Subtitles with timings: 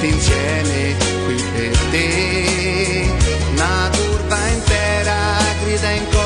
[0.00, 0.96] tutti insieme
[1.26, 3.04] qui per te.
[3.52, 6.19] Una curva intera grida in coro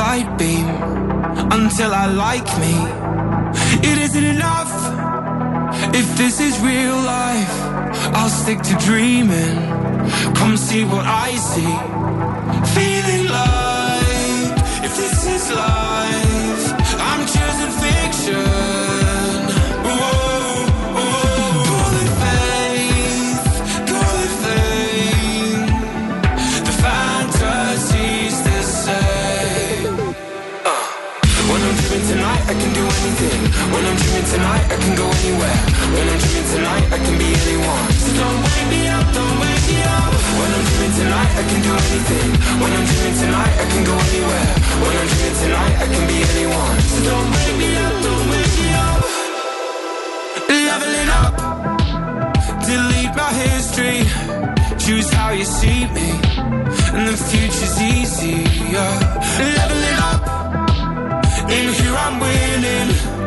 [0.00, 0.66] light beam
[1.58, 2.74] until I like me.
[3.90, 4.72] It isn't enough
[6.00, 7.56] if this is real life.
[8.18, 9.56] I'll stick to dreaming.
[10.38, 11.74] Come see what I see.
[12.76, 14.50] Feeling like
[14.86, 16.64] if this is life,
[17.08, 18.59] I'm choosing fiction.
[34.40, 35.60] Tonight, I can go anywhere.
[35.92, 37.86] When I'm dreaming tonight, I can be anyone.
[38.00, 40.12] So don't wake me up, don't wake me up.
[40.38, 42.30] When I'm dreaming tonight, I can do anything.
[42.60, 44.48] When I'm dreaming tonight, I can go anywhere.
[44.80, 46.76] When I'm dreaming tonight, I can be anyone.
[46.88, 49.00] So don't wake me up, don't wake me up.
[50.68, 51.34] Leveling up,
[52.64, 54.00] delete my history.
[54.84, 56.08] Choose how you see me,
[56.96, 58.90] and the future's easier.
[59.56, 60.20] Leveling up.
[61.56, 63.19] In here I'm winning.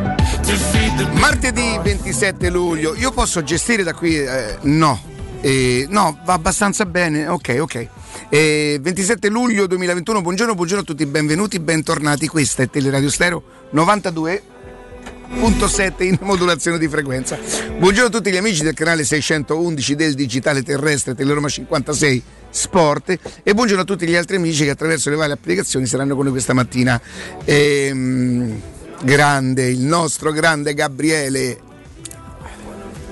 [1.13, 4.19] Martedì 27 luglio, io posso gestire da qui?
[4.19, 5.01] Eh, no.
[5.41, 7.27] Eh, no, va abbastanza bene.
[7.27, 7.87] Ok, ok.
[8.29, 12.27] Eh, 27 luglio 2021, buongiorno, buongiorno a tutti, benvenuti, bentornati.
[12.27, 13.41] Questa è Teleradio Stereo
[13.73, 17.37] 92.7 in modulazione di frequenza.
[17.77, 23.53] Buongiorno a tutti gli amici del canale 611 del digitale terrestre Teleroma 56 Sport e
[23.55, 26.53] buongiorno a tutti gli altri amici che attraverso le varie applicazioni saranno con noi questa
[26.53, 27.01] mattina.
[27.45, 28.61] Ehm,
[29.01, 31.59] grande, il nostro grande Gabriele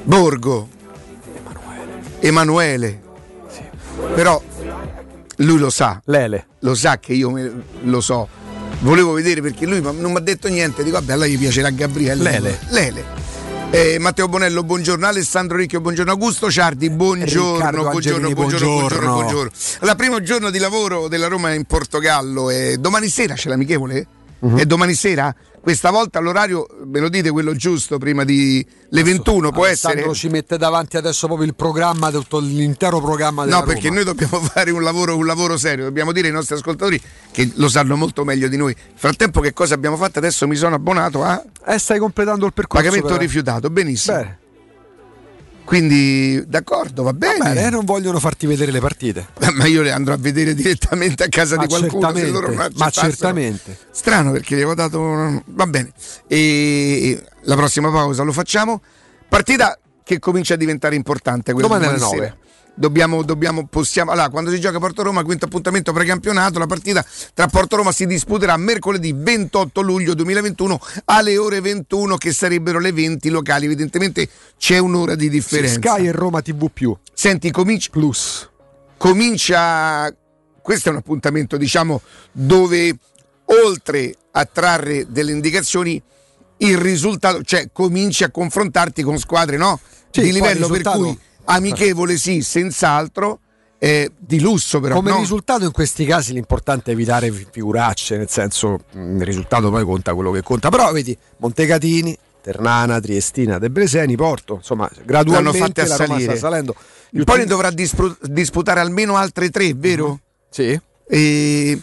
[0.04, 0.68] Borgo.
[2.20, 3.02] Emanuele.
[4.14, 4.42] però
[5.38, 6.02] lui lo sa.
[6.06, 6.48] Lele.
[6.60, 7.52] Lo sa che io me,
[7.82, 8.28] lo so.
[8.80, 10.84] Volevo vedere perché lui non mi ha detto niente.
[10.84, 12.22] Dico, vabbè, allora gli piacerà Gabriele.
[12.24, 12.60] Lele.
[12.70, 13.06] Lele.
[13.72, 15.08] Eh, Matteo Bonello, buongiorno.
[15.08, 16.12] Alessandro Ricchio, buongiorno.
[16.12, 17.54] Augusto Ciardi, buongiorno.
[17.54, 19.14] Riccardo Buongiorno, Angelini, buongiorno, buongiorno, buongiorno.
[19.14, 19.52] buongiorno.
[19.80, 22.50] Allora, primo giorno di lavoro della Roma in Portogallo.
[22.50, 24.08] E domani sera c'è l'amichevole?
[24.42, 24.58] Mhm.
[24.60, 25.34] E domani sera?
[25.62, 29.94] Questa volta l'orario, me lo dite quello giusto, prima di le 21, può essere?
[29.94, 33.96] Alessandro ci mette davanti adesso proprio il programma, tutto l'intero programma No, perché Roma.
[34.02, 37.00] noi dobbiamo fare un lavoro, un lavoro serio, dobbiamo dire ai nostri ascoltatori
[37.32, 38.76] che lo sanno molto meglio di noi.
[38.96, 40.18] Frattempo che cosa abbiamo fatto?
[40.18, 42.84] Adesso mi sono abbonato a Eh, stai completando il percorso.
[42.84, 43.20] pagamento però.
[43.22, 44.18] rifiutato, benissimo.
[44.18, 44.40] Bene.
[45.64, 47.66] Quindi d'accordo, va bene.
[47.66, 49.28] Eh, non vogliono farti vedere le partite.
[49.54, 52.70] Ma io le andrò a vedere direttamente a casa Ma di qualcuno se loro non
[52.76, 53.78] ma certamente.
[53.92, 55.44] Strano perché gli avevo dato.
[55.46, 55.92] Va bene.
[56.28, 58.82] E la prossima pausa lo facciamo.
[59.30, 62.38] Partita che comincia a diventare importante quella Domani domani alle sera.
[62.82, 64.10] Dobbiamo, dobbiamo, possiamo.
[64.10, 67.06] Allora, quando si gioca a Porto Roma, quinto appuntamento precampionato, la partita
[67.36, 72.92] tra Porto Roma si disputerà mercoledì 28 luglio 2021 alle ore 21, che sarebbero le
[72.92, 73.66] 20 locali.
[73.66, 75.76] Evidentemente c'è un'ora di differenza.
[75.76, 76.98] Sky e Roma TV più.
[77.14, 78.50] Senti, comincia, Plus.
[78.98, 80.12] comincia
[80.60, 82.02] questo è un appuntamento diciamo
[82.32, 82.96] dove
[83.64, 86.02] oltre a trarre delle indicazioni
[86.58, 89.80] il risultato cioè cominci a confrontarti con squadre no?
[90.12, 93.40] Sì, di livello per risultato- cui amichevole sì senz'altro
[93.84, 95.18] eh, di lusso però Come no?
[95.18, 99.84] risultato in questi casi l'importante è evitare fi- figuracce, nel senso mh, il risultato poi
[99.84, 100.70] conta quello che conta.
[100.70, 106.76] Però vedi, Montecatini, Ternana, Triestina, Debreseni, Porto, insomma, l'hanno gradualmente fatte a salire sta salendo.
[107.24, 110.20] Poi ne dovrà disputare almeno altre tre vero?
[110.50, 110.80] Sì.
[111.08, 111.82] E...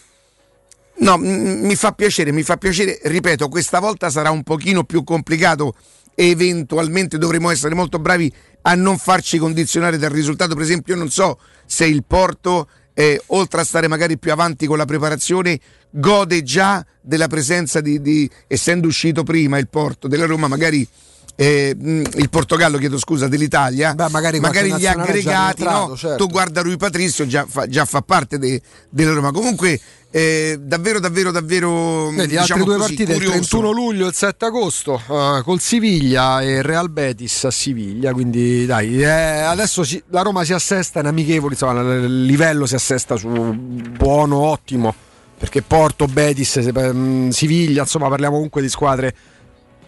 [1.01, 5.75] No, mi fa piacere, mi fa piacere, ripeto, questa volta sarà un pochino più complicato,
[6.15, 11.11] eventualmente dovremo essere molto bravi a non farci condizionare dal risultato, per esempio io non
[11.11, 15.61] so se il Porto, eh, oltre a stare magari più avanti con la preparazione,
[15.91, 20.87] gode già della presenza di, di- essendo uscito prima il Porto della Roma, magari...
[21.41, 25.13] eh, mh, il Portogallo, chiedo scusa, dell'Italia, Beh, magari qualche gli aggregati,
[25.63, 25.97] rientrato, no?
[25.97, 26.25] certo.
[26.27, 29.31] tu guarda Rui Patrizio, già fa, già fa parte de- della Roma.
[29.31, 29.81] Comunque,
[30.11, 32.09] eh, davvero, davvero, davvero.
[32.11, 33.35] Vedi, diciamo altre due così, partite, il curioso.
[33.59, 38.13] 31 luglio e il 7 agosto, eh, col Siviglia e il Real Betis a Siviglia,
[38.13, 42.75] quindi dai, eh, adesso si- la Roma si assesta in amichevoli, insomma, il livello si
[42.75, 44.93] assesta su buono, ottimo,
[45.39, 49.15] perché Porto, Betis, se- mm, Siviglia, insomma parliamo comunque di squadre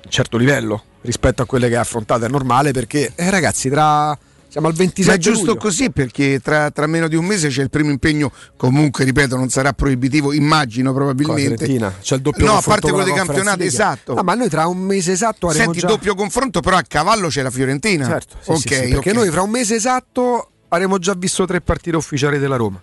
[0.08, 4.17] certo livello rispetto a quelle che ha affrontato, è normale perché eh, ragazzi tra...
[4.50, 5.61] Siamo al 27 Ma è giusto luglio.
[5.61, 8.32] così perché tra, tra meno di un mese c'è il primo impegno.
[8.56, 11.67] Comunque, ripeto, non sarà proibitivo, immagino probabilmente.
[12.00, 14.14] C'è il doppio No, a confronto parte con quello la dei Conference campionati, esatto.
[14.14, 15.87] Ah, ma noi tra un mese esatto avremo Senti, già...
[15.87, 18.05] doppio confronto, però a cavallo c'è la Fiorentina.
[18.06, 19.17] Certo, sì, ok, sì, sì, perché ok.
[19.17, 22.82] noi fra un mese esatto avremo già visto tre partite ufficiali della Roma.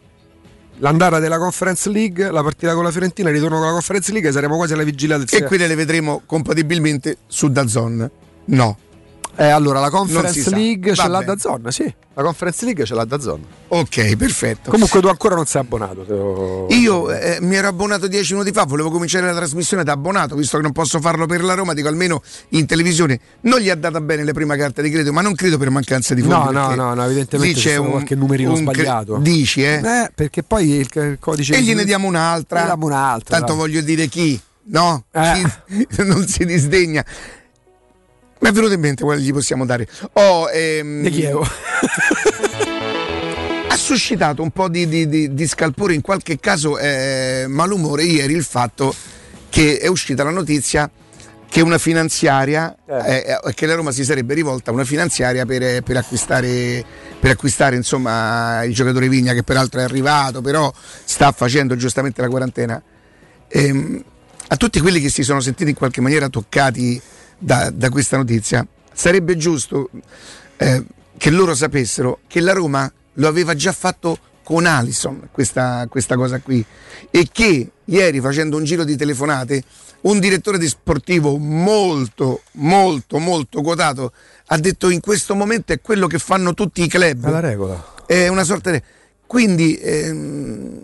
[0.79, 4.31] L'andata della Conference League, la partita con la Fiorentina, il ritorno con la Conference League,
[4.31, 8.09] saremo quasi alla vigilia del E quelle le vedremo compatibilmente su Dazon.
[8.45, 8.77] No.
[9.39, 10.49] Eh, allora la Conference.
[10.49, 11.83] League ce l'ha da zona, sì.
[12.15, 13.43] La Conference League ce l'ha da zona.
[13.67, 14.71] Ok, perfetto.
[14.71, 16.03] Comunque tu ancora non sei abbonato.
[16.07, 20.35] lo- Io eh, mi ero abbonato dieci minuti fa, volevo cominciare la trasmissione da abbonato,
[20.35, 23.19] visto che non posso farlo per la Roma, dico almeno in televisione.
[23.41, 26.15] Non gli ha data bene le prime carte di credito, ma non credo per mancanza
[26.15, 26.51] di fondi.
[26.53, 29.17] No, no, no, no, evidentemente c'è un, qualche numerino un sbagliato.
[29.17, 29.75] Dici, eh?
[29.83, 32.61] Eh, perché poi il, il codice e gliene diamo un'altra.
[32.61, 33.61] Ne diamo un'altra, Tanto dai.
[33.61, 34.39] voglio dire chi,
[34.69, 35.03] no?
[35.11, 35.43] Eh.
[35.71, 37.05] Chi non si disdegna.
[38.39, 39.87] Mi è venuto in mente quale gli possiamo dare.
[40.13, 41.47] Oh, ehm, Di Chievo.
[43.69, 48.33] ha suscitato un po' di, di- di- di scalpore, in qualche caso eh, malumore ieri
[48.33, 48.93] il fatto
[49.49, 50.89] che è uscita la notizia
[51.49, 53.39] che una finanziaria, Eh.
[53.45, 56.83] eh, che la Roma si sarebbe rivolta a una finanziaria per, per acquistare,
[57.19, 60.71] per acquistare insomma, il giocatore Vigna che peraltro è arrivato, però
[61.05, 62.81] sta facendo giustamente la quarantena.
[63.47, 64.03] Ehm,
[64.49, 67.01] a tutti quelli che si sono sentiti in qualche maniera toccati
[67.37, 69.89] da, da questa notizia, sarebbe giusto
[70.57, 70.83] eh,
[71.17, 76.39] che loro sapessero che la Roma lo aveva già fatto con Alison questa, questa cosa
[76.39, 76.63] qui
[77.11, 79.63] e che ieri facendo un giro di telefonate
[80.01, 84.13] un direttore di sportivo molto molto molto quotato
[84.47, 87.93] ha detto in questo momento è quello che fanno tutti i club È la regola.
[88.05, 88.81] è una sorta di...
[89.25, 90.81] Quindi ehm,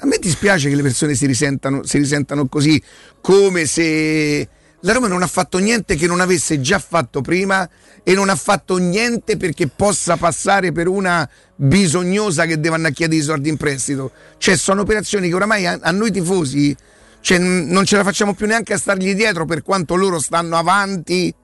[0.00, 2.80] a me dispiace che le persone si risentano, si risentano così,
[3.20, 4.46] come se
[4.82, 7.68] la Roma non ha fatto niente che non avesse già fatto prima
[8.02, 12.96] e non ha fatto niente perché possa passare per una bisognosa che deve andare a
[12.96, 14.12] chiedere i soldi in prestito.
[14.38, 16.76] Cioè sono operazioni che oramai a, a noi tifosi
[17.20, 21.34] cioè, non ce la facciamo più neanche a stargli dietro per quanto loro stanno avanti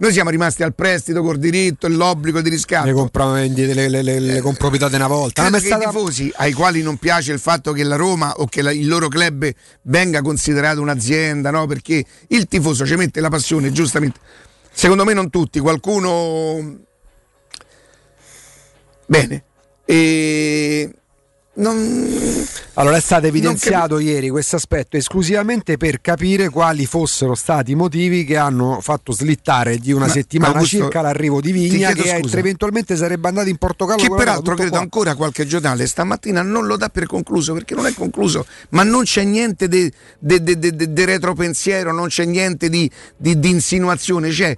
[0.00, 2.86] Noi siamo rimasti al prestito col diritto e l'obbligo di riscatto.
[2.86, 5.42] Le compravendite, le, le, le, le comproprietà di una volta.
[5.42, 8.46] Credo Ma stata- i tifosi ai quali non piace il fatto che la Roma o
[8.46, 9.50] che la- il loro club
[9.82, 11.66] venga considerato un'azienda, no?
[11.66, 14.18] Perché il tifoso ci mette la passione, giustamente.
[14.72, 16.78] Secondo me non tutti, qualcuno
[19.04, 19.44] bene.
[19.84, 20.90] E
[21.60, 27.74] non Allora è stato evidenziato ieri questo aspetto esclusivamente per capire quali fossero stati i
[27.74, 32.18] motivi che hanno fatto slittare di una Ma, settimana Augusto, circa l'arrivo di Vigna che
[32.20, 32.38] scusa.
[32.38, 34.00] eventualmente sarebbe andato in Portogallo.
[34.02, 34.80] che peraltro credo qua.
[34.80, 39.04] ancora qualche giornale stamattina non lo dà per concluso perché non è concluso ma non
[39.04, 39.92] c'è niente di
[41.04, 44.56] retropensiero non c'è niente di, insinuazione c'è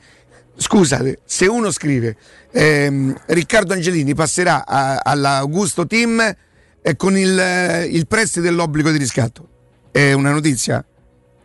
[0.55, 2.17] scusate se uno scrive
[2.53, 6.35] ehm, Riccardo Angelini passerà all'Augusto Team
[6.83, 9.49] eh, con il, eh, il prestito dell'obbligo di riscatto
[9.91, 10.85] è una notizia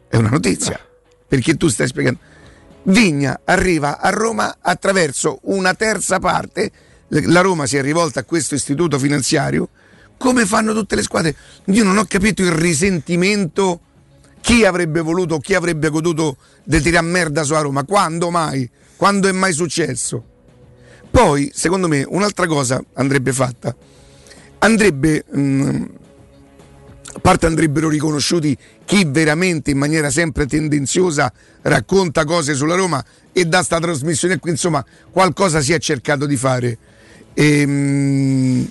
[0.09, 0.79] è una notizia
[1.27, 2.19] perché tu stai spiegando
[2.87, 6.71] Vigna arriva a Roma attraverso una terza parte.
[7.07, 9.69] La Roma si è rivolta a questo istituto finanziario.
[10.17, 11.35] Come fanno tutte le squadre?
[11.65, 13.81] Io non ho capito il risentimento.
[14.39, 17.83] Chi avrebbe voluto, chi avrebbe goduto di tirare merda su a Roma?
[17.83, 18.69] Quando mai?
[18.95, 20.23] Quando è mai successo?
[21.11, 23.75] Poi, secondo me, un'altra cosa andrebbe fatta.
[24.59, 25.23] Andrebbe.
[25.35, 25.85] mm,
[27.17, 31.33] a parte andrebbero riconosciuti chi veramente in maniera sempre tendenziosa
[31.63, 36.37] racconta cose sulla Roma e da sta trasmissione qui insomma qualcosa si è cercato di
[36.37, 36.77] fare.
[37.33, 38.69] Ehm,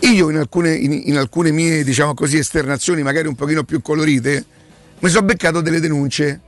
[0.00, 4.44] io in alcune, in, in alcune mie diciamo così esternazioni magari un pochino più colorite
[4.98, 6.40] mi sono beccato delle denunce.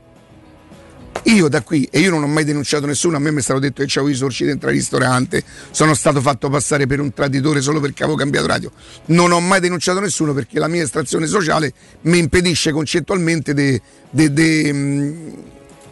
[1.29, 3.61] Io da qui, e io non ho mai denunciato nessuno, a me mi è stato
[3.61, 7.61] detto che c'avevo i sorci dentro al ristorante, sono stato fatto passare per un traditore
[7.61, 8.73] solo perché avevo cambiato radio.
[9.07, 13.81] Non ho mai denunciato nessuno perché la mia estrazione sociale mi impedisce concettualmente di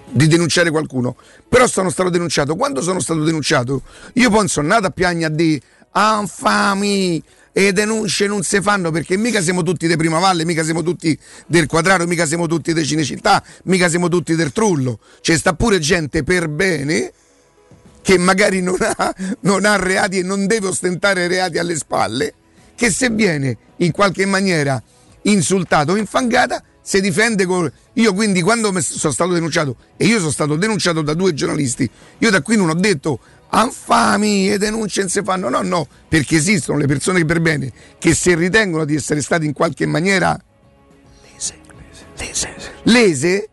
[0.09, 1.16] di denunciare qualcuno.
[1.49, 2.57] Però sono stato denunciato.
[2.57, 3.83] Quando sono stato denunciato,
[4.14, 5.61] io poi sono nato a piagne a dire
[5.93, 7.23] infami
[7.59, 11.19] e denunce non si fanno perché mica siamo tutti di Prima Valle, mica siamo tutti
[11.47, 14.99] del Quadraro, mica siamo tutti di Cinecittà, mica siamo tutti del Trullo.
[15.23, 17.11] C'è sta pure gente per bene
[18.03, 22.35] che magari non ha, non ha reati e non deve ostentare reati alle spalle,
[22.75, 24.83] che se viene in qualche maniera
[25.23, 27.73] insultato o infangata si difende con...
[27.95, 32.31] Io quindi quando sono stato denunciato, e io sono stato denunciato da due giornalisti, io
[32.31, 33.19] da qui non ho detto
[33.53, 38.15] infami e denunce non si fanno, no, no, perché esistono le persone per bene che
[38.15, 40.38] se ritengono di essere state in qualche maniera
[41.23, 41.59] lese,
[42.17, 43.49] lese, lese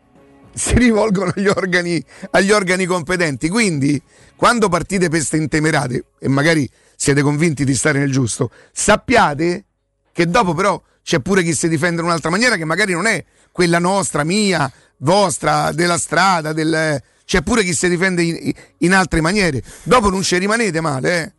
[0.54, 3.50] si rivolgono agli organi, agli organi competenti.
[3.50, 4.02] Quindi,
[4.36, 9.66] quando partite per ste intemerate e magari siete convinti di stare nel giusto, sappiate
[10.12, 13.24] che dopo però c'è pure chi si difende in un'altra maniera che magari non è
[13.52, 17.02] quella nostra, mia, vostra, della strada, del...
[17.25, 19.62] c'è pure chi si difende in, in altre maniere.
[19.84, 21.34] Dopo non ci rimanete male, eh.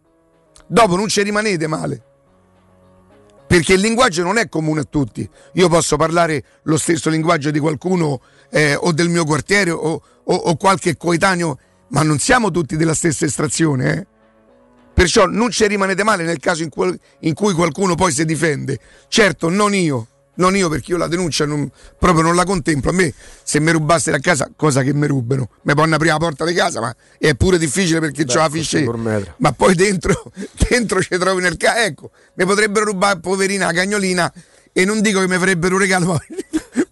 [0.66, 2.02] Dopo non ci rimanete male.
[3.46, 5.28] Perché il linguaggio non è comune a tutti.
[5.54, 10.34] Io posso parlare lo stesso linguaggio di qualcuno eh, o del mio quartiere o, o-
[10.34, 13.92] o qualche coetaneo, ma non siamo tutti della stessa estrazione.
[13.94, 14.06] eh.
[14.94, 18.78] Perciò non ci rimanete male nel caso in, quel- in cui qualcuno poi si difende.
[19.08, 20.08] Certo, non io.
[20.36, 22.90] Non io perché io la denuncia non- proprio non la contemplo.
[22.90, 23.12] A me
[23.42, 26.54] se mi rubassero a casa, cosa che mi rubano, mi possono aprire la porta di
[26.54, 28.84] casa, ma è pure difficile perché la così fiche.
[28.84, 29.34] per metro.
[29.38, 30.32] Ma poi dentro,
[30.68, 34.32] dentro ci trovi nel ca- Ecco, mi potrebbero rubare poverina la cagnolina
[34.72, 36.20] e non dico che mi farebbero un regalo, ma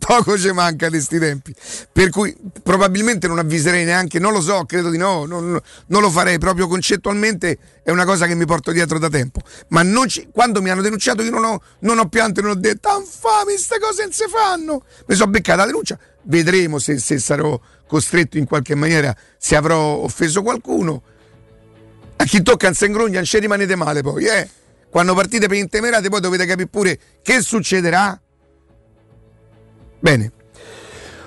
[0.04, 1.54] poco ci manca di sti tempi.
[1.92, 6.10] Per cui probabilmente non avviserei neanche, non lo so, credo di no, non, non lo
[6.10, 9.40] farei proprio concettualmente, è una cosa che mi porto dietro da tempo.
[9.68, 12.60] Ma ci- quando mi hanno denunciato io non ho, non ho pianto e non ho
[12.60, 14.84] detto, infami, queste cose non si fanno.
[15.06, 19.78] Mi sono beccata la denuncia, vedremo se, se sarò costretto in qualche maniera, se avrò
[19.78, 21.02] offeso qualcuno.
[22.16, 24.48] A chi tocca non si ingrugna, non ci rimanete male poi, eh.
[24.90, 28.20] Quando partite per intemerate poi dovete capire pure che succederà.
[30.02, 30.32] Bene.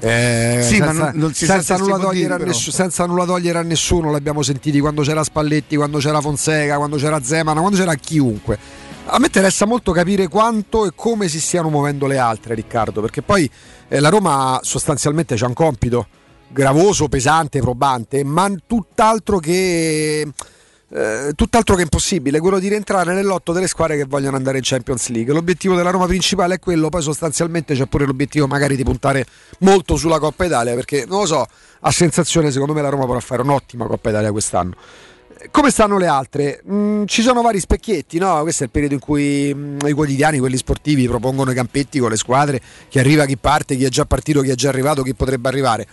[0.05, 3.60] Eh, Sì, ma senza, non- non si senza nulla togliere dire, nessu- senza nulla togliere
[3.60, 7.93] a nessuno, l'abbiamo sentiti quando c'era Spalletti, quando c'era Fonseca, quando c'era Zeman, quando c'era
[7.95, 8.57] chiunque.
[9.05, 13.22] A me interessa molto capire quanto e come si stiano muovendo le altre, Riccardo, perché
[13.22, 13.50] poi
[13.88, 16.07] eh, la Roma sostanzialmente c'ha un compito
[16.50, 20.27] gravoso, pesante, probante, ma tutt'altro che
[20.95, 25.09] eh, tutt'altro che impossibile, quello di rientrare nell'otto delle squadre che vogliono andare in Champions
[25.09, 25.33] League.
[25.33, 29.25] L'obiettivo della Roma principale è quello, poi sostanzialmente c'è pure l'obiettivo magari di puntare
[29.59, 31.45] molto sulla Coppa Italia, perché non lo so,
[31.79, 34.75] a sensazione secondo me la Roma potrà fare un'ottima Coppa Italia quest'anno.
[35.50, 36.62] Come stanno le altre?
[36.69, 38.41] Mm, ci sono vari specchietti, no?
[38.43, 42.12] Questo è il periodo in cui mm, i quotidiani, quelli sportivi, propongono i campetti con
[42.12, 45.15] le squadre, chi arriva, chi parte, chi è già partito, chi è già arrivato, chi
[45.15, 45.88] potrebbe arrivare.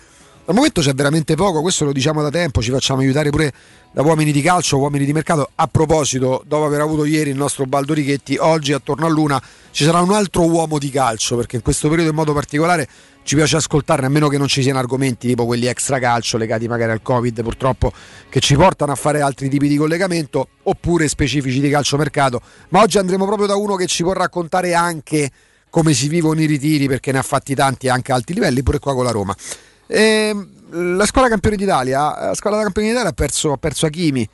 [0.51, 3.53] Al momento c'è veramente poco, questo lo diciamo da tempo, ci facciamo aiutare pure
[3.93, 5.49] da uomini di calcio, uomini di mercato.
[5.55, 9.41] A proposito, dopo aver avuto ieri il nostro Baldo Richetti, oggi attorno a Luna
[9.71, 12.89] ci sarà un altro uomo di calcio, perché in questo periodo in modo particolare
[13.23, 16.67] ci piace ascoltarne, a meno che non ci siano argomenti tipo quelli extra calcio legati
[16.67, 17.93] magari al Covid purtroppo,
[18.29, 22.43] che ci portano a fare altri tipi di collegamento, oppure specifici di calciomercato.
[22.71, 25.31] Ma oggi andremo proprio da uno che ci può raccontare anche
[25.71, 28.81] come si vivono i ritiri, perché ne ha fatti tanti anche a alti livelli, pure
[28.81, 29.37] qua con la Roma.
[29.91, 34.29] Ehm, la squadra campione d'Italia, la squadra campione d'Italia ha perso, ha perso Hakimi.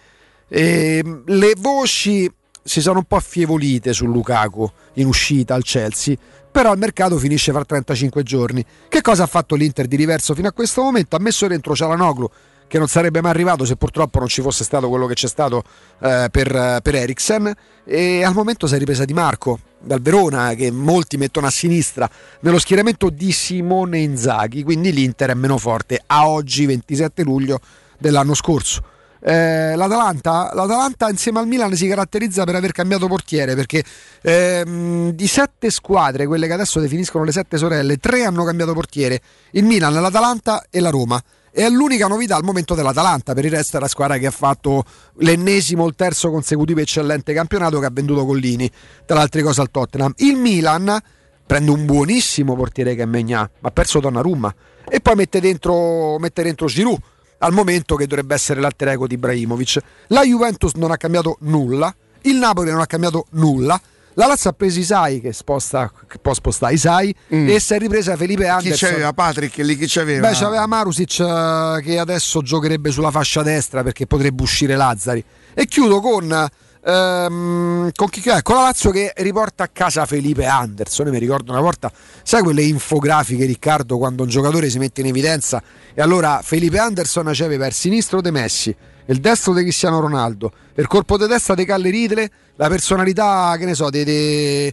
[0.49, 2.31] Ehm, le voci
[2.63, 6.17] si sono un po' affievolite su Lukaku in uscita al Chelsea,
[6.51, 8.65] però il mercato finisce fra 35 giorni.
[8.89, 11.17] Che cosa ha fatto l'Inter di diverso fino a questo momento?
[11.17, 12.29] Ha messo dentro Cialanoglu
[12.69, 15.63] che non sarebbe mai arrivato se purtroppo non ci fosse stato quello che c'è stato
[16.01, 20.71] eh, per, per Eriksen e al momento si è ripresa Di Marco dal Verona che
[20.71, 22.09] molti mettono a sinistra
[22.41, 27.61] nello schieramento di Simone Inzaghi quindi l'Inter è meno forte a oggi 27 luglio
[27.99, 28.95] dell'anno scorso
[29.29, 33.83] eh, l'Atalanta, l'Atalanta insieme al Milan si caratterizza per aver cambiato portiere perché
[34.23, 39.21] ehm, di sette squadre, quelle che adesso definiscono le sette sorelle, tre hanno cambiato portiere,
[39.53, 41.21] il Milan, l'Atalanta e la Roma.
[41.57, 44.85] È l'unica novità al momento dell'Atalanta, per il resto è la squadra che ha fatto
[45.21, 48.71] l'ennesimo, il terzo consecutivo eccellente campionato che ha venduto Collini,
[49.07, 50.13] tra le altre cose al Tottenham.
[50.17, 51.01] Il Milan
[51.47, 54.55] prende un buonissimo portiere che è Megna, ma ha perso Donnarumma
[54.87, 57.01] e poi mette dentro, mette dentro Giroud
[57.39, 59.79] al momento che dovrebbe essere l'alter ego di Ibrahimovic.
[60.09, 61.91] La Juventus non ha cambiato nulla,
[62.21, 63.81] il Napoli non ha cambiato nulla.
[64.19, 68.17] La Lazio ha preso Isai che, sposta, che può spostare Isai e si è ripresa
[68.17, 68.89] Felipe Chi Anderson.
[68.89, 69.77] c'aveva Patrick lì?
[69.77, 70.29] Chi c'aveva?
[70.31, 75.23] Beh, c'aveva Marusic eh, che adesso giocherebbe sulla fascia destra perché potrebbe uscire Lazzari.
[75.53, 76.49] E chiudo con,
[76.83, 81.07] ehm, con, chi, con la Lazio che riporta a casa Felipe Anderson.
[81.07, 85.09] Io mi ricordo una volta, sai quelle infografiche, Riccardo, quando un giocatore si mette in
[85.09, 88.75] evidenza e allora Felipe Anderson c'aveva il sinistro De Messi,
[89.07, 93.65] il destro di Cristiano Ronaldo, il corpo di destra di Calle Ridle, la personalità, che
[93.65, 94.73] ne so, di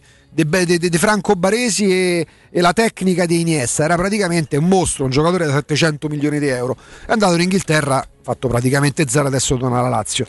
[0.92, 3.84] Franco Baresi e, e la tecnica di Iniesta.
[3.84, 6.76] Era praticamente un mostro, un giocatore da 700 milioni di euro.
[7.06, 10.26] È andato in Inghilterra, fatto praticamente zero, adesso torna alla Lazio.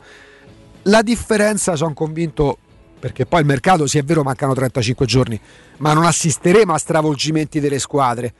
[0.83, 2.59] La differenza, sono convinto,
[2.99, 5.39] perché poi il mercato, sì è vero, mancano 35 giorni,
[5.77, 8.33] ma non assisteremo a stravolgimenti delle squadre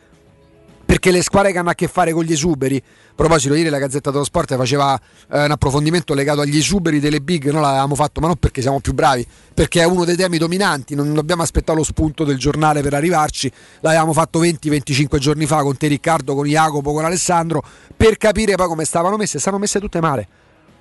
[0.86, 3.80] perché le squadre che hanno a che fare con gli esuberi, a proposito, ieri la
[3.80, 5.00] Gazzetta dello Sport faceva
[5.32, 8.80] eh, un approfondimento legato agli esuberi delle big, noi l'avevamo fatto, ma non perché siamo
[8.80, 12.82] più bravi, perché è uno dei temi dominanti, non dobbiamo aspettare lo spunto del giornale
[12.82, 17.64] per arrivarci, l'avevamo fatto 20-25 giorni fa con te Riccardo, con Jacopo, con Alessandro,
[17.98, 20.28] per capire poi come stavano messe, stanno messe tutte male.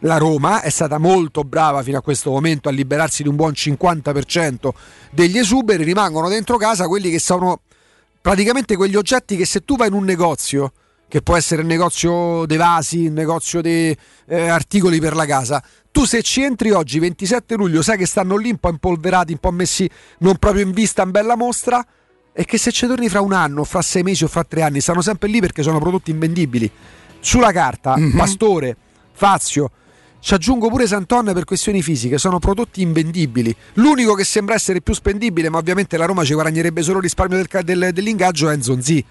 [0.01, 3.53] La Roma è stata molto brava fino a questo momento a liberarsi di un buon
[3.53, 4.69] 50%
[5.11, 7.61] degli esuberi, rimangono dentro casa quelli che sono
[8.25, 10.73] praticamente quegli oggetti che se tu vai in un negozio,
[11.09, 13.95] che può essere il negozio dei vasi, il negozio di
[14.27, 18.39] eh, articoli per la casa, tu se ci entri oggi, 27 luglio, sai che stanno
[18.39, 19.87] lì un po' impolverati, un po' messi
[20.21, 21.87] non proprio in vista in bella mostra,
[22.33, 24.81] e che se ci torni fra un anno, fra sei mesi o fra tre anni,
[24.81, 26.71] stanno sempre lì perché sono prodotti invendibili.
[27.21, 28.17] Sulla carta, mm-hmm.
[28.17, 28.77] Pastore,
[29.13, 29.71] Fazio,
[30.25, 33.55] ci aggiungo pure Santon per questioni fisiche, sono prodotti invendibili.
[33.75, 37.37] L'unico che sembra essere più spendibile, ma ovviamente la Roma ci guadagnerebbe solo il risparmio
[37.37, 39.05] del, del, dell'ingaggio, è Nzonzi.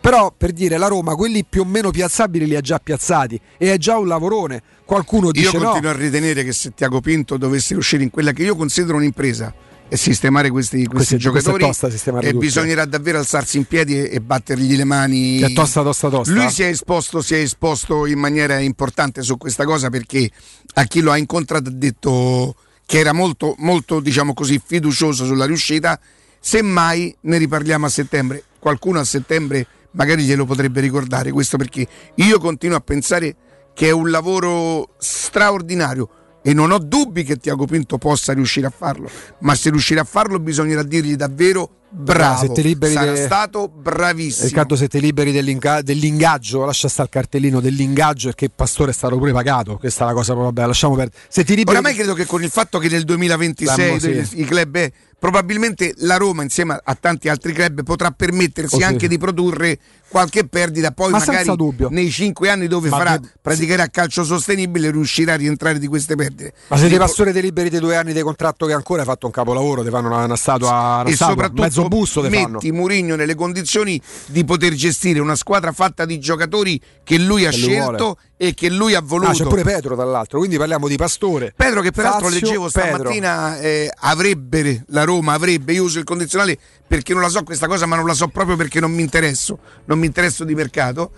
[0.00, 3.74] Però per dire la Roma, quelli più o meno piazzabili li ha già piazzati e
[3.74, 4.62] è già un lavorone.
[4.86, 5.98] Qualcuno dice Io continuo no.
[5.98, 9.52] a ritenere che se Tiago Pinto dovesse uscire in quella che io considero un'impresa
[9.96, 12.36] sistemare questi, questi è giocatori tosta e tutti.
[12.36, 16.32] bisognerà davvero alzarsi in piedi e, e battergli le mani È tosta, tosta, tosta.
[16.32, 20.30] lui si è, esposto, si è esposto in maniera importante su questa cosa perché
[20.74, 22.54] a chi lo ha incontrato ha detto
[22.86, 25.98] che era molto, molto diciamo così, fiducioso sulla riuscita.
[26.40, 28.44] Semmai ne riparliamo a settembre.
[28.58, 33.36] Qualcuno a settembre magari glielo potrebbe ricordare questo perché io continuo a pensare
[33.74, 36.08] che è un lavoro straordinario
[36.46, 40.04] e non ho dubbi che Tiago Pinto possa riuscire a farlo, ma se riuscirà a
[40.04, 42.54] farlo bisognerà dirgli davvero bravo.
[42.54, 44.46] Sarà de- stato bravissimo.
[44.48, 49.16] Riccardo, se ti liberi dell'inga- dell'ingaggio, lascia stare il cartellino dell'ingaggio perché Pastore è stato
[49.16, 49.76] pure pagato.
[49.78, 50.66] Questa è la cosa proprio bella.
[50.68, 51.16] Lasciamo perdere.
[51.28, 51.76] Se ti liberi.
[51.76, 54.40] Oramai credo che con il fatto che nel 2026 L'anno, sì.
[54.40, 58.84] i club eh, probabilmente la Roma insieme a tanti altri club potrà permettersi Oh, sì.
[58.84, 59.78] anche di produrre
[60.08, 61.50] qualche perdita poi Ma magari
[61.88, 66.14] nei cinque anni dove Ma farà de- praticherà calcio sostenibile riuscirà a rientrare di queste
[66.14, 69.06] perdite Ma se dei Pastore ti liberi dei due anni di contratto che ancora hai
[69.06, 70.68] fatto un capolavoro, ti fanno una, una statua,
[71.00, 72.48] una e statua, soprattutto mezzo busto ti fanno.
[72.54, 77.50] metti Mourinho nelle condizioni di poter gestire una squadra fatta di giocatori che lui ha
[77.50, 80.96] lui scelto e che lui ha voluto Ah, c'è pure Petro dall'altro, quindi parliamo di
[80.96, 81.52] Pastore.
[81.56, 82.90] Pedro che peraltro Fazio, leggevo Pedro.
[82.96, 87.66] stamattina eh, avrebbe la Roma avrebbe io uso il condizionale perché non la so questa
[87.66, 91.12] cosa ma non la so proprio perché non mi interesso non mi interesso di mercato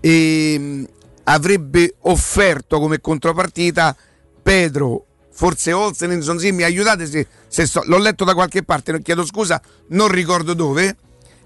[0.00, 0.84] e mh,
[1.24, 3.94] avrebbe offerto come contropartita
[4.42, 5.04] Pedro
[5.40, 9.00] forse Olsen e Zonzi mi aiutate se, se sto- l'ho letto da qualche parte non-
[9.00, 10.94] chiedo scusa non ricordo dove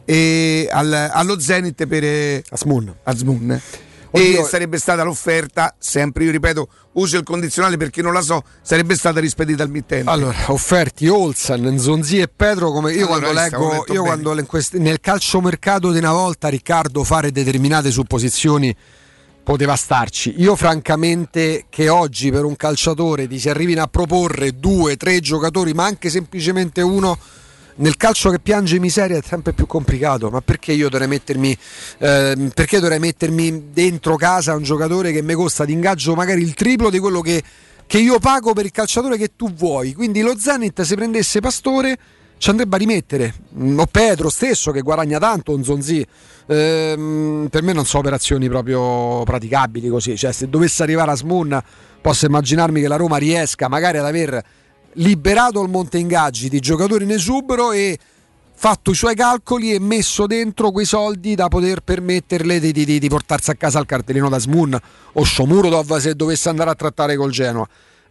[0.05, 2.93] e al- allo Zenit per eh, Asmun.
[3.05, 3.61] Azmoun.
[4.11, 4.41] Oddio.
[4.41, 8.97] E sarebbe stata l'offerta, sempre io ripeto, uso il condizionale perché non la so, sarebbe
[8.97, 10.11] stata rispedita al mittente.
[10.11, 14.35] Allora, offerti Olsen, Nzonzi e Pedro come io Allora, quando leggo io quando
[14.73, 18.75] nel calciomercato di una volta Riccardo fare determinate supposizioni
[19.45, 20.35] poteva starci.
[20.39, 25.75] Io francamente che oggi per un calciatore ti si arrivino a proporre due, tre giocatori,
[25.75, 27.17] ma anche semplicemente uno
[27.77, 31.57] nel calcio che piange miseria è sempre più complicato, ma perché io dovrei mettermi
[31.99, 36.55] ehm, perché dovrei mettermi dentro casa un giocatore che mi costa di ingaggio magari il
[36.55, 37.43] triplo di quello che,
[37.87, 39.93] che io pago per il calciatore che tu vuoi?
[39.93, 41.99] Quindi lo Zenit se prendesse Pastore
[42.45, 46.07] ci andrebbe a rimettere Mm, o Pedro stesso che guadagna tanto un Zonzi
[46.47, 51.59] Ehm, per me non sono operazioni proprio praticabili così cioè se dovesse arrivare a Smoon
[52.03, 54.43] posso immaginarmi che la Roma riesca magari ad aver
[54.95, 57.99] liberato il monte ingaggi di giocatori in esubero e
[58.53, 63.09] fatto i suoi calcoli e messo dentro quei soldi da poter permetterle di, di- di-
[63.09, 64.79] portarsi a casa il cartellino da Smoon
[65.15, 67.67] o Shomurodov se dovesse andare a trattare col Genoa.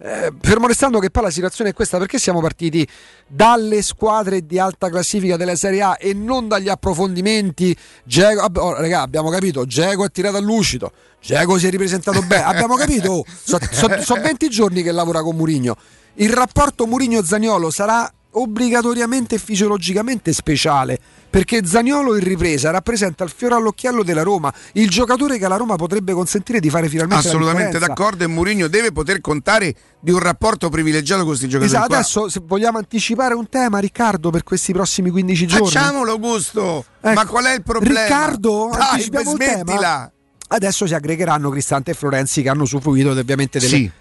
[0.06, 2.86] Eh, fermo restando che poi la situazione è questa, perché siamo partiti
[3.26, 7.74] dalle squadre di alta classifica della Serie A e non dagli approfondimenti?
[8.04, 12.44] Vabbè, oh, raga, abbiamo capito, Geco è tirato a lucido, Geco si è ripresentato bene,
[12.44, 15.78] abbiamo capito, sono 20 giorni che lavora con Murigno.
[16.16, 21.00] Il rapporto Murigno-Zagnolo sarà obbligatoriamente e fisiologicamente speciale
[21.34, 25.78] perché Zagnolo in ripresa rappresenta il fiore all'occhiello della Roma, il giocatore che alla Roma
[25.78, 30.20] potrebbe consentire di fare finalmente la Assolutamente d'accordo e Mourinho deve poter contare di un
[30.20, 31.76] rapporto privilegiato con questi giocatori.
[31.76, 35.66] Esatto, adesso se vogliamo anticipare un tema, Riccardo, per questi prossimi 15 giorni.
[35.66, 38.04] Facciamolo Augusto, Ecco, ma qual è il problema?
[38.04, 39.32] Riccardo, Dai, tema.
[39.32, 40.12] smettila.
[40.50, 43.72] Adesso si aggregheranno Cristante e Florenzi che hanno usufruito ovviamente delle...
[43.76, 43.92] Sì,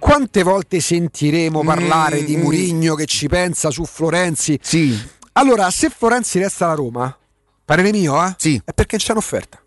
[0.00, 2.40] Quante volte sentiremo parlare Mm, di mm.
[2.40, 4.58] Murigno che ci pensa su Florenzi?
[4.60, 5.00] sì,
[5.36, 7.16] Allora, se Florenzi resta alla Roma,
[7.64, 8.34] parere mio, eh?
[8.38, 8.60] Sì.
[8.64, 9.58] È perché c'è un'offerta.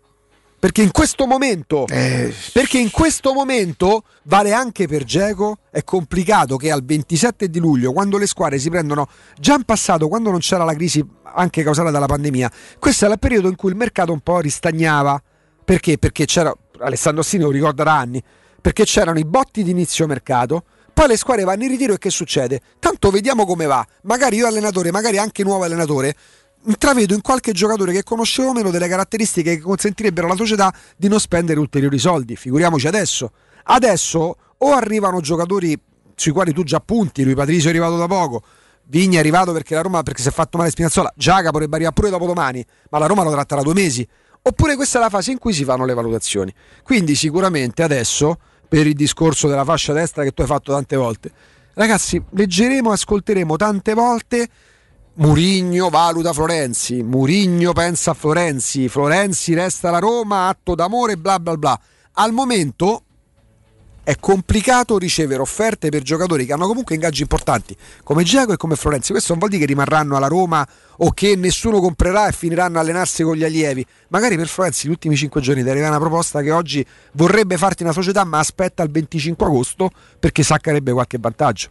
[0.58, 2.34] Perché in questo momento, Eh.
[2.52, 7.92] perché in questo momento vale anche per Geco, è complicato che al 27 di luglio,
[7.92, 11.04] quando le squadre si prendono, già in passato, quando non c'era la crisi
[11.34, 15.22] anche causata dalla pandemia, questo era il periodo in cui il mercato un po' ristagnava.
[15.64, 15.96] Perché?
[15.98, 18.20] Perché c'era, Alessandro Ostini lo ricorda da anni,
[18.60, 20.64] perché c'erano i botti di inizio mercato,
[20.98, 22.60] poi le squadre vanno in ritiro e che succede?
[22.80, 23.86] Tanto vediamo come va.
[24.02, 26.12] Magari io allenatore, magari anche nuovo allenatore,
[26.64, 31.20] intravedo in qualche giocatore che conoscevo meno delle caratteristiche che consentirebbero alla società di non
[31.20, 32.34] spendere ulteriori soldi.
[32.34, 33.30] Figuriamoci adesso.
[33.62, 35.80] Adesso o arrivano giocatori
[36.16, 38.42] sui quali tu già punti, lui Patrizio è arrivato da poco,
[38.86, 41.94] Vigna è arrivato perché la Roma perché si è fatto male Spinazzola, Giaca potrebbe arrivare
[41.94, 44.04] pure dopo domani, ma la Roma lo tratterà due mesi.
[44.42, 46.52] Oppure questa è la fase in cui si fanno le valutazioni.
[46.82, 51.30] Quindi sicuramente adesso, per il discorso della fascia destra che tu hai fatto tante volte,
[51.74, 54.48] ragazzi, leggeremo, ascolteremo tante volte
[55.14, 61.56] Murigno valuta Florenzi, Murigno pensa a Florenzi, Florenzi resta alla Roma, atto d'amore, bla bla
[61.56, 61.80] bla.
[62.12, 63.02] Al momento
[64.04, 68.76] è complicato ricevere offerte per giocatori che hanno comunque ingaggi importanti come Giacomo e come
[68.76, 69.10] Florenzi.
[69.10, 70.66] Questo non vuol dire che rimarranno alla Roma
[71.00, 73.84] o che nessuno comprerà e finiranno a allenarsi con gli allievi.
[74.08, 77.82] Magari per Florenzi gli ultimi 5 giorni ti arriva una proposta che oggi vorrebbe farti
[77.82, 81.70] una società ma aspetta il 25 agosto perché saccherebbe qualche vantaggio.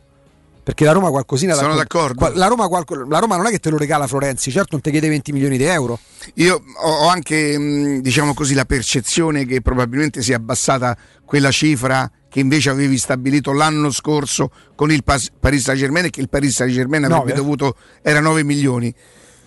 [0.67, 2.29] Perché la Roma qualcosina Sono da- d'accordo.
[2.35, 2.67] La Roma,
[3.07, 5.57] la Roma non è che te lo regala Florenzi, certo non ti chiede 20 milioni
[5.57, 5.97] di euro.
[6.35, 12.41] Io ho anche, mh, diciamo così, la percezione che probabilmente sia abbassata quella cifra che
[12.41, 16.73] invece avevi stabilito l'anno scorso con il Paris Saint Germain e che il Paris Saint
[16.73, 17.33] Germain avrebbe Nove.
[17.33, 18.93] dovuto, era 9 milioni.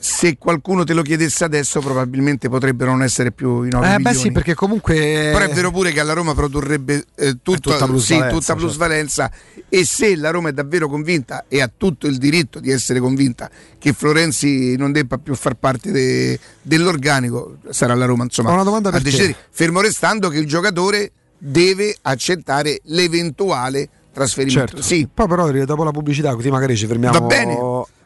[0.03, 4.03] Se qualcuno te lo chiedesse adesso probabilmente potrebbero non essere più i 9 Eh, milioni.
[4.03, 4.95] beh, sì, perché comunque.
[4.95, 8.61] Però è vero pure che alla Roma produrrebbe eh, tutta, tutta plusvalenza, sì, tutta certo.
[8.63, 9.31] plusvalenza
[9.69, 13.51] e se la Roma è davvero convinta e ha tutto il diritto di essere convinta
[13.79, 18.63] che Florenzi non debba più far parte de- dell'organico, sarà la Roma insomma Ho una
[18.65, 19.11] domanda a per te.
[19.11, 19.37] decidere.
[19.51, 24.67] fermo restando che il giocatore deve accettare l'eventuale trasferimento.
[24.77, 24.83] Certo.
[24.83, 27.19] Sì, Poi però dopo la pubblicità, così magari ci fermiamo.
[27.19, 27.59] va bene.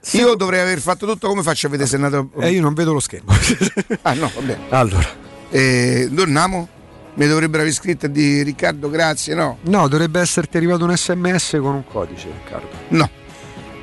[0.05, 0.19] Sì.
[0.19, 2.29] Io dovrei aver fatto tutto come faccio a vedere se è nato...
[2.41, 3.33] E io non vedo lo schermo.
[4.03, 4.65] Ah no, va bene.
[4.69, 5.09] allora.
[5.49, 6.69] Eh, Dornamo?
[7.15, 9.59] Mi dovrebbero aver scritto di Riccardo, grazie, no?
[9.63, 12.69] No, dovrebbe esserti arrivato un sms con un codice, Riccardo.
[12.89, 13.09] No,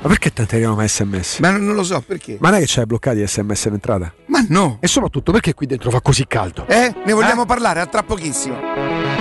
[0.02, 1.40] Ma perché tanti arrivano sms?
[1.40, 2.38] ma non, non lo so perché.
[2.40, 4.14] Ma non è che c'hai bloccati sms in entrata?
[4.28, 4.78] Ma no.
[4.82, 6.68] E soprattutto perché qui dentro fa così caldo?
[6.68, 6.94] Eh?
[7.06, 9.21] Ne vogliamo parlare a tra pochissimo.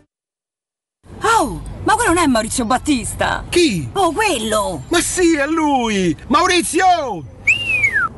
[1.23, 3.43] Oh, ma quello non è Maurizio Battista!
[3.49, 3.89] Chi?
[3.93, 4.83] Oh, quello!
[4.89, 6.15] Ma sì, è lui!
[6.27, 7.23] Maurizio!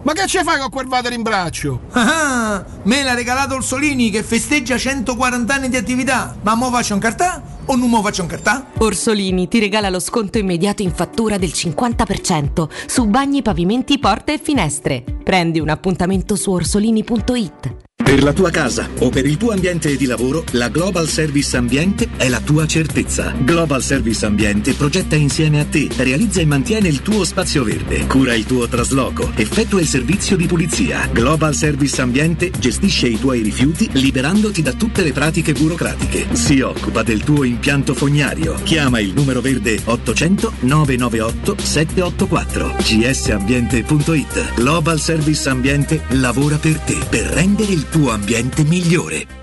[0.04, 1.82] Ma che ci fai con quel vader in braccio?
[1.92, 6.36] Ah, me l'ha regalato Orsolini che festeggia 140 anni di attività.
[6.42, 8.68] Ma mo faccio un cartà o non mo faccio un cartà?
[8.80, 14.40] Orsolini ti regala lo sconto immediato in fattura del 50% su bagni, pavimenti, porte e
[14.40, 15.04] finestre.
[15.24, 17.82] Prendi un appuntamento su orsolini.it.
[18.04, 22.10] Per la tua casa o per il tuo ambiente di lavoro, la Global Service Ambiente
[22.18, 23.34] è la tua certezza.
[23.40, 28.36] Global Service Ambiente progetta insieme a te, realizza e mantiene il tuo spazio verde, cura
[28.36, 31.10] il tuo trasloco, effettua il servizio di pulizia.
[31.12, 36.36] Global Service Ambiente gestisce i tuoi rifiuti liberandoti da tutte le pratiche burocratiche.
[36.36, 38.56] Si occupa del tuo impianto fognario.
[38.64, 44.54] Chiama il numero verde 800 998 784 gsambiente.it.
[44.56, 49.43] Global Service Ambiente lavora per te per rendere il tuo ambiente migliore.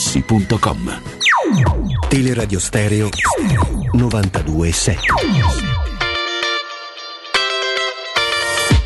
[0.01, 1.01] artigianamaterassi.com.
[2.09, 3.09] Teleradio Stereo
[3.93, 4.97] 92.7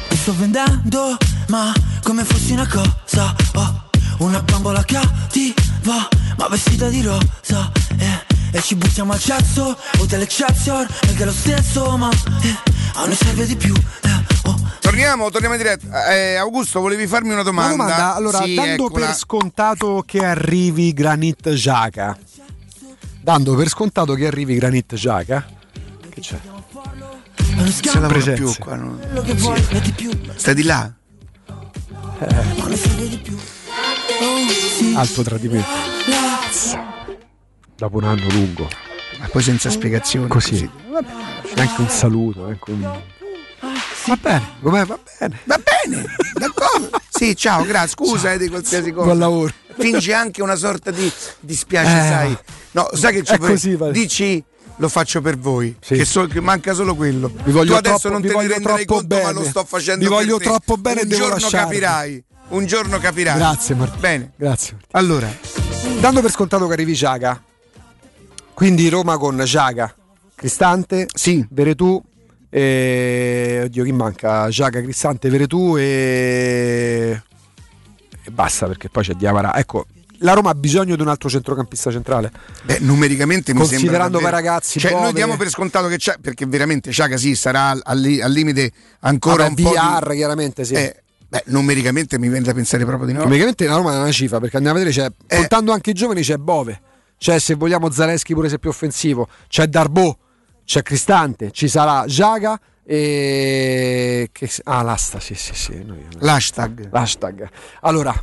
[0.09, 1.17] sto vendendo,
[1.49, 3.83] ma come fossi una cosa, oh,
[4.19, 10.87] una bambola cattiva, ma vestita di rosa, eh, e ci buttiamo al cesso, hotel Excelsior,
[11.01, 12.09] perché è lo stesso, ma
[12.41, 12.55] eh,
[12.93, 14.34] a noi serve di più, eh,
[14.81, 16.07] Torniamo, torniamo in diretta.
[16.13, 17.71] Eh, Augusto, volevi farmi una Una domanda?
[17.75, 19.05] domanda, allora, Sì, dando eccola.
[19.07, 22.17] per scontato che arrivi Granit Xhaka,
[23.21, 25.45] dando per scontato che arrivi Granit Xhaka,
[26.09, 26.39] che c'è?
[27.55, 28.75] Non si lavora più qua.
[28.75, 30.91] non- quello che vuoi di più, Stai di là?
[34.77, 35.67] sì, Alto tradimento.
[37.77, 38.67] Dopo un anno lungo.
[39.19, 40.27] Ma poi senza spiegazioni.
[40.27, 40.69] Così.
[41.55, 43.01] Neanche un saluto, neanche un...
[44.07, 44.85] Va bene, com'è?
[44.85, 45.39] Va bene.
[45.45, 46.89] Va bene, d'accordo.
[47.15, 47.91] Sì, ciao, grazie.
[47.91, 49.05] Scusa eh, di qualsiasi cosa.
[49.05, 49.53] Buon lavoro.
[49.77, 52.37] Fingi anche una sorta di dispiace, Eh, sai.
[52.71, 53.93] No, sai che c'è così, vale.
[53.93, 54.43] Dici
[54.77, 55.73] lo faccio per voi.
[55.79, 55.95] Sì.
[55.95, 57.31] Che, so- che manca solo quello.
[57.45, 59.33] Vi voglio tu adesso troppo- non te ne voglio renderai troppo conto, ma bene.
[59.33, 61.55] lo sto facendo Vi per voglio troppo bene Un giorno lasciarvi.
[61.79, 62.23] capirai.
[62.49, 63.37] Un giorno capirai.
[63.37, 63.99] Grazie Martino.
[64.01, 64.31] Bene.
[64.35, 64.73] Grazie.
[64.73, 64.99] Martino.
[64.99, 65.33] Allora,
[66.01, 67.41] Dando per scontato che arrivi Xhaka,
[68.53, 69.95] quindi Roma con Xhaka,
[70.35, 71.45] Cristante, sì.
[71.49, 72.01] Veretù,
[72.57, 73.61] e...
[73.65, 74.47] oddio chi manca?
[74.47, 77.21] Xhaka, Cristante, Veretù e...
[78.23, 79.57] e basta perché poi c'è Diavara.
[79.57, 79.87] Ecco,
[80.19, 82.31] la Roma ha bisogno di un altro centrocampista centrale.
[82.63, 86.15] Beh, numericamente mi sembra Considerando poi ragazzi, cioè, noi Bove- diamo per scontato che c'è
[86.21, 90.09] perché veramente Ciaga sì sarà al, al li- al limite ancora Vabbè, un po' VR
[90.11, 90.15] di...
[90.15, 90.73] chiaramente sì.
[90.75, 90.95] Eh,
[91.27, 93.19] beh, numericamente mi viene da pensare proprio di no.
[93.23, 95.35] Numericamente la Roma è una cifra perché andiamo a vedere, c'è, Eh.
[95.39, 96.81] contando anche i giovani c'è Bove,
[97.17, 100.19] c'è se vogliamo Zaleschi pure se più offensivo, c'è Darbo,
[100.65, 104.29] c'è Cristante, ci sarà Jaga e...
[104.31, 104.49] Che...
[104.63, 105.83] Ah, l'asta, sì sì sì.
[105.83, 106.89] noi- L'hashtag.
[106.91, 107.49] L'hashtag.
[107.81, 108.13] Allora,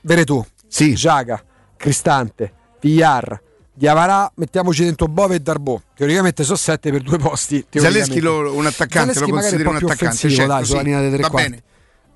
[0.00, 0.94] Veretù, Sì.
[0.94, 1.42] Jaga,
[1.76, 3.40] Cristante, Villar,
[3.72, 5.82] Diavarà, mettiamoci dentro Bove e Darbo.
[5.94, 7.64] Teoricamente sono sette per due posti.
[7.70, 10.70] Zaleschi un attaccante, Zaleschi lo consideri un attaccante, certo, dai, sì.
[10.70, 11.50] sulla linea dei tre quarti.
[11.50, 11.62] bene.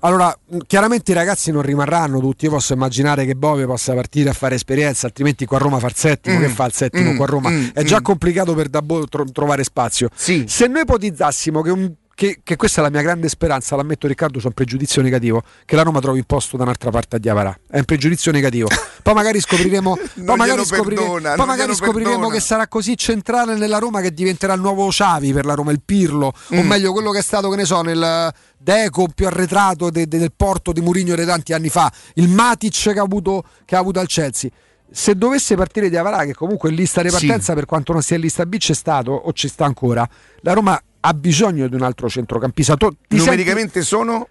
[0.03, 2.45] Allora, mh, chiaramente i ragazzi non rimarranno tutti.
[2.45, 5.87] Io posso immaginare che Bove possa partire a fare esperienza, altrimenti qua a Roma fa
[5.87, 6.37] il settimo.
[6.37, 7.49] Mm, Che fa il settimo mm, qua a Roma?
[7.49, 8.03] mm, È già mm.
[8.03, 10.09] complicato per Dabbo tro- trovare spazio.
[10.13, 10.45] Sì.
[10.47, 14.37] Se noi ipotizzassimo che, un- che- che questa è la mia grande speranza, l'ammetto Riccardo,
[14.37, 17.57] sono un pregiudizio negativo, che la Roma trovi il posto da un'altra parte a Diavara.
[17.67, 18.67] È un pregiudizio negativo.
[19.01, 19.39] Poi magari
[19.81, 24.13] scopriremo, poi magari scopriremo, perdona, poi magari scopriremo che sarà così centrale nella Roma che
[24.13, 26.67] diventerà il nuovo Xavi per la Roma, il Pirlo, o Mm.
[26.67, 30.31] meglio quello che è stato, che ne so, nel Deco più arretrato de- de- del
[30.35, 33.99] Porto di Mourinho di tanti anni fa, il Matic che ha avuto, che ha avuto
[33.99, 34.47] al Chelsea.
[34.91, 37.15] Se dovesse partire di Avarà, che comunque in lista di Sì.
[37.25, 40.07] partenza, per quanto non sia in lista B, c'è stato o ci sta ancora,
[40.41, 42.75] la Roma ha bisogno di un altro centrocampista.
[42.77, 44.29] Tu- Numericamente sono senti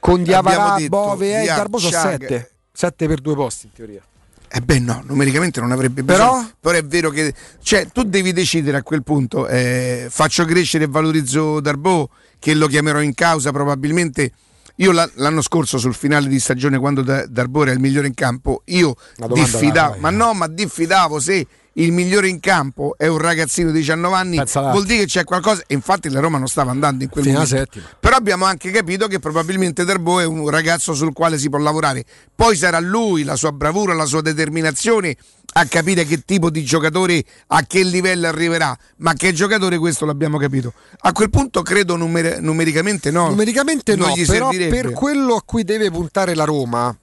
[0.00, 2.20] con Diavarà, abbiamo detto, Bove e sono Sciag.
[2.26, 2.50] 7.
[2.72, 4.02] 7 per due posti in teoria.
[4.52, 6.32] Eh beh no, numericamente non avrebbe Però?
[6.34, 6.50] bisogno.
[6.58, 10.88] Però è vero che cioè, tu devi decidere a quel punto, eh, faccio crescere e
[10.88, 14.32] valorizzo Darbo, che lo chiamerò in causa probabilmente.
[14.76, 18.14] Io la- l'anno scorso sul finale di stagione quando Da- Darbo era il migliore in
[18.14, 18.94] campo, io
[19.32, 20.00] diffidavo, fai.
[20.00, 24.42] ma no, ma diffidavo se il migliore in campo è un ragazzino di 19 anni,
[24.52, 25.62] vuol dire che c'è qualcosa.
[25.68, 27.80] Infatti la Roma non stava andando in quel Fino momento.
[28.00, 32.04] Però abbiamo anche capito che probabilmente Darbo è un ragazzo sul quale si può lavorare.
[32.34, 35.16] Poi sarà lui, la sua bravura, la sua determinazione
[35.52, 38.76] a capire che tipo di giocatore, a che livello arriverà.
[38.98, 40.72] Ma che giocatore questo l'abbiamo capito.
[41.00, 43.28] A quel punto credo numer- numericamente no.
[43.28, 46.96] Numericamente Non no, gli però per quello a cui deve puntare la Roma,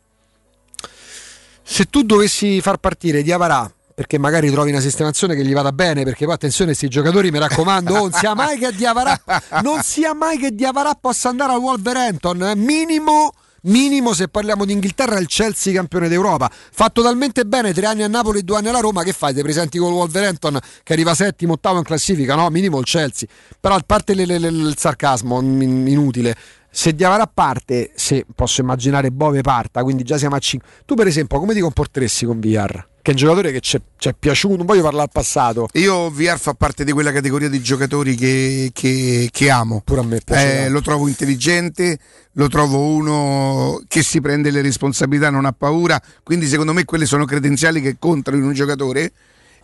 [1.64, 6.04] se tu dovessi far partire Diavarà, perché magari trovi una sistemazione che gli vada bene,
[6.04, 9.20] perché poi attenzione, questi giocatori, mi raccomando, oh, non sia mai che Diavarà,
[9.64, 13.32] non sia mai che Diavarà possa andare al Wolverhampton, eh, minimo...
[13.64, 18.08] Minimo se parliamo di Inghilterra il Chelsea campione d'Europa fatto talmente bene tre anni a
[18.08, 19.34] Napoli e due anni alla Roma che fai?
[19.34, 22.48] Ti presenti col Wolverhampton che arriva settimo, ottavo in classifica no?
[22.50, 23.28] minimo il Chelsea
[23.60, 26.36] però a parte le- le- le- il sarcasmo in- inutile
[26.70, 31.08] se Diavara parte se posso immaginare Bove parta quindi già siamo a 5 tu per
[31.08, 32.86] esempio come ti comporteresti con VR?
[33.08, 36.38] Che è un giocatore che ci è piaciuto non voglio parlare al passato Io VR
[36.38, 39.82] fa parte di quella categoria di giocatori che, che- che amo.
[39.86, 41.98] pure a me piace Eh, lo trovo intelligente,
[42.34, 47.06] lo trovo uno che si prende le responsabilità, non ha paura, quindi secondo me quelle
[47.06, 49.14] sono credenziali che contano in un giocatore.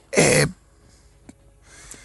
[0.10, 0.48] Eh,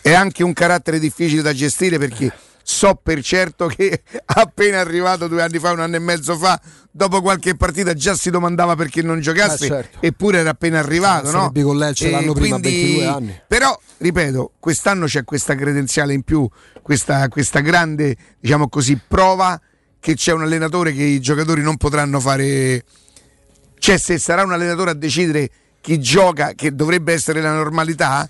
[0.00, 2.32] è anche un carattere difficile da gestire perché
[2.70, 6.60] so per certo che appena arrivato due anni fa, un anno e mezzo fa,
[6.90, 9.98] dopo qualche partita già si domandava perché non giocasse, Eh, certo.
[10.02, 11.30] eppure era appena arrivato.
[11.30, 11.38] no?
[11.40, 13.40] Sarebbe con l'Elce E l'anno prima quindi- 22 anni.
[13.48, 16.46] Però, ripeto, quest'anno c'è questa credenziale in più,
[16.82, 19.58] questa, questa grande, diciamo così, prova
[19.98, 22.84] che c'è un allenatore che i giocatori non potranno fare.
[23.78, 25.48] Cioè, se sarà un allenatore a decidere
[25.80, 28.28] chi gioca, che dovrebbe essere la normalità,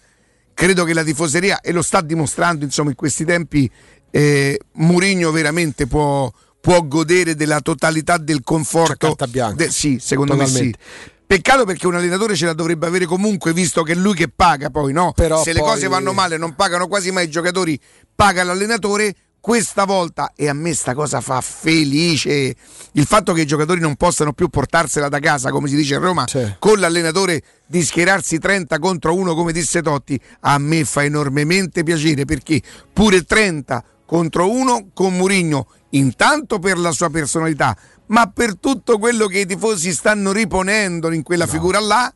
[0.55, 3.71] credo che la tifoseria, e lo sta dimostrando insomma in questi tempi,
[4.11, 6.31] eh, Murigno veramente può,
[6.61, 9.15] può godere della totalità del conforto.
[9.57, 10.79] De- sì, secondo me Totalmente.
[10.81, 11.11] sì.
[11.29, 14.71] Peccato perché un allenatore ce la dovrebbe avere comunque, visto che è lui che paga
[14.71, 15.13] poi, no?
[15.15, 17.79] Però Se le poi- cose vanno male non pagano quasi mai i giocatori,
[18.15, 19.15] paga l'allenatore.
[19.41, 22.55] Questa volta, e a me sta cosa fa felice,
[22.93, 25.99] il fatto che i giocatori non possano più portarsela da casa, come si dice a
[25.99, 26.25] Roma,
[26.59, 32.25] con l'allenatore di schierarsi 30 contro 1, come disse Totti, a me fa enormemente piacere
[32.25, 32.61] perché
[32.93, 39.27] pure 30 contro 1 con Murigno, intanto per la sua personalità, ma per tutto quello
[39.27, 42.11] che i tifosi stanno riponendo in quella figura là.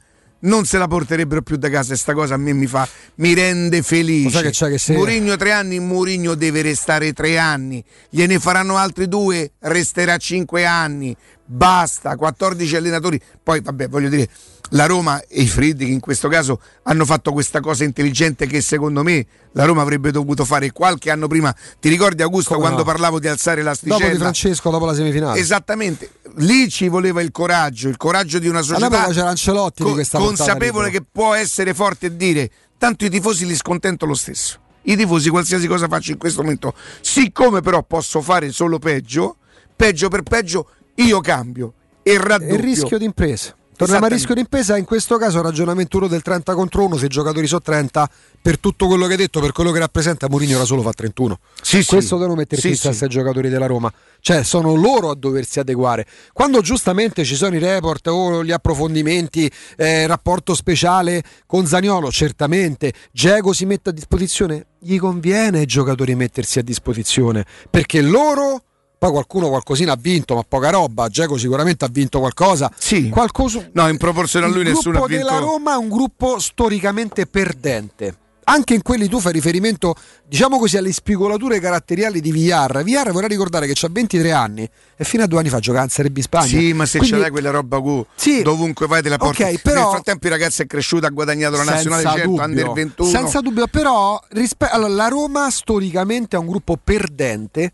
[0.45, 3.32] Non se la porterebbero più da casa e sta cosa a me mi fa mi
[3.34, 4.43] rende felice.
[4.43, 9.07] Che c'è che se- Mourinho tre anni, Mourinho deve restare tre anni, gliene faranno altri
[9.07, 11.14] due, resterà cinque anni,
[11.53, 13.20] basta, 14 allenatori.
[13.42, 14.28] Poi vabbè, voglio dire,
[14.70, 19.03] la Roma e i Friedrich in questo caso hanno fatto questa cosa intelligente che secondo
[19.03, 21.55] me la Roma avrebbe dovuto fare qualche anno prima.
[21.78, 22.84] Ti ricordi Augusto Come quando no?
[22.84, 23.98] parlavo di alzare l'asticella?
[23.98, 25.38] Dopo di Francesco, dopo la semifinale.
[25.38, 30.00] Esattamente, lì ci voleva il coraggio, il coraggio di una società All'epoca c'era Ancelotti co-
[30.12, 34.59] consapevole che può essere forte e dire tanto i tifosi li scontento lo stesso.
[34.84, 39.36] I tifosi qualsiasi cosa faccio in questo momento, siccome però posso fare solo peggio,
[39.76, 42.55] peggio per peggio, io cambio e raddoppio.
[42.55, 43.57] Il rischio di impresa.
[43.74, 47.07] Torniamo al rischio di impresa, in questo caso ragionamento uno del 30 contro 1, se
[47.07, 48.09] i giocatori sono 30,
[48.40, 51.38] per tutto quello che hai detto, per quello che rappresenta, Mourinho da solo fa 31.
[51.61, 52.20] Sì, questo sì.
[52.20, 53.03] devono mettersi Sì, in sì.
[53.03, 53.93] ai giocatori della Roma.
[54.20, 56.07] Cioè, sono loro a doversi adeguare.
[56.32, 62.93] Quando giustamente ci sono i report o gli approfondimenti, eh, rapporto speciale con Zaniolo, certamente,
[63.11, 68.62] Diego si mette a disposizione, gli conviene ai giocatori mettersi a disposizione, perché loro...
[69.03, 71.09] Poi qualcuno qualcosina ha vinto, ma poca roba.
[71.09, 72.70] Geco sicuramente ha vinto qualcosa.
[72.78, 73.09] Sì.
[73.09, 73.68] Qualcosa...
[73.72, 75.26] No, in proporzione a lui Il nessuno ha gruppo vinto.
[75.26, 78.16] della Roma è un gruppo storicamente perdente.
[78.44, 82.84] Anche in quelli tu fai riferimento, diciamo così, alle spigolature caratteriali di Villar.
[82.84, 85.90] Villar vorrei ricordare che ha 23 anni e fino a due anni fa giocava in
[85.90, 86.46] Serie B Spagna.
[86.46, 88.42] Sì, ma se Quindi- ce l'hai quella roba Q, Sì.
[88.42, 89.42] dovunque vai te la porti.
[89.42, 92.44] Ok, però- Nel frattempo il ragazzo è cresciuto, ha guadagnato la nazionale 100, dubbio.
[92.44, 93.09] under 21.
[93.09, 97.72] Senza dubbio, però rispe- allora, la Roma storicamente è un gruppo perdente,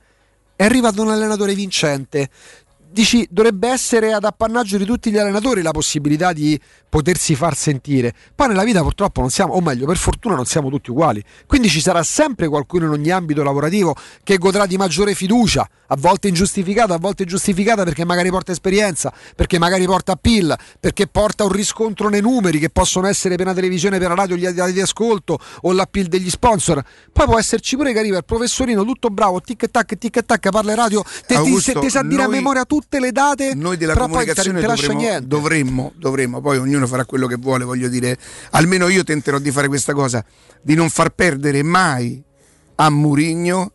[0.58, 2.28] è arrivato un allenatore vincente.
[2.90, 6.58] Dici, dovrebbe essere ad appannaggio di tutti gli allenatori la possibilità di
[6.88, 8.14] potersi far sentire.
[8.34, 11.22] Poi nella vita purtroppo non siamo, o meglio, per fortuna non siamo tutti uguali.
[11.46, 15.96] Quindi ci sarà sempre qualcuno in ogni ambito lavorativo che godrà di maggiore fiducia, a
[15.98, 21.44] volte ingiustificata, a volte giustificata perché magari porta esperienza, perché magari porta appeal, perché porta
[21.44, 24.72] un riscontro nei numeri che possono essere per la televisione, per la radio, gli dati
[24.72, 26.82] di ascolto o l'appeal degli sponsor.
[27.12, 30.70] Poi può esserci pure che arriva il professorino tutto bravo, tic tac, tic tac, parla
[30.70, 33.94] in radio, te, ti, Augusto, ti sa dire a memoria tutte le date, Noi della
[33.94, 38.16] comunicazione dovremmo, dovremmo, dovremmo, poi ognuno farà quello che vuole, voglio dire,
[38.50, 40.24] almeno io tenterò di fare questa cosa,
[40.62, 42.22] di non far perdere mai
[42.76, 43.72] a Murigno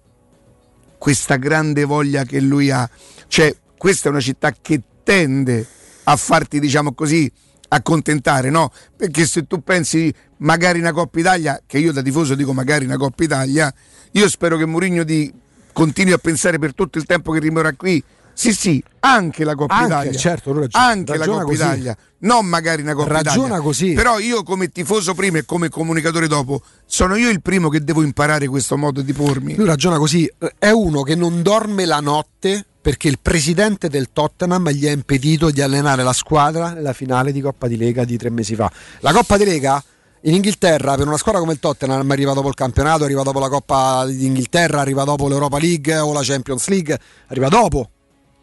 [0.98, 2.90] questa grande voglia che lui ha.
[3.28, 5.68] Cioè, questa è una città che tende
[6.04, 7.30] a farti, diciamo così,
[7.68, 8.72] accontentare, no?
[8.96, 12.98] Perché se tu pensi magari una Coppa Italia, che io da tifoso dico magari una
[12.98, 13.74] Coppa Italia,
[14.12, 15.30] io spero che Mourinho di
[15.74, 18.02] continui a pensare per tutto il tempo che rimarrà qui.
[18.36, 20.18] Sì, sì, anche la Coppa Anche, Italia.
[20.20, 21.56] certo, lui ragiona- anche la Coppa così.
[21.56, 23.64] Italia, non magari una Coppa Ragiona Italia.
[23.64, 23.94] così.
[23.94, 28.02] Però io come tifoso prima e come comunicatore dopo, sono io il primo che devo
[28.02, 29.56] imparare questo modo di pormi.
[29.56, 34.68] Lui ragiona così, è uno che non dorme la notte perché il presidente del Tottenham
[34.72, 38.30] gli ha impedito di allenare la squadra nella finale di Coppa di Lega di tre
[38.30, 38.70] mesi fa.
[39.00, 39.82] La Coppa di Lega
[40.26, 43.48] in Inghilterra per una squadra come il Tottenham arriva dopo il campionato, arriva dopo la
[43.50, 47.90] Coppa d'Inghilterra, arriva dopo l'Europa League o la Champions League, arriva dopo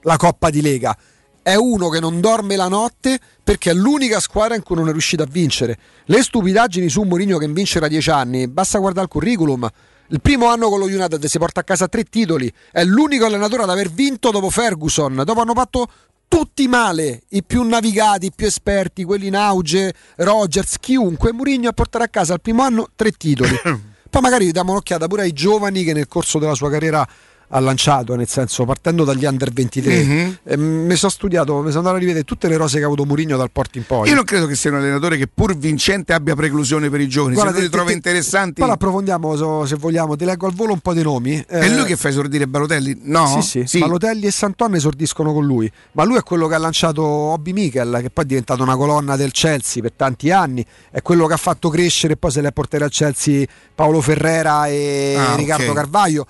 [0.02, 0.96] la Coppa di Lega.
[1.42, 4.92] È uno che non dorme la notte perché è l'unica squadra in cui non è
[4.92, 5.78] riuscito a vincere.
[6.04, 9.68] Le stupidaggini su Mourinho che vince da dieci anni, basta guardare il curriculum.
[10.08, 13.62] Il primo anno con lo United si porta a casa tre titoli, è l'unico allenatore
[13.62, 15.22] ad aver vinto dopo Ferguson.
[15.24, 15.88] Dopo hanno fatto
[16.26, 21.32] tutti male, i più navigati, i più esperti, quelli in auge, Rogers, chiunque.
[21.32, 23.50] Mourinho a portare a casa al primo anno tre titoli.
[24.10, 27.06] Poi magari diamo un'occhiata pure ai giovani che nel corso della sua carriera
[27.52, 30.02] ha lanciato, nel senso partendo dagli under 23.
[30.04, 30.38] Mhm.
[30.44, 33.04] Eh, mi sono studiato, mi sono andato a rivedere tutte le rose che ha avuto
[33.04, 34.08] Mourinho dal porto in poi.
[34.08, 37.34] Io non credo che sia un allenatore che pur vincente abbia preclusione per i giovani.
[37.34, 38.60] Guarda, se tu li te- trova te- interessanti.
[38.60, 41.44] Poi l'approfondiamo so- se vogliamo, ti leggo al volo un po' di nomi.
[41.46, 43.00] È lui che fa esordire Balotelli?
[43.02, 43.40] No?
[43.42, 47.02] Sì, sì, Balotelli e Santon esordiscono con lui, ma lui è quello che ha lanciato
[47.02, 51.26] Hobby Mikel, che poi è diventato una colonna del Chelsea per tanti anni, è quello
[51.26, 53.44] che ha fatto crescere e poi se le ha portate al Chelsea
[53.74, 55.74] Paolo Ferrera e Ah, Riccardo ok.
[55.74, 56.26] Carvaglio.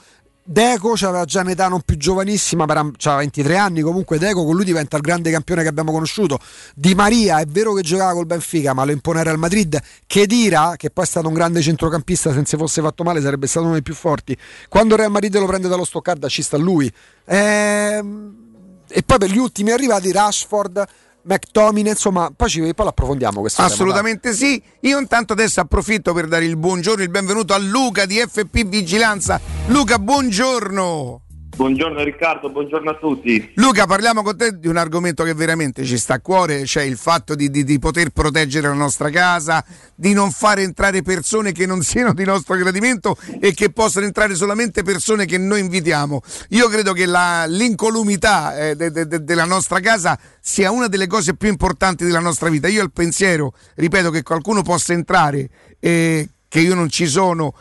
[0.52, 4.96] Deco aveva già un'età non più giovanissima, aveva 23 anni, comunque Deco con lui diventa
[4.96, 6.40] il grande campione che abbiamo conosciuto.
[6.74, 9.80] Di Maria è vero che giocava col Benfica, ma lo impone Real Madrid.
[10.08, 13.46] Chedira, che poi è stato un grande centrocampista, se non si fosse fatto male sarebbe
[13.46, 14.36] stato uno dei più forti.
[14.68, 16.92] Quando Real Madrid lo prende dallo Stoccarda ci sta lui.
[17.26, 18.48] Ehm,
[18.92, 20.84] E poi per gli ultimi arrivati Rashford,
[21.22, 24.62] McTominay, insomma, poi, ci, poi l'approfondiamo questo tema, Assolutamente sì.
[24.80, 29.40] Io intanto adesso approfitto per dare il buongiorno, il benvenuto a Luca di FP Vigilanza.
[29.66, 31.22] Luca, buongiorno.
[31.64, 33.52] Buongiorno Riccardo, buongiorno a tutti.
[33.56, 36.96] Luca, parliamo con te di un argomento che veramente ci sta a cuore, cioè il
[36.96, 39.62] fatto di, di- di poter proteggere la nostra casa,
[39.94, 44.36] di non fare entrare persone che non siano di nostro gradimento e che possano entrare
[44.36, 46.22] solamente persone che noi invitiamo.
[46.48, 51.08] Io credo che la- l'incolumità eh, de- de- de- della nostra casa sia una delle
[51.08, 52.68] cose più importanti della nostra vita.
[52.68, 57.52] Io ho il pensiero, ripeto, che qualcuno possa entrare e che io non ci sono.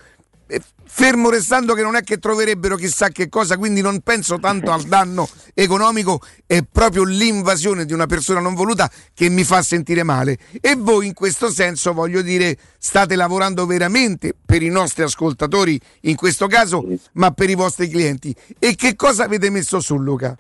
[0.50, 4.72] Eh, Fermo restando che non è che troverebbero chissà che cosa, quindi non penso tanto
[4.72, 10.02] al danno economico, è proprio l'invasione di una persona non voluta che mi fa sentire
[10.02, 10.38] male.
[10.60, 16.16] E voi in questo senso, voglio dire, state lavorando veramente per i nostri ascoltatori in
[16.16, 16.84] questo caso,
[17.14, 18.36] ma per i vostri clienti.
[18.58, 20.36] E che cosa avete messo su Luca?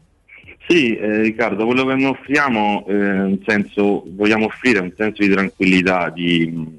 [0.67, 5.29] Sì, eh, Riccardo, quello che noi offriamo, eh, un senso, vogliamo offrire un senso di
[5.29, 6.77] tranquillità, di,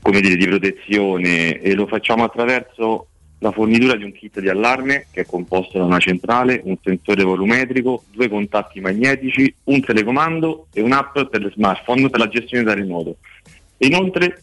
[0.00, 3.06] come dire, di protezione e lo facciamo attraverso
[3.40, 7.22] la fornitura di un kit di allarme che è composto da una centrale, un sensore
[7.22, 13.16] volumetrico, due contatti magnetici, un telecomando e un'app per smartphone per la gestione da remoto.
[13.78, 14.42] Inoltre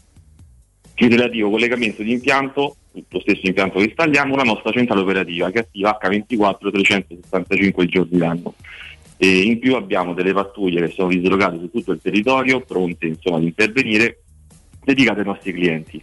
[0.96, 5.60] il relativo collegamento di impianto, lo stesso impianto che installiamo, la nostra centrale operativa che
[5.60, 8.56] attiva H24 365 giorni l'anno.
[9.18, 13.38] E in più abbiamo delle pattuglie che sono dislocate su tutto il territorio, pronte insomma,
[13.38, 14.24] ad intervenire,
[14.88, 16.02] dedicate ai nostri clienti.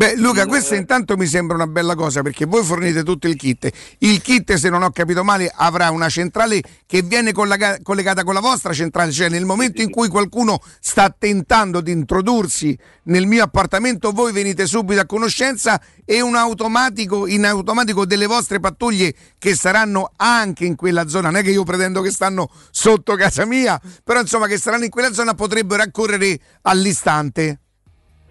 [0.00, 3.70] Beh, Luca, questa intanto mi sembra una bella cosa perché voi fornite tutto il kit.
[3.98, 8.32] Il kit, se non ho capito male, avrà una centrale che viene collega- collegata con
[8.32, 12.74] la vostra centrale, cioè nel momento in cui qualcuno sta tentando di introdursi
[13.04, 18.58] nel mio appartamento, voi venite subito a conoscenza e un automatico, in automatico delle vostre
[18.58, 23.16] pattuglie che saranno anche in quella zona, non è che io pretendo che stanno sotto
[23.16, 27.58] casa mia, però insomma che saranno in quella zona potrebbero accorrere all'istante.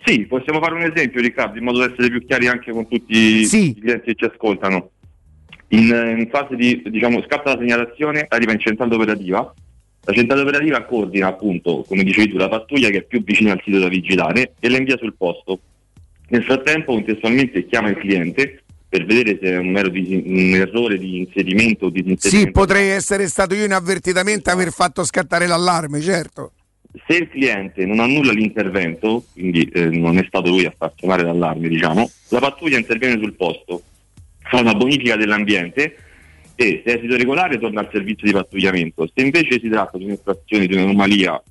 [0.03, 3.41] Sì, possiamo fare un esempio Riccardo, in modo da essere più chiari anche con tutti
[3.41, 4.91] i clienti che ci ascoltano.
[5.69, 9.53] In, in fase di, diciamo, scatta la segnalazione, arriva in centrale operativa,
[10.05, 13.61] la centrale operativa coordina appunto, come dicevi tu, la pattuglia che è più vicina al
[13.63, 15.59] sito da vigilare e la invia sul posto.
[16.29, 20.97] Nel frattempo contestualmente chiama il cliente per vedere se è un mero dis- un errore
[20.97, 22.59] di inserimento o di Sì, disinserimento.
[22.59, 26.53] potrei essere stato io inavvertitamente aver fatto scattare l'allarme, certo.
[26.91, 31.23] Se il cliente non annulla l'intervento, quindi eh, non è stato lui a far suonare
[31.23, 33.83] l'allarme, diciamo, la pattuglia interviene sul posto,
[34.39, 35.95] fa una bonifica dell'ambiente
[36.55, 39.07] e se è esito regolare torna al servizio di pattugliamento.
[39.13, 41.41] Se invece si tratta di un'infrazione, di un'anomalia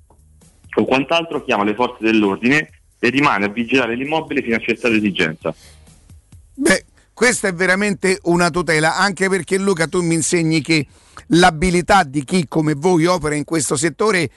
[0.74, 5.54] o quant'altro, chiama le forze dell'ordine e rimane a vigilare l'immobile fino a cessare l'esigenza.
[6.54, 6.84] Beh,
[7.14, 10.86] questa è veramente una tutela, anche perché Luca tu mi insegni che
[11.28, 14.28] l'abilità di chi come voi opera in questo settore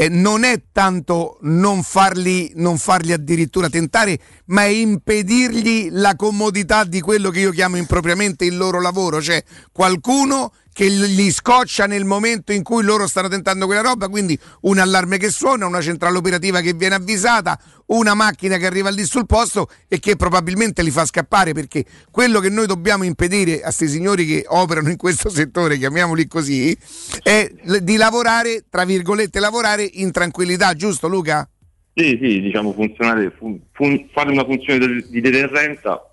[0.00, 6.84] eh, non è tanto non farli, non farli addirittura tentare, ma è impedirgli la comodità
[6.84, 9.42] di quello che io chiamo impropriamente il loro lavoro, cioè
[9.72, 14.78] qualcuno che gli scoccia nel momento in cui loro stanno tentando quella roba, quindi un
[14.78, 19.26] allarme che suona, una centrale operativa che viene avvisata, una macchina che arriva lì sul
[19.26, 23.88] posto e che probabilmente li fa scappare perché quello che noi dobbiamo impedire a questi
[23.88, 26.78] signori che operano in questo settore, chiamiamoli così,
[27.24, 27.50] è
[27.80, 31.48] di lavorare, tra virgolette, lavorare in tranquillità, giusto Luca?
[31.92, 36.08] Sì, sì, diciamo funzionare, fun- fun- fare una funzione di deterrenza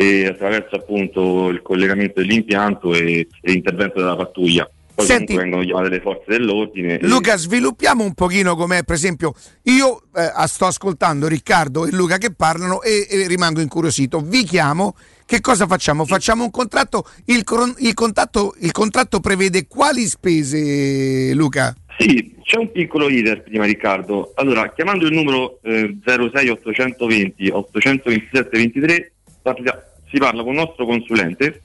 [0.00, 4.70] e attraverso appunto il collegamento dell'impianto e, e l'intervento della pattuglia.
[4.94, 6.98] Poi Senti- vengono chiamate le forze dell'ordine.
[6.98, 9.32] e- Luca, sviluppiamo un pochino com'è, per esempio,
[9.64, 14.20] io eh, sto ascoltando Riccardo e Luca che parlano e, e rimango incuriosito.
[14.20, 14.94] Vi chiamo,
[15.26, 16.04] che cosa facciamo?
[16.04, 21.74] Facciamo un contratto, il, cron- il contatto- il contratto prevede quali spese, Luca?
[21.98, 24.30] Sì, c'è un piccolo leader prima Riccardo.
[24.36, 29.12] Allora, chiamando il numero eh, 06 820 827 23
[29.52, 31.62] parla- si parla con il nostro consulente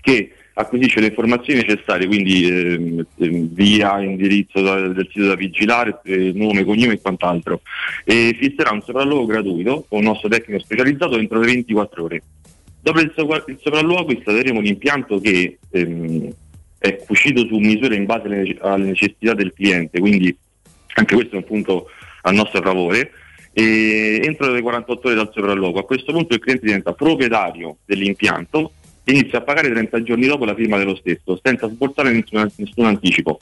[0.00, 3.06] che acquisisce le informazioni necessarie, quindi ehm,
[3.52, 7.60] via, indirizzo del sito da vigilare, eh, nome, cognome e quant'altro.
[8.04, 12.22] E fisserà un sopralluogo gratuito con un nostro tecnico specializzato entro le 24 ore.
[12.80, 16.32] Dopo il, sopra- il sopralluogo installeremo un impianto che ehm,
[16.78, 20.36] è cucito su misura in base alle necessità del cliente, quindi
[20.94, 21.86] anche questo è un punto
[22.22, 23.12] a nostro favore.
[23.58, 25.80] E entro le 48 ore dal sopralluogo.
[25.80, 28.70] A questo punto il cliente diventa proprietario dell'impianto
[29.02, 32.84] e inizia a pagare 30 giorni dopo la firma dello stesso, senza sborsare nessun, nessun
[32.84, 33.40] anticipo.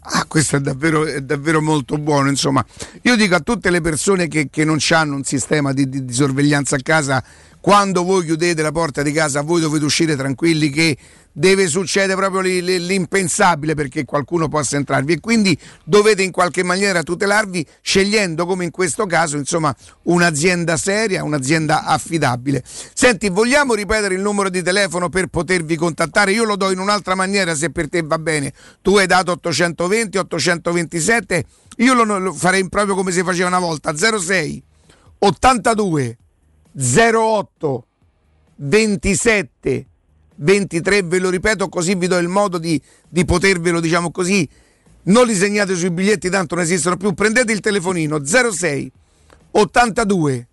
[0.00, 2.28] Ah, questo è davvero, è davvero molto buono.
[2.28, 2.62] Insomma,
[3.02, 6.12] io dico a tutte le persone che, che non hanno un sistema di, di- di
[6.12, 7.24] sorveglianza a casa,
[7.60, 10.96] quando voi chiudete la porta di casa, voi dovete uscire tranquilli che
[11.32, 16.64] deve succedere proprio li- li- l'impensabile perché qualcuno possa entrarvi e quindi dovete in qualche
[16.64, 22.62] maniera tutelarvi scegliendo come in questo caso insomma un'azienda seria, un'azienda affidabile.
[22.64, 26.32] Senti, vogliamo ripetere il numero di telefono per potervi contattare?
[26.32, 28.52] Io lo do in un'altra maniera se per te va bene.
[28.82, 31.44] Tu hai dato 820, 827,
[31.78, 34.62] io lo farei proprio come si faceva una volta, 06
[35.20, 36.16] 82
[36.80, 37.86] 08
[38.54, 39.86] 27
[40.36, 44.48] 23, ve lo ripeto così vi do il modo di, di potervelo, diciamo così,
[45.04, 48.92] non li segnate sui biglietti, tanto non esistono più, prendete il telefonino 06
[49.50, 50.48] 82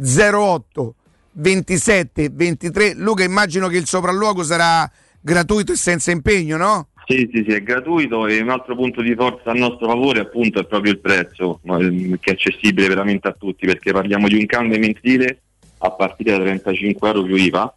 [0.00, 0.94] 08
[1.32, 2.94] 27 23.
[2.94, 4.90] Luca, immagino che il sopralluogo sarà
[5.20, 6.88] gratuito e senza impegno, no?
[7.06, 10.60] Sì, sì, sì, è gratuito e un altro punto di forza a nostro favore appunto
[10.60, 14.78] è proprio il prezzo, che è accessibile veramente a tutti, perché parliamo di un canone
[14.78, 15.42] mensile
[15.78, 17.74] a partire da 35 euro più IVA,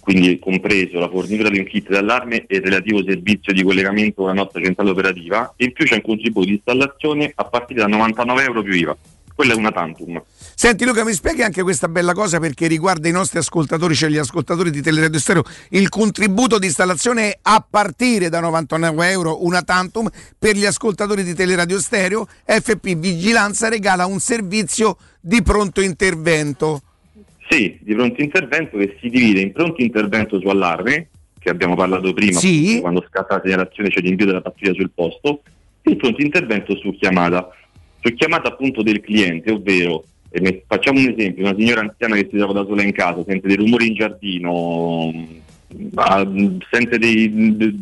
[0.00, 4.26] quindi compreso la fornitura di un kit d'allarme e il relativo servizio di collegamento con
[4.26, 7.88] la nostra centrale operativa, e in più c'è un contributo di installazione a partire da
[7.88, 8.96] 99 euro più IVA.
[9.36, 10.22] Quella è una tantum.
[10.54, 14.16] Senti Luca, mi spieghi anche questa bella cosa perché riguarda i nostri ascoltatori, cioè gli
[14.16, 15.42] ascoltatori di Teleradio Stereo.
[15.68, 20.08] Il contributo di installazione a partire da 99 euro, una tantum.
[20.38, 26.80] Per gli ascoltatori di Teleradio Stereo, FP Vigilanza regala un servizio di pronto intervento.
[27.48, 32.12] Sì, di pronto intervento che si divide in pronto intervento su allarme, che abbiamo parlato
[32.12, 32.78] prima, Sì.
[32.80, 35.42] quando scatta la segnalazione c'è l'invio della pattuglia sul posto,
[35.82, 37.48] e il pronto intervento su chiamata.
[38.00, 42.36] Su chiamata appunto del cliente, ovvero, eh, facciamo un esempio, una signora anziana che si
[42.36, 45.12] trova da sola in casa, sente dei rumori in giardino,
[45.94, 47.56] ha- mh, sente dei...
[47.56, 47.74] d-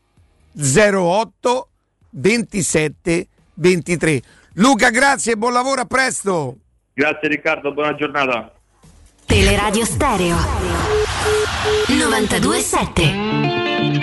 [0.53, 1.69] 08
[2.11, 4.23] 27 23.
[4.55, 6.57] Luca, grazie e buon lavoro, a presto.
[6.93, 8.53] Grazie Riccardo, buona giornata.
[9.31, 10.37] Teleradio Stereo
[11.87, 14.01] 927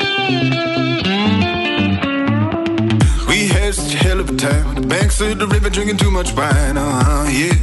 [3.27, 4.75] We had such a hell of a time.
[4.75, 6.77] The banks of the river drinking too much wine.
[6.77, 7.53] Uh-huh, yeah.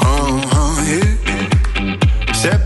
[0.00, 1.16] Uh-huh, yeah.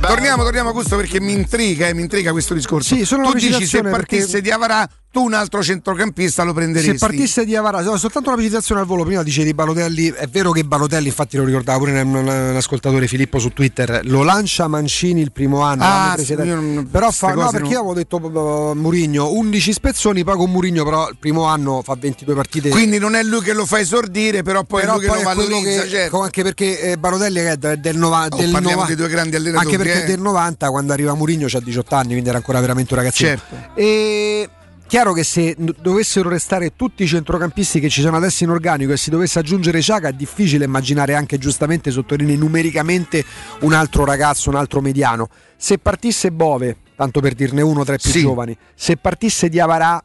[0.02, 2.94] Torniamo, torniamo a questo perché mi intriga, eh, mi intriga questo discorso.
[2.94, 6.96] Sì, solo tu dici se partisse perché- di Avarà, tu un altro centrocampista lo prenderesti.
[6.98, 9.04] Se partisse di Avarà, no, soltanto una precisazione al volo.
[9.04, 13.06] Prima dicevi Balotelli, è vero che Balotelli, infatti lo ricordava pure un, un- un ascoltatore
[13.06, 15.82] Filippo su Twitter, lo lancia Mancini il primo anno.
[15.84, 19.72] Ah, sì, non- però queste fa, no, perché non- io avevo detto uh, Murigno 11
[19.74, 22.70] spezzoni, poi con Murigno però il primo anno fa 22 partite.
[22.70, 25.22] Quindi non è lui che lo fa esordire, però poi però è lui che poi
[25.22, 26.20] lo è quello valorizza, che- certo.
[26.22, 29.36] anche perché eh, Balotelli è del, del, nova- Oh, del parliamo nova- di due grandi
[29.36, 30.04] allenatori, Anche perché eh.
[30.04, 33.28] è del 90, quando arriva Murigno c'ha 18 anni, quindi era ancora veramente un ragazzino.
[33.28, 33.56] Certo.
[33.74, 34.48] E
[34.92, 38.98] chiaro che se dovessero restare tutti i centrocampisti che ci sono adesso in organico e
[38.98, 43.24] si dovesse aggiungere Ciaga è difficile immaginare anche giustamente sottolinei numericamente
[43.60, 45.30] un altro ragazzo, un altro mediano.
[45.56, 48.20] Se partisse Bove, tanto per dirne uno tra i più Sì.
[48.20, 50.04] giovani, se partisse Diavarà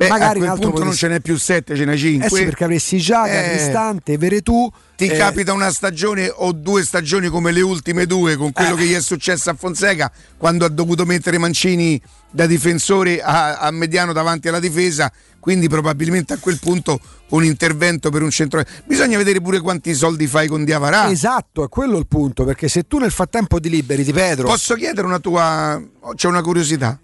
[0.00, 1.94] Beh, magari a un quel altro punto non potesse- ce n'è più sette, ce n'è
[1.94, 2.26] cinque.
[2.26, 3.50] Eh sì, perché avresti Ciaga, Eh.
[3.50, 4.70] Cristante, Veretù.
[4.96, 8.78] Ti eh, capita una stagione o due stagioni come le ultime due, con quello Eh.
[8.78, 13.70] che gli è successo a Fonseca quando ha dovuto mettere Mancini da difensore a, a
[13.70, 15.12] mediano davanti alla difesa.
[15.38, 16.98] Quindi probabilmente a quel punto
[17.28, 18.62] un intervento per un centro.
[18.84, 21.10] Bisogna vedere pure quanti soldi fai con Diavarà.
[21.10, 24.46] Esatto, è quello il punto, perché se tu nel frattempo ti liberi di Pedro...
[24.48, 25.80] Posso chiedere una tua.
[26.14, 26.98] C'è una curiosità.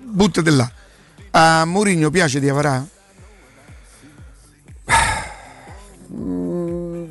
[0.00, 0.70] Buttati là.
[1.36, 2.86] A Mourinho piace Diavarà?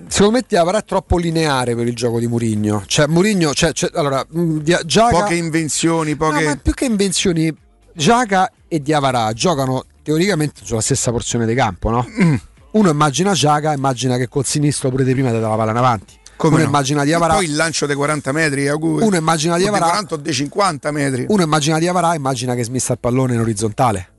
[0.08, 2.84] Secondo me Diavara è troppo lineare per il gioco di Murigno.
[2.86, 6.46] Cioè, Murigno, cioè, cioè, allora, Dia- Giaga- Poche invenzioni, poche.
[6.46, 7.54] No, più che invenzioni,
[7.94, 12.08] Giaga e Diavara giocano teoricamente sulla stessa porzione di campo, no?
[12.22, 12.36] Mm.
[12.72, 15.78] Uno immagina Giaga, immagina che col sinistro pure di prima ti dà la palla in
[15.78, 16.14] avanti.
[16.38, 16.70] Come uno no?
[16.70, 17.34] immagina E Diavara.
[17.36, 19.04] poi il lancio dei 40 metri, auguri.
[19.06, 19.86] Uno immagina O dei Diavara.
[19.92, 21.26] 40 o dei 50 metri.
[21.28, 24.10] Uno immagina Diavara, immagina che smissa il pallone in orizzontale.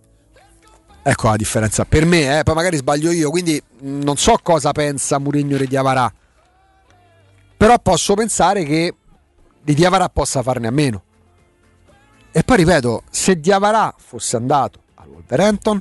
[1.06, 1.84] Ecco la differenza.
[1.84, 6.10] Per me, eh, poi magari sbaglio io, quindi non so cosa pensa Mourinho di Diavarà.
[7.58, 8.94] Però posso pensare che
[9.62, 11.02] di Diavarà possa farne a meno.
[12.32, 15.78] E poi ripeto, se Diavarà fosse andato al Wolverhampton,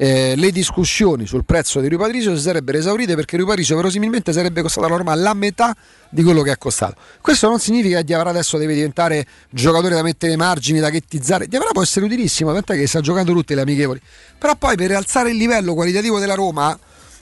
[0.00, 4.32] eh, le discussioni sul prezzo di Rui Patricio si sarebbero esaurite perché Rui Patricio verosimilmente
[4.32, 5.76] sarebbe costato alla Roma la metà
[6.08, 6.94] di quello che è costato.
[7.20, 11.48] Questo non significa che Diavara adesso deve diventare giocatore da mettere ai margini, da ghettizzare.
[11.48, 14.00] Diavara può essere utilissimo, tant'è che sta giocando tutte le amichevoli.
[14.38, 16.78] Però poi per alzare il livello qualitativo della Roma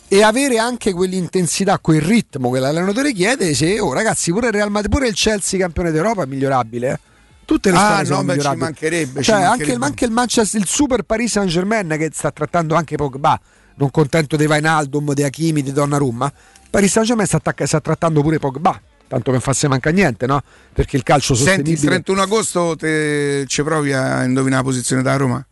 [0.07, 4.70] e avere anche quell'intensità, quel ritmo che l'allenatore chiede, se, oh ragazzi, pure il, Real
[4.70, 6.93] Madrid, pure il Chelsea campione d'Europa è migliorabile.
[6.93, 6.99] eh.
[7.47, 9.85] Tutte le Ah, no, beh, ci mancherebbe, ci Cioè, anche, mancherebbe.
[9.87, 13.41] anche il Manchester, il Super Paris Saint Germain che sta trattando anche Pogba,
[13.77, 16.31] non contento di Vainaldum, di Hakimi, di Donnarumma.
[16.69, 20.27] Paris Saint Germain sta, sta trattando pure Pogba, tanto che non fa se manca niente,
[20.27, 20.43] no?
[20.73, 25.03] Perché il calcio Senti, il sostenibile 31 agosto te ci provi a indovinare la posizione
[25.03, 25.47] da Roma?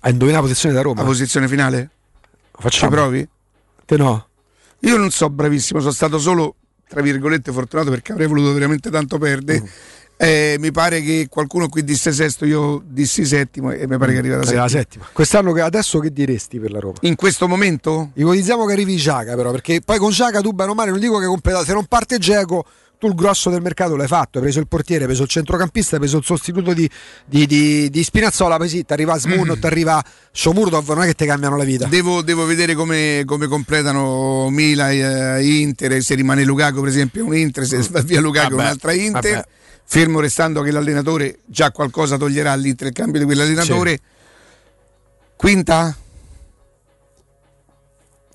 [0.00, 1.00] a indovinare la posizione da Roma.
[1.02, 1.90] La posizione finale?
[2.58, 2.90] Facciamo.
[2.90, 3.28] Ci provi?
[3.84, 4.26] Te no.
[4.80, 6.56] Io non so bravissimo, sono stato solo,
[6.88, 9.60] tra virgolette, fortunato perché avrei voluto veramente tanto perdere.
[9.62, 9.66] Mm.
[10.18, 14.18] Eh, mi pare che qualcuno qui disse sesto, io dissi settimo e mi pare che
[14.18, 14.80] arriva la Arriva settima.
[14.82, 15.04] settima.
[15.12, 16.94] Quest'anno che adesso che diresti per la Roma?
[17.02, 18.12] In questo momento?
[18.14, 21.18] Ipotizziamo che arrivi Giaca però, perché poi con Giaca tu bene o male non dico
[21.18, 22.64] che completa, se non parte Geco
[22.98, 25.94] tu il grosso del mercato l'hai fatto, hai preso il portiere, hai preso il centrocampista,
[25.94, 26.88] hai preso il sostituto di,
[27.26, 31.14] di, di, di Spinazzola, poi sì, ti arriva Smunot, ti arriva Shomurdov, non è che
[31.14, 31.86] ti cambiano la vita.
[31.86, 37.26] Devo, devo vedere come, come completano Milan, eh, Inter, se rimane Lukaku per esempio è
[37.26, 39.48] un Inter, se va via Lukaku è Vabbè, un'altra Inter, vabbè.
[39.84, 43.98] fermo restando che l'allenatore già qualcosa toglierà all'Inter il cambio di quell'allenatore.
[45.36, 45.94] Quinta?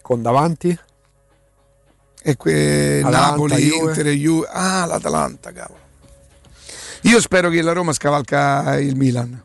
[0.01, 0.77] Con davanti?
[2.23, 3.89] E que- Napoli, Juve.
[3.89, 4.47] Inter, Juve.
[4.51, 5.79] Ah, l'Atalanta, cavolo.
[7.01, 9.43] Io spero che la Roma scavalca il Milan.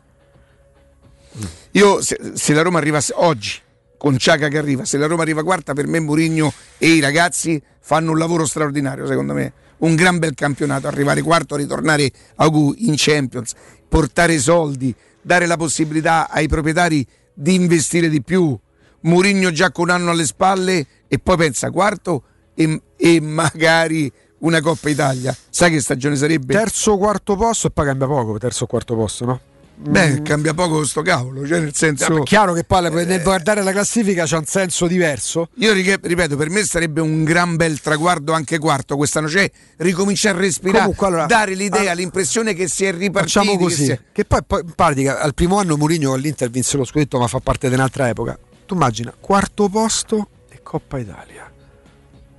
[1.71, 3.59] Io, se, se la Roma arriva oggi,
[3.97, 7.61] con Ciaca che arriva, se la Roma arriva quarta, per me Mourinho e i ragazzi
[7.79, 9.53] fanno un lavoro straordinario, secondo me.
[9.77, 13.53] Un gran bel campionato, arrivare quarto, ritornare a Ugu in Champions,
[13.87, 18.57] portare soldi, dare la possibilità ai proprietari di investire di più.
[19.01, 22.23] Mourinho già con un anno alle spalle e poi pensa quarto
[22.57, 25.35] e, e magari una Coppa Italia.
[25.49, 26.53] Sai che stagione sarebbe?
[26.53, 29.39] Terzo quarto posto e poi cambia poco, terzo o quarto posto, no?
[29.79, 32.17] Beh, cambia poco sto cavolo, cioè nel senso...
[32.17, 35.49] È chiaro che poi nel guardare la classifica c'è un senso diverso.
[35.57, 40.35] Io ri- ripeto, per me sarebbe un gran bel traguardo anche quarto quest'anno, cioè ricominciare
[40.35, 43.33] a respirare, Comunque, allora, dare l'idea, ah, l'impressione che si è ripartiti.
[43.37, 43.85] Facciamo che così.
[43.85, 46.83] si è- Che poi, poi in pratica al primo anno Mourinho con l'Inter vinse lo
[46.83, 48.35] scudetto, ma fa parte di un'altra epoca.
[48.65, 51.46] Tu immagina, quarto posto e Coppa Italia.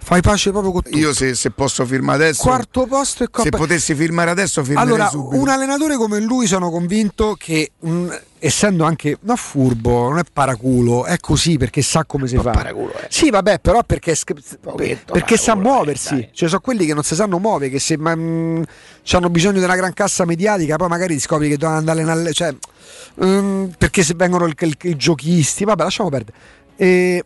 [0.09, 0.97] Fai pace proprio con tutto.
[0.97, 2.43] Io se, se posso firmare adesso...
[2.45, 5.39] Quarto posto e Coppa Se potessi firmare adesso firmerei Allora, subito.
[5.39, 11.05] un allenatore come lui sono convinto che mm, essendo anche non furbo, non è paraculo,
[11.05, 12.73] è così perché sa come si fa.
[13.11, 14.17] Sì, vabbè, però perché,
[15.13, 16.31] perché sa muoversi.
[16.33, 18.63] Cioè, sono quelli che non si sanno muovere, che se ma, mm,
[19.11, 22.33] hanno bisogno di una gran cassa mediatica, poi magari scopri che devono andare in alle-
[22.33, 22.55] cioè,
[23.23, 26.37] mm, perché se vengono il- il- i giochisti, vabbè, lasciamo perdere.
[26.77, 27.25] E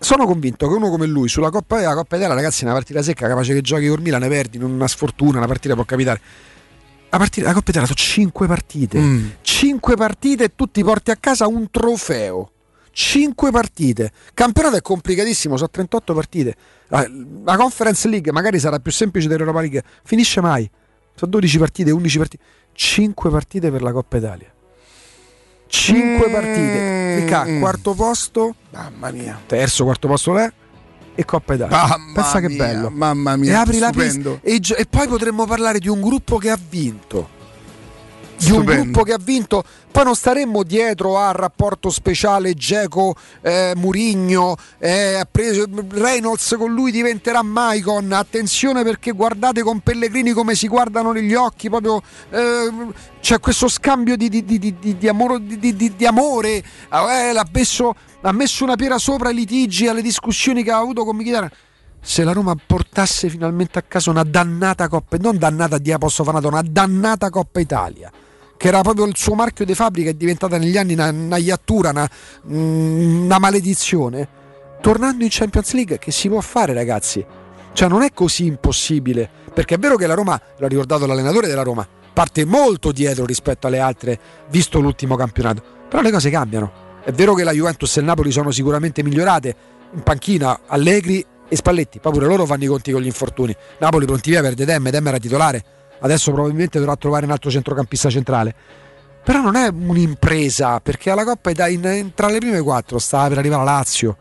[0.00, 3.02] sono convinto che uno come lui sulla Coppa la Coppa Italia, ragazzi, è una partita
[3.02, 6.20] secca, capace che giochi con Milan, ne perdi, non una sfortuna, una partita può capitare.
[7.10, 8.98] La, partita, la Coppa Italia sono 5 partite.
[8.98, 9.26] Mm.
[9.40, 12.52] 5 partite e tu ti porti a casa un trofeo.
[12.90, 14.12] 5 partite.
[14.34, 16.54] Campionato è complicatissimo, sono 38 partite.
[16.88, 17.08] La,
[17.44, 19.82] la Conference League magari sarà più semplice dell'Europa League.
[20.04, 20.68] Finisce mai.
[21.14, 22.42] Sono 12 partite, 11 partite.
[22.72, 24.52] 5 partite per la Coppa Italia.
[25.68, 27.14] 5 partite.
[27.20, 28.54] Ricca, quarto posto.
[28.72, 29.38] Mamma mia.
[29.46, 30.50] Terzo, quarto posto l'è.
[31.14, 31.76] E Coppa Italia.
[31.76, 32.90] Mamma Pensa che mia, bello.
[32.90, 34.38] mamma mia, E apri la stupendo.
[34.42, 34.74] pista.
[34.74, 37.28] E, e poi potremmo parlare di un gruppo che ha vinto.
[38.38, 38.82] Di un Stupendo.
[38.82, 45.14] gruppo che ha vinto, poi non staremmo dietro al rapporto speciale Geco eh, Murigno, eh,
[45.14, 48.12] ha preso Reynolds con lui diventerà Maicon.
[48.12, 52.70] Attenzione perché guardate con Pellegrini come si guardano negli occhi, proprio eh,
[53.20, 55.42] c'è questo scambio di, di- di- di- amore,
[56.10, 56.48] amore.
[56.90, 61.04] Eh, l'ha messo, ha messo una pera sopra ai litigi, alle discussioni che ha avuto
[61.04, 61.50] con Mkhitaryan
[62.00, 66.62] se la Roma portasse finalmente a casa una dannata Coppa, non dannata di Apostofanato, una
[66.62, 68.10] dannata Coppa Italia,
[68.58, 71.90] che era proprio il suo marchio di fabbrica, è diventata negli anni una, una iattura,
[71.90, 72.10] una,
[72.50, 74.28] mm, una maledizione,
[74.82, 77.24] tornando in Champions League, che si può fare ragazzi?
[77.72, 81.62] Cioè non è così impossibile, perché è vero che la Roma, l'ha ricordato l'allenatore della
[81.62, 84.18] Roma, parte molto dietro rispetto alle altre,
[84.50, 86.86] visto l'ultimo campionato, però le cose cambiano.
[87.04, 89.56] È vero che la Juventus e il Napoli sono sicuramente migliorate,
[89.94, 93.54] in panchina Allegri e Spalletti, poi pure loro fanno i conti con gli infortuni.
[93.78, 95.64] Napoli pronti via perde Dem, Dem era titolare,
[96.00, 98.54] adesso probabilmente dovrà trovare un altro centrocampista centrale.
[99.24, 103.38] Però non è un'impresa, perché alla Coppa in- in- tra le prime quattro sta per
[103.38, 104.16] arrivare la Lazio.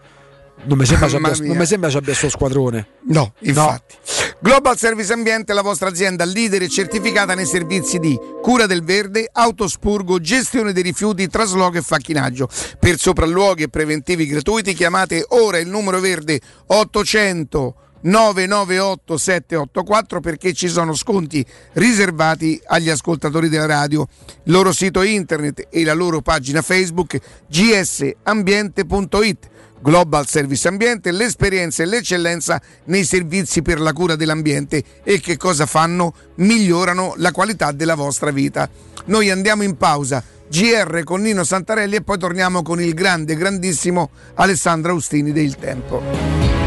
[0.63, 2.87] Non mi sembra ci abbia, non mi sembra ci abbia il suo squadrone.
[3.03, 3.95] No, infatti.
[4.39, 8.83] Global Service Ambiente è la vostra azienda leader e certificata nei servizi di cura del
[8.83, 12.49] verde, autospurgo, gestione dei rifiuti, trasloco e facchinaggio.
[12.79, 17.75] Per sopralluoghi e preventivi gratuiti chiamate ora il numero verde 800
[18.07, 24.07] 998 784 perché ci sono sconti riservati agli ascoltatori della radio.
[24.43, 29.49] Il loro sito internet e la loro pagina Facebook gsambiente.it.
[29.79, 35.67] Global Service Ambiente, l'esperienza e l'eccellenza nei servizi per la cura dell'ambiente e che cosa
[35.67, 36.15] fanno?
[36.35, 38.67] Migliorano la qualità della vostra vita.
[39.05, 40.23] Noi andiamo in pausa.
[40.49, 46.66] GR con Nino Santarelli e poi torniamo con il grande, grandissimo Alessandro Austini del Tempo.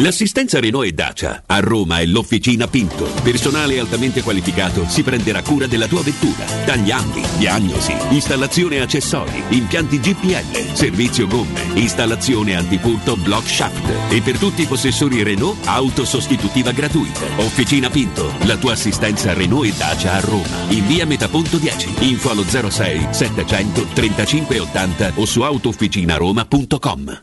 [0.00, 3.10] L'assistenza Renault e Dacia a Roma è l'Officina Pinto.
[3.20, 6.44] Personale altamente qualificato si prenderà cura della tua vettura.
[6.64, 14.12] Tagliandi, diagnosi, installazione accessori, impianti GPL, servizio gomme, installazione antipurto block shaft.
[14.12, 17.24] E per tutti i possessori Renault, auto sostitutiva gratuita.
[17.38, 20.46] Officina Pinto, la tua assistenza Renault e Dacia a Roma.
[20.68, 22.06] In via Metaponto 10.
[22.08, 27.22] Info allo 06 700 35 80 o su autofficinaroma.com.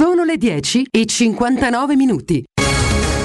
[0.00, 2.42] Sono le 10 e 59 minuti.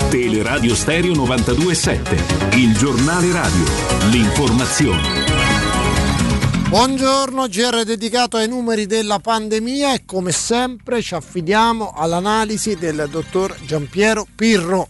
[0.10, 3.64] Teleradio Stereo 92.7, il giornale radio,
[4.12, 5.24] l'informazione.
[6.68, 13.56] Buongiorno, GR dedicato ai numeri della pandemia e come sempre ci affidiamo all'analisi del dottor
[13.66, 14.90] Giampiero Pirro.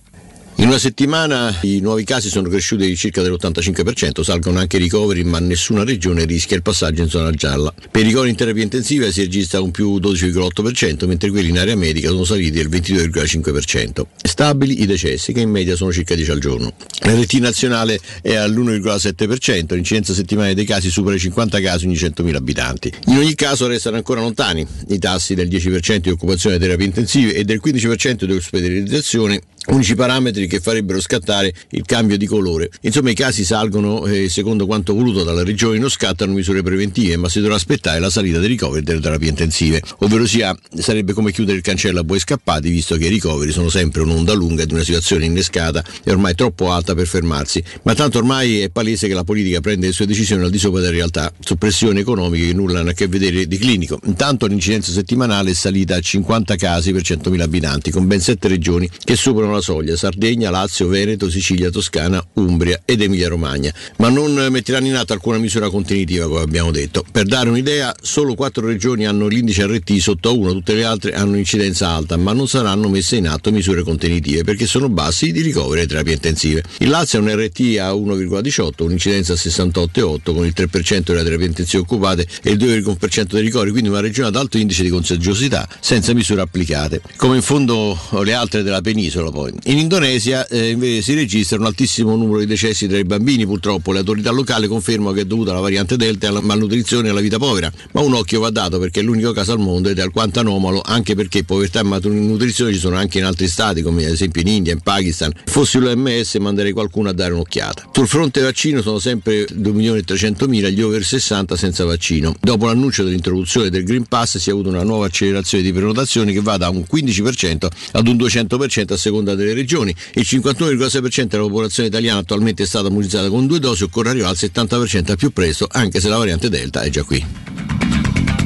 [0.57, 5.21] In una settimana i nuovi casi sono cresciuti di circa dell'85%, salgono anche i ricoveri,
[5.25, 7.73] ma nessuna regione rischia il passaggio in zona gialla.
[7.91, 11.75] Per i ricoveri in terapia intensiva si registra un più 12,8%, mentre quelli in area
[11.75, 14.05] medica sono saliti del 22,5%.
[14.23, 16.71] Stabili i decessi, che in media sono circa 10 al giorno.
[17.01, 22.93] L'RT nazionale è all'1,7%, l'incidenza settimanale dei casi supera i 50 casi ogni 100.000 abitanti.
[23.07, 27.33] In ogni caso restano ancora lontani i tassi del 10% di occupazione delle terapie intensive
[27.33, 32.69] e del 15% di ospedalizzazione unici parametri che farebbero scattare il cambio di colore.
[32.81, 37.29] Insomma i casi salgono e secondo quanto voluto dalla regione non scattano misure preventive, ma
[37.29, 41.57] si dovrà aspettare la salita dei ricoveri delle terapie intensive, ovvero sia sarebbe come chiudere
[41.57, 44.83] il cancello a buoi scappati, visto che i ricoveri sono sempre un'onda lunga di una
[44.83, 47.63] situazione innescata e ormai troppo alta per fermarsi.
[47.83, 50.79] Ma tanto ormai è palese che la politica prende le sue decisioni al di sopra
[50.81, 53.99] della realtà, su pressioni economiche che nulla hanno a che vedere di clinico.
[54.05, 58.89] Intanto l'incidenza settimanale è salita a 50 casi per 100.000 abitanti, con ben 7 regioni
[59.03, 63.73] che superano la soglia, Sardegna, Lazio, Veneto, Sicilia, Toscana, Umbria ed Emilia Romagna.
[63.97, 67.03] Ma non metteranno in atto alcuna misura contenitiva, come abbiamo detto.
[67.09, 71.13] Per dare un'idea, solo 4 regioni hanno l'indice RT sotto a 1, tutte le altre
[71.13, 75.41] hanno un'incidenza alta, ma non saranno messe in atto misure contenitive perché sono bassi di
[75.41, 76.63] ricoveri e terapie intensive.
[76.79, 81.45] Il Lazio ha un RT a 1,18, un'incidenza a 68,8 con il 3% delle terapie
[81.47, 85.67] intensive occupate e il 2,1% dei ricoveri, quindi una regione ad alto indice di contagiosità
[85.79, 89.53] senza misure applicate, come in fondo le altre della penisola poi.
[89.65, 93.91] In Indonesia eh, invece si registra un altissimo numero di decessi tra i bambini, purtroppo
[93.91, 97.37] le autorità locali confermano che è dovuta alla variante Delta, alla malnutrizione e alla vita
[97.37, 100.39] povera, ma un occhio va dato perché è l'unico caso al mondo ed è alquanto
[100.39, 104.41] anomalo anche perché povertà e malnutrizione ci sono anche in altri stati come ad esempio
[104.41, 105.31] in India, in Pakistan.
[105.45, 107.89] Fossi l'OMS manderei qualcuno a dare un'occhiata.
[107.91, 112.35] Sul fronte vaccino sono sempre 2.300.000 gli over 60 senza vaccino.
[112.39, 116.41] Dopo l'annuncio dell'introduzione del Green Pass si è avuta una nuova accelerazione di prenotazioni che
[116.41, 119.93] va da un 15% ad un 200% a seconda delle regioni.
[120.17, 124.37] Il 51,6% della popolazione italiana attualmente è stata immunizzata con due dosi, occorre arrivare al
[124.39, 127.23] 70% al più presto, anche se la variante Delta è già qui.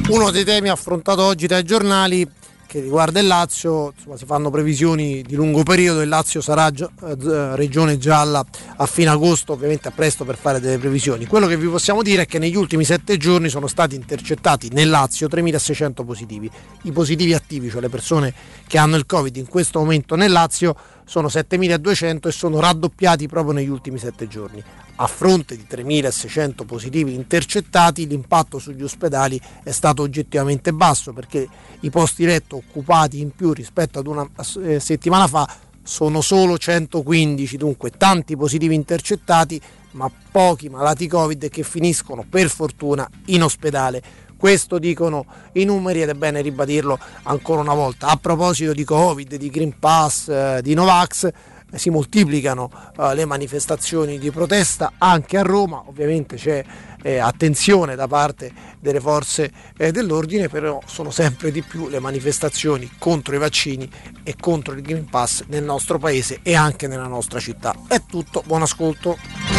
[0.07, 2.28] Uno dei temi affrontato oggi dai giornali
[2.70, 6.84] che riguarda il Lazio, insomma, si fanno previsioni di lungo periodo, il Lazio sarà gi-
[6.84, 8.45] eh, regione gialla
[8.78, 11.26] a fine agosto, ovviamente a presto per fare delle previsioni.
[11.26, 14.88] Quello che vi possiamo dire è che negli ultimi sette giorni sono stati intercettati nel
[14.88, 16.49] Lazio 3.600 positivi.
[16.84, 18.34] I positivi attivi, cioè le persone
[18.67, 20.76] che hanno il Covid in questo momento nel Lazio,
[21.10, 24.64] sono 7.200 e sono raddoppiati proprio negli ultimi sette giorni.
[24.97, 31.47] A fronte di 3.600 positivi intercettati, l'impatto sugli ospedali è stato oggettivamente basso perché
[31.80, 34.30] i posti letto occupati in più rispetto ad una
[34.62, 35.51] eh, settimana fa
[35.82, 39.60] sono solo 115, dunque tanti positivi intercettati,
[39.93, 44.28] ma pochi malati Covid che finiscono per fortuna in ospedale.
[44.40, 48.08] Questo dicono i numeri ed è bene ribadirlo ancora una volta.
[48.08, 51.30] A proposito di Covid, di Green Pass, eh, di Novax,
[51.76, 56.64] si moltiplicano eh, le manifestazioni di protesta anche a Roma, ovviamente c'è
[57.02, 62.90] eh, attenzione da parte delle forze eh, dell'ordine, però sono sempre di più le manifestazioni
[62.98, 63.90] contro i vaccini
[64.24, 67.76] e contro il Green Pass nel nostro paese e anche nella nostra città.
[67.90, 69.59] È tutto, buon ascolto.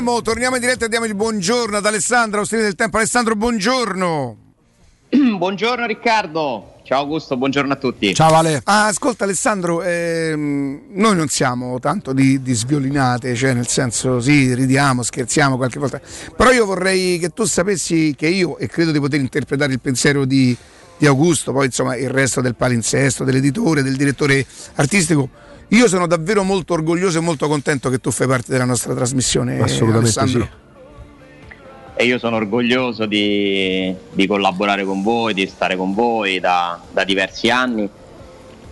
[0.00, 2.96] Torniamo, torniamo in diretta e diamo il buongiorno ad Alessandro, Austrilia del Tempo.
[2.96, 4.36] Alessandro, buongiorno.
[5.36, 8.14] Buongiorno Riccardo, ciao Augusto, buongiorno a tutti.
[8.14, 8.62] Ciao Ale.
[8.64, 14.54] Ah, ascolta Alessandro, ehm, noi non siamo tanto di, di sviolinate, cioè nel senso sì,
[14.54, 16.00] ridiamo, scherziamo qualche volta,
[16.34, 20.24] però io vorrei che tu sapessi che io, e credo di poter interpretare il pensiero
[20.24, 20.56] di,
[20.96, 24.46] di Augusto, poi insomma il resto del palinsesto, dell'editore, del direttore
[24.76, 25.28] artistico,
[25.72, 29.60] Io sono davvero molto orgoglioso e molto contento che tu fai parte della nostra trasmissione.
[29.60, 30.42] Assolutamente Alessandro.
[30.42, 30.58] sì.
[31.94, 37.04] E io sono orgoglioso di, di collaborare con voi, di stare con voi da, da
[37.04, 37.88] diversi anni.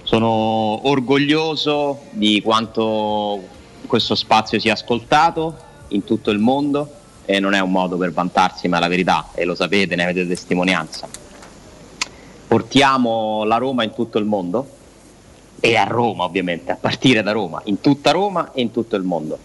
[0.02, 3.42] Sono orgoglioso di quanto
[3.86, 5.56] questo spazio sia ascoltato
[5.88, 6.90] in tutto il mondo
[7.24, 10.02] e non è un modo per vantarsi, ma è la verità e lo sapete, ne
[10.02, 11.06] avete testimonianza.
[12.48, 14.76] Portiamo la Roma in tutto il mondo
[15.60, 19.02] e a Roma ovviamente, a partire da Roma, in tutta Roma e in tutto il
[19.02, 19.38] mondo.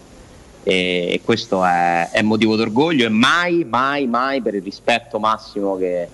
[0.62, 6.08] E, questo è, è motivo d'orgoglio e mai, mai, mai per il rispetto massimo che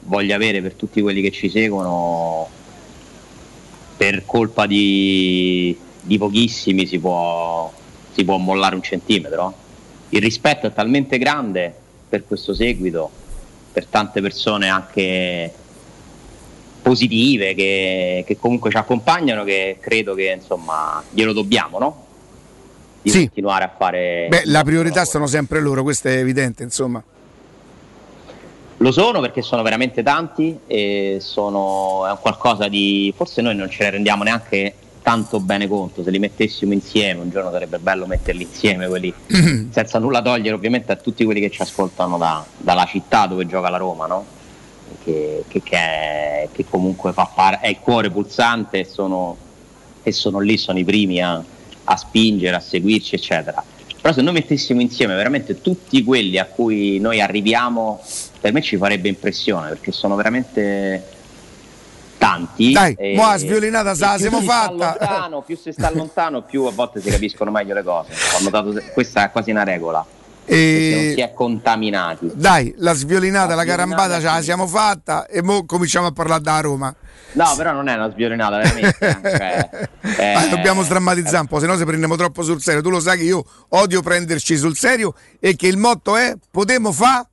[0.00, 2.46] voglio avere per tutti quelli che ci seguono,
[3.96, 7.72] per colpa di, di pochissimi si può,
[8.12, 9.54] si può mollare un centimetro.
[10.10, 11.74] Il rispetto è talmente grande
[12.08, 13.10] per questo seguito,
[13.72, 15.52] per tante persone anche
[16.84, 22.04] positive che, che comunque ci accompagnano, che credo che insomma glielo dobbiamo, no?
[23.00, 23.18] Di Sì.
[23.24, 24.26] continuare a fare.
[24.28, 27.02] Beh, la priorità sono sempre loro, questo è evidente, insomma.
[28.78, 33.12] Lo sono perché sono veramente tanti e sono è un qualcosa di.
[33.16, 36.02] forse noi non ce ne rendiamo neanche tanto bene conto.
[36.02, 39.12] Se li mettessimo insieme, un giorno sarebbe bello metterli insieme, quelli
[39.70, 43.70] senza nulla togliere ovviamente a tutti quelli che ci ascoltano da- dalla città dove gioca
[43.70, 44.26] la Roma, no?
[45.04, 49.36] Che, che- che è- che comunque fa par- è il cuore pulsante e sono,
[50.02, 51.42] e sono lì, sono i primi a,
[51.84, 53.62] a spingere, a seguirci, eccetera.
[54.00, 58.02] Però se noi mettessimo insieme veramente tutti quelli a cui noi arriviamo,
[58.40, 61.02] per me ci farebbe impressione, perché sono veramente
[62.18, 62.72] tanti.
[62.72, 64.68] Dai, e- mo' sviolinata se la siamo si fatta.
[64.98, 68.12] lontano, più si sta lontano, più a volte si capiscono meglio le cose.
[68.38, 70.04] Ho notato questa è quasi una regola.
[70.46, 71.24] Non si E...
[71.24, 72.30] è contaminati.
[72.34, 76.42] Dai, la sviolinata, la sviolinata carambata ce la siamo fatta e mo cominciamo a parlare
[76.42, 76.94] da Roma.
[77.32, 78.96] No, però non è una sviolinata, veramente.
[78.98, 79.18] eh.
[79.22, 79.70] Cioè,
[80.18, 82.80] eh, Ma dobbiamo sdrammatizzare un po', se no se prendiamo troppo sul serio.
[82.82, 86.92] Tu lo sai che io odio prenderci sul serio e che il motto è potremo
[86.92, 87.26] fa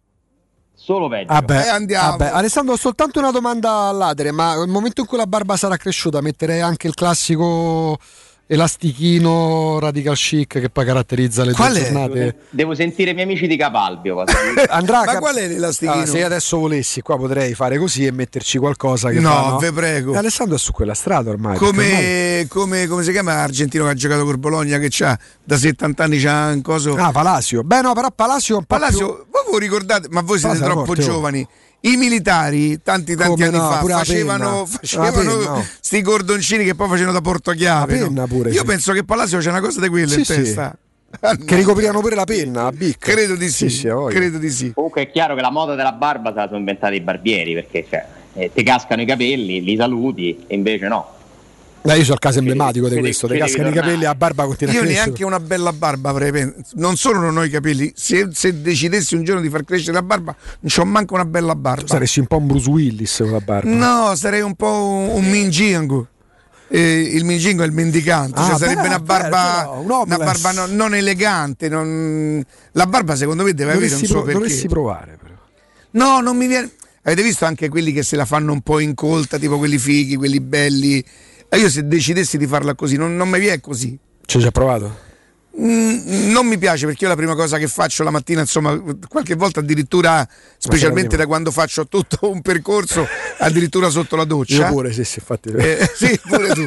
[0.73, 1.31] Solo peggio.
[1.31, 2.17] Vabbè, Eh, andiamo.
[2.17, 2.31] vabbè.
[2.33, 6.21] Alessandro, ho soltanto una domanda all'adere, ma nel momento in cui la barba sarà cresciuta
[6.21, 7.99] metterei anche il classico
[8.53, 11.83] elastichino radical chic che poi caratterizza le Qual due è?
[11.91, 12.35] giornate.
[12.49, 14.23] Devo sentire i miei amici di Capalbio.
[14.69, 15.91] Andrà Ma cap- qual è l'elastichino?
[15.91, 19.57] Allora, se io adesso volessi qua potrei fare così e metterci qualcosa che No, fa,
[19.57, 20.15] ve prego.
[20.17, 21.57] Alessandro è su quella strada ormai.
[21.57, 25.17] perché ormai- come, come, come si chiama l'argentino che ha giocato col Bologna che c'ha
[25.43, 27.63] da 70 anni c'ha un coso Ah, Palacio.
[27.63, 30.71] Beh, no, però Palacio è un po' Palacio, più- voi ricordate, ma voi siete Palacio
[30.73, 31.47] troppo forte, oh.
[31.83, 36.87] I militari tanti tanti Come anni no, fa facevano, facevano penna, sti cordoncini che poi
[36.87, 37.21] facevano da
[37.87, 38.27] penna no?
[38.27, 38.65] pure, Io sì.
[38.65, 40.35] penso che Palacio c'è una cosa di quella Sì, in sì.
[40.35, 40.77] testa.
[41.45, 43.11] Che ricoprivano pure la penna, la bicca.
[43.11, 44.71] Credo di sì, sì, credo di sì.
[44.73, 47.85] Comunque è chiaro che la moda della barba se la sono inventati i barbieri perché
[47.89, 51.15] cioè, eh, ti cascano i capelli, li saluti e invece no.
[51.83, 53.87] Eh, io sono il caso emblematico di questo, vedi cascano i tornare.
[53.87, 55.03] capelli a barba continua a Io crescere.
[55.05, 59.15] neanche una bella barba avrei pen- Non solo non ho i capelli, se, se decidessi
[59.15, 61.87] un giorno di far crescere la barba, non c'ho manco una bella barba.
[61.87, 63.69] Saresti un po' un Bruce Willis con la barba.
[63.73, 66.07] No, sarei un po' un, un mingingo.
[66.67, 70.17] Eh, il mingingo è il mendicante, Ah, cioè sarebbe però, una barba, però, un una
[70.17, 71.67] barba no- non elegante.
[71.67, 72.41] non-
[72.73, 74.39] La barba, secondo me, deve avere un Dovresti, suo pro- perché.
[74.39, 75.33] dovresti provare, però.
[75.93, 76.69] No, non mi viene.
[77.03, 80.39] Avete visto anche quelli che se la fanno un po' incolta, tipo quelli fighi, quelli
[80.39, 81.03] belli.
[81.57, 83.97] Io se decidessi di farla così, non, non mi viene così.
[84.25, 85.09] Ci hai già provato?
[85.59, 89.35] Mm, non mi piace perché io la prima cosa che faccio la mattina, insomma, qualche
[89.35, 90.25] volta addirittura,
[90.57, 93.05] specialmente da quando faccio tutto un percorso,
[93.39, 94.67] addirittura sotto la doccia.
[94.67, 95.49] Io pure, sì, sì, infatti.
[95.49, 96.63] Eh, sì, pure tu.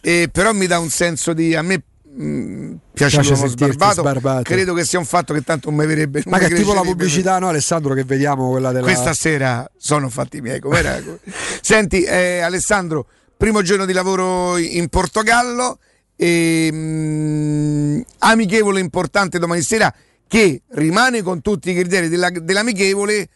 [0.00, 1.54] Eh, però mi dà un senso di.
[1.54, 1.80] A me
[2.20, 4.00] mm, piace, Piace l'uomo sbarbato.
[4.00, 4.42] sbarbato.
[4.42, 6.22] Credo che sia un fatto che tanto non mi verrebbe.
[6.24, 8.86] non Ma che tipo la pubblicità, no, Alessandro, che vediamo quella della.
[8.86, 10.58] Questa sera sono fatti miei.
[10.58, 11.00] Com'era?
[11.62, 13.06] Senti, eh, Alessandro,
[13.36, 15.78] primo giorno di lavoro in Portogallo.
[16.16, 19.92] E, mm, amichevole importante domani sera
[20.26, 23.28] che rimane con tutti i criteri della- dell'amichevole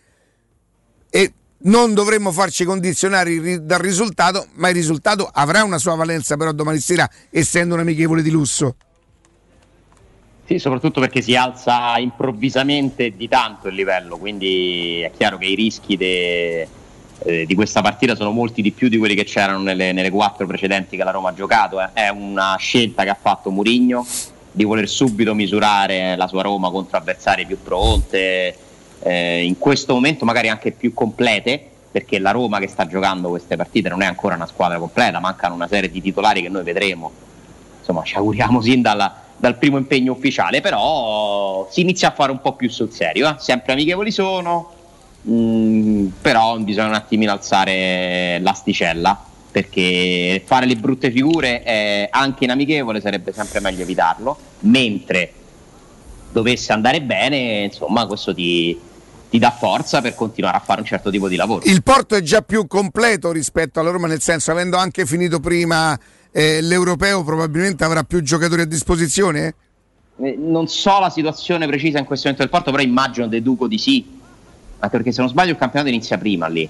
[1.10, 1.32] e
[1.62, 6.78] non dovremmo farci condizionare dal risultato, ma il risultato avrà una sua valenza però domani
[6.78, 8.76] sera essendo un amichevole di lusso.
[10.46, 15.54] Sì, soprattutto perché si alza improvvisamente di tanto il livello, quindi è chiaro che i
[15.54, 16.66] rischi de-
[17.24, 20.46] eh, di questa partita sono molti di più di quelli che c'erano nelle, nelle quattro
[20.46, 21.80] precedenti che la Roma ha giocato.
[21.80, 21.88] eh.
[21.92, 24.06] È una scelta che ha fatto Murigno
[24.52, 28.56] di voler subito misurare la sua Roma contro avversari più pronte,
[29.02, 33.56] eh, in questo momento magari anche più complete, perché la Roma che sta giocando queste
[33.56, 37.10] partite non è ancora una squadra completa, mancano una serie di titolari che noi vedremo
[37.78, 42.40] insomma ci auguriamo sin dalla- dal primo impegno ufficiale, però si inizia a fare un
[42.40, 43.34] po' più sul serio, eh.
[43.38, 44.72] sempre amichevoli sono,
[45.28, 52.50] mm, però bisogna un attimino alzare l'asticella perché fare le brutte figure eh, anche in
[52.50, 55.32] amichevole sarebbe sempre meglio evitarlo, mentre
[56.30, 58.78] dovesse andare bene, insomma, questo ti,
[59.28, 61.62] ti dà forza per continuare a fare un certo tipo di lavoro.
[61.64, 65.98] Il Porto è già più completo rispetto alla Roma, nel senso avendo anche finito prima
[66.30, 69.54] eh, l'europeo probabilmente avrà più giocatori a disposizione?
[70.20, 73.78] Eh, Non so la situazione precisa in questo momento del Porto, però immagino, deduco di
[73.78, 74.18] sì,
[74.80, 76.68] anche perché se non sbaglio il campionato inizia prima lì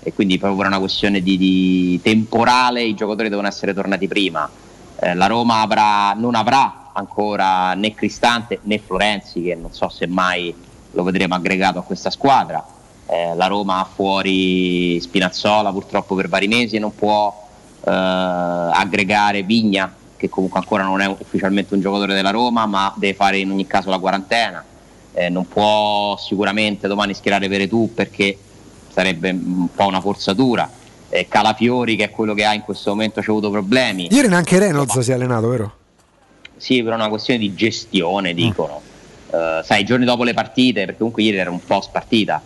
[0.00, 4.48] e quindi proprio per una questione di, di temporale i giocatori devono essere tornati prima.
[5.00, 10.06] Eh, la Roma avrà, non avrà ancora né Cristante né Florenzi, che non so se
[10.06, 10.54] mai
[10.92, 12.64] lo vedremo aggregato a questa squadra.
[13.06, 17.48] Eh, la Roma ha fuori Spinazzola purtroppo per vari mesi e non può
[17.84, 23.14] eh, aggregare Vigna, che comunque ancora non è ufficialmente un giocatore della Roma, ma deve
[23.14, 24.64] fare in ogni caso la quarantena.
[25.18, 28.38] Eh, non può sicuramente domani schierare Veretù perché
[28.92, 30.70] sarebbe un po' una forzatura.
[31.08, 34.06] Eh, Calafiori, che è quello che ha in questo momento, ci ha avuto problemi.
[34.12, 35.72] Ieri neanche Reynolds si è allenato, vero?
[36.56, 38.80] Sì, per una questione di gestione, dicono.
[39.32, 42.40] Eh, sai, i giorni dopo le partite, perché comunque ieri era un post partita,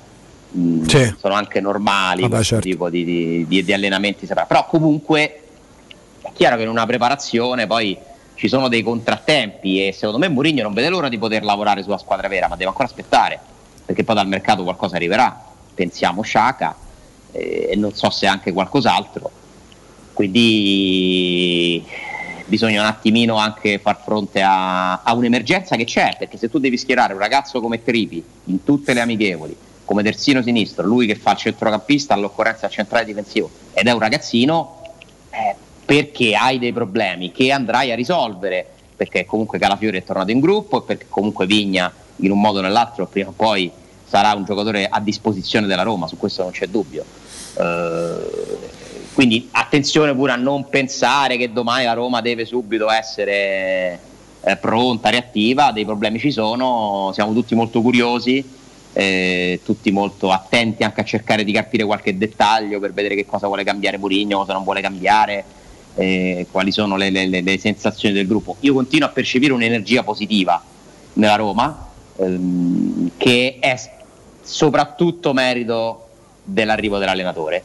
[0.57, 1.15] mm, Sì.
[1.19, 2.69] sono anche normali Vabbè, questo certo.
[2.71, 4.27] tipo di, di- di- di allenamenti.
[4.27, 5.41] Però comunque
[6.23, 7.99] è chiaro che in una preparazione poi
[8.43, 11.97] ci sono dei contrattempi e secondo me Mourinho non vede l'ora di poter lavorare sulla
[11.97, 13.39] squadra vera, ma deve ancora aspettare,
[13.87, 15.45] perché poi dal mercato qualcosa arriverà.
[15.73, 16.75] Pensiamo Sciaca
[17.31, 19.31] eh, e non so se anche qualcos'altro.
[20.13, 21.87] Quindi
[22.47, 26.77] bisogna un attimino anche far fronte a, a un'emergenza che c'è, perché se tu devi
[26.77, 31.31] schierare un ragazzo come Tripi in tutte le amichevoli, come terzino sinistro, lui che fa
[31.31, 34.83] il centrocampista all'occorrenza al centrale difensivo ed è un ragazzino,
[35.31, 40.41] eh, perché hai dei problemi che andrai a risolvere, perché comunque Calafiori è tornato in
[40.41, 43.71] gruppo e perché comunque Vigna in un modo o nell'altro prima o poi
[44.07, 47.05] sarà un giocatore a disposizione della Roma, su questo non c'è dubbio.
[47.55, 48.81] Eh,
[49.15, 53.99] quindi attenzione pure a non pensare che domani la Roma deve subito essere
[54.43, 58.45] eh, pronta, reattiva, dei problemi ci sono, siamo tutti molto curiosi,
[58.93, 63.47] eh, tutti molto attenti anche a cercare di capire qualche dettaglio per vedere che cosa
[63.47, 65.45] vuole cambiare Mourinho, cosa non vuole cambiare,
[65.95, 68.57] eh, quali sono le, le- le- sensazioni del gruppo.
[68.61, 70.63] Io continuo a percepire un'energia positiva
[71.15, 73.79] nella Roma, ehm, che è
[74.43, 76.09] soprattutto merito
[76.45, 77.65] dell'arrivo dell'allenatore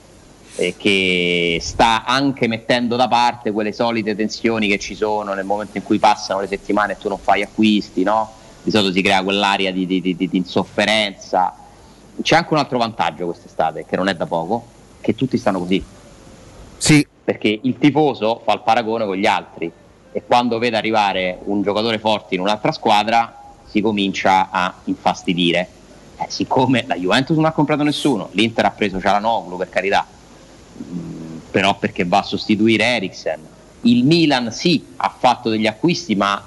[0.56, 5.78] e che sta anche mettendo da parte quelle solite tensioni che ci sono nel momento
[5.78, 8.32] in cui passano le settimane e tu non fai acquisti, no?
[8.64, 11.54] Di solito si crea quell'aria di, di- di- di- di insofferenza.
[12.22, 14.66] C'è anche un altro vantaggio quest'estate, che non è da poco,
[15.00, 15.84] che tutti stanno così.
[16.78, 17.06] Sì.
[17.28, 19.70] Perché il tifoso fa il paragone con gli altri
[20.14, 25.68] e quando vede arrivare un giocatore forte in un'altra squadra si comincia a infastidire.
[26.20, 30.08] Eh, siccome la Juventus non ha comprato nessuno, l'Inter ha preso Cialanoglu per carità,
[30.80, 33.40] Mm, però perché va a sostituire Eriksen.
[33.82, 36.42] Il Milan sì, ha fatto degli acquisti, ma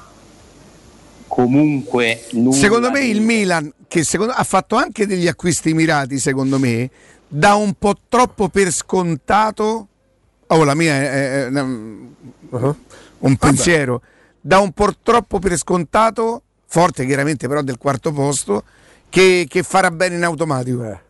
[1.27, 6.59] comunque Secondo me di- il Milan, che secondo- ha fatto anche degli acquisti mirati, secondo
[6.59, 6.89] me,
[7.29, 9.89] dà un po' troppo per scontato.
[10.53, 11.63] Oh, la mia è, è- è una-
[13.19, 14.03] un pensiero.
[14.41, 18.65] Dà un po' troppo per scontato, forte chiaramente però del quarto posto,
[19.09, 21.01] che, che farà bene in automatico.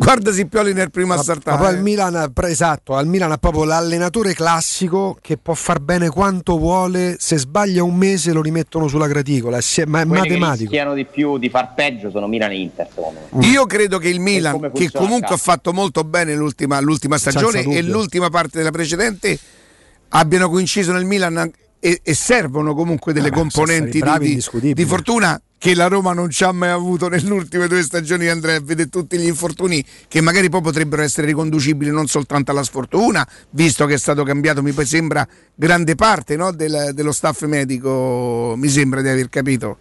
[0.00, 1.58] Guarda Sippioli nel primo Ma saltare.
[1.58, 6.56] poi al Milan, esatto, al Milan ha proprio l'allenatore classico che può far bene quanto
[6.56, 10.70] vuole, se sbaglia un mese lo rimettono sulla graticola, ma è Quelli matematico.
[10.70, 13.46] rischiano di più di far peggio sono Milan e Inter, secondo me.
[13.48, 17.82] Io credo che il Milan, che comunque ha fatto molto bene l'ultima, l'ultima stagione e
[17.82, 19.36] l'ultima parte della precedente,
[20.10, 21.50] abbiano coinciso nel Milan
[21.80, 26.30] e, e servono comunque delle Ah, componenti di, di, di fortuna che la Roma non
[26.30, 30.48] ci ha mai avuto nelle ultime due stagioni Andrea vede tutti gli infortuni che magari
[30.48, 35.26] poi potrebbero essere riconducibili non soltanto alla sfortuna visto che è stato cambiato mi sembra
[35.54, 39.78] grande parte no, del- dello staff medico mi sembra di aver capito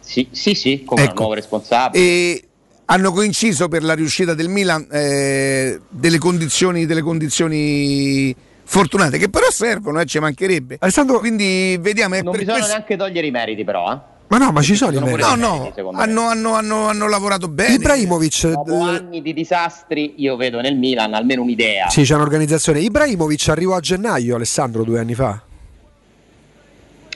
[0.00, 1.20] Sì, sì, sì, come Ecco.
[1.20, 2.04] nuovo responsabile.
[2.04, 2.44] e
[2.86, 8.34] hanno coinciso per la riuscita del Milan eh, delle, condizioni, delle condizioni
[8.64, 10.78] fortunate che però servono, eh, ci mancherebbe.
[11.18, 12.14] Quindi vediamo.
[12.16, 13.90] non per bisogna questo- neanche togliere i meriti, però.
[13.92, 13.98] Eh?
[14.26, 15.28] Ma no, ma ci sono i Sono meriti.
[15.28, 16.02] No, i no, meriti, secondo me.
[16.04, 17.74] hanno, hanno- hanno- hanno lavorato bene.
[17.74, 21.88] Ibrahimovic, Dopo anni di disastri, io vedo nel Milan almeno un'idea.
[21.90, 22.80] sì, c'è un'organizzazione.
[22.80, 25.40] Ibrahimovic arrivò a gennaio, Alessandro, due anni fa.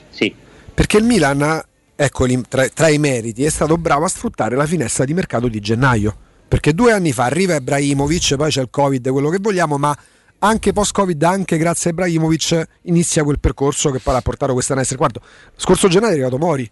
[0.09, 0.33] Sì.
[0.73, 1.61] Perché il Milan,
[1.95, 5.59] ecco tra, tra i meriti, è stato bravo a sfruttare la finestra di mercato di
[5.59, 6.15] gennaio.
[6.47, 9.95] Perché due anni fa arriva Ibrahimovic, poi c'è il Covid, quello che vogliamo, ma
[10.39, 15.19] anche post-Covid, anche grazie a Ibrahimovic, inizia quel percorso che poi l'ha portato quest'anno Guarda,
[15.55, 16.69] scorso gennaio è arrivato Mori.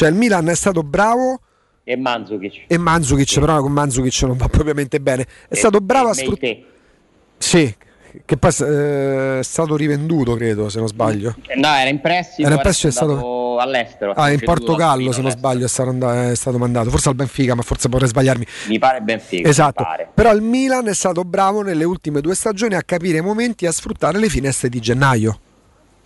[0.00, 1.40] Cioè il Milan è stato bravo
[1.84, 2.64] E Mandzukic.
[2.68, 5.26] e Mandzukic, però con Mandzukic non va propriamente bene.
[5.46, 6.64] È stato bravo a sfruttare...
[7.36, 7.74] Sì,
[8.24, 11.34] che poi eh, è stato rivenduto, credo, se non sbaglio.
[11.56, 14.12] No, era in prestito, Era in prestito, è andato all'estero.
[14.12, 16.88] Ah, in Portogallo, se non sbaglio, è stato, and- è stato mandato.
[16.88, 18.46] Forse al Benfica, ma forse potrei sbagliarmi.
[18.68, 19.46] Mi pare Benfica.
[19.46, 19.82] Esatto.
[19.82, 20.08] pare.
[20.14, 23.68] Però il Milan è stato bravo nelle ultime due stagioni a capire i momenti e
[23.68, 25.40] a sfruttare le finestre di gennaio.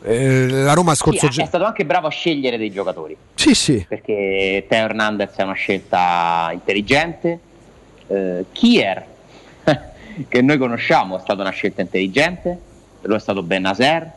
[0.06, 3.16] Eh, la Roma scorso Sì, è stato anche bravo a scegliere dei giocatori.
[3.34, 3.84] Sì, sì.
[3.88, 7.38] Perché Teo Hernandez è una scelta intelligente.
[8.08, 9.02] Eh, Kier,
[10.28, 12.58] che noi conosciamo, è stata una scelta intelligente.
[13.00, 14.10] Lo è stato Benazer,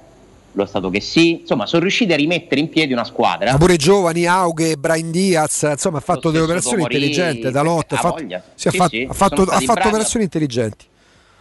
[0.52, 1.40] lo è stato che sì.
[1.42, 3.52] Insomma, sono riusciti a rimettere in piedi una squadra.
[3.54, 7.50] Ma pure i giovani, Aughe, Brian Diaz, insomma, ha fatto delle operazioni Tomori, intelligenti.
[7.50, 8.44] Dalot, ha ha fatto, voglia.
[8.56, 9.90] sì, ha Sì, fatto- sì, ha fatto- sono ha stati fatto bravi.
[9.96, 10.86] operazioni intelligenti.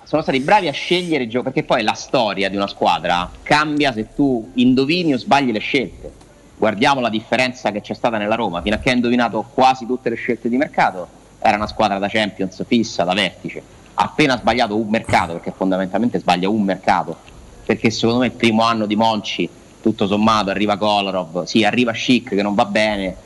[0.07, 3.93] Sono stati bravi a scegliere i giocatori perché poi la storia di una squadra cambia
[3.93, 6.13] se tu indovini o sbagli le scelte.
[6.57, 10.09] Guardiamo la differenza che c'è stata nella Roma, fino a che ha indovinato quasi tutte
[10.09, 11.09] le scelte di mercato,
[11.41, 13.61] era una squadra da Champions fissa, da vertice.
[13.95, 17.17] Appena ha sbagliato un mercato, perché fondamentalmente sbaglia un mercato,
[17.65, 19.49] perché secondo me il primo anno di Monci,
[19.83, 23.17] tutto sommato, arriva Kolarov, sì, arriva Schick che non va bene,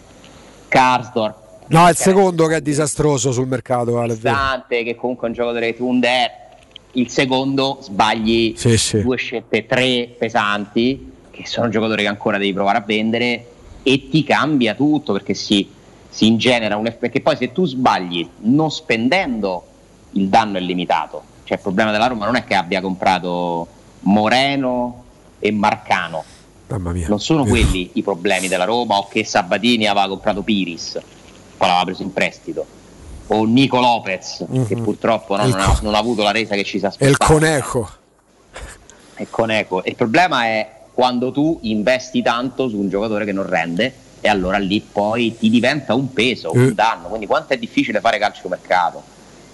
[0.66, 4.34] Karsdorp, No, è il secondo che è disastroso sul mercato, Ale, è vero.
[4.34, 6.30] Dante, che comunque è un giocatore che Under,
[6.92, 9.02] il secondo sbagli Sì, sì.
[9.02, 13.46] due scelte, tre pesanti, che sono giocatori che ancora devi provare a vendere
[13.82, 15.68] e ti cambia tutto perché si,
[16.08, 17.00] si ingenera un effetto.
[17.00, 19.64] Perché poi se tu sbagli non spendendo,
[20.12, 21.22] il danno è limitato.
[21.44, 23.66] Cioè il problema della Roma non è che abbia comprato
[24.00, 25.04] Moreno
[25.38, 26.24] e Marcano.
[26.68, 27.08] Mamma mia.
[27.08, 31.00] Non sono quelli i problemi della Roma o che Sabatini aveva comprato Piris,
[31.56, 32.64] poi l'aveva preso in prestito.
[33.32, 34.82] O Nico Lopez, che Mhm.
[34.82, 37.32] purtroppo no, non, ha, non ha avuto la resa che ci si E il aspettava.
[37.32, 37.90] Coneco.
[39.14, 39.82] E Coneco.
[39.84, 44.58] Il problema è quando tu investi tanto su un giocatore che non rende e allora
[44.58, 46.58] lì poi ti diventa un peso, Eh.
[46.58, 47.06] un danno.
[47.08, 49.02] Quindi quanto è difficile fare calciomercato,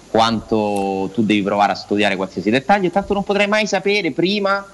[0.09, 4.65] quanto tu devi provare a studiare qualsiasi dettaglio e tanto non potrai mai sapere prima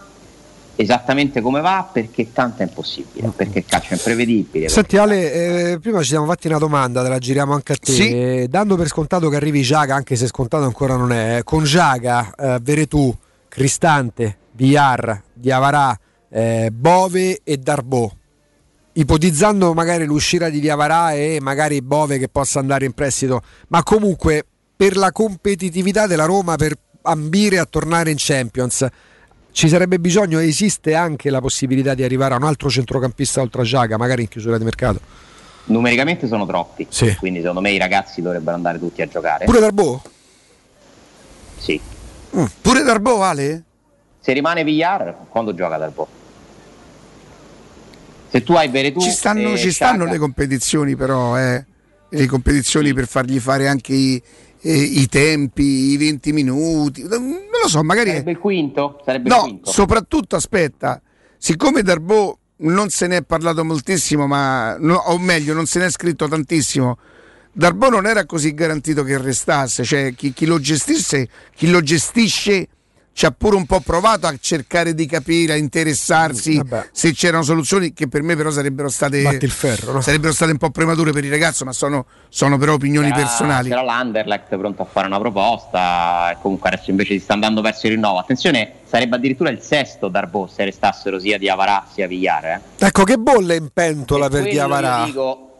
[0.76, 4.70] esattamente come va perché tanto è impossibile, perché il calcio è imprevedibile.
[4.70, 7.92] Senti Ale, eh, prima ci siamo fatti una domanda, te la giriamo anche a te.
[7.92, 8.10] Sì.
[8.10, 11.64] Eh, dando per scontato che arrivi Giaga, anche se scontato ancora non è, eh, con
[11.64, 13.16] Giaga, eh, Veretù,
[13.48, 15.98] Cristante, Villar, Diavarà,
[16.30, 18.12] eh, Bove e Darbò.
[18.96, 24.46] Ipotizzando magari l'uscita di Diavarà e magari Bove che possa andare in prestito, ma comunque
[24.76, 28.88] per la competitività della Roma, per ambire a tornare in Champions,
[29.54, 33.66] ci sarebbe bisogno, esiste anche la possibilità di arrivare a un altro centrocampista oltre a
[33.66, 35.00] Giaga, magari in chiusura di mercato.
[35.66, 37.16] Numericamente sono troppi, Sì.
[37.16, 39.46] quindi secondo me i ragazzi dovrebbero andare tutti a giocare.
[39.46, 40.02] Pure Darbò?
[41.58, 41.80] Sì.
[42.62, 43.64] Pure Darbo, Ale?
[44.20, 46.08] Se rimane Villar, quando gioca Darbo?
[48.30, 51.64] Se tu hai Veretù Ci stanno, ci stanno le competizioni, però, eh.
[52.10, 54.22] Le competizioni per fargli fare anche i,
[54.66, 57.04] eh, i tempi, i 20 minuti.
[57.04, 58.10] Non lo so, magari.
[58.10, 59.02] Sarebbe il quinto?
[59.06, 59.70] Sarebbe il No, quinto.
[59.72, 61.02] soprattutto aspetta,
[61.38, 65.86] siccome Darbo non se ne è parlato moltissimo, ma no, o meglio, non se ne
[65.86, 66.98] è scritto tantissimo.
[67.52, 72.68] Darbo non era così garantito che restasse, cioè chi, chi lo gestisse, chi lo gestisce
[73.14, 76.90] ci ha pure un po' provato a cercare di capire, a interessarsi Vabbè.
[76.92, 80.02] se c'erano soluzioni che per me però sarebbero state il ferro, no?
[80.02, 83.70] sarebbero state un po' premature per il ragazzo, ma sono, sono però opinioni C'era- personali.
[83.70, 87.86] C'era l'Anderlecht pronto a fare una proposta e comunque adesso invece si sta andando verso
[87.86, 88.18] il rinnovo.
[88.18, 92.46] Attenzione, sarebbe addirittura il sesto Darbo se restassero sia Diavarà sia Villar.
[92.46, 92.62] Eh.
[92.80, 95.53] Ecco che bolle in pentola per Quello Diavarà io dico,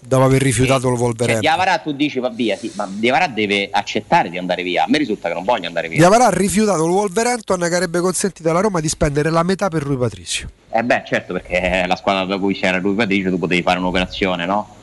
[0.00, 1.40] dopo aver rifiutato il cioè, Wolverhampton.
[1.40, 4.84] Diavarà tu dici va via, sì, ma Diavarà deve accettare di andare via.
[4.84, 5.98] A me risulta che non voglia andare via.
[5.98, 9.82] Diavarà ha rifiutato il Wolverhampton che avrebbe consentito alla Roma di spendere la metà per
[9.82, 10.48] Rui Patricio.
[10.70, 14.46] Eh beh, certo, perché la squadra da cui c'era lui Patricio tu potevi fare un'operazione,
[14.46, 14.76] no?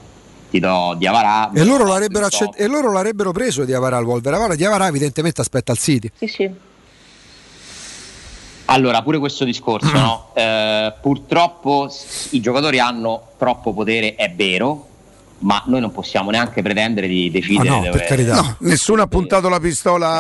[0.49, 1.51] Ti do Diavarà.
[1.53, 4.55] E loro l'avrebbero, accett- e loro l'avrebbero preso Diavarà al Wolverhampton.
[4.55, 6.11] Diavarà evidentemente aspetta il City.
[6.15, 6.51] Sì, sì.
[8.69, 10.25] Allora, pure questo discorso, no?
[10.37, 11.91] Eh, purtroppo
[12.29, 14.87] i giocatori hanno troppo potere, è vero,
[15.39, 17.69] ma noi non possiamo neanche pretendere di decidere.
[17.69, 18.35] Ah, no, dove- per carità.
[18.35, 20.11] No, nessuno ha puntato la pistola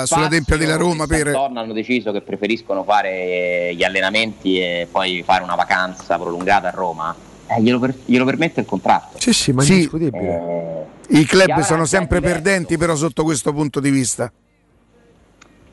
[0.00, 4.88] a- Se sulla tempia della Roma per, hanno deciso che preferiscono fare gli allenamenti e
[4.90, 7.14] poi fare una vacanza prolungata a Roma.
[7.48, 9.18] eh, glielo, per- glielo permette il contratto.
[9.20, 9.72] Sì, sì, ma Sì.
[9.74, 10.84] indiscutibile.
[11.10, 14.32] I club sono è sempre perdenti, però sotto questo punto di vista.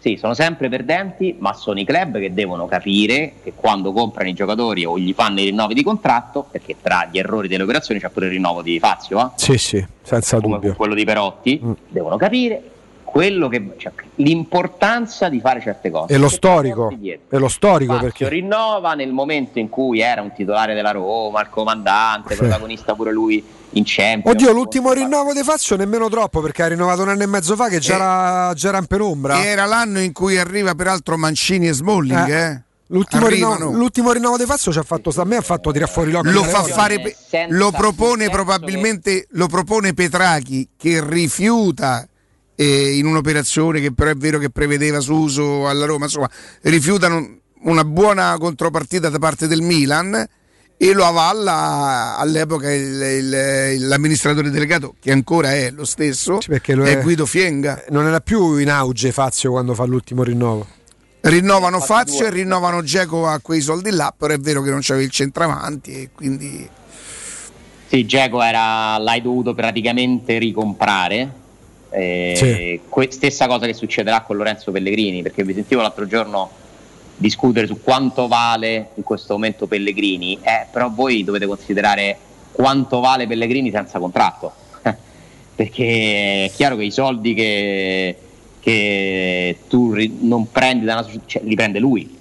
[0.03, 4.34] Sì, sono sempre perdenti, ma sono i club che devono capire che quando comprano i
[4.34, 8.09] giocatori o gli fanno i rinnovi di contratto, perché tra gli errori delle operazioni c'è
[8.09, 9.30] pure il rinnovo di Fazio, eh?
[9.35, 10.75] Sì, sì, senza come dubbio.
[10.75, 12.61] quello di Perotti, devono capire
[13.49, 16.14] che, cioè, l'importanza di fare certe cose.
[16.14, 16.90] E lo Perché storico,
[17.30, 21.41] e lo storico Fazio perché rinnova nel momento in cui era un titolare della Roma,
[21.41, 22.40] il comandante, Sì.
[22.40, 23.44] protagonista pure lui
[23.76, 24.35] in Champions.
[24.35, 27.69] Oddio, l'ultimo rinnovo di Fazio nemmeno troppo perché ha rinnovato un anno e mezzo fa
[27.69, 29.44] che già, era, già era in penombra.
[29.44, 32.45] Era l'anno in cui arriva peraltro Mancini e Smalling, Eh.
[32.52, 32.61] eh.
[32.88, 36.11] L'ultimo rinnovo, l'ultimo rinnovo di Fazio ci ha fatto, a me ha fatto tirare fuori
[36.11, 36.31] l'occhio.
[36.31, 37.15] lo fa fare
[37.49, 42.07] lo propone probabilmente lo propone Petrachi che rifiuta
[42.55, 46.30] eh, in un'operazione che però è vero che prevedeva Suso alla Roma insomma
[46.61, 50.27] rifiutano una buona contropartita da parte del Milan
[50.75, 56.84] e lo avalla all'epoca il- il- l'amministratore delegato che ancora è lo stesso perché lo
[56.85, 60.67] è è- Guido Fienga Non era più in auge Fazio quando fa l'ultimo rinnovo.
[61.21, 65.05] rinnovano Fazio e rinnovano Geco a quei soldi là però è vero che non c'aveva
[65.05, 66.67] il centravanti e quindi
[67.88, 71.41] Sì, Geco era, l'hai dovuto praticamente ricomprare.
[71.95, 72.80] Eh, Sì.
[72.90, 76.49] que- stessa cosa che succederà con Lorenzo Pellegrini, perché vi sentivo l'altro giorno
[77.15, 82.18] discutere su quanto vale in questo momento Pellegrini, eh, però voi dovete considerare
[82.52, 84.52] quanto vale Pellegrini senza contratto,
[85.56, 88.18] perché è chiaro che i soldi che,
[88.60, 92.18] che tu ri- non prendi da una società, cioè, li prende lui,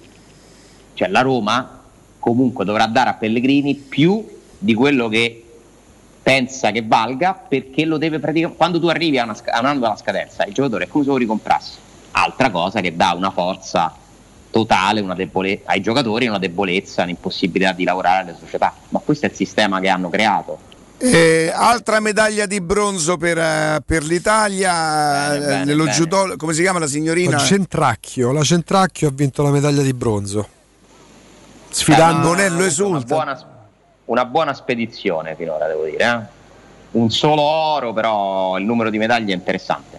[0.93, 1.81] cioè la Roma
[2.19, 4.23] comunque dovrà dare a Pellegrini più
[4.59, 5.42] di quello che
[6.23, 9.79] pensa che valga perché lo deve praticamente quando tu arrivi a, una a un anno
[9.81, 11.73] dalla scadenza il giocatore è come se lo ricomprassi
[12.11, 13.93] altra cosa che dà una forza
[14.49, 19.29] totale una debole- ai giocatori una debolezza un'impossibilità di lavorare alle società ma questo è
[19.29, 25.35] il sistema che hanno creato Eh, altra medaglia di bronzo per, eh, per l'Italia Bene,
[25.35, 25.95] eh, bene, nello bene.
[25.97, 27.31] judo, come si chiama la signorina?
[27.31, 30.47] La Centracchio, la Centracchio ha vinto la medaglia di bronzo.
[31.69, 33.45] Sfidando Eh, no, una buona,
[34.05, 36.97] una buona spedizione finora devo dire eh.
[36.97, 39.97] un solo oro però il numero di medaglie è interessante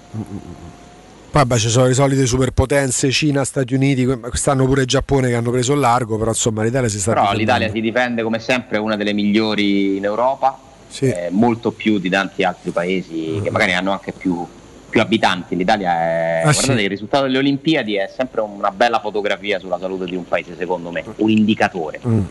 [1.31, 5.29] Poi beh, ci sono le solite superpotenze, Cina, Stati Uniti, que- quest'anno pure il Giappone
[5.29, 7.53] che hanno preso il largo, però insomma l'Italia si sta Però difendendo.
[7.53, 10.57] l'Italia si difende come sempre, è una delle migliori in Europa,
[10.87, 11.07] Sì.
[11.07, 14.47] eh, molto più di tanti altri paesi che magari hanno anche più,
[14.89, 15.57] più abitanti.
[15.57, 16.39] L'Italia è.
[16.45, 16.83] Ah, guardate, sì.
[16.85, 20.93] il risultato delle Olimpiadi è sempre una bella fotografia sulla salute di un paese, secondo
[20.93, 21.99] me, un indicatore.
[22.07, 22.25] Mm, mm, mm, mm.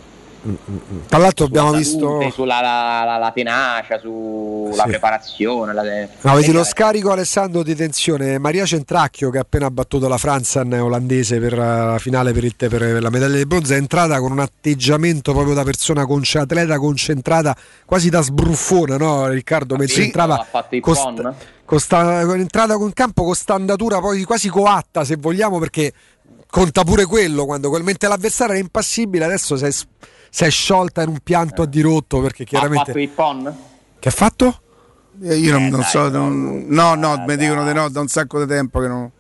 [1.07, 1.99] Tra l'altro abbiamo Sulla visto...
[1.99, 4.89] salute, sulla la, la- la tenacia, sulla Sì.
[4.89, 5.73] preparazione.
[5.73, 5.81] La,
[6.21, 10.61] No, vedi lo scarico Alessandro di tensione, Maria Centracchio che ha appena battuto la Franza
[10.69, 14.31] olandese per eh, la finale per, il per la medaglia di bronzo è entrata con
[14.33, 17.55] un atteggiamento proprio da persona conce- atleta concentrata
[17.85, 19.77] quasi da sbruffona, no Riccardo?
[19.77, 21.15] Mentre Sì, entrava ha fatto i con pon.
[21.17, 25.57] sta- con sta- con entrata con campo con sta andatura poi quasi coatta se vogliamo
[25.59, 25.93] perché
[26.49, 29.71] conta pure quello quando mentre l'avversario era impassibile adesso si è,
[30.35, 32.85] si è sciolta in un pianto a dirotto perché Ha chiaramente...
[32.85, 33.55] fatto il PON?
[33.99, 34.61] Che ha fatto?
[35.21, 37.99] Eh, Io non, non dai, so, non- no, no, Eh, mi dicono di no da
[37.99, 39.11] un sacco di tempo che non.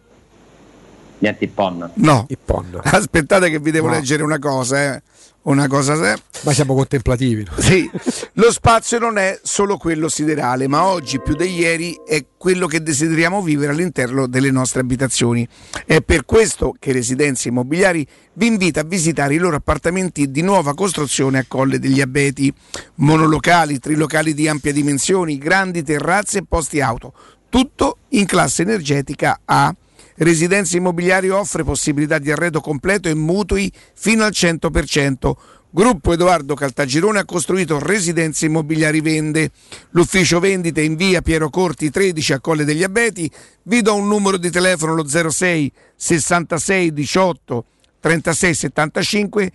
[1.19, 1.91] Niente il PON.
[1.93, 2.79] No, Ippon.
[2.83, 3.93] aspettate che vi devo No.
[3.93, 5.03] leggere una cosa, eh.
[5.43, 7.43] Una cosa Ma siamo contemplativi.
[7.43, 7.51] no?
[7.57, 7.89] Sì,
[8.33, 12.81] lo spazio non è solo quello siderale, ma oggi più di ieri è quello che
[12.81, 15.45] desideriamo vivere all'interno delle nostre abitazioni.
[15.85, 20.73] È per questo che Residenze Immobiliari vi invita a visitare i loro appartamenti di nuova
[20.73, 22.53] costruzione a Colle degli Abeti,
[22.95, 27.13] monolocali, trilocali di ampie dimensioni, grandi terrazze e posti auto,
[27.49, 29.75] tutto in classe energetica A.
[30.17, 35.31] Residenze Immobiliari offre possibilità di arredo completo e mutui fino al 100%.
[35.75, 39.49] Gruppo Edoardo Caltagirone ha costruito Residenze Immobiliari Vende.
[39.91, 43.29] L'ufficio vendite in via Piero Corti 13 a Colle degli Abeti.
[43.63, 47.65] Vi do un numero di telefono lo 06 66 18
[47.99, 49.51] 36 75.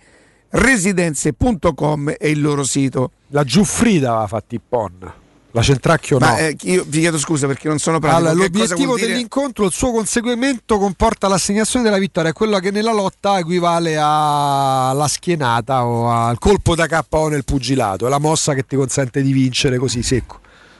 [0.49, 3.11] Residenze.com è il loro sito.
[3.27, 5.13] La Giuffrida aveva fatto i PON.
[5.51, 6.25] La Centracchio no.
[6.27, 8.29] Ma eh, io vi chiedo scusa perché non sono pratico.
[8.29, 9.07] Allora, l'obiettivo dire?
[9.07, 15.85] dell'incontro, il suo conseguimento comporta l'assegnazione della vittoria, quella che nella lotta equivale alla schienata
[15.85, 19.77] o al colpo da KO nel pugilato, è la mossa che ti consente di vincere
[19.77, 20.39] così secco.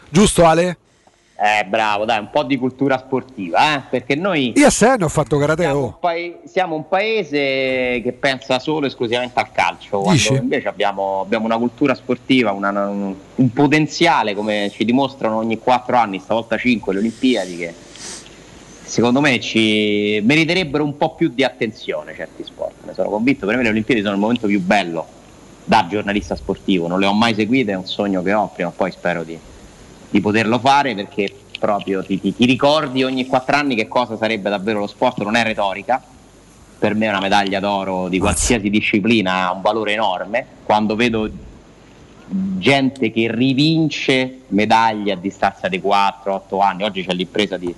[0.09, 0.77] Giusto Ale?
[1.41, 3.81] Eh, bravo, dai, un po' di cultura sportiva, eh?
[3.89, 4.67] perché noi Io
[4.97, 5.63] ne ho fatto karate.
[5.63, 5.85] siamo oh.
[5.85, 10.03] un, pae- siamo un paese che pensa solo e esclusivamente al calcio,
[10.35, 15.95] invece abbiamo, abbiamo una cultura sportiva, una- un, un potenziale, come ci dimostrano ogni quattro
[15.95, 17.73] anni, stavolta cinque, le Olimpiadi, che
[18.83, 22.83] secondo me ci meriterebbero un po' più di attenzione certi sport.
[22.85, 25.07] Ne sono convinto, per me le Olimpiadi sono il momento più bello
[25.63, 28.73] da giornalista sportivo, non le ho mai seguite, è un sogno che ho, prima o
[28.75, 29.39] poi spero di,
[30.09, 34.49] di poterlo fare perché proprio ti, ti- ti ricordi ogni quattro anni che cosa sarebbe
[34.49, 36.01] davvero lo sport, non è retorica.
[36.79, 40.45] Per me una medaglia d'oro di qualsiasi disciplina ha un valore enorme.
[40.63, 41.29] Quando vedo
[42.57, 47.73] gente che rivince medaglie a distanza di 4-8 anni, oggi c'è l'impresa di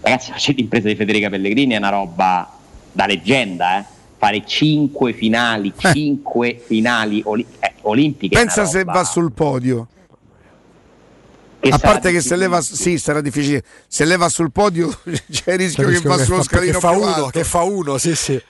[0.00, 2.48] ragazzi, la l'impresa di Federica Pellegrini è una roba
[2.92, 3.84] da leggenda, eh.
[4.18, 8.34] Fare 5 finali, 5 finali oli- eh, olimpiche.
[8.38, 9.88] Pensa se va sul podio.
[11.58, 13.62] Che a parte che se leva, sì, sarà difficile.
[13.88, 14.88] Se leva sul podio
[15.30, 17.30] c'è il rischio che va sullo scalino che fa più uno, alto.
[17.30, 18.40] che fa uno, sì, sì.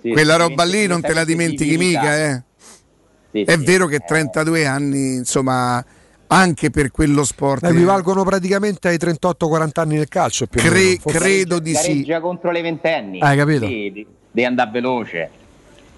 [0.00, 2.42] Sì, Quella sì, roba lì non te la dimentichi mica, eh.
[3.32, 5.84] Sì, È sì, vero che 32 anni, insomma,
[6.28, 7.64] anche per quello sport.
[7.64, 10.46] Equivalgono praticamente ai 38-40 anni del calcio.
[10.46, 10.98] Più Cre- meno.
[11.04, 11.88] Credo di sì.
[11.88, 13.20] Gareggia contro le ventenni.
[13.20, 13.66] Hai capito?
[13.66, 15.30] Sì, de- devi andare veloce.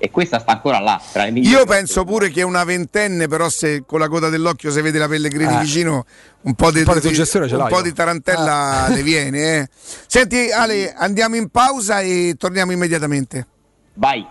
[0.03, 0.99] E questa sta ancora là.
[1.13, 1.55] Tra le migliori.
[1.55, 5.07] Io penso pure che una ventenne, però, se con la coda dell'occhio si vede la
[5.07, 5.59] Pellegrini Eh.
[5.59, 6.07] vicino,
[6.41, 9.59] un po' di, Un po' di suggestione ce un po' di tarantella le viene.
[9.59, 9.69] eh.
[10.07, 13.47] Senti, Ale, andiamo in pausa e torniamo immediatamente.
[13.93, 14.27] Vai.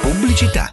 [0.00, 0.72] Pubblicità.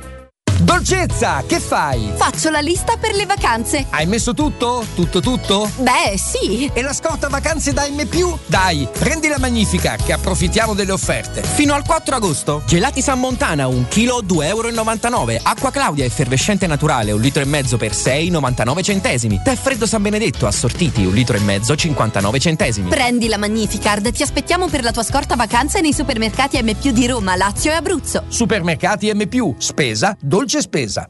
[0.63, 2.11] Dolcezza, che fai?
[2.15, 3.87] Faccio la lista per le vacanze.
[3.89, 4.85] Hai messo tutto?
[4.93, 5.67] Tutto tutto?
[5.77, 6.69] Beh, sì.
[6.71, 8.05] E la scorta vacanze da M+?
[8.45, 11.41] Dai, prendi la Magnifica che approfittiamo delle offerte.
[11.41, 12.61] Fino al 4 agosto.
[12.67, 15.39] Gelati San Montana, 1 kg 2,99 euro.
[15.41, 19.41] Acqua Claudia effervescente naturale, 1 litro e mezzo per 6,99 centesimi.
[19.43, 22.89] Tè freddo San Benedetto assortiti, 1 litro e mezzo, 59 centesimi.
[22.89, 24.11] Prendi la Magnificard.
[24.11, 28.25] Ti aspettiamo per la tua scorta vacanze nei supermercati M+ di Roma, Lazio e Abruzzo.
[28.27, 31.09] Supermercati M+, spesa, dolce spesa.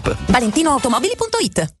[0.31, 1.80] ValentinoAutomobili.it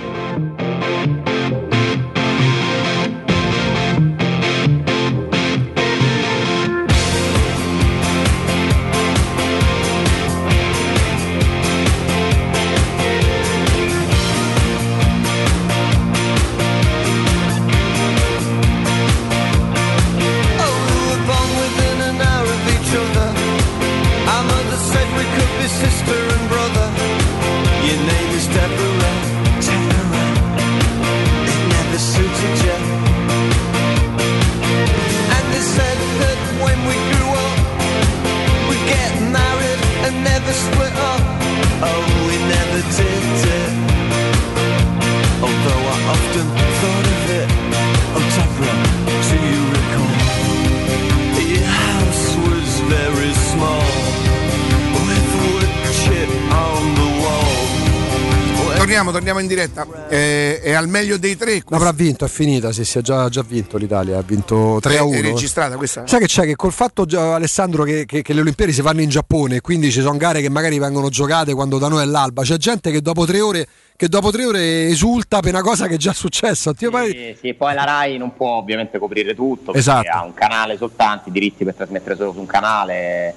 [59.31, 59.87] Torniamo in diretta.
[60.09, 61.61] Eh, è al meglio dei tre.
[61.69, 65.03] L'avrà vinto, è finita, sì, sì, ha già, già vinto l'Italia, ha vinto 3 a
[65.03, 65.17] 1.
[65.17, 66.05] È registrata questa?
[66.07, 66.43] Sai che c'è?
[66.45, 69.91] Che col fatto, già, Alessandro, che, che- che le Olimpiadi si fanno in Giappone, quindi
[69.91, 72.43] ci sono gare che magari vengono giocate quando da noi è l'alba.
[72.43, 75.95] C'è gente che dopo tre ore, che dopo tre ore esulta per una cosa che
[75.95, 76.73] è già successa.
[76.73, 80.09] Ti pare- Sì, sì, poi la RAI non può ovviamente coprire tutto, perché Esatto.
[80.11, 83.33] ha un canale soltanto, i diritti per trasmettere solo su un canale.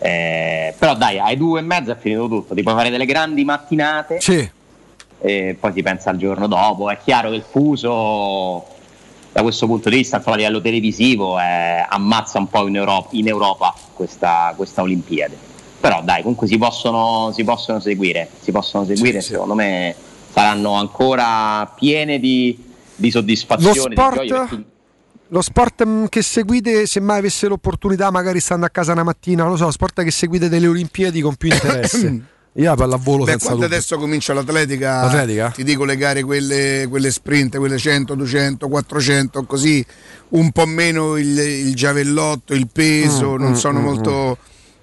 [0.00, 3.42] eh, però dai, ai due e mezza è finito tutto, ti puoi fare delle grandi
[3.44, 4.48] mattinate Sì.
[5.20, 6.90] E poi si pensa al giorno dopo.
[6.90, 8.64] È chiaro che il fuso
[9.32, 13.08] da questo punto di vista, insomma, a livello televisivo, eh, ammazza un po' in Europa,
[13.12, 15.36] in Europa questa, questa Olimpiade.
[15.80, 19.94] Però dai, comunque si possono, si possono seguire, si possono seguire, secondo me
[20.32, 22.56] saranno ancora piene di,
[22.96, 24.40] di Lo soddisfazione, di sport, gioia.
[24.40, 24.64] perché-
[25.30, 29.52] lo sport che seguite, se mai avesse l'opportunità, magari stando a casa una mattina, non
[29.52, 32.22] lo so, lo sport che seguite delle Olimpiadi con più interesse.
[32.58, 33.76] Io la pallavolo Beh, senza quando dubbio.
[33.76, 35.50] adesso comincia l'atletica, L'atletica?
[35.50, 39.84] ti dico le gare, quelle, quelle sprint, quelle 100, 200, 400, così
[40.30, 44.38] un po' meno il, il giavellotto, il peso, Mm, non mm, sono mm, molto.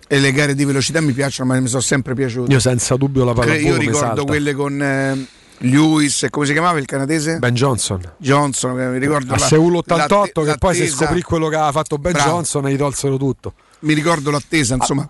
[0.07, 2.51] E le gare di velocità mi piacciono, ma mi sono sempre piaciute.
[2.51, 5.25] Io senza dubbio la pallavolo Io ricordo quelle con eh,
[5.67, 7.39] Lewis, e come si chiamava il canadese?
[7.39, 7.99] Ben Johnson.
[8.17, 11.47] Johnson, che mi ricordo A la- Seul 88 l'atte- che poi se l'attesa- scoprì quello
[11.49, 12.29] che aveva fatto Ben Bravo.
[12.29, 13.53] Johnson gli tolsero tutto.
[13.79, 15.09] Mi ricordo l'attesa, insomma,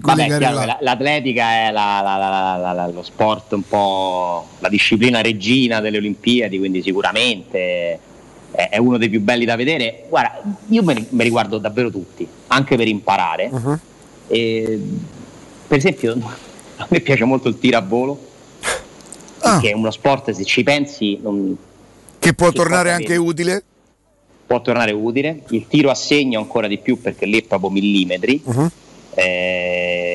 [0.00, 5.80] per Vabbè, chiaro l'atletica è la- la- la- lo sport un po' la disciplina regina
[5.80, 7.98] delle Olimpiadi, quindi sicuramente
[8.50, 10.04] è, uno dei più belli da vedere.
[10.08, 13.48] Guarda, io me, ne- me li guardo davvero tutti, anche per imparare.
[13.50, 13.78] Uh-huh.
[14.28, 14.80] E,
[15.66, 16.16] per esempio,
[16.76, 18.18] a me piace molto il tiro a volo,
[19.60, 21.56] che è uno sport, se ci pensi, non-
[22.18, 23.62] Che può Che tornare cosa anche utile.
[24.46, 25.42] può tornare utile.
[25.48, 28.40] Il tiro a segno ancora di più perché lì è proprio millimetri.
[28.44, 28.70] Uh-huh.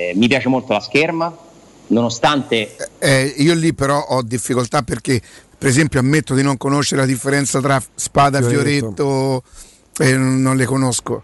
[0.10, 1.36] Eh, mi piace molto la scherma,
[1.88, 5.22] nonostante Eh, io lì però ho difficoltà perché,
[5.58, 9.44] per esempio, ammetto di non conoscere la differenza tra spada e fioretto,
[10.00, 11.24] e non non le conosco.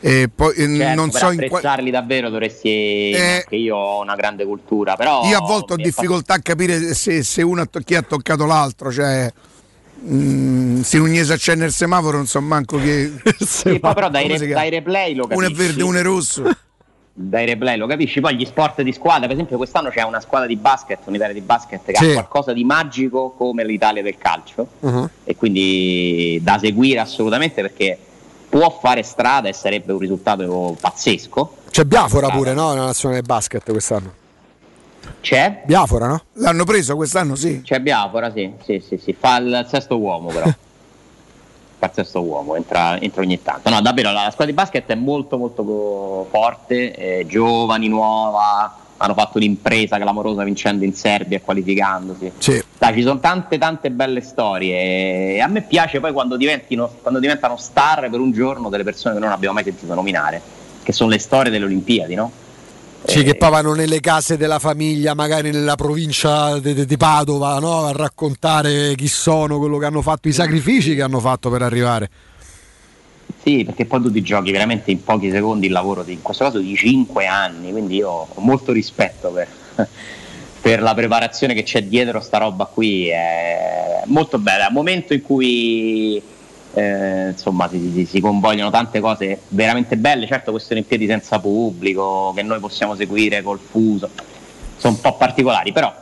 [0.00, 1.90] E poi eh, Certo, non per so in quale.
[1.90, 2.68] davvero dovresti
[3.48, 7.22] che io ho una grande cultura però Io a volte ho difficoltà a capire se,
[7.22, 9.32] se uno ha to- chi ha toccato l'altro, cioè.
[10.06, 13.12] mm, se un Iese accenna il semaforo, non so manco che.
[13.40, 16.42] Sì, poi però dai, re- dai replay lo Uno capisci è verde, uno è rosso.
[17.16, 20.48] Dai replay lo capisci poi gli sport di squadra per esempio quest'anno c'è una squadra
[20.48, 22.10] di basket un'Italia di basket che Sì.
[22.10, 25.08] ha qualcosa di magico come l'Italia del calcio Uh-huh.
[25.22, 27.96] e quindi da seguire assolutamente perché
[28.48, 32.72] può fare strada e sarebbe un risultato pazzesco C'è Biafora pure, no?
[32.72, 34.12] Nella nazionale di basket quest'anno.
[35.20, 36.22] c'è Biafora, no?
[36.34, 37.62] L'hanno preso quest'anno, sì.
[37.62, 40.46] C'è Biafora, sì, sì, sì, sì, fa il sesto uomo però.
[41.84, 43.68] fa il sesto uomo, entra, entra ogni tanto.
[43.70, 49.38] No, davvero la squadra di basket è molto molto forte, è giovani, nuova, hanno fatto
[49.38, 52.32] un'impresa clamorosa vincendo in Serbia e qualificandosi.
[52.38, 52.62] Sì.
[52.78, 57.20] Dai, ci sono tante tante belle storie e a me piace poi quando, diventino, quando
[57.20, 60.40] diventano star per un giorno delle persone che non abbiamo mai sentito nominare,
[60.82, 62.30] che sono le storie delle Olimpiadi, no?
[63.06, 67.84] Sì, che poi vanno nelle case della famiglia, magari nella provincia di Padova, no?
[67.84, 72.10] a raccontare chi sono, quello che hanno fatto, i sacrifici che hanno fatto per arrivare.
[73.42, 76.44] Sì, perché poi tu ti giochi veramente in pochi secondi il lavoro, di, in questo
[76.44, 79.48] caso di 5 anni, quindi io ho molto rispetto per,
[80.62, 85.12] per la preparazione che c'è dietro sta roba qui, è molto bella, è un momento
[85.12, 86.22] in cui
[86.74, 92.32] eh, insomma si, si- si convogliano tante cose veramente belle, certo queste Olimpiadi senza pubblico,
[92.34, 94.10] che noi possiamo seguire col fuso,
[94.76, 95.92] sono un po' particolari, però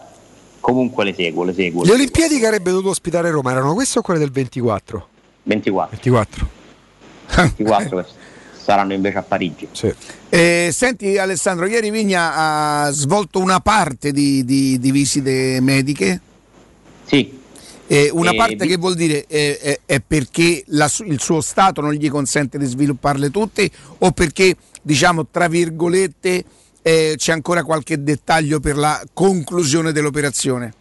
[0.61, 1.85] comunque le seguo, le seguo.
[1.85, 5.09] Le Olimpiadi che avrebbe dovuto ospitare Roma erano queste o quelle del 24?
[5.45, 5.97] 24.
[5.97, 6.49] 24.
[7.35, 8.05] 24 che
[8.63, 9.69] saranno invece a Parigi.
[10.29, 12.35] Eh, senti Alessandro, ieri Vigna
[12.87, 16.21] ha svolto una parte di, di- di visite mediche.
[17.05, 17.41] Sì.
[17.93, 21.83] Eh, una Eh, parte che vuol dire eh, è, è perché la il suo stato
[21.83, 26.43] non gli consente di svilupparle tutte o perché, diciamo, tra virgolette,
[26.81, 30.73] eh, c'è ancora qualche dettaglio per la conclusione dell'operazione?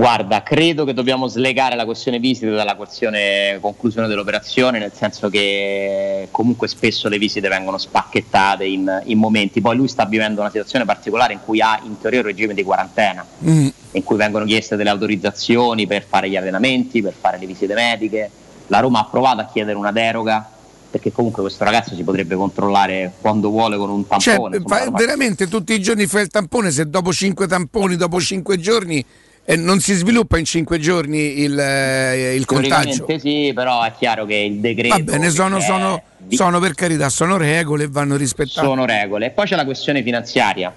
[0.00, 6.28] Guarda, credo che dobbiamo slegare la questione visite dalla questione conclusione dell'operazione, nel senso che
[6.30, 9.60] comunque spesso le visite vengono spacchettate in, in momenti.
[9.60, 12.62] Poi lui sta vivendo una situazione particolare in cui ha in teoria un regime di
[12.62, 17.74] quarantena, in cui vengono chieste delle autorizzazioni per fare gli allenamenti, per fare le visite
[17.74, 18.30] mediche.
[18.68, 20.48] La Roma ha provato a chiedere una deroga,
[20.90, 24.56] perché comunque questo ragazzo si potrebbe controllare quando vuole con un Cioè, tampone.
[24.56, 28.18] insomma, la Roma- veramente tutti i giorni fai il tampone, se dopo cinque tamponi, dopo
[28.18, 29.04] cinque giorni,
[29.52, 33.06] eh, non si sviluppa in cinque giorni il, eh, il contagio.
[33.18, 34.96] Sì, però è chiaro che il decreto...
[34.96, 38.66] Va bene, sono, è sono- sono per carità, sono regole e vanno rispettate.
[38.66, 39.26] sono regole.
[39.26, 40.72] E poi c'è la questione finanziaria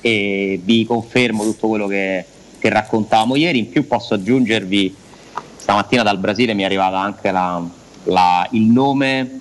[0.00, 2.24] e vi confermo tutto quello che,
[2.58, 3.58] che raccontavamo ieri.
[3.58, 4.94] In più posso aggiungervi,
[5.56, 7.62] stamattina dal Brasile mi è arrivata anche la-
[8.04, 9.40] la- il nome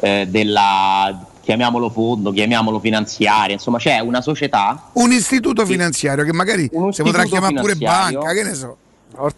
[0.00, 4.90] eh, della, chiamiamolo fondo, chiamiamolo finanziaria, insomma c'è una società.
[4.94, 8.76] Un istituto finanziario che magari si potrà chiamare pure banca, che ne so.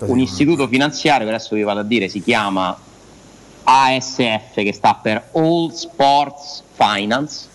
[0.07, 2.75] un istituto finanziario che adesso vi vado a dire si chiama
[3.63, 7.47] ASF che sta per All Sports Finance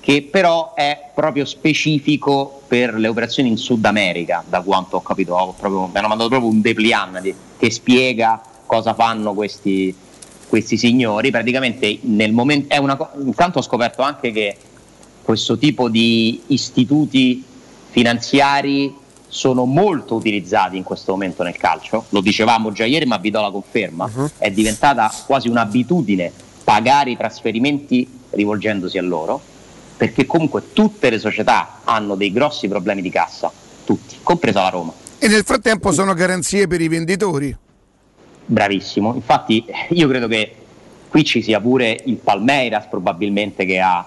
[0.00, 5.34] che però è proprio specifico per le operazioni in Sud America da quanto ho capito
[5.34, 9.94] Ho proprio- mi hanno mandato proprio un dépliant di- che spiega cosa fanno questi,
[10.48, 14.56] questi signori praticamente nel momento è una intanto ho scoperto anche che
[15.22, 17.44] questo tipo di istituti
[17.90, 18.94] finanziari
[19.28, 23.42] sono molto utilizzati in questo momento nel calcio, lo dicevamo già ieri ma vi do
[23.42, 26.32] la conferma, è diventata quasi un'abitudine
[26.64, 29.40] pagare i trasferimenti rivolgendosi a loro,
[29.96, 33.50] perché comunque tutte le società hanno dei grossi problemi di cassa,
[33.84, 34.92] tutti, compresa la Roma.
[35.18, 37.56] E nel frattempo sono garanzie per i venditori.
[38.50, 40.54] Bravissimo, infatti io credo che
[41.10, 44.06] qui ci sia pure il Palmeiras probabilmente che ha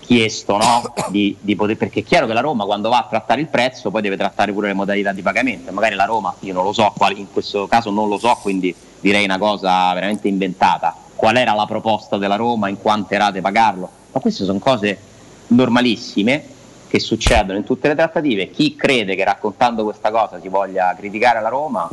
[0.00, 0.92] chiesto no?
[1.06, 3.92] di, di poter, perché è chiaro che la Roma quando va a trattare il prezzo
[3.92, 6.92] poi deve trattare pure le modalità di pagamento, magari la Roma, io non lo so,
[7.14, 11.66] in questo caso non lo so, quindi direi una cosa veramente inventata, qual era la
[11.66, 14.98] proposta della Roma, in quante rate pagarlo, ma queste sono cose
[15.46, 16.44] normalissime
[16.88, 21.40] che succedono in tutte le trattative, chi crede che raccontando questa cosa si voglia criticare
[21.40, 21.88] la Roma,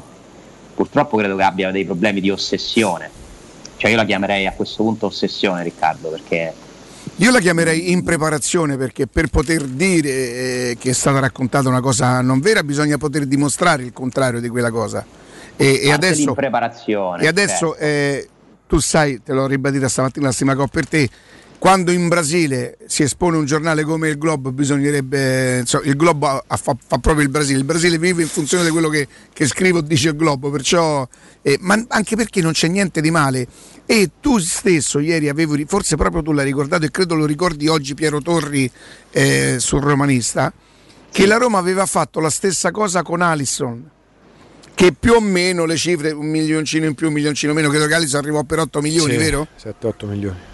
[0.80, 3.10] purtroppo credo che abbia dei problemi di ossessione.
[3.76, 6.54] Cioè io la chiamerei a questo punto ossessione, Riccardo, perché
[7.18, 11.82] Io la chiamerei in preparazione perché per poter dire eh, che è stata raccontata una
[11.82, 15.06] cosa non vera bisogna poter dimostrare il contrario di quella cosa.
[15.58, 17.76] E, e adesso, e adesso certo.
[17.76, 18.30] eh,
[18.66, 21.10] tu sai, te l'ho ribadita stamattina la stima che ho per te,
[21.60, 26.58] quando in Brasile si espone un giornale come il Globo bisognerebbe, insomma, il Globo fa,
[26.58, 30.10] fa proprio il Brasile, il Brasile vive in funzione di quello che, che scrivo dice
[30.10, 31.06] il Globo, perciò,
[31.42, 33.46] eh, ma anche perché non c'è niente di male.
[33.86, 37.94] E tu stesso ieri avevi, forse proprio tu l'hai ricordato e credo lo ricordi oggi
[37.94, 38.72] Piero Torri
[39.12, 40.54] eh, sul romanista,
[41.12, 43.90] che la Roma aveva fatto la stessa cosa con Alisson
[44.76, 47.96] che più o meno le cifre, un milioncino in più, un milioncino meno, credo che
[47.96, 49.48] Alisson arrivò per 8 milioni, Sì, vero?
[49.62, 50.49] 7-8 milioni.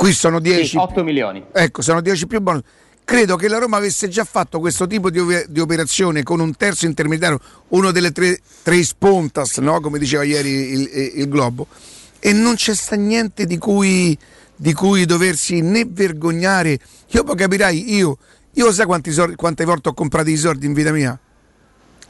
[0.00, 0.64] Qui sono 10.
[0.66, 1.44] Sì, 8 milioni.
[1.52, 2.62] Ecco, sono 10 più bonus.
[3.04, 6.86] Credo che la Roma avesse già fatto questo tipo di, di operazione con un terzo
[6.86, 9.78] intermediario, uno delle tre, tre spontas, no?
[9.82, 11.66] come diceva ieri il, il- il Globo,
[12.18, 14.16] e non c'è sta niente di cui,
[14.56, 16.78] di cui doversi né vergognare.
[17.08, 18.16] Io poi capirai, io,
[18.54, 21.18] io sai quanti soldi- quante volte ho comprato i soldi in vita mia?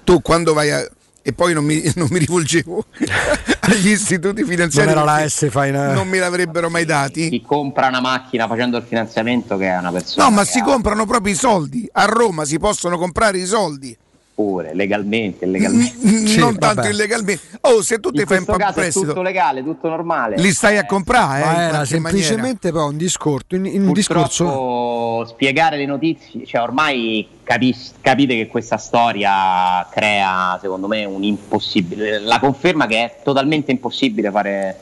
[0.04, 0.88] Tu quando vai a...
[1.22, 2.84] E poi non mi, non mi rivolgevo
[3.60, 4.88] agli istituti finanziari.
[4.94, 7.28] Non era la S Fine- Non me l'avrebbero mai dati.
[7.28, 10.64] chi compra una macchina facendo il finanziamento che è una persona No, ma si ha
[10.64, 11.88] comprano proprio i soldi.
[11.92, 13.96] A Roma si possono comprare i soldi.
[14.40, 16.38] Pure legalmente, illegalmente.
[16.38, 17.42] non tanto illegalmente.
[17.62, 19.88] Oh, se tu ti In fai un questo po' caso è prestito, tutto legale, tutto
[19.88, 20.36] normale.
[20.38, 21.40] li stai a comprare.
[21.40, 21.84] eh, era maniera.
[21.84, 23.54] semplicemente però un discorso.
[23.54, 30.58] In, in un discorso spiegare le notizie, cioè ormai capis- capite che questa storia crea
[30.60, 34.78] secondo me un impossibile, la conferma che è totalmente impossibile fare,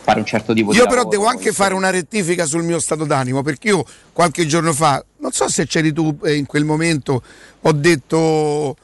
[0.00, 1.10] fare un certo tipo di Io però lavoro.
[1.16, 5.32] devo anche fare una rettifica sul mio stato d'animo perché io qualche giorno fa, non
[5.32, 7.22] so se c'eri tu eh, in quel momento,
[7.60, 8.76] ho detto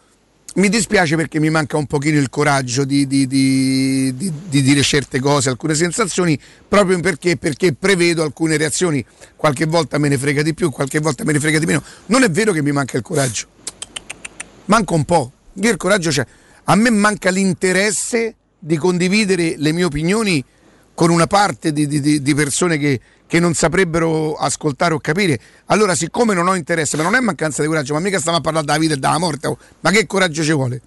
[0.57, 4.83] mi dispiace perché mi manca un pochino il coraggio di, di- di- di- di dire
[4.83, 9.05] certe cose, alcune sensazioni, proprio perché, perché prevedo alcune reazioni.
[9.37, 11.83] Qualche volta me ne frega di più, qualche volta me ne frega di meno.
[12.07, 13.47] Non è vero che mi manca il coraggio,
[14.67, 15.33] manca un po'.
[15.55, 16.27] Io il coraggio c'è.
[16.65, 20.45] A me manca l'interesse di condividere le mie opinioni
[20.95, 25.39] con una parte di persone che, che non saprebbero ascoltare o capire.
[25.67, 28.41] Allora, siccome non ho interesse, ma non è mancanza di coraggio, ma mica stiamo a
[28.41, 30.81] parlare della vita e della morte, oh, ma che coraggio ci vuole?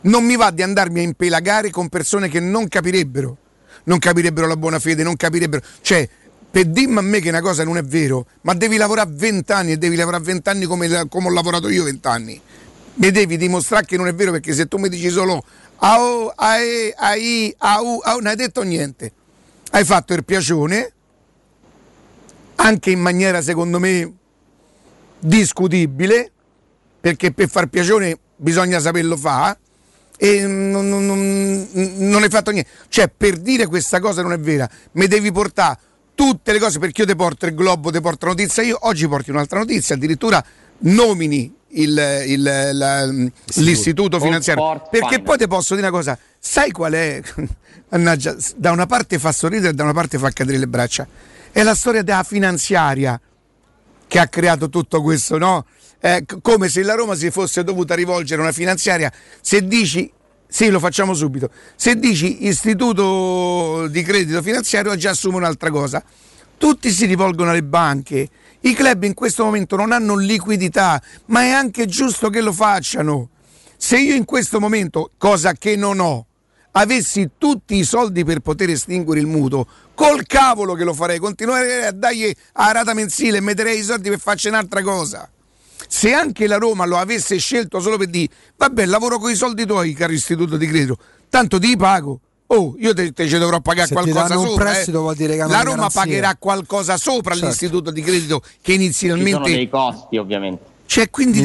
[0.00, 3.36] Non mi va di andarmi a impelagare con persone che non capirebbero,
[3.84, 5.62] non capirebbero la buona fede, non capirebbero.
[5.82, 6.08] Cioè,
[6.50, 9.76] per dirmi a me che una cosa non è vero, ma devi lavorare vent'anni e
[9.76, 12.40] devi lavorare vent'anni come, come ho lavorato io vent'anni.
[12.94, 15.44] Mi devi dimostrare che non è vero perché se tu mi dici solo
[15.76, 19.12] au, ae, ai, au, au, non hai detto niente.
[19.70, 20.93] Hai fatto il piacione,
[22.56, 24.12] anche in maniera secondo me
[25.18, 26.30] discutibile,
[27.00, 29.58] perché per far piacione bisogna saperlo fare
[30.16, 32.70] e non, non- non- non hai fatto niente.
[32.88, 35.78] Cioè, per dire questa cosa non è vera, mi devi portare
[36.14, 38.62] tutte le cose perché io ti porto il globo, ti porto notizia.
[38.62, 40.42] Io oggi porti un'altra notizia, addirittura
[40.80, 43.04] nomini il- il- la-
[43.56, 44.62] l'istituto finanziario.
[44.90, 47.20] Perché poi ti posso dire una cosa, sai qual è?
[47.90, 51.06] Mannaggia, da una parte fa sorridere e da una parte fa cadere le braccia.
[51.54, 53.20] È la storia della finanziaria
[54.08, 55.64] che ha creato tutto questo, no?
[56.00, 59.12] eh, come se la Roma si fosse dovuta rivolgere a una finanziaria.
[59.40, 60.12] Se dici
[60.48, 61.50] sì, lo facciamo subito.
[61.76, 66.02] Se dici istituto di credito finanziario, già assume un'altra cosa.
[66.58, 68.28] Tutti si rivolgono alle banche.
[68.62, 73.28] I club in questo momento non hanno liquidità, ma è anche giusto che lo facciano.
[73.76, 76.26] Se io in questo momento, cosa che non ho,
[76.76, 81.86] avessi tutti i soldi per poter estinguere il mutuo, col cavolo che lo farei, continuerei
[81.86, 85.28] a dargli a rata mensile e metterei i soldi per farci un'altra cosa.
[85.86, 89.66] Se anche la Roma lo avesse scelto solo per dire, vabbè, lavoro con i soldi
[89.66, 90.96] tuoi, caro istituto di credito,
[91.28, 92.20] tanto ti pago.
[92.48, 94.64] Oh, io te, te ci dovrò pagare Se qualcosa sopra.
[94.70, 95.00] prestito eh.
[95.00, 96.00] vuol dire che hanno la Roma garanzie.
[96.00, 97.46] pagherà qualcosa sopra Certo.
[97.46, 99.50] all'istituto di credito che Ci sono inizialmente.
[99.50, 100.72] dei costi, ovviamente.
[100.86, 101.42] Cioè, quindi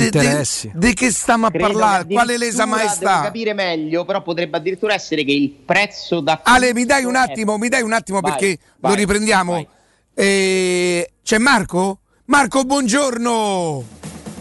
[0.73, 2.05] di che stiamo a Credo parlare?
[2.05, 3.09] Quale lesa addirittura, maestà?
[3.09, 7.15] Devo capire meglio, però potrebbe addirittura essere che il prezzo da Ale, mi dai un
[7.15, 9.51] attimo, mi dai un attimo Vai, perché vai, lo riprendiamo.
[9.53, 9.67] vai.
[10.13, 11.99] Eh, c'è Marco?
[12.25, 13.83] Marco, buongiorno.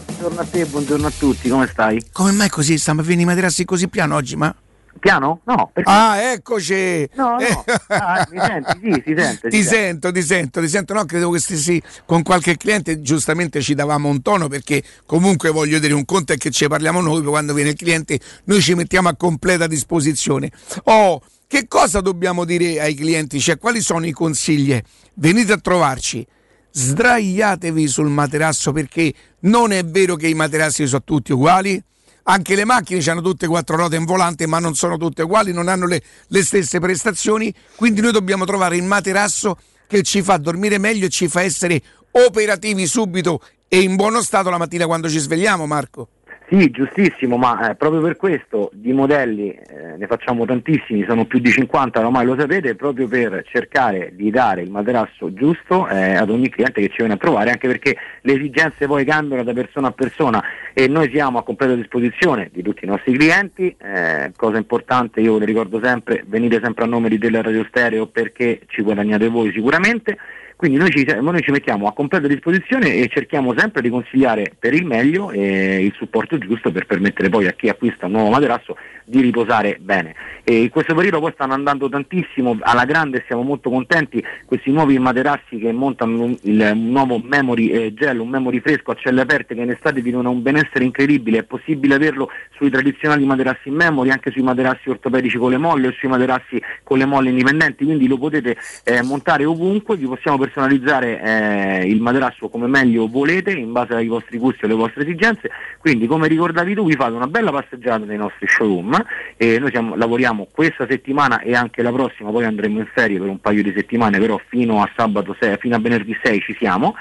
[0.05, 2.03] Buongiorno a te, buongiorno a tutti, come stai?
[2.11, 2.77] Come mai così?
[2.77, 4.53] Stiamo a venire materassi così piano oggi, ma?
[4.99, 5.41] Piano?
[5.45, 5.89] No, perché?
[5.89, 7.09] Ah, eccoci.
[7.13, 7.39] No, no.
[7.39, 7.63] Eh.
[7.87, 8.79] Ah, mi senti?
[8.81, 9.49] Sì, si sente.
[9.49, 9.75] Ti si sente.
[9.75, 10.93] sento, ti sento, ti sento.
[10.93, 13.01] No, credevo che stessi con qualche cliente.
[13.01, 17.01] Giustamente ci davamo un tono perché comunque voglio dire un conto è che ci parliamo
[17.01, 20.51] noi, poi quando viene il cliente noi ci mettiamo a completa disposizione.
[20.85, 23.39] Oh, che cosa dobbiamo dire ai clienti?
[23.39, 24.79] Cioè, quali sono i consigli?
[25.15, 26.25] Venite a trovarci.
[26.71, 29.11] Sdraiatevi sul materasso perché
[29.41, 31.81] non è vero che i materassi sono tutti uguali.
[32.23, 35.67] Anche le macchine hanno tutte quattro ruote in volante, ma non sono tutte uguali, non
[35.67, 37.53] hanno le, le stesse prestazioni.
[37.75, 41.81] Quindi noi dobbiamo trovare il materasso che ci fa dormire meglio e ci fa essere
[42.11, 46.09] operativi subito e in buono stato la mattina quando ci svegliamo, Marco.
[46.49, 51.37] Sì, giustissimo, ma eh, proprio per questo di modelli eh, ne facciamo tantissimi, sono più
[51.37, 56.31] di 50, ormai lo sapete, proprio per cercare di dare il materasso giusto eh, ad
[56.31, 59.89] ogni cliente che ci viene a trovare, anche perché le esigenze poi cambiano da persona
[59.89, 60.43] a persona
[60.73, 65.33] e noi siamo a completa disposizione di tutti i nostri clienti, eh, cosa importante, io
[65.33, 69.27] ve lo ricordo sempre, venite sempre a nome di Della Radio Stereo perché ci guadagnate
[69.27, 70.17] voi sicuramente.
[70.59, 74.73] Quindi noi ci, noi ci mettiamo a completa disposizione e cerchiamo sempre di consigliare per
[74.73, 78.75] il meglio e il supporto giusto per permettere poi a chi acquista un nuovo materasso
[79.05, 80.13] di riposare bene.
[80.43, 84.99] E in questo periodo poi stanno andando tantissimo alla grande, siamo molto contenti, questi nuovi
[84.99, 89.55] materassi che montano un, il, nuovo memory eh, gel, un memory fresco a celle aperte
[89.55, 93.75] che in estate vi dona un benessere incredibile, è possibile averlo sui tradizionali materassi in
[93.75, 97.85] memory, anche sui materassi ortopedici con le molle o sui materassi con le molle indipendenti,
[97.85, 103.51] quindi lo potete eh, montare ovunque, vi possiamo personalizzare eh, il materasso come meglio volete
[103.51, 107.11] in base ai vostri gusti e alle vostre esigenze, quindi come ricordavi tu vi fate
[107.13, 109.05] una bella passeggiata nei nostri showroom
[109.37, 113.29] e noi siamo- lavoriamo questa settimana e anche la prossima, poi andremo in ferie per
[113.29, 116.95] un paio di settimane, però fino a sabato 6, fino a venerdì 6 ci siamo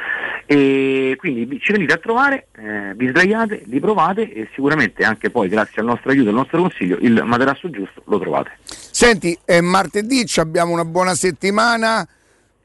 [0.46, 5.48] e quindi ci venite a trovare, eh, vi sdraiate, li provate e sicuramente anche poi
[5.48, 8.50] grazie al nostro aiuto, al nostro consiglio, il materasso giusto lo trovate.
[8.64, 12.06] Senti, è martedì, abbiamo una buona settimana.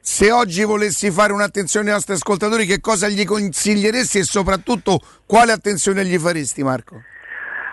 [0.06, 5.50] Se oggi volessi fare un'attenzione ai nostri ascoltatori, che cosa gli consiglieresti e soprattutto quale
[5.50, 7.00] attenzione gli faresti, Marco?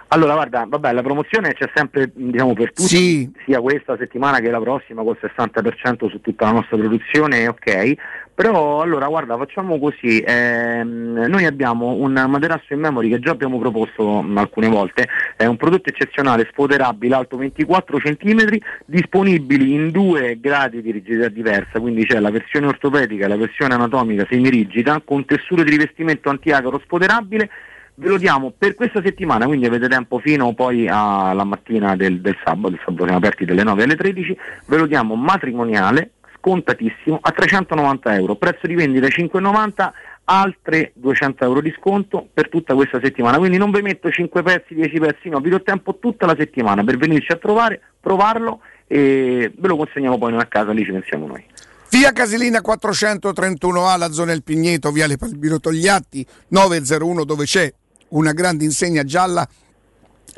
[0.08, 4.62] Allora, guarda, vabbè, la promozione c'è sempre diciamo, per tutti, sia questa settimana che la
[4.62, 7.94] prossima col 60% su tutta la nostra produzione, ok.
[8.42, 13.60] Però allora guarda, facciamo così, ehm, noi abbiamo un materasso in memory che già abbiamo
[13.60, 15.08] proposto mh, alcune volte,
[15.38, 18.58] è un prodotto eccezionale, sfoderabile, alto 24 cm,
[18.88, 23.76] disponibili in due gradi di rigidità diversa, quindi c'è la versione ortopedica e la versione
[23.76, 27.48] anatomica semirigida, con tessuto di rivestimento antiacaro sfoderabile,
[27.94, 32.38] ve lo diamo per questa settimana, quindi avete tempo fino poi alla mattina del, del
[32.44, 37.32] sabato, il sabato siamo aperti dalle 9 alle 13, ve lo diamo matrimoniale, scontatissimo, a
[37.32, 39.92] 390 euro, prezzo di vendita 5,90,
[40.26, 44.74] altre 200 euro di sconto per tutta questa settimana, quindi non vi metto 5 pezzi,
[44.74, 49.52] 10 pezzi, no, vi do tempo tutta la settimana per venirci a trovare, provarlo e
[49.56, 51.46] ve lo consegniamo poi noi a casa, lì ci pensiamo noi.
[51.90, 57.72] Via Casilina 431A, la zona del Pigneto, Viale Palmiro Togliatti 901 dove c'è
[58.10, 59.48] una grande insegna gialla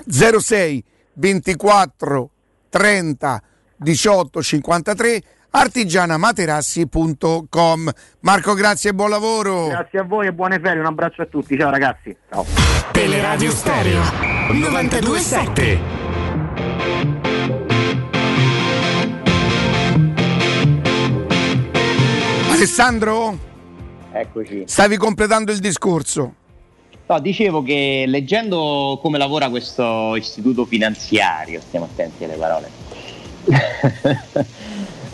[0.08, 2.30] 06 24
[2.70, 3.44] 30
[3.78, 5.24] 18 53
[5.56, 11.26] artigianamaterassi.com Marco grazie e buon lavoro Grazie a voi e buone ferie, un abbraccio a
[11.26, 12.16] tutti, ciao ragazzi.
[12.30, 12.44] Ciao.
[12.92, 14.02] Teleradio Stereo
[14.52, 16.82] 927
[22.52, 23.38] Alessandro
[24.12, 24.64] Eccoci.
[24.66, 26.34] stavi completando il discorso
[27.06, 32.70] No, dicevo che leggendo come lavora questo istituto finanziario, stiamo attenti alle parole,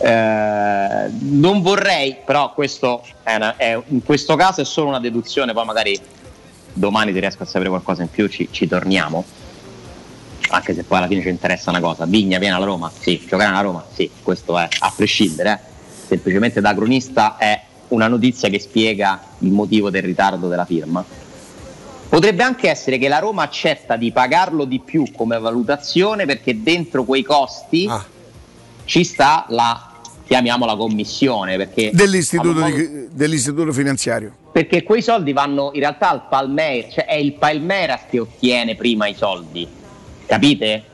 [0.00, 5.52] eh, non vorrei, però questo è una- è- in questo caso è solo una deduzione,
[5.52, 5.98] poi magari
[6.72, 9.24] domani se riesco a sapere qualcosa in più ci, ci torniamo.
[10.52, 12.06] Anche se poi alla fine ci interessa una cosa.
[12.06, 12.90] Vigna viene alla Roma?
[12.98, 13.22] Sì.
[13.24, 13.84] Giocare alla Roma?
[13.92, 14.10] Sì.
[14.22, 15.52] Questo è a prescindere.
[15.52, 15.58] eh.
[16.08, 21.04] Semplicemente da cronista è una notizia che spiega il motivo del ritardo della firma.
[22.08, 27.04] Potrebbe anche essere che la Roma accetta di pagarlo di più come valutazione perché dentro
[27.04, 27.88] quei costi
[28.86, 29.89] ci sta la,
[30.30, 34.32] chiamiamola commissione, perché Dell'istituto, modo- di- dell'istituto finanziario.
[34.52, 39.08] perché quei soldi vanno in realtà al Palmeiras, cioè è il Palmeiras che ottiene prima
[39.08, 39.66] i soldi,
[40.26, 40.84] capite?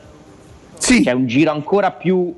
[0.79, 1.03] Sì.
[1.03, 2.33] C'è un giro ancora più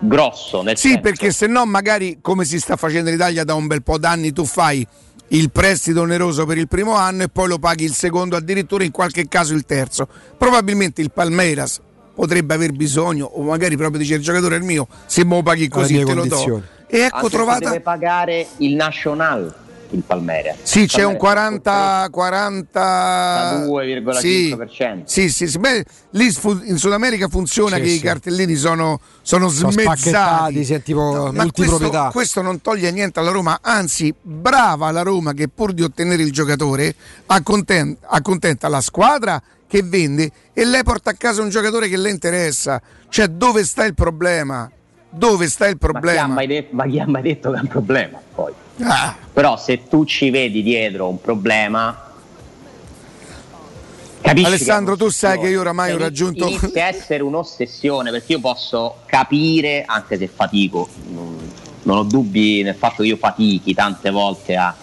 [0.00, 0.60] grosso.
[0.60, 3.66] Nel Sì, senso- perché se no magari come si sta facendo in Italia da un
[3.66, 4.86] bel po' d'anni tu fai
[5.28, 8.90] il prestito oneroso per il primo anno e poi lo paghi il secondo, addirittura in
[8.90, 10.06] qualche caso il terzo.
[10.36, 11.80] Probabilmente il Palmeiras
[12.14, 15.42] potrebbe aver bisogno o magari proprio dice il giocatore è il mio, se me lo
[15.42, 16.62] paghi così te lo do.
[16.86, 19.54] E ecco Anche trovata deve pagare il National
[19.92, 20.56] il Palmeiras.
[20.62, 25.02] Sì, c'è un Palmeiras 40 40 2,5%.
[25.04, 25.58] Sì, sì, sì.
[25.58, 26.24] Beh, lì
[26.64, 28.00] in Sud America funziona Sì, che i sì.
[28.00, 30.64] cartellini sono, sono Sono smezzati.
[30.64, 32.10] sì, è tipo multiproprietà.
[32.10, 36.22] Questo, questo non toglie niente alla Roma, anzi, brava la Roma che pur di ottenere
[36.22, 36.94] il giocatore
[37.26, 42.10] acconten- accontenta la squadra che vende e lei porta a casa un giocatore che le
[42.10, 42.78] interessa.
[43.08, 44.70] Cioè, dove sta il problema?
[45.08, 46.26] Dove sta il Ma chi, ha problema?
[46.26, 48.20] mai de- ma chi ha mai detto che è un problema?
[48.34, 48.52] Poi.
[48.82, 49.16] Ah.
[49.32, 52.12] Però se tu ci vedi dietro un problema...
[54.20, 56.46] capisci Alessandro, tu sai che io oramai ho raggiunto.
[56.48, 61.50] Inizia a essere un'ossessione perché io posso capire, anche se fatico, non,
[61.84, 64.74] non ho dubbi nel fatto che io fatichi tante volte a,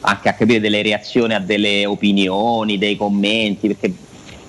[0.00, 4.06] anche a capire delle reazioni a delle opinioni, dei commenti, perché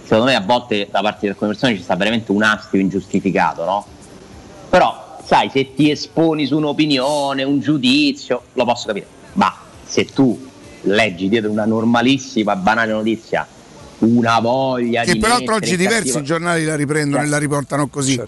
[0.09, 3.63] secondo me a volte da parte di alcune persone ci sta veramente un astio ingiustificato,
[3.63, 3.85] no?
[4.69, 9.05] Però, sai, se ti esponi su un'opinione, un giudizio, lo posso capire.
[9.33, 9.55] Ma
[9.85, 10.47] se tu
[10.81, 13.45] leggi dietro una normalissima, banale notizia,
[13.99, 17.87] una voglia Che di peraltro mettere oggi diversi giornali la riprendono Cioè- e la riportano
[17.87, 18.19] così.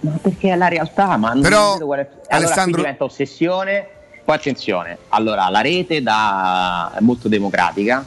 [0.00, 3.86] Ma perché è la realtà, ma non Però, quale- Allora qui Alessandro- diventa ossessione,
[4.24, 8.04] poi attenzione, allora la rete da- è molto democratica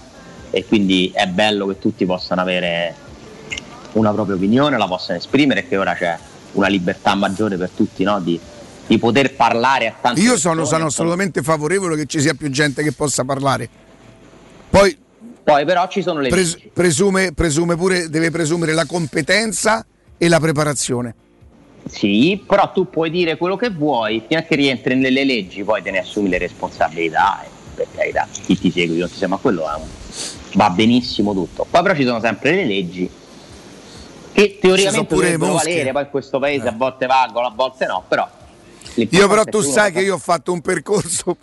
[0.50, 3.04] e quindi è bello che tutti possano avere
[4.00, 6.18] una propria opinione, la possano esprimere e che ora c'è
[6.54, 8.20] una libertà maggiore per tutti no?
[8.20, 8.40] di,
[8.88, 12.84] di poter parlare a tanti Io sono, sono assolutamente favorevole che ci sia più gente
[12.84, 13.68] che possa parlare.
[14.70, 14.98] Poi,
[15.44, 16.72] Poi però ci sono le pres- leggi.
[16.74, 19.86] presume, presume pure, deve presumere la competenza
[20.18, 21.16] e la preparazione.
[21.88, 25.82] Sì, però tu puoi dire quello che vuoi, fino a che rientri nelle leggi, poi
[25.84, 27.44] te ne assumi le responsabilità.
[27.44, 29.88] E per carità, chi ti segue, non ti ma quello è un-
[30.54, 31.66] va benissimo tutto.
[31.70, 33.10] Poi però ci sono sempre le leggi
[34.36, 38.30] che teoricamente dovrebbero valere, poi in questo paese a volte valgono, a volte no, però...
[38.96, 41.36] Io però tu sai che io ho fatto un percorso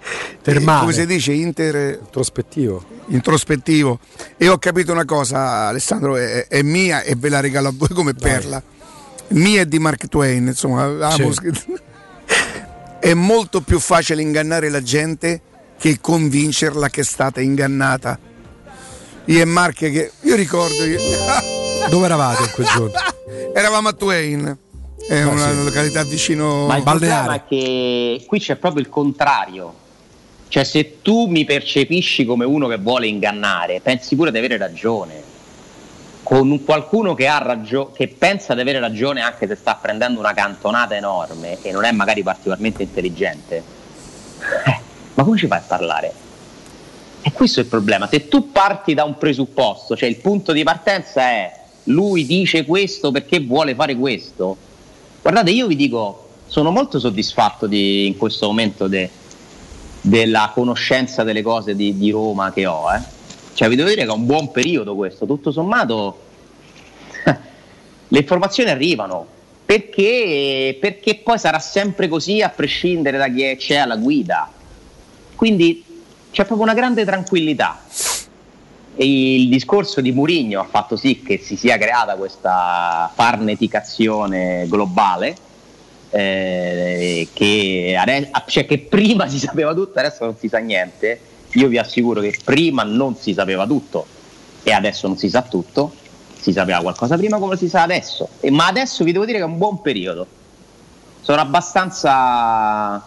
[0.42, 0.80] Termale.
[0.80, 1.32] come si dice?
[1.32, 2.84] Inter introspettivo.
[3.08, 3.98] introspettivo.
[4.36, 7.88] E ho capito una cosa Alessandro è, è mia e ve la regalo a voi
[7.88, 8.62] come perla.
[9.28, 11.30] Mia è di Mark Twain insomma Sì.
[12.98, 15.40] è molto più facile ingannare la gente
[15.78, 18.18] che convincerla che è stata ingannata.
[19.26, 20.98] Io e Mark che io ricordo che
[21.88, 22.98] Dove eravate in quel giorno?
[23.54, 24.58] eravamo a Twain
[25.08, 29.74] è una località vicino Ma il problema è che qui c'è proprio il contrario.
[30.46, 35.28] Cioè, se tu mi percepisci come uno che vuole ingannare, pensi pure di avere ragione.
[36.22, 40.20] Con un qualcuno che, ha ragio- che pensa di avere ragione anche se sta prendendo
[40.20, 43.62] una cantonata enorme e non è magari particolarmente intelligente,
[44.66, 44.80] eh,
[45.14, 46.12] ma come ci fai a parlare?
[47.22, 48.06] E questo è il problema.
[48.06, 51.59] Se tu parti da un presupposto, cioè il punto di partenza è
[51.90, 54.56] lui dice questo perché vuole fare questo,
[55.20, 59.10] guardate, io vi dico, sono molto soddisfatto di, in questo momento de-
[60.00, 62.92] della conoscenza delle cose di, di Roma che ho.
[62.92, 63.00] Eh.
[63.54, 66.20] Cioè, vi devo dire che è un buon periodo questo, tutto sommato
[68.08, 69.38] le informazioni arrivano.
[69.64, 70.76] Perché?
[70.80, 74.50] Perché poi sarà sempre così a prescindere da chi c'è alla guida.
[75.36, 75.84] Quindi
[76.32, 77.80] c'è proprio una grande tranquillità.
[79.02, 85.34] Il discorso di Murigno ha fatto sì che si sia creata questa farneticazione globale,
[86.10, 91.18] eh, che, ade- cioè che prima si sapeva tutto, adesso non si sa niente.
[91.52, 94.04] Io vi assicuro che prima non si sapeva tutto
[94.62, 95.94] e adesso non si sa tutto.
[96.38, 98.28] Si sapeva qualcosa prima come si sa adesso.
[98.40, 100.26] E- ma adesso vi devo dire che è un buon periodo.
[101.22, 103.02] Sono abbastanza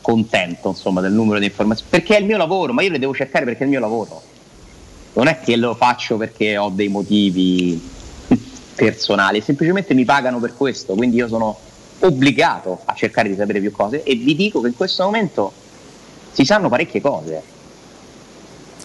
[0.00, 3.14] contento insomma del numero di informazioni perché è il mio lavoro ma io le devo
[3.14, 4.32] cercare perché è il mio lavoro
[5.14, 7.80] non è che lo faccio perché ho dei motivi
[8.74, 11.58] personali semplicemente mi pagano per questo quindi io sono
[12.00, 15.52] obbligato a cercare di sapere più cose e vi dico che in questo momento
[16.32, 17.42] si sanno parecchie cose.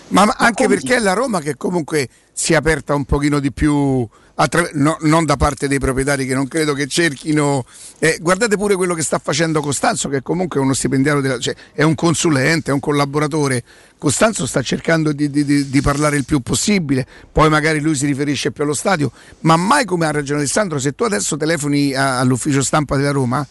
[0.10, 3.52] Ma, ma anche perché è la Roma che comunque si è aperta un pochino di
[3.52, 4.08] più,
[4.42, 7.66] attra- no, non da parte dei proprietari che non credo che cerchino.
[8.00, 11.54] eh, guardate pure quello che sta facendo Costanzo, che comunque è uno stipendiario, della- cioè,
[11.74, 13.64] è un consulente, è un collaboratore.
[13.98, 18.06] Costanzo sta cercando di, di- di- di parlare il più possibile, poi magari lui si
[18.06, 19.12] riferisce più allo stadio,
[19.42, 23.46] ma mai come ha ragione Alessandro, se tu adesso telefoni a- all'ufficio stampa della Roma,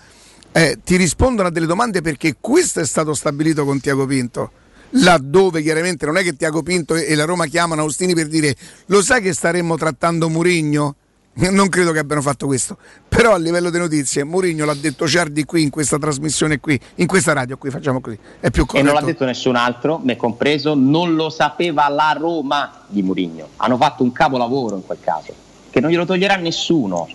[0.52, 4.50] eh, ti rispondono a delle domande perché questo è stato stabilito con Tiago Pinto.
[4.90, 8.54] Laddove chiaramente non è che Tiago Pinto e e la Roma chiamano Austini per dire
[8.86, 10.94] lo sai che staremmo trattando Murigno?
[11.50, 12.76] Non credo che abbiano fatto questo,
[13.08, 17.06] però a livello di notizie Murigno l'ha detto Ciardi qui in questa trasmissione qui, in
[17.06, 18.86] questa radio qui, facciamo così, è più E corretto.
[18.86, 23.50] non l'ha detto nessun altro, me compreso, non lo sapeva la Roma di Murigno.
[23.58, 25.32] Hanno fatto un capolavoro in quel caso,
[25.70, 27.06] che non glielo toglierà nessuno.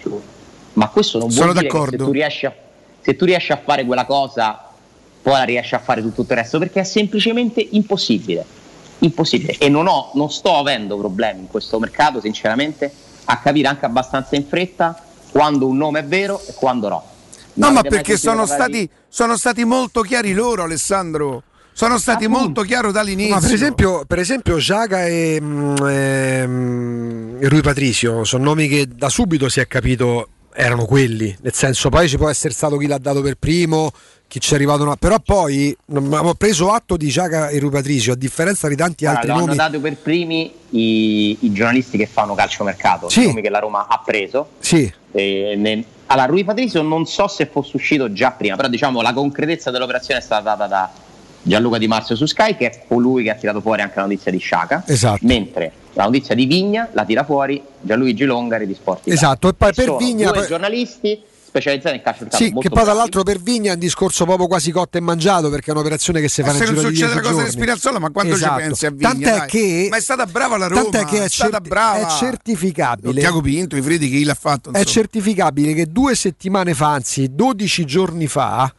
[0.74, 2.56] Ma questo non vuol Sono dire che se tu, riesci a,
[3.02, 4.70] se tu riesci a fare quella cosa,
[5.24, 8.46] poi la riesci a fare tutto il resto, perché è semplicemente impossibile.
[9.00, 9.56] Impossibile.
[9.58, 12.92] E non, ho, non sto avendo problemi in questo mercato, sinceramente,
[13.26, 15.02] a capire anche abbastanza in fretta
[15.32, 17.04] quando un nome è vero e quando no.
[17.54, 21.44] No, ma perché sono di- stati, sono stati molto chiari loro, Alessandro.
[21.72, 23.34] Sono stati molto chiari dall'inizio.
[23.34, 28.88] Ma per esempio, per esempio Giaga e, mm, ehm, e Rui Patricio sono nomi che
[28.88, 32.88] da subito si è capito erano quelli, nel senso poi ci può essere stato chi
[32.88, 33.92] l'ha dato per primo,
[34.34, 38.14] chi ci è arrivato, una- però poi avevo preso atto di Giaga e Rui Patricio,
[38.14, 39.58] a differenza di tanti Guarda, altri lo hanno nomi.
[39.58, 43.26] dato per primi i, i giornalisti che fanno calciomercato, Sì.
[43.26, 44.48] i nomi che la Roma ha preso.
[44.58, 49.02] Sì, E ne- allora, Rui Patrizio non so se fosse uscito già prima, però diciamo
[49.04, 50.92] la concretezza dell'operazione è stata data da
[51.44, 54.32] Gianluca Di Marzio su Sky, che è colui che ha tirato fuori anche la notizia
[54.32, 54.82] di Sciaca.
[54.88, 55.20] Esatto.
[55.28, 59.08] Mentre la notizia di Vigna la tira fuori Gianluigi Longari di Sport.
[59.08, 61.22] Esatto, e poi per Vigna poi- giornalisti
[61.54, 62.44] specializzati nel calcio mercato.
[62.44, 62.98] Sì, molto che poi bravi.
[62.98, 66.28] dall'altro per Vigna è un discorso proprio quasi cotto e mangiato perché è un'operazione che
[66.30, 67.62] si fa nel se non giro di succede 10 la cosa di giorni.
[67.62, 68.60] Spinazzola, ma quando Esatto.
[68.60, 69.10] ci pensi a Vigna?
[69.10, 69.48] Tant'è dai?
[69.48, 72.08] che Ma è stata brava la Roma, Tant'è che è, stata certi- brava.
[72.08, 73.20] è certificabile.
[73.20, 74.70] Tiago Pinto, i Fredi, chi l'ha fatto?
[74.72, 74.86] È insomma.
[74.86, 78.74] certificabile che due settimane fa, anzi 12 giorni fa,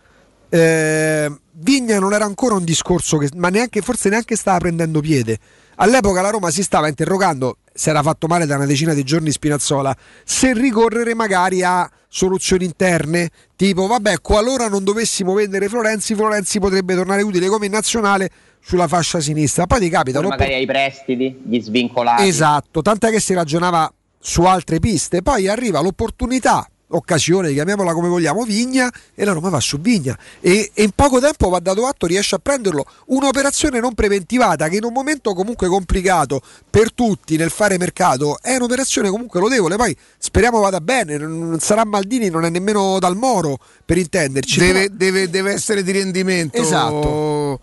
[0.48, 5.38] eh, Vigna non era ancora un discorso che, ma neanche, forse neanche stava prendendo piede.
[5.76, 9.32] All'epoca la Roma si stava interrogando, si era fatto male da una decina di giorni
[9.32, 9.94] Spinazzola,
[10.24, 16.94] se ricorrere magari a soluzioni interne, tipo vabbè, qualora non dovessimo vendere Florenzi, Florenzi potrebbe
[16.94, 18.30] tornare utile come nazionale
[18.62, 19.66] sulla fascia sinistra.
[19.66, 22.28] Poi ti capita, Poi magari ai prestiti, gli svincolati.
[22.28, 28.44] Esatto, tant'è che si ragionava su altre piste, poi arriva l'opportunità, occasione, chiamiamola come vogliamo,
[28.44, 32.06] Vigna e la Roma va su Vigna e, e in poco tempo va dato atto,
[32.06, 37.50] riesce a prenderlo, un'operazione non preventivata che in un momento comunque complicato per tutti nel
[37.50, 42.50] fare mercato è un'operazione comunque lodevole, poi speriamo vada bene, non sarà Maldini, non è
[42.50, 44.58] nemmeno dal Moro per intenderci.
[44.58, 46.56] Deve, però- deve- deve essere di rendimento.
[46.60, 47.60] Esatto.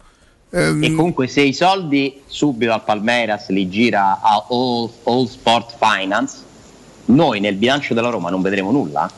[0.52, 5.78] Ehm, E comunque se i soldi subito al Palmeiras li gira a All, All Sport
[5.80, 6.38] Finance,
[7.06, 9.10] noi nel bilancio della Roma non vedremo nulla.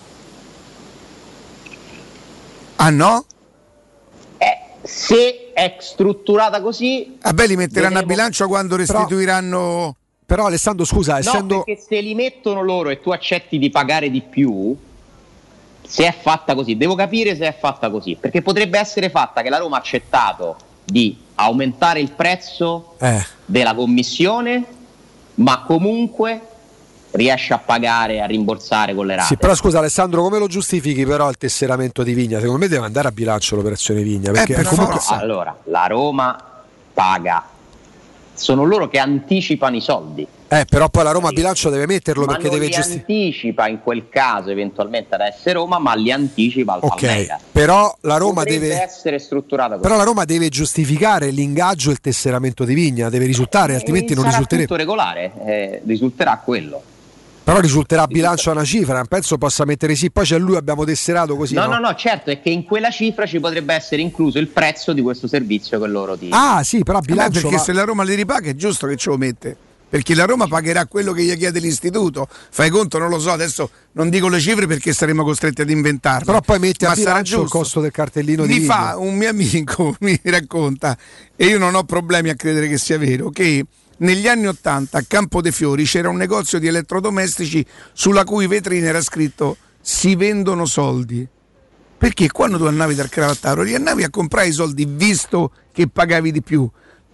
[2.76, 3.26] Ah no?
[4.86, 7.18] Se è strutturata così...
[7.22, 9.96] Vabbè, li metteranno a vedremo- bilancio quando restituiranno.
[10.26, 11.56] Però Alessandro, scusa, essendo...
[11.56, 14.76] No, perché se li mettono loro e tu accetti di pagare di più,
[15.88, 19.50] se è fatta così, devo capire se è fatta così, perché potrebbe essere fatta che
[19.50, 23.24] la Roma ha accettato di aumentare il prezzo Eh.
[23.46, 24.66] della commissione,
[25.36, 26.42] ma comunque
[27.14, 29.28] riesce a pagare, a rimborsare con le rate.
[29.28, 32.40] Sì, però scusa Alessandro, come lo giustifichi però il tesseramento di Vigna?
[32.40, 34.96] Secondo me deve andare a bilancio l'operazione Vigna, perché per è comunque...
[34.96, 35.18] forza.
[35.18, 36.44] Allora, la Roma
[36.94, 37.44] paga,
[38.34, 40.28] sono loro che anticipano i soldi.
[40.48, 43.14] Eh, però poi la Roma a bilancio deve metterlo ma perché non deve li giustificare.
[43.14, 47.42] anticipa in quel caso eventualmente ad essere Roma, ma li anticipa al Ok, Palmeiras.
[47.52, 48.82] però la Roma Potrebbe deve...
[48.84, 49.82] essere strutturata così.
[49.82, 54.16] Però la Roma deve giustificare l'ingaggio e il tesseramento di Vigna, deve risultare, altrimenti E
[54.16, 54.68] non risulterebbe.
[54.68, 56.84] tutto regolare, eh, risulterà quello.
[57.44, 60.86] Però risulterà a bilancio una cifra, non penso possa mettere sì, poi c'è lui, abbiamo
[60.86, 61.56] tesserato così.
[61.56, 61.74] no, no?
[61.74, 65.02] no, no, certo, è che in quella cifra ci potrebbe essere incluso il prezzo di
[65.02, 67.84] questo servizio che loro ti Ah, sì, però a Vabbè, bilancio perché va- se la
[67.84, 69.58] Roma li ripaga è giusto che ce lo mette.
[69.94, 72.28] Perché la Roma pagherà quello che gli chiede l'istituto.
[72.50, 76.26] Fai conto, non lo so, adesso non dico le cifre perché saremo costretti ad inventarle.
[76.26, 79.16] Però poi metti a Ma sarà bilancio il costo del cartellino di Mi fa un
[79.16, 80.98] mio amico, mi racconta,
[81.36, 83.64] e io non ho problemi a credere che sia vero, che
[84.04, 88.88] negli anni Ottanta a Campo dei Fiori c'era un negozio di elettrodomestici sulla cui vetrina
[88.88, 91.28] era scritto si vendono soldi.
[91.98, 96.42] Perché quando tu andavi dal cravattaro, riandavi a comprare i soldi visto che pagavi di
[96.42, 96.70] più.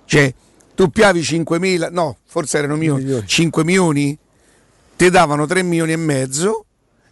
[0.05, 0.33] Cioè,
[0.73, 4.17] tu piavi 5 mila, no, forse erano milioni, 5 milioni,
[4.97, 6.65] ti davano 3 milioni e mezzo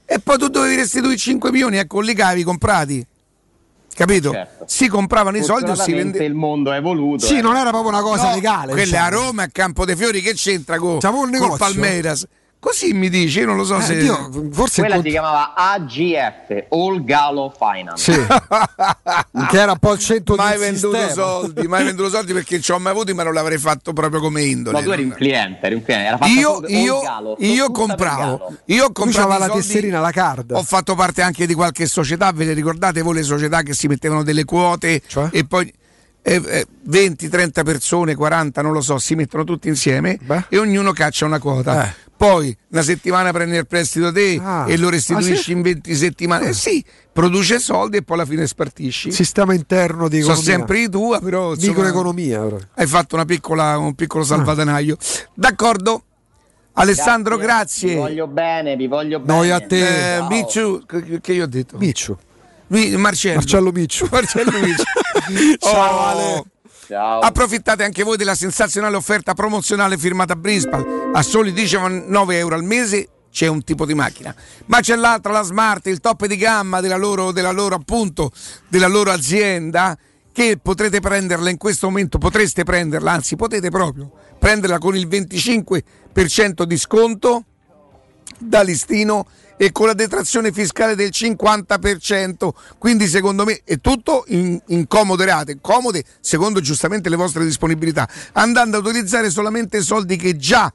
[0.06, 3.06] e poi tu dovevi restituire 5 milioni, ecco, li cavi comprati.
[3.98, 4.32] Capito?
[4.32, 4.66] Certo.
[4.68, 6.30] Si compravano i soldi o si vendevano.
[6.30, 7.26] il mondo è evoluto.
[7.26, 7.42] Sì, eh.
[7.42, 8.72] non era proprio una cosa No, legale.
[8.74, 9.06] Quella diciamo.
[9.06, 11.00] a Roma a Campo dei Fiori che c'entra con,
[11.30, 11.58] negozio?
[11.58, 12.26] Palmeiras?
[12.68, 13.98] Così mi dici, io non lo so Eh, se.
[13.98, 18.12] Dio, forse Quella incont- si chiamava AGF, All Galo Finance.
[18.12, 18.20] Sì.
[19.48, 21.14] che era un po' il centro mai del venduto sistema.
[21.14, 24.44] soldi, mai venduto soldi perché ci ho mai avuti, ma non l'avrei fatto proprio come
[24.44, 24.80] indole.
[24.80, 26.08] No, tu eri un cliente, eri un cliente.
[26.08, 30.52] Era Io, io, Galo, io compravo, io i la tesserina, la card.
[30.52, 33.88] Ho fatto parte anche di qualche società, ve le ricordate voi le società che si
[33.88, 35.30] mettevano delle quote Cioè?
[35.32, 35.74] e poi
[36.22, 40.46] eh, eh, 20, 30 persone, 40, non lo so, si mettono tutti insieme Beh.
[40.50, 41.86] e ognuno caccia una quota.
[41.86, 42.06] Eh.
[42.18, 44.66] Poi una settimana prende il prestito te Ah.
[44.68, 45.52] e lo restituisci Ah, sì?
[45.52, 46.48] in 20 settimane.
[46.48, 46.84] Eh sì,
[47.14, 49.12] produce soldi e poi alla fine spartisci.
[49.12, 50.52] Sistema interno di so economia.
[50.52, 52.40] sempre di tua, però insomma, Microeconomia.
[52.42, 52.58] però.
[52.74, 54.98] hai fatto una piccola, un piccolo salvadanaio.
[55.36, 56.02] D'accordo?
[56.74, 57.96] Alessandro, Vi grazie.
[57.96, 59.34] voglio bene, vi voglio bene.
[59.38, 60.16] Noi a te.
[60.16, 60.28] Eh, Ciao.
[60.28, 61.78] Micciu, che che io ho detto?
[61.78, 62.16] Micciu.
[62.70, 63.36] Mi- Marcello.
[63.36, 64.08] Marcello Micciu.
[64.12, 64.84] Marcello Micciu.
[65.60, 66.00] Ciao, Oh.
[66.06, 66.44] Ale.
[66.88, 67.20] Ciao.
[67.20, 71.12] Approfittate anche voi della sensazionale offerta promozionale firmata Brisbane.
[71.12, 74.34] A soli 19 euro al mese c'è un tipo di macchina.
[74.68, 78.32] Ma c'è l'altra, la Smart, il top di gamma della loro, della loro appunto,
[78.70, 79.98] della loro azienda
[80.32, 84.10] che potrete prenderla in questo momento, potreste prenderla, anzi potete proprio
[84.40, 87.44] prenderla con il 25% di sconto
[88.40, 89.26] da listino
[89.58, 92.50] e con la detrazione fiscale del 50%.
[92.78, 98.08] Quindi secondo me è tutto in, in comode rate, comode secondo giustamente le vostre disponibilità,
[98.34, 100.72] andando ad utilizzare solamente soldi che già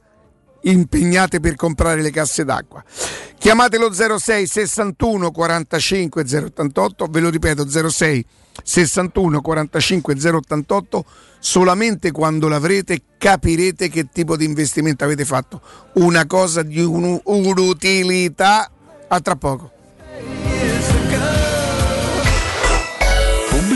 [0.63, 2.83] impegnate per comprare le casse d'acqua.
[3.39, 8.27] Chiamatelo 06 61 45 088, ve lo ripeto 06
[8.63, 11.05] 61 45 088,
[11.39, 15.61] solamente quando l'avrete capirete che tipo di investimento avete fatto.
[15.95, 18.71] Una cosa di un- un'utilità.
[19.09, 19.71] A tra poco.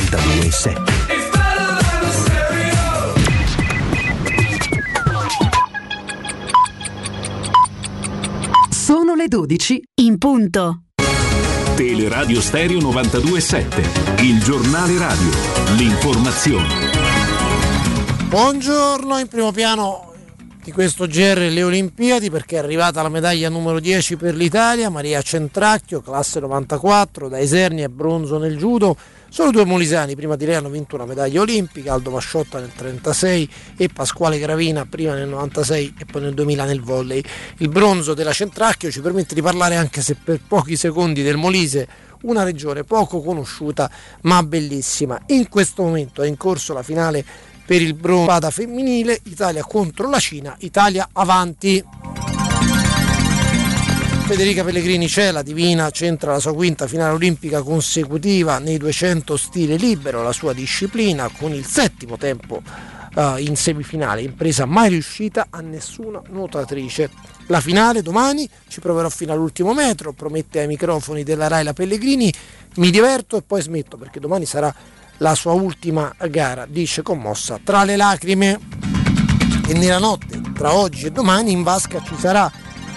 [0.00, 0.82] 92.7
[8.70, 10.84] Sono le 12 in punto.
[11.76, 15.30] Teleradio Stereo 92.7, il giornale radio,
[15.76, 16.88] l'informazione.
[18.28, 20.14] Buongiorno, in primo piano
[20.62, 25.22] di questo GR le Olimpiadi perché è arrivata la medaglia numero 10 per l'Italia, Maria
[25.22, 28.96] Centracchio, classe 94, da Isernia e bronzo nel judo.
[29.32, 33.48] Solo due molisani prima di lei hanno vinto una medaglia olimpica, Aldo Masciotta nel 36
[33.76, 37.22] e Pasquale Gravina prima nel 96 e poi nel 2000 nel volley.
[37.58, 41.86] Il bronzo della Centracchio ci permette di parlare anche se per pochi secondi del Molise,
[42.22, 43.88] una regione poco conosciuta
[44.22, 45.20] ma bellissima.
[45.26, 47.24] In questo momento è in corso la finale
[47.64, 52.49] per il bronzo spada femminile, Italia contro la Cina, Italia avanti.
[54.30, 59.74] Federica Pellegrini c'è, la Divina centra la sua quinta finale olimpica consecutiva nei 200 stile
[59.74, 62.62] libero, la sua disciplina, con il settimo tempo
[63.16, 67.10] eh, in semifinale, impresa mai riuscita a nessuna nuotatrice.
[67.48, 72.32] La finale domani ci proverò fino all'ultimo metro, promette ai microfoni della Rai la Pellegrini,
[72.76, 74.72] mi diverto e poi smetto perché domani sarà
[75.16, 78.60] la sua ultima gara, dice commossa tra le lacrime.
[79.66, 82.50] E nella notte tra oggi e domani in vasca ci sarà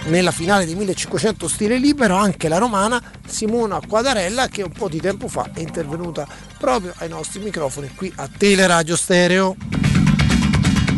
[0.05, 4.99] nella finale di 1500 stile libero anche la romana Simona Quadarella che un po' di
[4.99, 6.27] tempo fa è intervenuta
[6.57, 9.55] proprio ai nostri microfoni qui a Teleradio Stereo.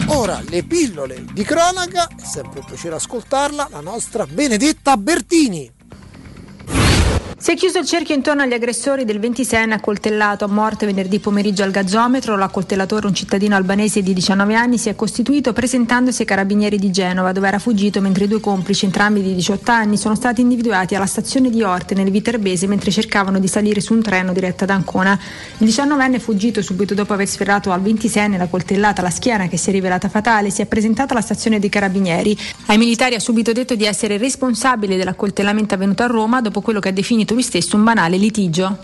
[0.07, 5.74] Ora le pillole di cronaca, è sempre un piacere ascoltarla, la nostra Benedetta Bertini.
[7.38, 11.64] Si è chiuso il cerchio intorno agli aggressori del 26enne accoltellato a morte venerdì pomeriggio
[11.64, 12.38] al gazzometro.
[12.38, 17.34] L'accoltellatore, un cittadino albanese di 19 anni, si è costituito presentandosi ai carabinieri di Genova,
[17.34, 21.06] dove era fuggito mentre i due complici, entrambi di 18 anni, sono stati individuati alla
[21.06, 25.20] stazione di Orte nel Viterbese mentre cercavano di salire su un treno diretto ad Ancona.
[25.57, 29.57] Il 19enne è fuggito subito dopo aver sferrato al 26enne la coltellata alla schiena che
[29.57, 30.52] si è rivelata fatale.
[30.52, 32.36] Si è presentato alla stazione dei carabinieri.
[32.68, 36.90] Ai militari ha subito detto di essere responsabile dell'accoltellamento avvenuto a Roma dopo quello che
[36.90, 38.77] ha definito lui stesso un banale litigio.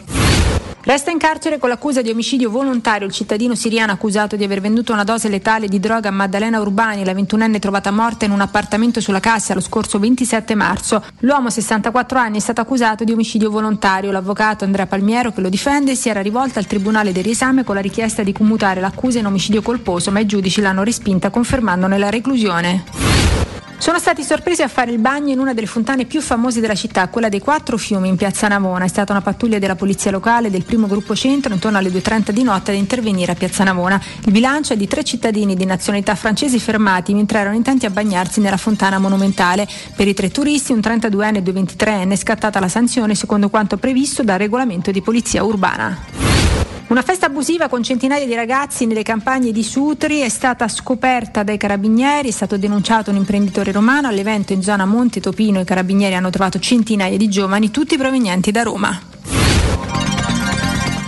[0.84, 4.92] Resta in carcere con l'accusa di omicidio volontario il cittadino siriano accusato di aver venduto
[4.92, 9.00] una dose letale di droga a Maddalena Urbani, la 21enne trovata morta in un appartamento
[9.00, 11.04] sulla Cassa lo scorso 27 marzo.
[11.20, 14.10] L'uomo, 64 anni, è stato accusato di omicidio volontario.
[14.10, 17.82] L'avvocato Andrea Palmiero, che lo difende, si era rivolto al Tribunale del riesame con la
[17.82, 23.61] richiesta di commutare l'accusa in omicidio colposo, ma i giudici l'hanno respinta confermandone la reclusione.
[23.82, 27.08] Sono stati sorpresi a fare il bagno in una delle fontane più famose della città,
[27.08, 28.86] quella dei quattro fiumi in piazza Navona.
[28.86, 32.44] È stata una pattuglia della polizia locale del primo gruppo centro intorno alle 2.30 di
[32.44, 34.00] notte ad intervenire a piazza Navona.
[34.26, 38.40] Il bilancio è di tre cittadini di nazionalità francesi fermati mentre erano intenti a bagnarsi
[38.40, 39.68] nella fontana monumentale.
[39.96, 43.78] Per i tre turisti, un 32enne e due 23enne, è scattata la sanzione secondo quanto
[43.78, 46.81] previsto dal regolamento di polizia urbana.
[46.92, 51.56] Una festa abusiva con centinaia di ragazzi nelle campagne di Sutri è stata scoperta dai
[51.56, 56.30] carabinieri, è stato denunciato un imprenditore romano, all'evento in zona Monte Topino i carabinieri hanno
[56.30, 59.02] trovato centinaia di giovani, tutti provenienti da Roma.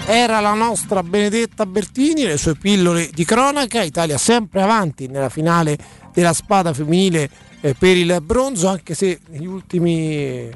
[0.05, 5.77] Era la nostra Benedetta Bertini, le sue pillole di cronaca, Italia sempre avanti nella finale
[6.13, 7.29] della spada femminile
[7.59, 10.49] eh, per il bronzo, anche se negli ultimi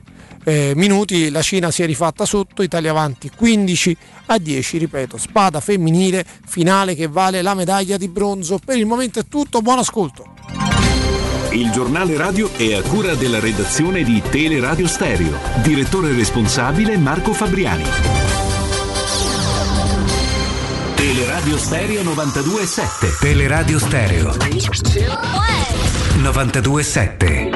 [0.47, 3.97] eh, minuti la Cina si è rifatta sotto, Italia avanti 15
[4.27, 8.57] a 10, ripeto, spada femminile, finale che vale la medaglia di bronzo.
[8.63, 10.35] Per il momento è tutto, buon ascolto.
[11.51, 15.37] Il giornale radio è a cura della redazione di Teleradio Stereo.
[15.61, 17.83] Direttore responsabile Marco Fabriani.
[20.95, 23.19] Teleradio Stereo 92.7.
[23.19, 24.31] Teleradio Stereo
[26.21, 27.46] 92.7.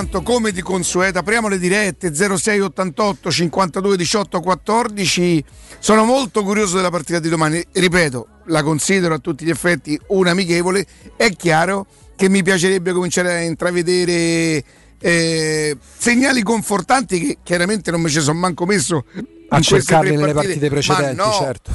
[0.00, 5.44] intanto, come di consueto, apriamo le dirette 06 88 52 18 14.
[5.78, 7.62] Sono molto curioso della partita di domani.
[7.70, 10.86] Ripeto, la considero a tutti gli effetti un'amichevole.
[11.16, 11.86] È chiaro
[12.16, 14.64] che mi piacerebbe cominciare a intravedere
[14.98, 19.04] eh, segnali confortanti che chiaramente non mi ci sono manco messo
[19.48, 21.72] A cercarli nelle partite, partite precedenti, no, certo.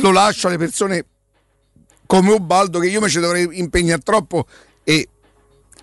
[0.00, 1.04] Lo lascio alle persone
[2.06, 4.46] come Ubaldo che io mi ci dovrei impegnare troppo
[4.82, 5.08] e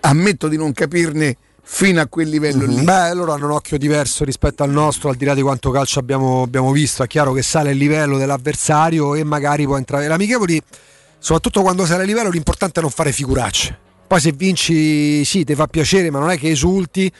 [0.00, 2.76] ammetto di non capirne fino a quel livello lì.
[2.76, 2.84] Mhm.
[2.84, 5.98] Beh, loro hanno un occhio diverso rispetto al nostro, al di là di quanto calcio
[5.98, 7.02] abbiamo, abbiamo visto.
[7.02, 10.06] È chiaro che sale il livello dell'avversario e magari può entrare.
[10.08, 10.60] L'amichevoli,
[11.18, 13.78] soprattutto quando sale il livello, l'importante è non fare figuracce.
[14.06, 17.10] Poi se vinci, sì, ti fa piacere, ma non è che esulti.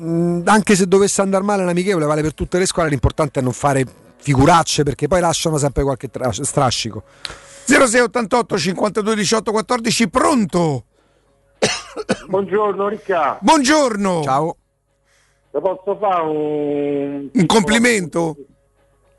[0.00, 3.52] Mm, Anche se dovesse andare male l'amichevole, vale per tutte le squadre, l'importante è non
[3.52, 3.84] fare
[4.18, 7.04] figuracce perché poi lasciano sempre qualche tra- strascico.
[7.66, 10.84] 0688 52 18 14 pronto?
[12.28, 13.38] Buongiorno Riccardo.
[13.40, 14.22] Buongiorno.
[14.22, 14.56] Ciao.
[15.52, 17.28] Ti posso fare un...
[17.32, 18.36] Un complimento?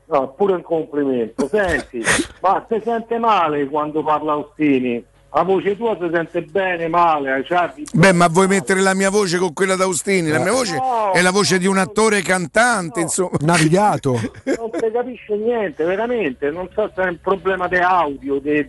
[0.06, 1.48] No, pure un complimento.
[1.48, 2.02] Senti,
[2.40, 5.04] ma si sente male quando parla Austini?
[5.30, 7.44] La voce tua si sente bene, male?
[7.44, 10.30] Cioè, Beh, ma vuoi mettere la mia voce con quella d'Austini?
[10.30, 11.12] La mia voce No.
[11.12, 13.36] è la voce di un attore cantante, insomma.
[13.40, 14.12] Navigato.
[14.56, 16.50] non si capisce niente, veramente.
[16.50, 18.66] Non so se è un problema di audio, di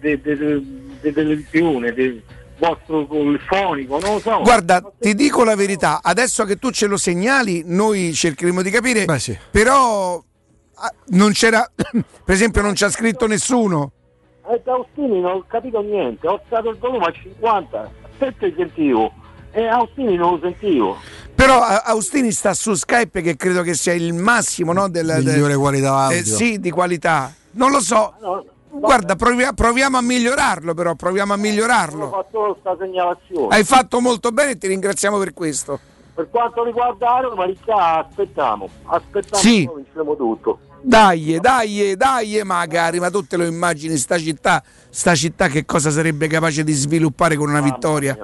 [1.02, 2.22] televisione, del
[2.60, 4.42] vostro il fonico, non lo so.
[4.42, 9.06] Guarda, ti dico la verità, adesso che tu ce lo segnali, noi cercheremo di capire,
[9.06, 9.38] Beh, sì.
[9.50, 10.22] però
[10.76, 13.92] ah, non c'era, per esempio non c'ha scritto nessuno.
[14.52, 18.54] Eh, da Austini non ho capito niente, ho alzato il volume a 50, aspetta e
[18.56, 19.14] sentivo.
[19.52, 20.98] E Austini non lo sentivo.
[21.34, 25.24] Però ah, Austini sta su Skype che credo che sia il massimo no, del, del-
[25.24, 26.36] Migliore qualità eh, audio.
[26.36, 27.34] sì, di qualità.
[27.52, 28.14] Non lo so.
[28.22, 32.10] No, Guarda, provia- proviamo a migliorarlo però, proviamo a Ho migliorarlo.
[32.10, 33.56] fatto questa segnalazione.
[33.56, 35.80] Hai fatto molto bene e ti ringraziamo per questo.
[36.14, 38.70] Per quanto riguarda la Roma, Ricca, aspettiamo.
[38.86, 39.66] Aspettiamo Sì.
[39.68, 40.60] che vinceremo tutto.
[40.82, 45.90] Dai, dai, dai, magari, ma tu te lo immagini sta città, sta città che cosa
[45.92, 48.18] sarebbe capace di sviluppare con una vittoria?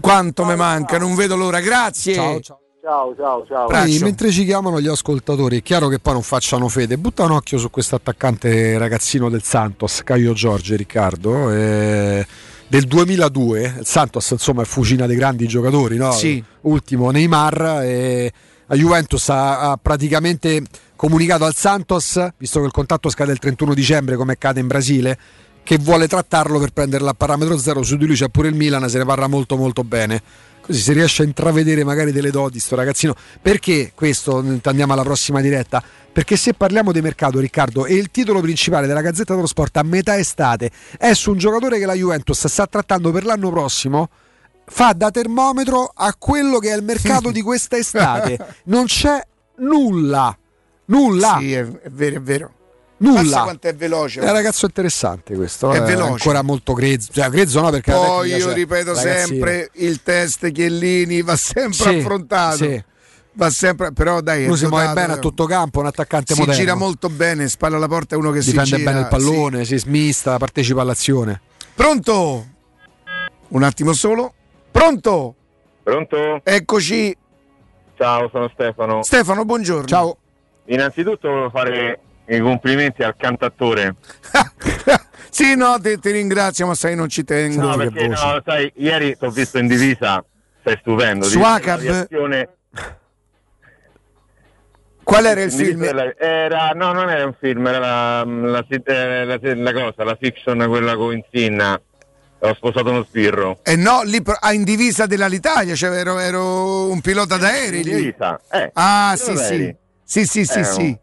[0.00, 2.14] Quanto mi manca, non vedo l'ora, grazie.
[2.14, 2.60] Ciao, ciao.
[2.86, 3.66] Ciao, ciao, ciao.
[3.66, 6.96] Poi, mentre ci chiamano gli ascoltatori, è chiaro che poi non facciano fede.
[6.96, 11.50] Butta un occhio su questo attaccante ragazzino del Santos, Caio Giorgio Riccardo.
[11.50, 12.24] eh,
[12.68, 16.12] del 2002, il Santos insomma è fucina dei grandi giocatori, no?
[16.12, 16.40] Sì.
[16.60, 17.80] ultimo Neymar.
[17.82, 18.32] E
[18.66, 20.62] la Juventus ha, ha praticamente
[20.94, 25.18] comunicato al Santos, visto che il contratto scade il 31 dicembre, come accade in Brasile,
[25.64, 27.82] che vuole trattarlo per prenderla a parametro zero.
[27.82, 30.22] Su di lui c'è pure il Milan, se ne parla molto molto bene.
[30.66, 33.14] Così si riesce a intravedere magari delle doti sto ragazzino.
[33.40, 34.44] Perché questo?
[34.64, 35.80] Andiamo alla prossima diretta.
[36.12, 39.82] Perché se parliamo di mercato, Riccardo, e il titolo principale della Gazzetta dello Sport a
[39.84, 44.08] metà estate è su un giocatore che la Juventus sta trattando per l'anno prossimo,
[44.64, 48.38] fa da termometro a quello che è il mercato di questa estate.
[48.64, 49.24] Non c'è
[49.58, 50.36] nulla.
[50.86, 51.36] Nulla.
[51.38, 52.52] Sì, è, è vero, è vero.
[52.98, 53.20] Nulla.
[53.22, 54.20] Passa quanto è veloce.
[54.20, 55.70] È un ragazzo interessante questo.
[55.70, 56.10] È eh, veloce.
[56.12, 57.12] ancora molto grezzo.
[57.12, 58.54] Cioè, grezzo no, perché Poi io c'è.
[58.54, 59.26] ripeto Ragazzino.
[59.26, 62.56] sempre, il test Chiellini va sempre Sì, affrontato.
[62.56, 62.84] sì.
[63.32, 66.38] Va sempre, però dai, è Lui si muove bene a tutto campo, un attaccante si
[66.40, 66.58] moderno.
[66.58, 68.90] gira molto bene, spalla alla porta è uno che difende si gira.
[68.90, 71.42] bene il pallone, si smista, partecipa all'azione.
[71.74, 72.46] Pronto?
[73.48, 74.32] Un attimo solo.
[74.70, 75.34] Pronto?
[75.82, 76.40] Pronto?
[76.42, 77.14] Eccoci.
[77.98, 79.02] Ciao, sono Stefano.
[79.02, 79.86] Stefano, buongiorno.
[79.86, 80.16] Ciao.
[80.68, 83.94] Innanzitutto volevo fare i complimenti al cantattore.
[85.36, 87.60] Sì, no, ti, ti ringrazio, ma sai, non ci tengo.
[87.60, 90.24] No, perché no, sai, ieri ti ho visto in divisa,
[90.64, 91.26] sei stupendo.
[91.26, 91.82] Su Di- Acab?
[91.82, 92.48] la reazione-
[95.02, 95.84] Qual era il film?
[96.18, 100.64] Era, no, non era un film, era la, la, eh, la- la cosa, la fiction,
[100.68, 101.78] quella con Insinna.
[102.38, 103.58] Ho sposato uno sbirro.
[103.62, 107.88] Eh no, lì pro- ah, in divisa dell'Alitalia, cioè ero, ero un pilota d'aerei In
[107.94, 108.70] divisa, eh.
[108.72, 109.74] Ah, sì, sì.
[110.02, 110.98] Sì, sì, sì, Eh, sì.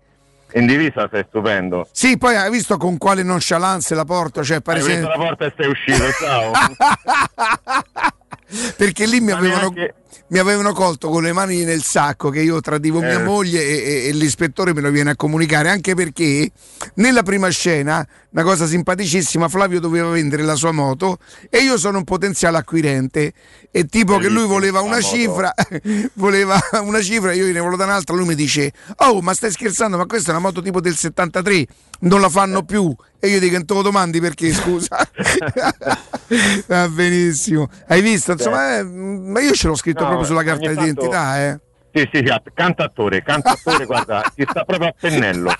[0.55, 1.87] In divisa sei stupendo.
[1.91, 5.53] Sì, poi hai visto con quale nonchalance la porto, cioè pare aperto la porta e
[5.57, 6.51] sei uscito, ciao.
[8.77, 9.95] perché lì mi avevano, neanche-
[10.33, 13.23] mi avevano colto con le mani nel sacco che io tradivo mia Eh.
[13.23, 16.49] moglie e, e- e l'ispettore me lo viene a comunicare anche perché
[16.95, 21.19] nella prima scena una cosa simpaticissima Flavio doveva vendere la sua moto
[21.51, 23.31] e io sono un potenziale acquirente.
[23.69, 25.53] E tipo che lui voleva una cifra
[26.13, 30.07] voleva una cifra io gliene volevo un'altra lui mi dice oh ma stai scherzando ma
[30.07, 31.67] questa è una moto tipo del 73
[32.01, 34.97] non la fanno più e io dico non te lo domandi perché scusa
[36.67, 40.67] va benissimo hai visto insomma eh, ma io ce l'ho scritto No, proprio sulla carta
[40.67, 41.59] d'identità eh
[41.93, 45.53] Sì, sì, sì, cantattore, cantattore, guarda, ti sta proprio a pennello.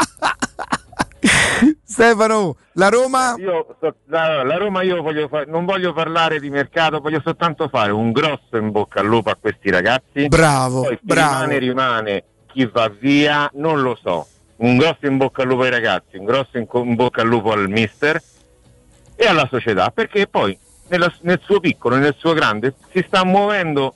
[1.85, 3.35] Stefano, la Roma?
[3.37, 3.77] Io
[4.07, 8.11] la, la Roma io voglio fa- non voglio parlare di mercato, voglio soltanto fare un
[8.11, 10.27] grosso in bocca al lupo a questi ragazzi.
[10.27, 11.33] Bravo, Poi bravo.
[11.45, 14.27] rimane rimane, chi va via non lo so.
[14.63, 17.27] Un grosso in bocca al lupo ai ragazzi, un grosso in, co- in bocca al
[17.27, 18.21] lupo al mister
[19.13, 20.57] e alla società, perché poi
[20.87, 23.93] nella- nel suo piccolo, nel suo grande, si sta muovendo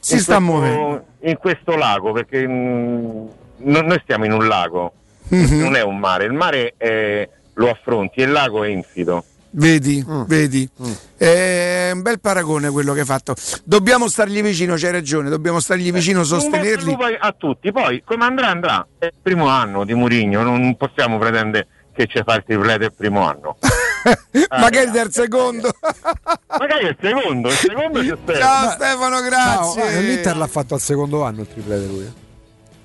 [0.00, 1.04] Si in sta questo- muovendo.
[1.20, 3.26] in questo lago, perché mm,
[3.58, 4.92] non- noi stiamo in un lago,
[5.28, 5.58] Mhm.
[5.60, 9.24] non è un mare, il mare è- lo affronti e il lago è infido.
[9.52, 10.22] Vedi, Mm.
[10.26, 10.68] vedi.
[11.16, 13.34] È un bel paragone quello che hai fatto.
[13.64, 16.96] Dobbiamo stargli vicino, c'hai ragione, dobbiamo stargli vicino, Un bocca al sostenerli.
[17.18, 21.66] a tutti, poi come andrà andrà, è il primo anno di Murigno, non possiamo pretendere
[21.92, 23.56] che ci fa il triplete il primo anno.
[24.58, 25.70] Magari del secondo.
[26.58, 28.38] Magari il secondo, il secondo ci spero.
[28.38, 29.82] Ciao Stefano, grazie.
[29.82, 32.12] No, eh, L'Inter l'ha fatto al secondo anno il triplete lui.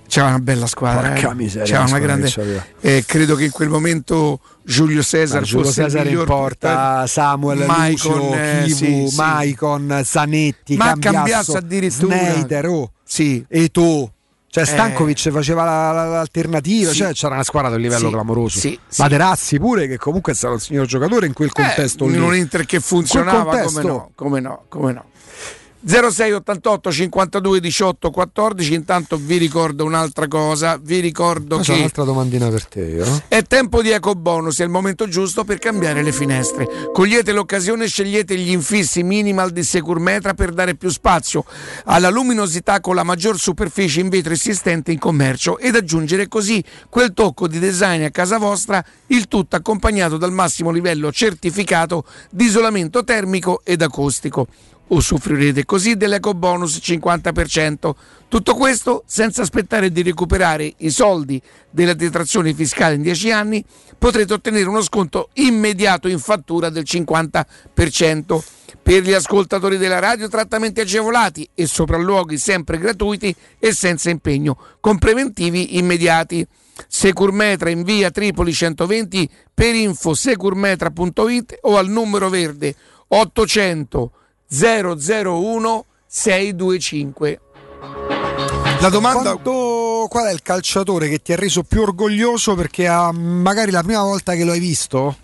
[0.08, 1.10] C'era una bella squadra.
[1.10, 1.36] Porca eh.
[1.36, 2.30] miseria, C'era una grande.
[2.32, 6.24] che eh, credo che in quel momento Giulio Cesar Ma Giulio fosse il Cesare in
[6.26, 7.08] porta.
[7.08, 9.16] Samuel, Maicon, Lucio, eh, Kivu, sì.
[9.16, 12.16] Maicon, Zanetti, Ma Cambiasso, Cambiasso addirittura.
[12.18, 12.92] Snyder, oh.
[13.04, 13.46] Sì.
[13.50, 14.10] e tu.
[14.48, 14.68] Cioè Eh.
[14.68, 16.98] Stankovic faceva la- la- l'alternativa, Sì.
[16.98, 18.60] cioè c'era una squadra di un livello Sì, clamoroso.
[18.60, 18.80] sì.
[19.00, 22.16] Materazzi pure che comunque è stato un signor giocatore in quel contesto Eh, lì.
[22.16, 23.82] in un Inter che funzionava contesto.
[23.82, 25.06] come no, come no, come no.
[25.88, 32.04] 06 88 52 18 14 intanto vi ricordo un'altra cosa vi ricordo è che un'altra
[32.04, 33.24] domandina per te, io.
[33.28, 36.68] è tempo di ecobonus, è il momento giusto per cambiare le finestre.
[36.92, 41.46] Cogliete l'occasione e scegliete gli infissi minimal di Securmetra per dare più spazio
[41.86, 47.14] alla luminosità con la maggior superficie in vetro esistente in commercio ed aggiungere così quel
[47.14, 53.04] tocco di design a casa vostra, il tutto accompagnato dal massimo livello certificato di isolamento
[53.04, 54.48] termico ed acustico.
[54.88, 57.92] Usufruirete così dell'ecobonus 50%.
[58.28, 61.42] Tutto questo senza aspettare di recuperare i soldi
[61.72, 63.66] della detrazione fiscale in 10 anni,
[63.98, 68.44] potrete ottenere uno sconto immediato in fattura del 50%.
[68.84, 75.00] Per gli ascoltatori della radio trattamenti agevolati e sopralluoghi sempre gratuiti e senza impegno, con
[75.00, 76.46] preventivi immediati.
[76.88, 82.76] Securmetra in via Tripoli 120 per info securmetra.it o al numero verde
[83.08, 84.12] 800
[84.48, 87.40] 001 625.
[88.80, 93.12] La domanda Quanto- qual è il calciatore che ti ha reso più orgoglioso perché ha,
[93.12, 95.18] magari la prima volta che lo hai visto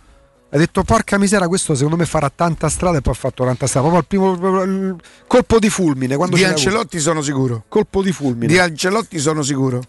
[0.53, 3.67] hai detto porca misera questo secondo me farà tanta strada e poi ha fatto tanta
[3.67, 4.95] strada proprio al primo il
[5.27, 6.43] colpo di fulmine quando di.
[6.43, 7.63] Ancelotti sono sicuro.
[7.69, 9.81] colpo di fulmine Di Ancelotti sono sicuro.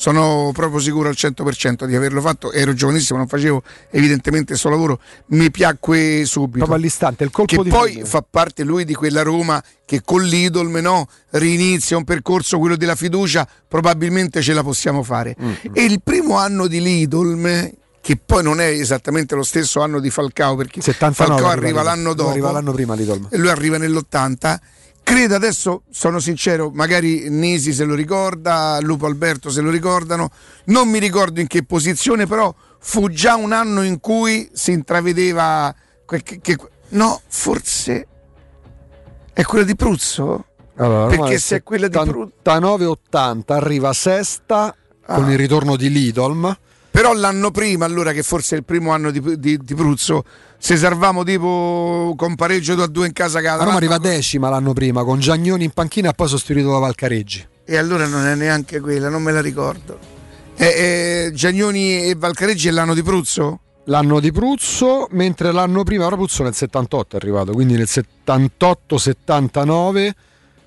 [0.00, 2.52] Sono proprio sicuro al 100% di averlo fatto.
[2.52, 4.98] Ero giovanissimo, non facevo evidentemente il suo lavoro.
[5.26, 6.56] Mi piacque subito.
[6.56, 10.00] proprio all'istante il colpo Che di poi fulmine fa parte lui di quella Roma che
[10.02, 15.36] con l'Idolm no, rinizia un percorso, quello della fiducia, probabilmente ce la possiamo fare.
[15.38, 17.70] Mm, E il primo anno di Lidolm,
[18.00, 21.82] che poi non è esattamente lo stesso anno di Falcao, perché 79 Falcao arriva arriva
[21.82, 24.56] l'anno dopo arriva l'anno prima Lidl e lui arriva nell'80.
[25.02, 30.30] Credo adesso, sono sincero, magari Nisi se lo ricorda, Lupo Alberto se lo ricordano,
[30.66, 35.74] non mi ricordo in che posizione, però fu già un anno in cui si intravedeva
[36.04, 36.56] que- che, che-
[36.90, 38.06] no, forse
[39.32, 40.44] è quello di Pruzzo?
[40.76, 44.74] Allora, Perché se è quella di Pruzzo 79-80 arriva sesta
[45.04, 45.30] con Ah.
[45.32, 46.56] il ritorno di Lidolm
[46.92, 50.24] Però l'anno prima, allora, che forse è il primo anno di, di- di Pruzzo,
[50.62, 53.64] se salvavamo tipo con pareggio 2 a 2 in casa la casa.
[53.64, 57.78] Roma arriva decima l'anno prima con Giagnoni in panchina e poi sostituito da Valcareggi E
[57.78, 59.98] allora non è neanche quella, non me la ricordo.
[60.56, 63.60] Eh, eh, Giagnoni e Valcareggi è l'anno di Pruzzo?
[63.84, 70.10] l'anno di Pruzzo mentre l'anno prima ora Pruzzo nel 78 è arrivato quindi nel 78-79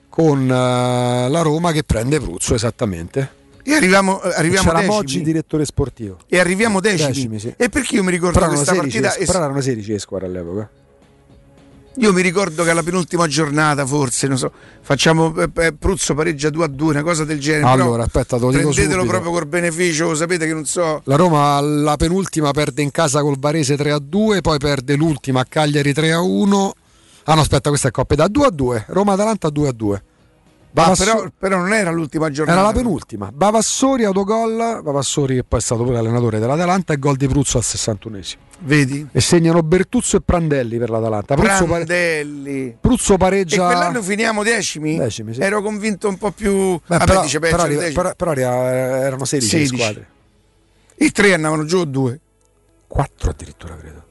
[0.10, 4.95] con eh, la Roma che prende Pruzzo esattamente E arriviamo, eh, arriviamo c'era decimi.
[4.95, 7.07] Moggi direttore sportivo E arriviamo decimi.
[7.14, 7.53] Decimi, sì.
[7.56, 9.22] E perché io mi ricordo però questa 16, partita?
[9.22, 10.69] e- però erano 16 le squadre all'epoca
[11.98, 16.49] Io mi ricordo che alla penultima giornata, forse, non so, facciamo eh, eh, Pruzzo pareggia
[16.49, 17.68] 2 a 2, una cosa del genere.
[17.68, 21.02] allora aspetta te lo dico prendetelo proprio col beneficio, sapete che non so.
[21.06, 25.41] La Roma la penultima perde in casa col Varese 3 a 2, poi perde l'ultima
[25.41, 26.73] a Cagliari 3 a 1.
[27.26, 28.85] Ah no, aspetta, questa è coppia da 2 a 2.
[28.88, 30.03] Roma-Atalanta 2 a 2.
[30.75, 32.57] Ah, Bavasso- però, però non era l'ultima giornata.
[32.59, 33.29] Era la penultima.
[33.31, 37.63] Bavassori autogol, Bavassori che poi è stato pure allenatore dell'Atalanta e gol di Pruzzo al
[37.63, 38.39] 61esimo.
[38.61, 39.07] Vedi?
[39.11, 41.35] E segnano Bertuzzo e Prandelli per l'Atalanta.
[41.35, 42.75] Pruzzo, pare- Prandelli.
[42.81, 44.97] Pruzzo E pareggia quell'anno finiamo decimi?
[44.97, 45.41] Decimi, sì.
[45.41, 46.51] Ero convinto un po' più.
[46.75, 49.75] Beh, Vabbè, però, dice peggio però però- però erano 16, le 16.
[49.81, 50.07] squadre.
[50.95, 52.19] I tre andavano giù o due.
[52.87, 54.03] 4 addirittura credo.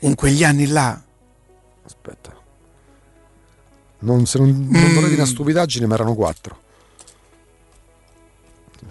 [0.00, 1.00] In quegli anni là.
[1.86, 2.36] Aspetta.
[4.00, 4.94] Non, se non, non Mm.
[4.94, 6.58] vorrei dire una stupidaggine, ma erano 4.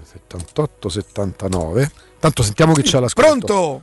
[0.03, 1.91] 78, 79.
[2.19, 3.30] Tanto sentiamo chi c'è all'ascolto.
[3.45, 3.81] Pronto?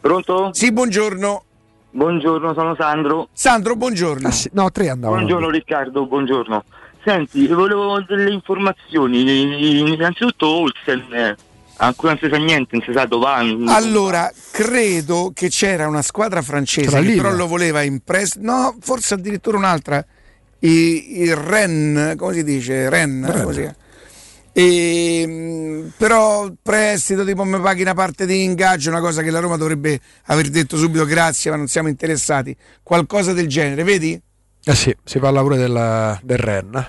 [0.00, 0.50] Pronto?
[0.52, 1.44] Sì, buongiorno.
[1.90, 3.28] Buongiorno, sono Sandro.
[3.32, 4.28] Sandro, buongiorno.
[4.52, 5.18] no, tre andavano.
[5.20, 6.64] Buongiorno Riccardo, buongiorno.
[7.04, 9.80] Senti, volevo delle informazioni.
[9.92, 11.36] Innanzitutto Olsen, eh,
[11.76, 13.26] ancora non si sa niente, non si sa dove.
[13.72, 17.22] Allora, credo che c'era una squadra francese Tra che Lille.
[17.22, 18.44] però lo voleva in prestito.
[18.44, 20.04] No, forse addirittura un'altra.
[20.66, 22.88] I- Il Ren, come si dice?
[22.88, 23.20] Ren,
[23.60, 23.76] chiama?
[24.52, 29.38] E, mh, però prestito tipo mi paghi una parte di ingaggio, una cosa che la
[29.40, 32.56] Roma dovrebbe aver detto subito grazie, ma non siamo interessati.
[32.82, 34.18] Qualcosa del genere, vedi?
[34.64, 36.88] Eh sì, si parla pure del, del Ren.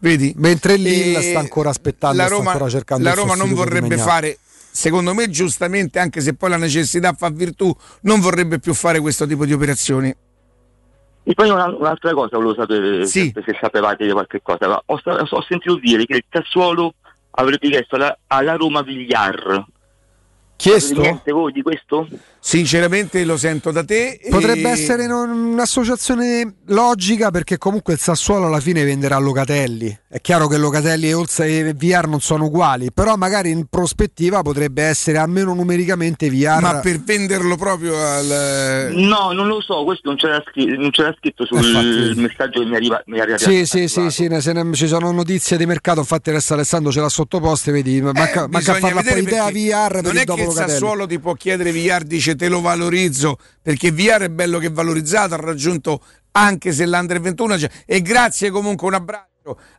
[0.00, 0.32] Vedi?
[0.36, 3.96] Mentre Lille E sta ancora aspettando, la sta Roma, ancora cercando la Roma non vorrebbe
[3.96, 4.38] fare,
[4.70, 9.26] secondo me giustamente, anche se poi la necessità fa virtù, non vorrebbe più fare questo
[9.26, 10.14] tipo di operazioni.
[11.28, 14.82] E poi una- un'altra cosa volevo sapere se se sapevate di qualche cosa.
[14.86, 16.94] Ho, ho sentito dire che il Sassuolo
[17.32, 19.62] avrebbe chiesto alla, alla Roma Villar.
[20.58, 21.00] Chiesto?
[21.00, 22.08] Niente voi di questo?
[22.40, 24.18] Sinceramente lo sento da te.
[24.28, 29.96] Potrebbe e- essere non- un'associazione logica perché comunque il Sassuolo alla fine venderà Locatelli.
[30.08, 34.42] È chiaro che Locatelli e Olsa e VR non sono uguali, però magari in prospettiva
[34.42, 36.60] potrebbe essere almeno numericamente VR.
[36.60, 38.90] Ma per venderlo proprio al.
[38.94, 42.20] No, non lo so, questo non c'era, scri- non c'era scritto sul Infatti.
[42.20, 43.00] messaggio che mi arriva.
[43.06, 46.30] Mi arriva Sì, sì, sì, sì, ne- se ne- ci sono notizie di mercato, infatti
[46.30, 50.02] adesso Alessandro ce l'ha sottoposte, vedi, manca, manca a Eh, farla poi idea VR per
[50.02, 50.68] non il è dopo il.
[50.68, 54.72] Sassuolo ti può chiedere VR dice te lo valorizzo perché VR è bello che è
[54.72, 56.02] valorizzato ha raggiunto
[56.32, 59.27] anche se l'Under 21 ha già- e grazie comunque un abbraccio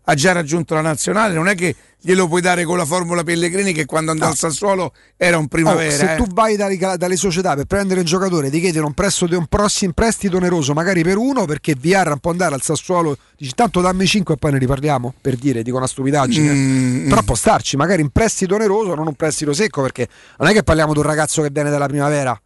[0.04, 3.74] ha già raggiunto la nazionale non è che glielo puoi dare con la formula Pellegrini
[3.74, 6.16] che quando andò al Sassuolo era un Oh, primavera se eh.
[6.16, 9.94] tu vai dalle, dalle società per prendere un giocatore, ti chiedono un, prestito, un prossimo
[9.94, 14.36] prestito oneroso, magari per uno, perché VR può andare al Sassuolo, dici tanto dammi 5
[14.36, 16.54] e poi ne riparliamo, per dire, dico una stupidaggine.
[16.54, 17.10] Mm.
[17.10, 20.08] Però può starci, magari in prestito oneroso, non un prestito secco, perché
[20.38, 22.40] non è che parliamo di un ragazzo che viene dalla primavera.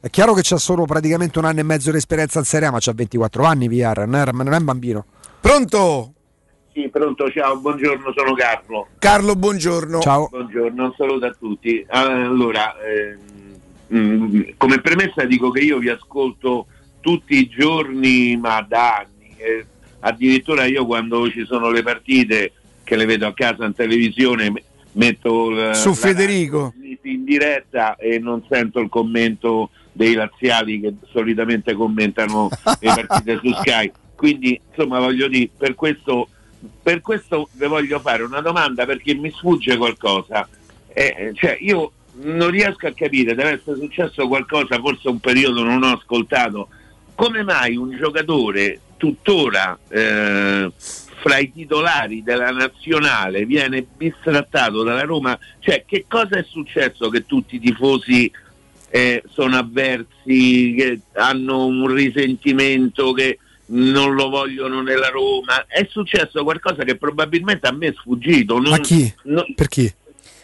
[0.00, 2.70] È chiaro che c'ha solo praticamente un anno e mezzo di esperienza in Serie A,
[2.70, 5.04] ma c'ha 24 anni VR, non è, non è un bambino.
[5.40, 6.12] Pronto?
[6.76, 8.88] Sì, pronto, ciao, buongiorno, sono Carlo.
[8.98, 11.82] Carlo buongiorno Buongiorno, un saluto a tutti.
[11.88, 16.66] Allora, ehm, mm, come premessa dico che io vi ascolto
[17.00, 19.34] tutti i giorni, ma da anni.
[19.38, 19.64] Eh,
[20.00, 22.52] addirittura io quando ci sono le partite,
[22.84, 26.74] che le vedo a casa in televisione, me- metto l- su la- Federico
[27.04, 33.50] in diretta e non sento il commento dei laziali che solitamente commentano le partite su
[33.54, 33.90] Sky.
[34.14, 36.28] Quindi, insomma, voglio dire, per questo,
[36.82, 40.48] per questo vi voglio fare una domanda perché mi sfugge qualcosa.
[40.92, 45.82] Eh, cioè, io non riesco a capire, deve essere successo qualcosa, forse un periodo non
[45.82, 46.68] ho ascoltato.
[47.14, 55.38] Come mai un giocatore tuttora eh, fra i titolari della nazionale viene bistrattato dalla Roma?
[55.58, 58.30] Cioè, che cosa è successo che tutti i tifosi
[58.88, 63.38] eh, sono avversi, che hanno un risentimento, che
[63.68, 65.66] non lo vogliono nella Roma?
[65.66, 68.58] È successo qualcosa che probabilmente a me è sfuggito.
[68.58, 69.12] Non, Ma chi?
[69.24, 69.92] non- Per chi?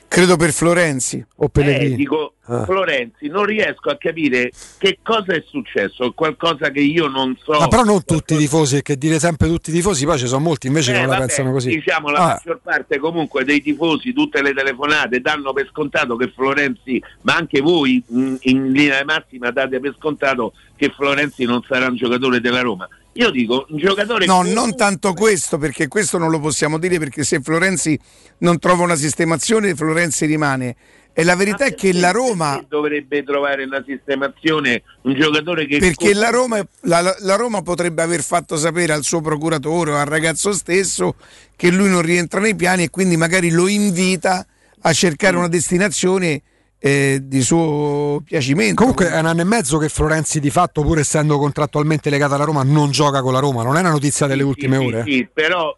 [0.08, 2.64] credo per Florenzi o eh, dico, Ah.
[2.64, 7.52] Florenzi, non riesco a capire che cosa è successo, qualcosa che io non so.
[7.52, 10.40] Ma però non tutti i tifosi, che dire sempre tutti i tifosi, poi ci sono
[10.42, 11.68] molti invece Eh, che non la vabbè, pensano così.
[11.70, 12.26] Diciamo la Ah.
[12.26, 17.60] maggior parte comunque dei tifosi, tutte le telefonate danno per scontato che Florenzi, ma anche
[17.60, 22.60] voi in linea di massima date per scontato che Florenzi non sarà un giocatore della
[22.60, 22.86] Roma.
[23.14, 27.24] Io dico un giocatore No, non tanto questo, perché questo non lo possiamo dire, perché
[27.24, 27.98] se Florenzi
[28.38, 30.76] non trova una sistemazione, Florenzi rimane.
[31.14, 36.14] E la verità è che la Roma, dovrebbe trovare una sistemazione, un giocatore che perché
[36.14, 40.52] la Roma, la, la Roma potrebbe aver fatto sapere al suo procuratore o al ragazzo
[40.52, 41.16] stesso
[41.54, 44.46] che lui non rientra nei piani e quindi magari lo invita
[44.80, 46.40] a cercare una destinazione
[46.84, 48.74] eh, di suo piacimento.
[48.74, 52.42] Comunque è un anno e mezzo che Florenzi di fatto, pur essendo contrattualmente legato alla
[52.44, 53.62] Roma, non gioca con la Roma.
[53.62, 55.02] Non è una notizia delle ultime Sì, ore?
[55.06, 55.76] sì, però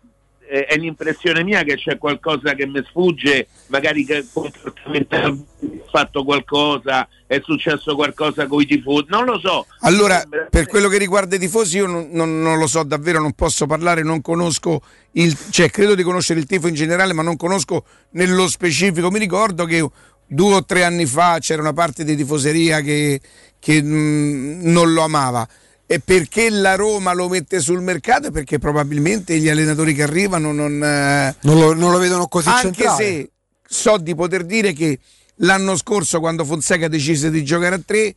[0.49, 6.25] eh, è l'impressione mia che c'è qualcosa che mi sfugge, magari che comportamentalmente ha fatto
[6.25, 9.67] qualcosa, è successo qualcosa con i tifosi, non lo so.
[9.81, 13.33] Allora, per quello che riguarda i tifosi, io non, non- non lo so davvero, non
[13.33, 14.81] posso parlare, non conosco
[15.13, 19.11] il, cioè credo di conoscere il tifo in generale, ma non conosco nello specifico.
[19.11, 19.87] Mi ricordo che
[20.27, 23.21] due o tre anni fa c'era una parte di tifoseria che,
[23.59, 25.47] che, mh, non lo amava.
[25.87, 28.31] E perché la Roma lo mette sul mercato?
[28.31, 32.63] Perché probabilmente gli allenatori che arrivano non, eh, Non lo, non lo vedono così anche
[32.73, 33.05] centrale.
[33.05, 33.31] se
[33.67, 34.99] so di poter dire che
[35.39, 38.15] l'anno scorso quando Fonseca decise di giocare a tre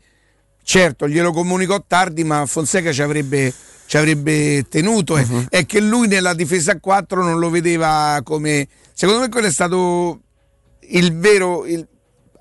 [0.63, 3.53] certo glielo comunicò tardi ma Fonseca ci avrebbe,
[3.85, 5.15] ci avrebbe tenuto.
[5.17, 5.47] Mhm.
[5.49, 9.51] è che lui nella difesa a 4 non lo vedeva come secondo me quello è
[9.51, 10.21] stato
[10.89, 11.87] il vero il-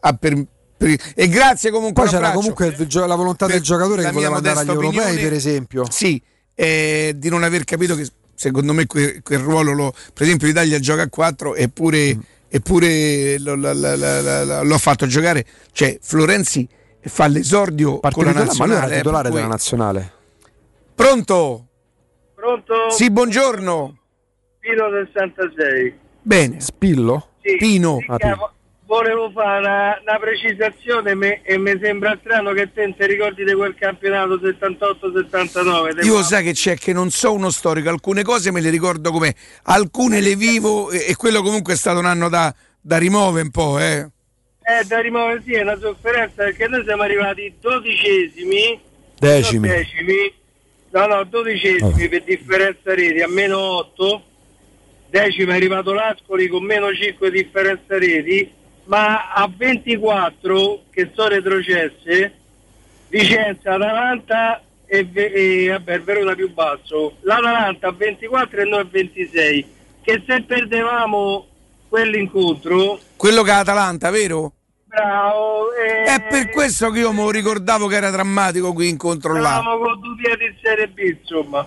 [0.09, 0.45] ah, per,
[0.77, 4.59] per- e grazie comunque Poi c'era comunque il la volontà del giocatore che voleva andare
[4.61, 5.85] agli modesta europei, opinione, per esempio.
[5.91, 6.21] Sì,
[6.55, 10.79] eh, di non aver capito che secondo me que- quel ruolo, lo, per esempio l'Italia
[10.79, 12.21] gioca a 4 eppure, Mm.
[12.49, 15.45] eppure lo, la- l'ho fatto giocare.
[15.73, 16.69] Cioè Florenzi
[17.01, 18.93] fa l'esordio con la titolare, ma lui era nazionale.
[18.93, 20.13] eh, titolare per della nazionale.
[20.95, 21.67] Pronto?
[22.35, 22.75] Pronto?
[22.91, 23.99] Sì, buongiorno.
[24.61, 25.95] Pino del 66.
[26.23, 26.61] Bene.
[26.61, 27.29] Spillo?
[27.43, 27.99] Sì, Pino.
[28.01, 28.51] sì, capo,
[28.87, 33.43] Volevo fare una, una precisazione me- e mi sembra strano che te non ti ricordi
[33.45, 36.05] di quel campionato 78-79.
[36.05, 39.35] Io sai che c'è che non so uno storico, alcune cose me le ricordo come
[39.65, 43.51] alcune le vivo e, e quello comunque è stato un anno da, da rimuovere un
[43.51, 44.09] po', eh.
[44.63, 48.81] Eh, da rimuovere sì, è una sofferenza perché noi siamo arrivati dodicesimi,
[49.19, 49.67] Decimi.
[49.67, 50.33] decimi,
[50.91, 54.23] no no, dodicesimi per differenza reti a meno 8,
[55.11, 58.49] decimo è arrivato l'Ascoli con meno 5 differenza reti,
[58.87, 62.35] ma a 24 che sono retrocesse,
[63.09, 68.87] Vicenza, Atalanta e, e vabbè, il Verona più basso, l'Atalanta a 24 e noi a
[68.91, 69.67] 26,
[70.03, 71.47] che se perdevamo
[71.89, 74.53] quell'incontro Quello che è Atalanta, vero?
[74.85, 79.35] Bravo, eh, È per questo che io me lo ricordavo che era drammatico qui incontro
[79.35, 79.61] là.
[79.61, 81.67] Stavamo con due piedi in Serie B, insomma.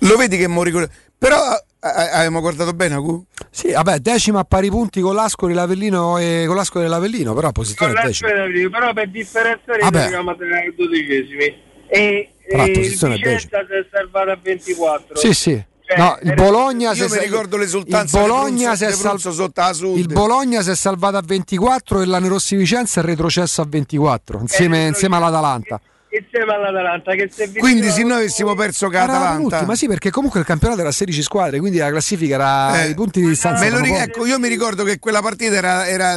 [0.00, 0.90] Lo vedi che lo ricordo.
[1.20, 3.22] Però eh, eh, abbiamo guardato bene Agu?
[3.50, 7.52] Sì, vabbè, decima a pari punti con l'Ascoli, l'Avellino e con l'Ascoli e l'Avellino, però
[7.52, 8.30] posizione Con decima.
[8.70, 10.06] però per differenza Vabbè.
[10.06, 11.68] eravamo ai dodicesimi.
[11.88, 15.16] E, Però la e il posizione è Vicenza si è salvato a 24.
[15.16, 15.64] Sì, sì.
[15.84, 18.86] Cioè, No, il Bologna si Io è ricordo l'esultanza il di Bologna Brunzo- si è
[18.86, 19.96] di sal- Brunzo sotto la Sud.
[19.98, 24.38] Il Bologna si è salvato a 24 e la Nerossi Vicenza è retrocesso a 24
[24.40, 25.80] insieme, insieme all'Atalanta.
[26.12, 29.36] Insieme all'Atalanta che se Quindi se noi avessimo perso che Atalanta.
[29.36, 32.88] l'ultima, sì, perché comunque il campionato era a 16 squadre, quindi la classifica era Eh,
[32.90, 33.62] i punti di distanza.
[33.62, 36.16] Me lo erano ric- ecco, io mi ricordo che quella partita era, era,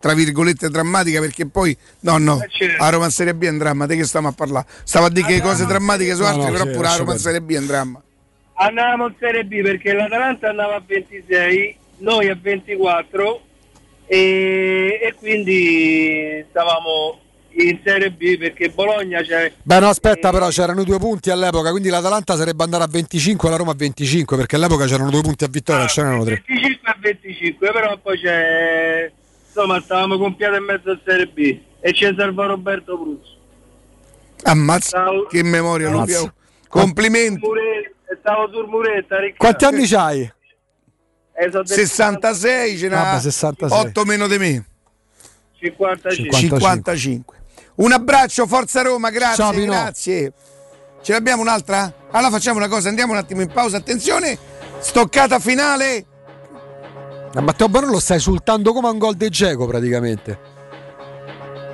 [0.00, 2.82] tra virgolette drammatica perché poi no no certo.
[2.82, 5.10] a Roma in Serie B è un dramma te che stiamo a parlare stavo a
[5.10, 7.16] dire che cose drammatiche su No, altre no, però sì, pure a Roma.
[7.18, 8.02] Serie B è un dramma
[8.54, 13.40] Andavamo in Serie B perché l'Atalanta andava a 26, noi a 24
[14.06, 17.20] e, e quindi stavamo
[17.68, 21.88] in Serie B perché Bologna c'è Beh, no, aspetta, però c'erano due punti all'epoca, quindi
[21.88, 25.44] l'Atalanta sarebbe andata a 25 e la Roma a 25, perché all'epoca c'erano due punti
[25.44, 26.42] a vittoria, non c'erano tre.
[26.46, 29.12] 25 a 25, però poi c'è
[29.46, 33.36] insomma stavamo piede e mezzo in Serie B e c'è salva Roberto Bruzzo.
[34.44, 36.32] ammazza che memoria Ammazza.
[36.68, 37.40] Complimenti
[38.20, 39.36] Stavo sul muretta, Riccardo.
[39.38, 40.20] Quanti anni c'hai?
[40.22, 43.78] Eh, sono del 66 ce n'ha Vabbè, 66.
[43.86, 44.64] 8 meno di me
[45.58, 46.36] 55.
[46.38, 47.39] 55
[47.80, 50.32] un abbraccio Forza Roma grazie Ciao, grazie
[51.02, 51.92] ce l'abbiamo un'altra?
[52.10, 54.38] allora facciamo una cosa andiamo un attimo in pausa attenzione
[54.80, 56.06] stoccata finale
[57.34, 60.38] A Matteo Barolo lo sta esultando come un gol de Geco praticamente.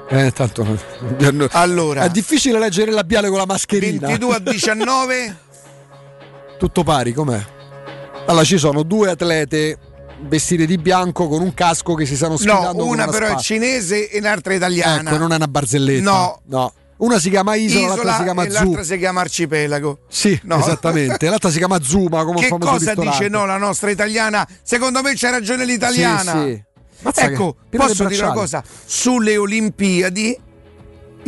[0.08, 0.64] Eh, tanto
[1.50, 4.06] allora È difficile leggere il labiale con la mascherina.
[4.06, 5.36] 22 a 19
[6.58, 7.44] Tutto pari, com'è?
[8.26, 9.78] Allora ci sono due atlete
[10.20, 13.24] vestite di bianco con un casco che si stanno No, sfidando con una una però
[13.26, 13.42] è spada.
[13.42, 15.10] cinese e l'altra è italiana.
[15.10, 16.10] Ecco, non è una barzelletta.
[16.10, 16.40] No.
[16.46, 16.72] no.
[16.98, 19.98] Una si chiama Isola, l'altra si chiama e l'altra si chiama Arcipelago.
[20.08, 20.58] Sì, No.
[20.58, 21.28] esattamente.
[21.28, 23.02] L'altra si chiama Zuma, come Che cosa ristorante.
[23.10, 24.48] dice no la nostra italiana?
[24.62, 26.32] Secondo me c'ha ragione l'italiana.
[26.32, 26.64] Sì, sì.
[27.02, 28.64] Mazza Ecco, posso dire una cosa?
[28.86, 30.38] Sulle Olimpiadi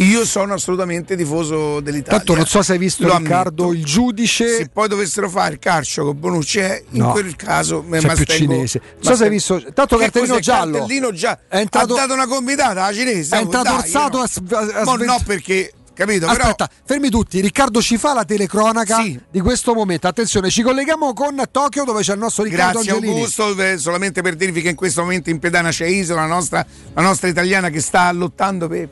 [0.01, 2.19] io sono assolutamente tifoso dell'Italia.
[2.19, 3.79] Tanto non so se hai visto Lo Riccardo, ammetto.
[3.79, 4.57] il giudice.
[4.57, 7.11] Se poi dovessero fare il calcio con Bonucci, eh, in No.
[7.11, 8.81] quel caso me C'è mi più cinese.
[8.95, 9.63] Non so se hai visto.
[9.75, 10.79] Tanto Che cartellino giallo.
[10.79, 11.39] cartellino già.
[11.49, 13.37] È entrato- Ha dato una convitata alla cinese.
[13.37, 14.29] È entrato dai, orsato io a,
[14.59, 16.27] a- a Mo svent- no perché, capito?
[16.27, 17.41] Però Aspetta, fermi tutti.
[17.41, 19.19] Riccardo ci fa la telecronaca Sì.
[19.29, 20.07] di questo momento.
[20.07, 23.15] Attenzione, ci colleghiamo con Tokyo dove c'è il nostro Riccardo Grazie Angelini.
[23.19, 26.65] Augusto, eh, solamente per dirvi che in questo momento in pedana c'è Isola, la nostra,
[26.95, 28.89] la nostra italiana che sta lottando per,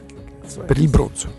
[0.66, 1.32] Per il bronzo.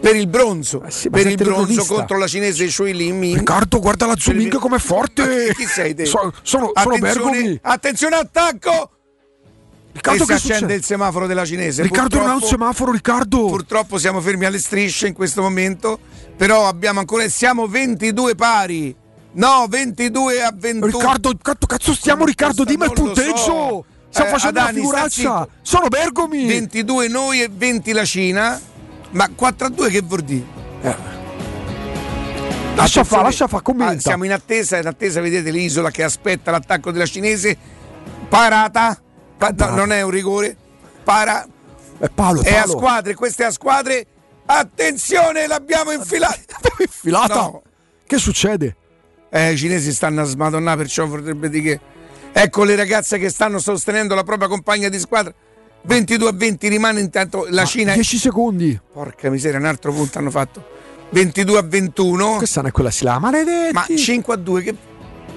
[0.00, 3.36] per il bronzo, sì, ma per il bronzo contro la cinese Shui Lin Min.
[3.38, 5.52] Riccardo, guarda la zooming com'è forte.
[5.54, 6.04] Chi sei te?
[6.06, 7.58] So- sono, sono attenzione, Bergomi.
[7.62, 8.90] attenzione attacco!
[9.92, 10.74] Riccardo, e si che accende succede?
[10.74, 11.82] il semaforo della cinese.
[11.82, 13.46] Riccardo non ha un Purtroppo- semaforo, Riccardo.
[13.46, 15.98] Purtroppo siamo fermi alle strisce in questo momento,
[16.36, 18.94] però abbiamo ancora siamo 22 pari.
[19.36, 20.86] No, 22 a 21.
[20.86, 23.36] Riccardo, Riccardo, cazzo stiamo Riccardo, dimmi il punteggio.
[23.36, 23.84] so.
[24.14, 25.48] Stiamo Eh, facendo Adani, una figuraccia.
[25.60, 26.46] Sono Bergomi.
[26.46, 28.60] 22 noi e 20 la Cina.
[29.10, 30.44] Ma 4 a 2 che vuol dire?
[30.82, 31.00] Lascia
[33.00, 33.04] Attenzione.
[33.04, 34.00] fa, lascia fa, Ah, commenta.
[34.00, 37.56] siamo in attesa, in attesa, vedete l'isola che aspetta l'attacco della cinese.
[38.28, 38.96] Parata.
[39.36, 40.56] Pa- no, non è un rigore.
[41.02, 41.44] Para.
[41.98, 44.06] È palo, è È a squadre, queste a squadre.
[44.46, 46.38] Attenzione, l'abbiamo infilata.
[46.78, 47.34] Infilata.
[47.34, 47.62] No.
[48.06, 48.76] Che succede?
[49.30, 51.80] Eh, i cinesi stanno a smadonnare, perciò vorrebbe dire che.
[52.36, 55.32] Ecco le ragazze che stanno sostenendo la propria compagna di squadra.
[55.82, 57.92] 22 a 20 rimane intanto la Cina.
[57.92, 58.78] 10 secondi.
[58.92, 60.66] Porca miseria, un altro punto hanno fatto.
[61.10, 62.36] 22 a 21.
[62.38, 63.72] Questa non è quella si la maledetti.
[63.72, 64.74] Ma 5 a 2 che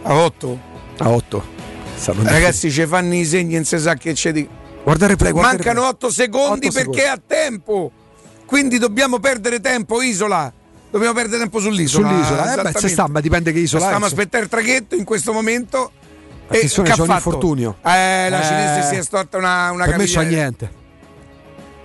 [0.02, 0.60] a 8.
[0.98, 1.56] A 8.
[2.24, 4.48] Ragazzi, ci fanno i segni, non si sa che c'è di.
[4.84, 5.90] Guarda il replay, guarda Mancano replay.
[5.92, 7.02] 8 secondi 8 perché secondi.
[7.02, 7.92] ha tempo.
[8.46, 10.52] Quindi dobbiamo perdere tempo, isola.
[10.90, 12.08] Dobbiamo perdere tempo sull'isola.
[12.08, 14.22] Sull'isola, eh, beh, ci sta, ma dipende che isola Stiamo a insomma.
[14.22, 15.92] aspettare il traghetto in questo momento.
[16.50, 17.76] E Attenzione, c'è ha un infortunio.
[17.84, 20.38] Eh, la Eh, cinese si è storta una, una per me c'ha caviglia.
[20.38, 20.72] niente.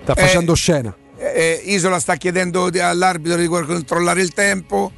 [0.03, 0.95] Sta Eh, facendo scena.
[1.17, 4.91] Eh, Isola sta chiedendo all'arbitro di controllare il tempo.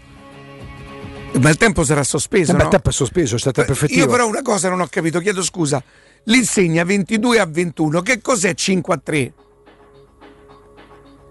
[1.39, 2.51] Ma il tempo sarà sospeso.
[2.51, 2.63] Eh no?
[2.63, 3.99] il tempo è sospeso, c'è tempo effettivo.
[4.01, 5.83] Io però una cosa non ho capito, chiedo scusa.
[6.25, 9.33] L'insegna 22 a 21, che cos'è 5 a 3?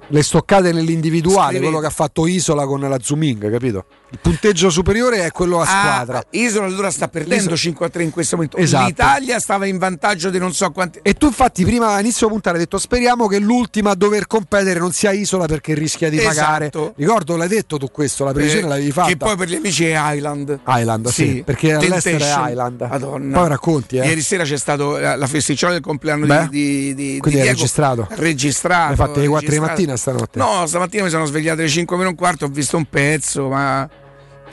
[0.09, 3.87] Le stoccate nell'individuale, Scrivi- quello che ha fatto Isola con la Zooming, capito?
[4.15, 6.19] Il punteggio superiore è quello a squadra.
[6.19, 8.57] Ah, Isola allora sta perdendo Isola- 5 a 3 in questo momento.
[8.59, 8.87] Esatto.
[8.87, 11.01] L'Italia stava in vantaggio di non so quanti.
[11.03, 14.93] E tu infatti prima all'inizio puntata hai detto speriamo che l'ultima a dover competere non
[14.93, 16.35] sia Isola perché rischia di Esatto.
[16.35, 16.71] pagare.
[16.97, 19.09] Ricordo, l'hai detto tu questo, la previsione Eh, l'avevi fatta.
[19.09, 20.61] Che poi per gli amici è Island.
[20.65, 22.49] Island, sì, perché all'estero è Temptation.
[22.51, 22.87] Island.
[22.89, 23.39] Madonna.
[23.41, 24.07] Poi racconti, eh.
[24.07, 27.47] Ieri sera c'è stato la, la festicciata del compleanno Beh, di, di, di quindi di
[27.47, 28.07] è registrato.
[28.11, 28.87] Registrato.
[28.89, 30.39] L'hai fatte alle 4 di mattina stanotte?
[30.39, 33.89] No, stamattina mi sono svegliato alle 5 meno un quarto, ho visto un pezzo, ma.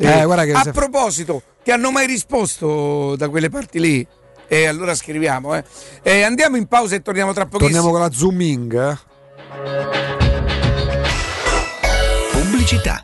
[0.02, 4.08] Eh, guarda che a se- proposito, ti hanno mai risposto da quelle parti lì?
[4.48, 5.64] E allora scriviamo, eh.
[6.02, 7.82] Eh, andiamo in pausa e torniamo tra pochissimo.
[7.82, 8.90] Torniamo con la Zooming.
[8.92, 8.98] eh.
[12.32, 13.04] Pubblicità.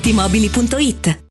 [0.01, 1.30] paolettimobili.it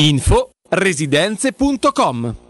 [0.00, 2.49] Info residenze.com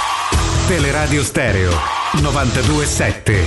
[0.71, 1.69] Teleradio Stereo
[2.21, 3.43] 927.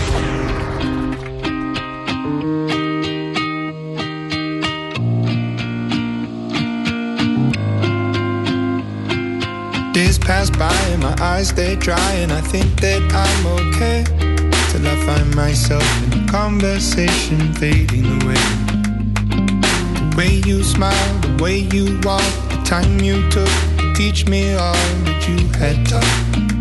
[9.94, 14.04] Days pass by and my eyes stay dry and I think that I'm okay
[14.68, 18.44] till I find myself in a conversation fading away.
[19.96, 22.20] The way you smile, the way you walk,
[22.50, 24.74] the time you took to teach me all
[25.06, 26.53] that you had taught.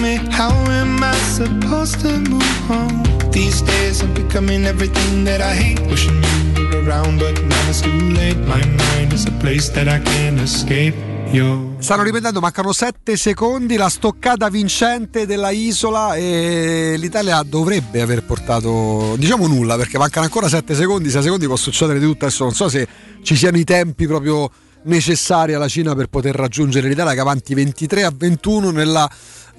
[0.00, 3.02] Me how am I supposed to move on?
[3.30, 5.80] These days I'm becoming everything that I hate.
[5.88, 6.22] Wishing
[6.56, 8.38] you were around, but now it's too late.
[8.46, 10.94] My mind is a place that I can't escape.
[11.32, 11.76] Yo.
[11.78, 19.16] Stanno ripetendo, mancano 7 secondi, la stoccata vincente della isola e l'Italia dovrebbe aver portato,
[19.18, 22.54] diciamo nulla, perché mancano ancora 7 secondi, 6 secondi può succedere di tutto, adesso non
[22.54, 22.88] so se
[23.22, 24.50] ci siano i tempi proprio
[24.84, 29.08] necessari alla Cina per poter raggiungere l'Italia che avanti 23 a 21 nella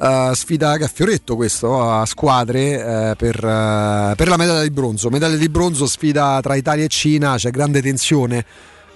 [0.02, 5.10] uh, sfida a fioretto questo, a squadre uh, per, uh, per la medaglia di bronzo.
[5.10, 8.46] Medaglia di bronzo, sfida tra Italia e Cina, c'è grande tensione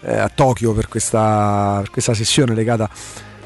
[0.08, 2.88] a Tokyo per questa, per questa sessione legata,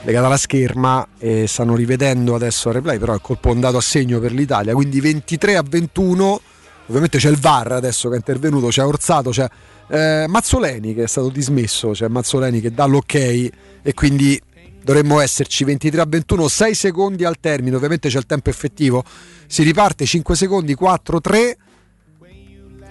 [0.01, 4.19] legata, alla scherma e stanno rivedendo adesso il replay, però è colpo andato a segno
[4.19, 6.41] per l'Italia, quindi 23 a 21,
[6.87, 9.47] ovviamente c'è il VAR adesso che è intervenuto, c'è Orsato, c'è
[9.87, 14.39] eh, Mazzoleni che è stato dismesso, c'è Mazzoleni che dà l'ok e quindi
[14.89, 19.03] dovremmo esserci 23 a 21, 6 secondi al termine, ovviamente c'è il tempo effettivo,
[19.45, 21.57] si riparte 5 secondi, 4, 3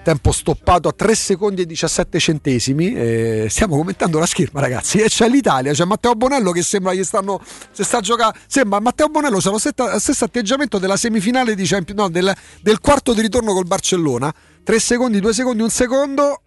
[0.01, 2.95] tempo stoppato a 3 secondi e 17 centesimi.
[2.95, 4.97] Eh, stiamo commentando la scherma, ragazzi.
[4.99, 7.39] E c'è l'Italia, c'è Matteo Bonello che sembra che stanno.
[7.71, 8.33] Se sta a.
[8.47, 13.13] Sembra Matteo Bonello c'ha lo stesso atteggiamento della semifinale di Champions, no, del, del quarto
[13.13, 14.33] di ritorno col Barcellona.
[14.63, 16.41] 3 secondi, 2 secondi, 1 secondo.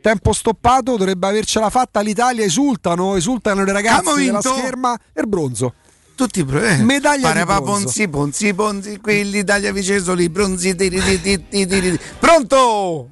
[0.00, 2.44] Tempo stoppato, dovrebbe avercela fatta l'Italia.
[2.44, 4.98] Esultano, esultano le ragazze della scherma.
[5.12, 5.74] E il bronzo.
[6.14, 7.62] Tutti eh, medaglia Pare di bronzo.
[7.62, 11.98] Ponzi, Ponzi, Ponzi, quelli Italia Vicesoli, bronzi, tiri, tiri, tiri.
[12.18, 13.08] Pronto?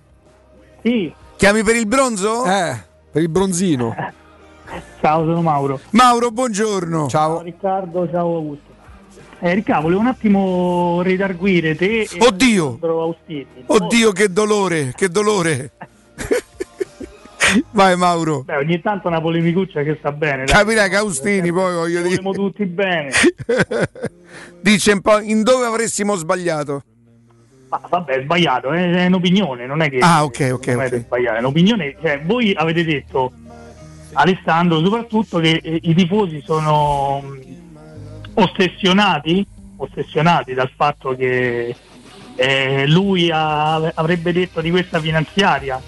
[0.83, 1.13] Sì.
[1.37, 2.45] Chiami per il bronzo?
[2.45, 2.77] Eh,
[3.13, 3.95] per il bronzino.
[5.01, 5.79] Ciao, sono Mauro.
[5.91, 7.07] Mauro, buongiorno.
[7.09, 7.43] Ciao.
[7.43, 8.75] Riccardo, ciao Augusto.
[9.39, 12.79] Eh, Riccardo, volevo un attimo ridarguire te e Oddio.
[13.67, 15.71] Oddio, che dolore, che dolore.
[17.71, 18.43] Vai Mauro.
[18.43, 20.45] Beh, ogni tanto una polemicuccia che sta bene.
[20.45, 22.17] Capirai che Austini poi voglio dire.
[22.17, 23.11] Vogliamo tutti bene.
[24.61, 26.83] Dice un po' in dove avressimo sbagliato.
[27.69, 30.89] Ma vabbè, è sbagliato, eh, è un'opinione, non è che Ah, ok, ok, non è
[30.89, 33.33] è sbagliato, è un'opinione, cioè, voi avete detto
[34.13, 37.41] Alessandro soprattutto che eh, i tifosi sono mh,
[38.35, 39.45] ossessionati,
[39.79, 41.75] ossessionati dal fatto che
[42.37, 45.81] eh, lui ha- avrebbe detto di questa finanziaria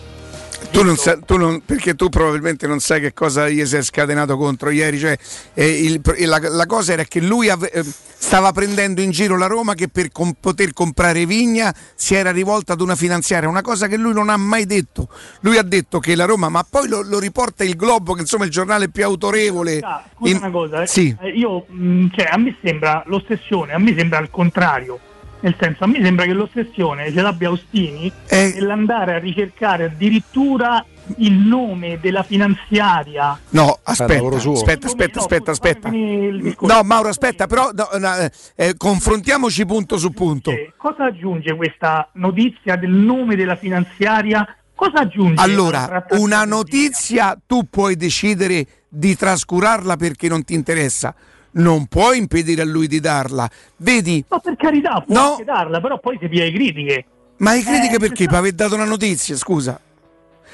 [0.71, 3.83] Tu non sai, tu non- perché tu probabilmente non sai che cosa gli si è
[3.83, 4.99] scatenato contro ieri.
[4.99, 5.17] Cioè,
[5.55, 9.47] eh, il- la, la cosa era che lui ave- eh, stava prendendo in giro la
[9.47, 13.87] Roma che per com- poter comprare Vigna si era rivolta ad una finanziaria, una cosa
[13.87, 15.09] che lui non ha mai detto.
[15.41, 18.45] Lui ha detto che la Roma, ma poi lo, lo riporta il Globo, che insomma
[18.45, 19.79] è il giornale più autorevole.
[19.83, 20.87] Ah, Scusa in- una cosa, eh.
[20.87, 21.17] Sì.
[21.21, 25.01] Eh, io, mh, cioè, a me sembra l'ossessione, a me sembra il contrario.
[25.41, 28.53] Nel senso, a me sembra che l'ossessione ce l'abbia Austini Eh.
[28.57, 30.85] nell'andare a ricercare addirittura
[31.19, 33.39] il nome della finanziaria.
[33.51, 34.53] No, aspetta, suo.
[34.53, 35.89] aspetta, aspetta, No, aspetta, aspetta.
[35.91, 36.75] discorso.
[36.75, 40.51] No, Mauro, aspetta, però no, no, eh, eh, confrontiamoci punto su punto.
[40.51, 44.47] Eh, Cosa aggiunge questa notizia del nome della finanziaria?
[44.75, 45.41] Cosa aggiunge?
[45.43, 51.15] Allora, una notizia tu puoi decidere di trascurarla perché non ti interessa,
[51.59, 53.49] non puoi impedire a lui di darla.
[53.77, 55.31] Vedi, Ma per carità, può No.
[55.33, 57.05] anche darla, però poi si piglia le critiche.
[57.39, 58.27] ma hai critiche Eh, perché?
[58.27, 59.81] Per aver dato una notizia, scusa.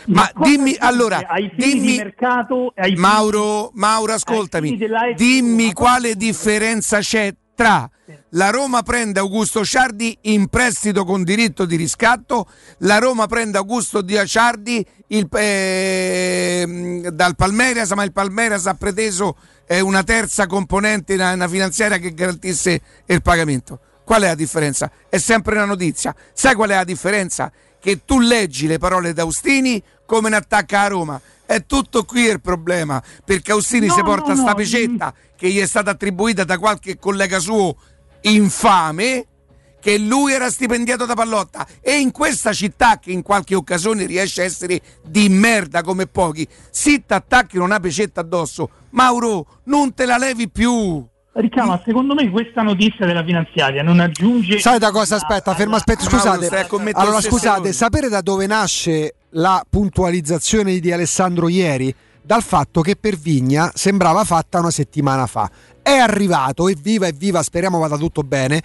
[0.06, 1.26] Ma cosa dimmi, allora,
[1.56, 4.78] dimmi, mercato Mauro, Mauro, ascoltami,
[5.16, 7.88] dimmi ma quale differenza c'è tra.
[8.34, 12.48] La Roma prende Augusto Ciardi in prestito con diritto di riscatto,
[12.78, 19.80] la Roma prende Augusto Ciardi il, eh, dal Palmeiras, ma il Palmeiras ha preteso eh,
[19.80, 23.78] una terza componente, una, una finanziaria che garantisse il pagamento.
[24.04, 24.90] Qual è la differenza?
[25.08, 26.14] È sempre una notizia.
[26.32, 27.50] Sai qual è la differenza?
[27.80, 31.20] Che tu leggi le parole d'Austini come ne attacca a Roma.
[31.46, 35.50] È tutto qui il problema, perché Austini No, si porta no, sta no, pecetta che
[35.50, 37.76] gli è stata attribuita da qualche collega suo
[38.24, 39.26] infame
[39.80, 44.40] che lui era stipendiato da Pallotta e in questa città che in qualche occasione riesce
[44.40, 50.16] a essere di merda come pochi si t'attacchino una pecetta addosso Mauro non te la
[50.16, 54.60] levi più Riccardo, ma secondo me questa notizia della finanziaria non aggiunge.
[54.60, 55.52] Sai da cosa aspetta?
[55.54, 56.48] Ferma, aspetta, scusate.
[56.92, 61.92] Allora, scusate, sapere da dove nasce la puntualizzazione di Alessandro ieri?
[62.22, 65.50] Dal fatto che per Vigna sembrava fatta una settimana fa.
[65.84, 68.62] È arrivato, evviva, evviva, speriamo vada tutto bene.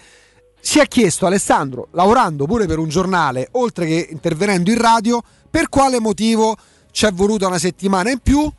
[0.62, 5.68] Si è chiesto Alessandro, lavorando pure per un giornale, oltre che intervenendo in radio, per
[5.68, 6.56] quale motivo
[6.92, 8.50] ci è voluta una settimana in più.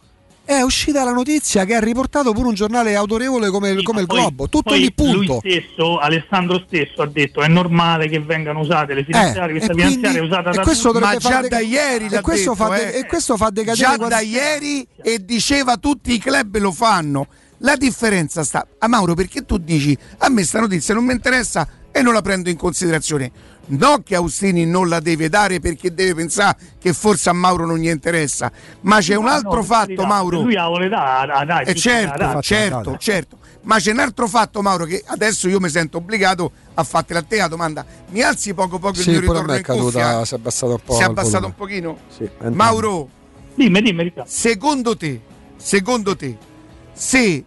[0.45, 4.19] È uscita la notizia che ha riportato pure un giornale autorevole come, come il Poi-
[4.19, 4.49] Globo.
[4.51, 5.41] Tutto lì, punto.
[5.43, 9.55] Lui stesso, Alessandro stesso, ha detto è normale che vengano usate le finanziarie.
[9.57, 12.21] Eh, questa quindi- finanziaria è usata e da questo ma già da ieri e l'ha
[12.21, 12.99] questo detto, fa eh.
[12.99, 17.27] e questo fa decadere già quasi- da ieri e diceva tutti i club lo fanno
[17.63, 21.67] la differenza sta a Mauro perché tu dici a me sta notizia non mi interessa
[21.93, 23.31] e non la prendo in considerazione
[23.67, 27.79] no che Austini non la deve dare perché deve pensare che forse a Mauro non
[27.79, 28.51] gli interessa
[28.83, 31.67] ma c'è un No, altro no, per fatto Mauro Lui la vuole dare, ah, dai,
[31.67, 32.41] eh certo, dà.
[32.41, 33.39] certo, certo.
[33.63, 37.23] Ma c'è un altro fatto, Mauro, che adesso io mi sento obbligato a fartela a
[37.23, 37.85] te la domanda.
[38.09, 40.01] Mi alzi poco poco il Sì, mio ritorno me è in cuffia?
[40.01, 40.95] caduta, si è abbassato un po'.
[40.95, 41.99] Si è abbassato un pochino?
[42.09, 42.27] Sì.
[42.53, 43.09] Mauro,
[43.55, 45.21] dimmi, dimmi, secondo te,
[45.57, 46.39] secondo te,
[46.95, 47.45] se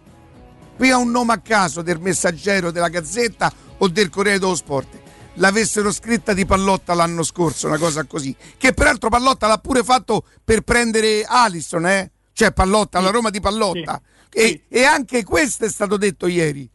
[0.76, 5.02] qui un nome a caso del messaggero della Gazzetta o del Corriere dello Sport
[5.34, 10.24] l'avessero scritta di Pallotta l'anno scorso, una cosa così, che peraltro Pallotta l'ha pure fatto
[10.44, 12.10] per prendere Alisson, eh?
[12.32, 14.00] Cioè Pallotta, la Roma di Pallotta.
[14.30, 16.68] E, e anche questo è stato detto ieri.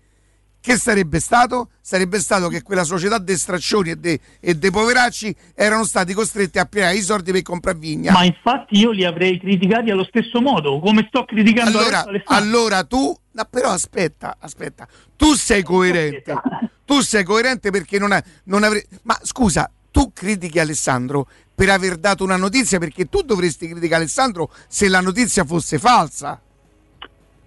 [0.62, 1.70] Che sarebbe stato?
[1.80, 6.60] Sarebbe stato che quella società dei straccioni e dei, e dei poveracci erano stati costretti
[6.60, 8.12] a piegare i soldi per comprare vigna.
[8.12, 13.16] Ma infatti io li avrei criticati allo stesso modo, come sto criticando allora, allora tu,
[13.32, 16.36] no, però aspetta, aspetta, tu sei coerente,
[16.84, 22.24] tu sei coerente perché non, non avrei, ma scusa, tu critichi Alessandro per aver dato
[22.24, 26.40] una notizia perché tu dovresti criticare Alessandro se la notizia fosse falsa.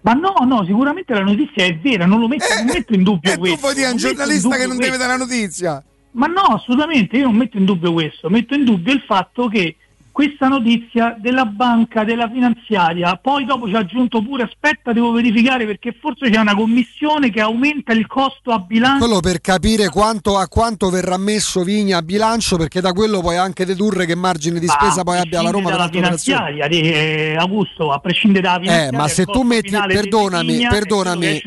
[0.03, 3.31] Ma no, no, sicuramente la notizia è vera, non lo metto, non metto in dubbio
[3.31, 3.55] E questo.
[3.55, 4.97] tu puoi dire un giornalista che non deve questo.
[4.97, 5.83] dare la notizia.
[6.11, 9.77] Ma no, assolutamente, io non metto in dubbio questo, metto in dubbio il fatto che
[10.13, 15.65] questa notizia della banca, della finanziaria, poi dopo ci ha aggiunto pure, aspetta, devo verificare
[15.65, 19.05] perché forse c'è una commissione che aumenta il costo a bilancio.
[19.05, 23.37] Quello per capire quanto, a quanto verrà messo Vigna a bilancio, perché da quello puoi
[23.37, 26.05] anche dedurre che margine di spesa poi abbia la Roma per operazioni.
[26.05, 30.69] finanziaria di eh, Augusto, a prescindere dalla Eh, finanziaria, ma se tu metti, perdonami, Vigna
[30.69, 31.41] perdonami.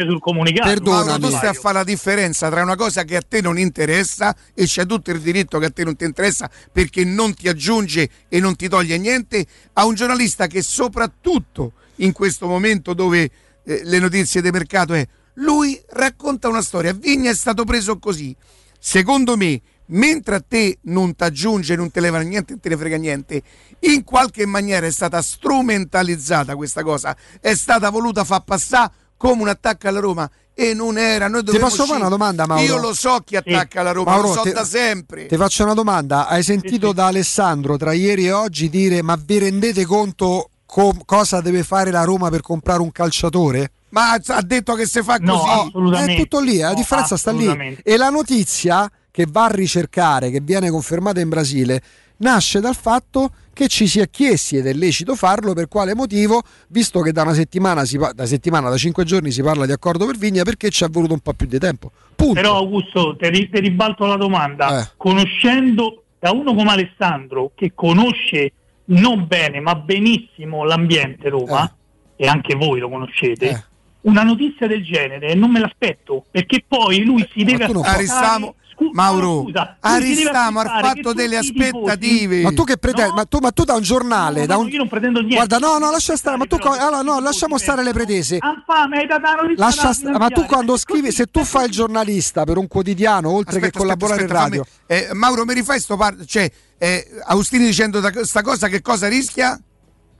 [0.83, 4.35] Mauro, tu stai a fare la differenza tra una cosa che a te non interessa
[4.55, 8.09] e c'è tutto il diritto che a te non ti interessa perché non ti aggiunge
[8.29, 13.31] e non ti toglie niente, a un giornalista che soprattutto in questo momento dove
[13.65, 15.07] eh, le notizie di mercato è
[15.39, 18.35] lui racconta una storia, Vigna è stato preso così.
[18.79, 22.77] Secondo me, mentre a te non ti aggiunge, non te leva niente, non te ne
[22.77, 23.43] frega niente,
[23.81, 29.49] in qualche maniera è stata strumentalizzata questa cosa, è stata voluta far passare come un
[29.49, 31.29] attacco alla Roma e non era.
[31.29, 32.65] Noi Ti posso fare uscire- una domanda, Mauro?
[32.65, 35.27] Io lo so chi attacca la Roma, Mauro, lo so te- da sempre.
[35.27, 36.27] Ti faccio una domanda.
[36.29, 41.43] Hai sentito da Alessandro tra ieri e oggi dire ma vi rendete conto com- cosa
[41.43, 43.71] deve fare la Roma per comprare un calciatore?
[43.91, 46.11] Ma ha detto che se fa No, così.
[46.13, 47.79] È tutto lì, eh, la No, differenza sta lì.
[47.85, 51.83] E la notizia che va a ricercare, che viene confermata in Brasile,
[52.19, 53.35] nasce dal fatto che
[53.69, 57.33] ci si è chiesti, ed è lecito farlo, per quale motivo, visto che da una
[57.33, 60.69] settimana, si pa- da settimana, da cinque giorni si parla di accordo per Vigna, perché
[60.69, 61.91] ci è voluto un po' più di tempo.
[62.15, 62.35] Punto.
[62.35, 64.83] Però Augusto, ti, ri- ribalto la domanda.
[64.83, 64.89] Eh.
[64.99, 68.53] Conoscendo da uno come Alessandro, che conosce
[68.89, 71.75] non bene ma benissimo l'ambiente Roma,
[72.15, 73.65] e anche voi lo conoscete, Eh.
[74.03, 78.55] una notizia del genere non me l'aspetto, perché poi lui si deve tu non aspettare...
[78.79, 82.43] Scu- Mauro, no, scusa, Aristamo ha che fatto delle aspettative.
[82.43, 83.15] Ma tu che pretendi?
[83.15, 84.69] Ma, tu, ma tu da un giornale, No, da no, un...
[84.69, 85.37] io non pretendo niente.
[85.37, 88.39] Guarda, no, no, lascia stare, ma tu co- allora, no, lasciamo stare le pretese.
[88.41, 93.31] Notizia Lascia sta- ma tu quando scrivi, se tu fai il giornalista per un quotidiano,
[93.31, 96.51] oltre che Aspetta, collaborare aspetta, in radio, fammi- eh, Mauro, mi rifai sto par- cioè,
[96.79, 99.59] eh, Austini dicendo da- sta cosa che cosa rischia?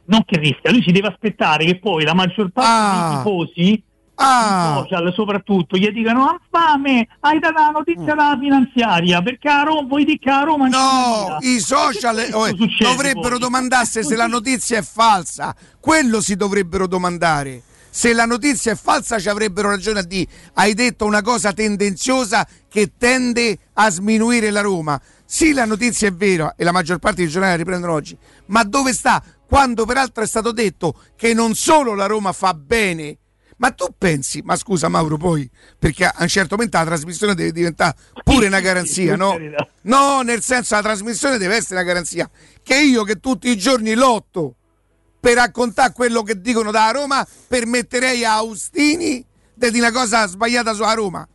[0.09, 3.09] non che rischia, lui si deve aspettare che poi la maggior parte Ah.
[3.09, 3.83] dei tifosi
[4.19, 4.77] Ah.
[4.83, 9.87] social soprattutto gli dicano ah fame hai dato la notizia dalla finanziaria perché a Roma
[9.87, 12.31] vuoi dire che a Roma No, i social eh,
[12.79, 13.39] dovrebbero poi?
[13.39, 15.55] domandarsi se la notizia è falsa.
[15.81, 17.63] Quello si dovrebbero domandare.
[17.91, 22.47] Se la notizia è falsa ci avrebbero ragione a dire hai detto una cosa tendenziosa
[22.69, 25.01] che tende a sminuire la Roma.
[25.25, 28.63] Sì, la notizia è vera e la maggior parte dei giornali la riprendono oggi, ma
[28.65, 29.23] dove sta?
[29.47, 33.19] Quando peraltro è stato detto che non solo la Roma fa bene,
[33.57, 37.53] ma tu pensi, ma scusa Mauro poi, perché a un certo momento la trasmissione deve
[37.53, 39.37] diventare pure una garanzia, no?
[39.83, 42.29] No, nel senso la trasmissione deve essere una garanzia.
[42.63, 44.55] Che io che tutti i giorni lotto
[45.19, 50.73] per raccontare quello che dicono da Roma, permetterei a Austini di dire una cosa sbagliata
[50.75, 51.27] sulla Roma.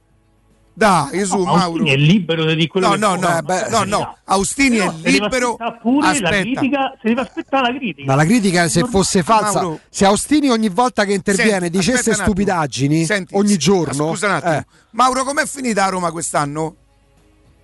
[0.81, 1.61] Dai, su, No, Mauro.
[1.63, 4.17] Austini è libero di dire quello No, che no, no, Eh, beh, per no, no,
[4.25, 5.57] Austini Però è libero.
[5.79, 6.41] pure la Aspetta.
[6.41, 8.07] critica, si deve aspettare la critica.
[8.07, 9.79] Ma la critica se fosse falsa, Mauro.
[9.89, 14.53] se Austini ogni volta che interviene Senti, dicesse stupidaggini Senti, ogni giorno, Scusa un attimo.
[14.53, 16.75] eh, Mauro, com'è finita a Roma quest'anno?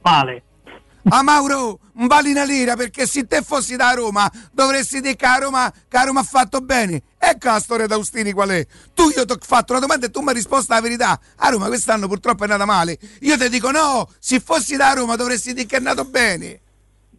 [0.04, 0.44] Male.
[1.10, 5.38] Ah Mauro, vali una lira perché se te fossi da Roma dovresti dire che a
[5.38, 7.02] Roma, che a Roma ha fatto bene.
[7.18, 8.66] Ecco la storia d'Austini qual è.
[8.94, 11.18] Tu io ti ho fatto una domanda e tu mi hai risposto la verità.
[11.38, 12.98] A Roma quest'anno purtroppo è andata male.
[13.22, 16.60] Io ti dico no, se fossi da Roma dovresti dire che è andato bene.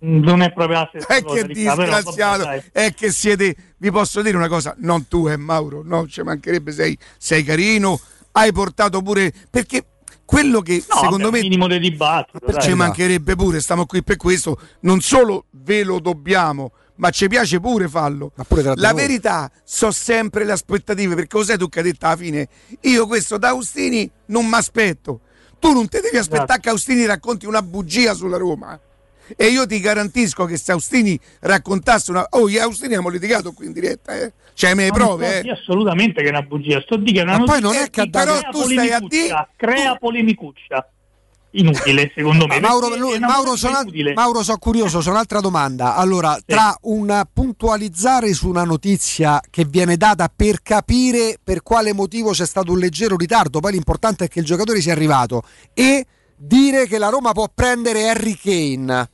[0.01, 1.35] Non è proprio la stessa E cosa.
[1.35, 5.83] che Riccardo, disgraziato, è che siete, vi posso dire una cosa, non tu eh Mauro,
[5.83, 7.99] no, ci mancherebbe, sei, sei carino,
[8.33, 9.85] hai portato pure, perché
[10.29, 11.41] quello che No, secondo me...
[11.41, 12.39] minimo di dibattito.
[12.45, 12.61] dai.
[12.61, 14.61] Ci mancherebbe pure, stiamo qui per questo.
[14.81, 18.33] Non solo ve lo dobbiamo, ma ci piace pure farlo.
[18.47, 22.47] pure La verità so sempre le aspettative, perché cos'è tu che hai detto alla fine?
[22.83, 25.21] Io questo da Austini non mi aspetto.
[25.59, 26.61] Tu non ti devi aspettare Esatto.
[26.61, 28.79] che Austini racconti una bugia sulla Roma.
[29.37, 32.27] E io ti garantisco che se Austini raccontasse una.
[32.31, 34.33] Oh, io e Austini abbiamo litigato qui in diretta, eh.
[34.61, 35.51] Le Non prove, eh.
[35.51, 36.81] assolutamente che è una bugia.
[36.81, 39.49] Sto di che è una Ma poi non è che crea tu stai a polemicuccia,
[39.57, 40.91] crea polemicuccia.
[41.53, 42.61] Inutile, secondo me.
[42.61, 43.85] Ma Mauro, lui- Mauro, sono.
[44.15, 45.95] Mauro, sono curioso, c'è un'altra domanda.
[45.95, 52.33] Allora, tra un puntualizzare su una notizia che viene data per capire per quale motivo
[52.33, 55.43] c'è stato un leggero ritardo, poi l'importante è che il giocatore sia arrivato,
[55.73, 56.05] e
[56.37, 59.11] dire che la Roma può prendere Harry Kane.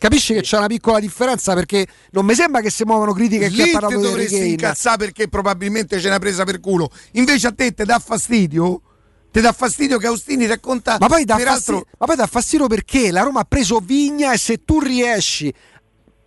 [0.00, 3.48] Capisci che c'è una piccola differenza perché non mi sembra che si muovano critiche a
[3.48, 4.48] chi ha Lì parlato di dovresti Kane.
[4.48, 6.90] incazzare perché probabilmente ce n'ha presa per culo.
[7.12, 8.80] Invece a te ti dà fastidio?
[9.30, 10.96] Ti dà fastidio che Austini racconta.
[10.98, 14.32] Ma poi, dà peraltro, fastidio, ma poi dà fastidio perché la Roma ha preso Vigna
[14.32, 15.52] e se tu riesci,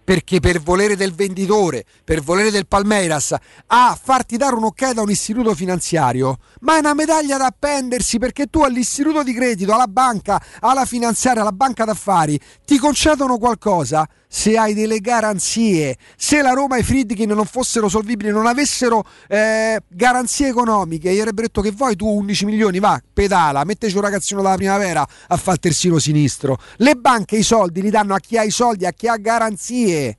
[0.03, 3.35] perché per volere del venditore, per volere del Palmeiras,
[3.67, 8.48] a farti dare un'occhiata a un istituto finanziario, ma è una medaglia da appendersi perché
[8.48, 14.57] tu all'istituto di credito, alla banca, alla finanziaria, alla banca d'affari, ti concedono qualcosa se
[14.57, 15.95] hai delle garanzie.
[16.17, 21.19] Se la Roma e i Friedkin non fossero solvibili, non avessero eh, garanzie economiche, gli
[21.19, 25.37] avrebbero detto che vuoi tu 11 milioni, va, pedala, metteci un ragazzino dalla primavera a
[25.37, 26.57] fare il terzino sinistro.
[26.77, 30.17] Le banche i soldi li danno a chi ha i soldi, a chi ha garanzie.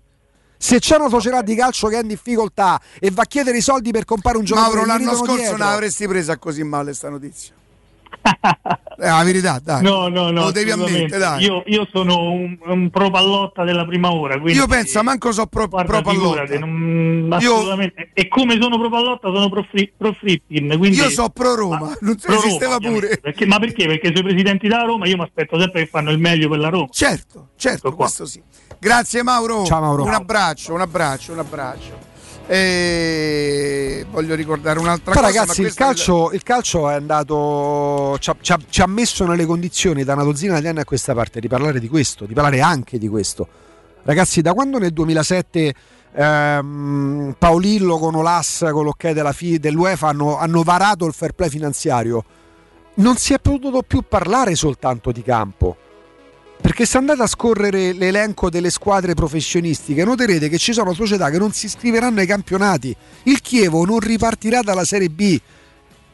[0.56, 3.62] Se c'è una società di calcio che è in difficoltà e va a chiedere i
[3.62, 5.56] soldi per comprare un giocatore, Mauro, l'anno scorso dietro.
[5.56, 7.52] non avresti presa così male sta notizia.
[8.96, 9.82] È la verità, dai.
[9.82, 10.44] No, no, no.
[10.44, 11.42] Lo devi ammettere, dai.
[11.42, 14.38] Io, io sono un, un pro pallotta della prima ora.
[14.38, 16.58] Quindi, Io penso, manco so pro, guarda, pro pallotta.
[16.58, 17.78] non- Io-.
[18.12, 21.92] E come sono pro pallotta, sono pro, fri, pro Friedkin, quindi- Io so pro Roma,
[22.00, 23.06] non Pro Roma, esisteva ovviamente.
[23.06, 23.20] pure.
[23.20, 23.86] Perché- ma perché?
[23.86, 26.68] Perché sui presidenti della Roma io mi aspetto sempre che fanno il meglio per la
[26.68, 26.88] Roma.
[26.90, 28.40] Certo, certo, questo sì.
[28.78, 29.64] Grazie Mauro.
[29.64, 30.04] Ciao, Mauro.
[30.04, 32.03] Un abbraccio, un abbraccio, un abbraccio.
[32.46, 35.38] E voglio ricordare un'altra Poi cosa.
[35.40, 38.16] ragazzi, ma il calcio, il calcio è andato.
[38.20, 40.84] Ci ha, ci ha- ci ha messo nelle condizioni da una dozzina di anni a
[40.84, 43.48] questa parte di parlare di questo, di parlare anche di questo.
[44.02, 45.74] Ragazzi, da quando nel 2007
[46.14, 51.48] ehm, Paolillo con Olas, con l'ok della FI, dell'UEFA hanno, hanno varato il fair play
[51.48, 52.24] finanziario,
[52.96, 55.76] non si è potuto più parlare soltanto di campo.
[56.64, 61.36] Perché se andate a scorrere l'elenco delle squadre professionistiche, noterete che ci sono società che
[61.36, 62.96] non si iscriveranno ai campionati.
[63.24, 65.38] Il Chievo non ripartirà dalla Serie B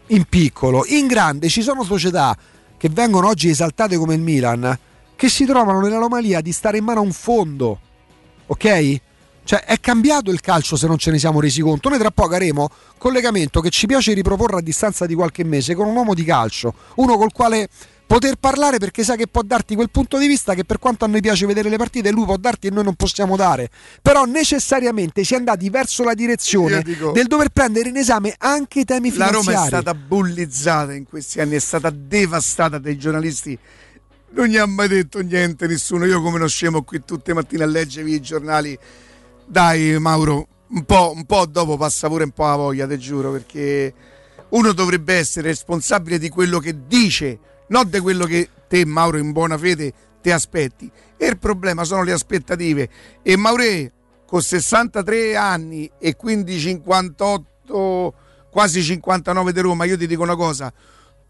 [0.09, 0.85] in piccolo.
[0.87, 2.37] In grande ci sono società
[2.77, 4.77] che vengono oggi esaltate come il Milan,
[5.15, 7.79] che si trovano nell'anomalia di stare in mano a un fondo.
[8.47, 9.01] Ok?
[9.45, 11.89] Cioè è cambiato il calcio se non ce ne siamo resi conto.
[11.89, 15.87] Noi tra poco avremo collegamento che ci piace riproporre a distanza di qualche mese con
[15.87, 17.69] un uomo di calcio, uno col quale
[18.11, 21.09] poter parlare perché sa che può darti quel punto di vista che per quanto a
[21.09, 23.71] noi piace vedere le partite lui può darti e noi non possiamo dare.
[24.03, 28.35] Però necessariamente si è andati verso la direzione Io dico- del dover prendere in esame
[28.37, 29.47] anche i temi La finanziari.
[29.47, 33.57] Roma è stata bullizzata in questi anni, è stata devastata dai giornalisti.
[34.31, 36.05] Non gli ha mai detto niente nessuno.
[36.05, 38.77] Io come uno scemo qui tutte le mattine a leggervi i giornali.
[39.47, 43.31] Dai Mauro, un po', un po' dopo passa pure un po' la voglia, te giuro,
[43.31, 43.95] perché
[44.49, 47.39] uno dovrebbe essere responsabile di quello che dice,
[47.71, 49.93] non di quello che te, Mauro, in buona fede
[50.23, 50.91] ti aspetti.
[51.17, 52.89] E il problema sono le aspettative.
[53.23, 53.93] E Maure,
[54.27, 58.15] con 63 anni e quindi 58,
[58.51, 60.73] quasi 59 di Roma, io ti dico una cosa,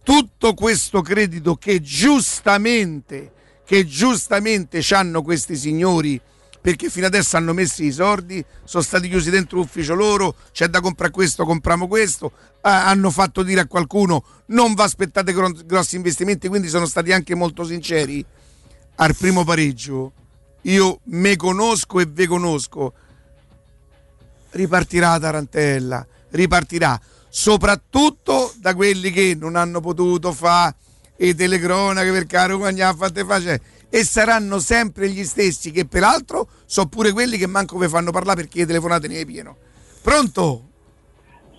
[0.03, 3.33] tutto questo credito che giustamente,
[3.65, 6.21] che giustamente hanno questi signori,
[6.61, 10.81] perché fino adesso hanno messo i soldi, sono stati chiusi dentro l'ufficio loro, c'è da
[10.81, 12.33] comprare questo, compriamo questo,
[12.63, 17.65] hanno fatto dire a qualcuno non va aspettate grossi investimenti, quindi sono stati anche molto
[17.65, 18.25] sinceri
[18.97, 20.13] al primo pareggio.
[20.63, 22.93] Io me conosco e ve conosco.
[24.51, 30.75] Ripartirà Tarantella, ripartirà soprattutto da quelli che non hanno potuto fare
[31.21, 36.89] le telecronache Roma ne ha fatte facile e saranno sempre gli stessi che peraltro sono
[36.89, 39.57] pure quelli che manco vi fanno parlare perché le telefonate ne pieno.
[40.01, 40.70] Pronto?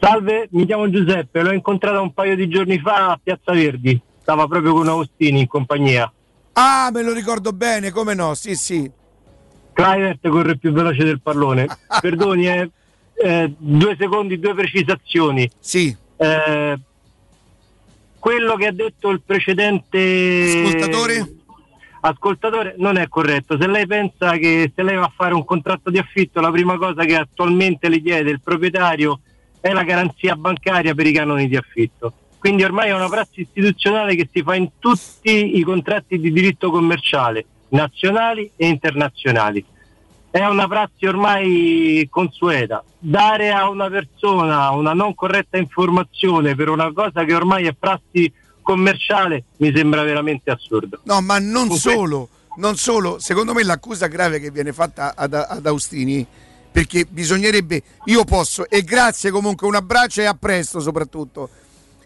[0.03, 4.47] Salve, mi chiamo Giuseppe, l'ho incontrata un paio di giorni fa a Piazza Verdi, stava
[4.47, 6.11] proprio con Agostini in compagnia.
[6.53, 8.89] Ah, me lo ricordo bene, come no, sì sì.
[9.71, 11.67] Clivert corre più veloce del pallone.
[12.01, 12.71] Perdoni, eh,
[13.13, 15.47] eh, due secondi, due precisazioni.
[15.59, 15.95] Sì.
[16.17, 16.79] Eh,
[18.17, 21.35] quello che ha detto il precedente ascoltatore?
[21.99, 23.55] ascoltatore non è corretto.
[23.55, 26.75] Se lei pensa che se lei va a fare un contratto di affitto, la prima
[26.77, 29.19] cosa che attualmente le chiede il proprietario
[29.61, 32.13] è la garanzia bancaria per i canoni di affitto.
[32.39, 36.71] Quindi ormai è una prassi istituzionale che si fa in tutti i contratti di diritto
[36.71, 39.63] commerciale, nazionali e internazionali.
[40.31, 42.83] È una prassi ormai consueta.
[42.97, 48.33] Dare a una persona una non corretta informazione per una cosa che ormai è prassi
[48.61, 50.99] commerciale mi sembra veramente assurdo.
[51.03, 55.65] No, ma non solo, non solo, secondo me l'accusa grave che viene fatta ad, ad
[55.65, 56.25] Austini
[56.71, 61.49] perché bisognerebbe, io posso, e grazie comunque, un abbraccio e a presto soprattutto.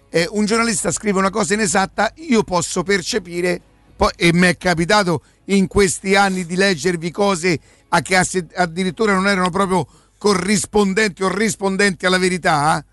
[0.10, 3.62] Eh, un giornalista scrive una cosa inesatta, io posso percepire,
[3.96, 8.18] poi, e mi è capitato in questi anni di leggervi cose a che
[8.56, 9.88] addirittura non erano proprio
[10.18, 12.78] corrispondenti o rispondenti alla verità.
[12.78, 12.84] Eh?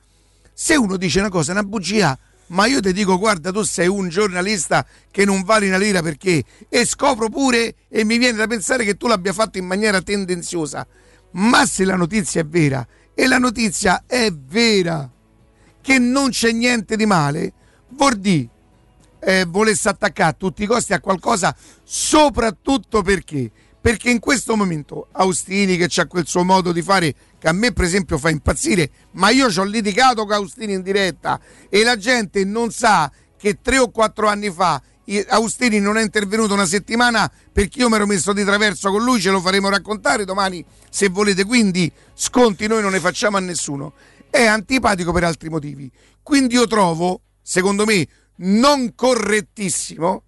[0.52, 2.16] Se uno dice una cosa, una bugia,
[2.48, 6.44] ma io ti dico guarda tu sei un giornalista che non vale una lira perché
[6.68, 10.86] e scopro pure e mi viene da pensare che tu l'abbia fatto in maniera tendenziosa
[11.32, 15.10] ma se la notizia è vera, e la notizia è vera,
[15.80, 17.52] che non c'è niente di male,
[17.88, 18.48] vuol dire
[19.24, 21.54] eh, volesse attaccare a tutti i costi a qualcosa,
[21.84, 23.50] soprattutto perché?
[23.80, 27.72] Perché in questo momento Austini che ha quel suo modo di fare che a me
[27.72, 31.96] per esempio fa impazzire, ma io ci ho litigato con Austini in diretta e la
[31.96, 34.80] gente non sa che tre o quattro anni fa
[35.28, 39.20] Austini non è intervenuto una settimana perché io mi ero messo di traverso con lui,
[39.20, 43.94] ce lo faremo raccontare domani se volete, quindi sconti noi non ne facciamo a nessuno.
[44.30, 45.90] È antipatico per altri motivi.
[46.22, 48.06] Quindi io trovo, secondo me,
[48.36, 50.22] non correttissimo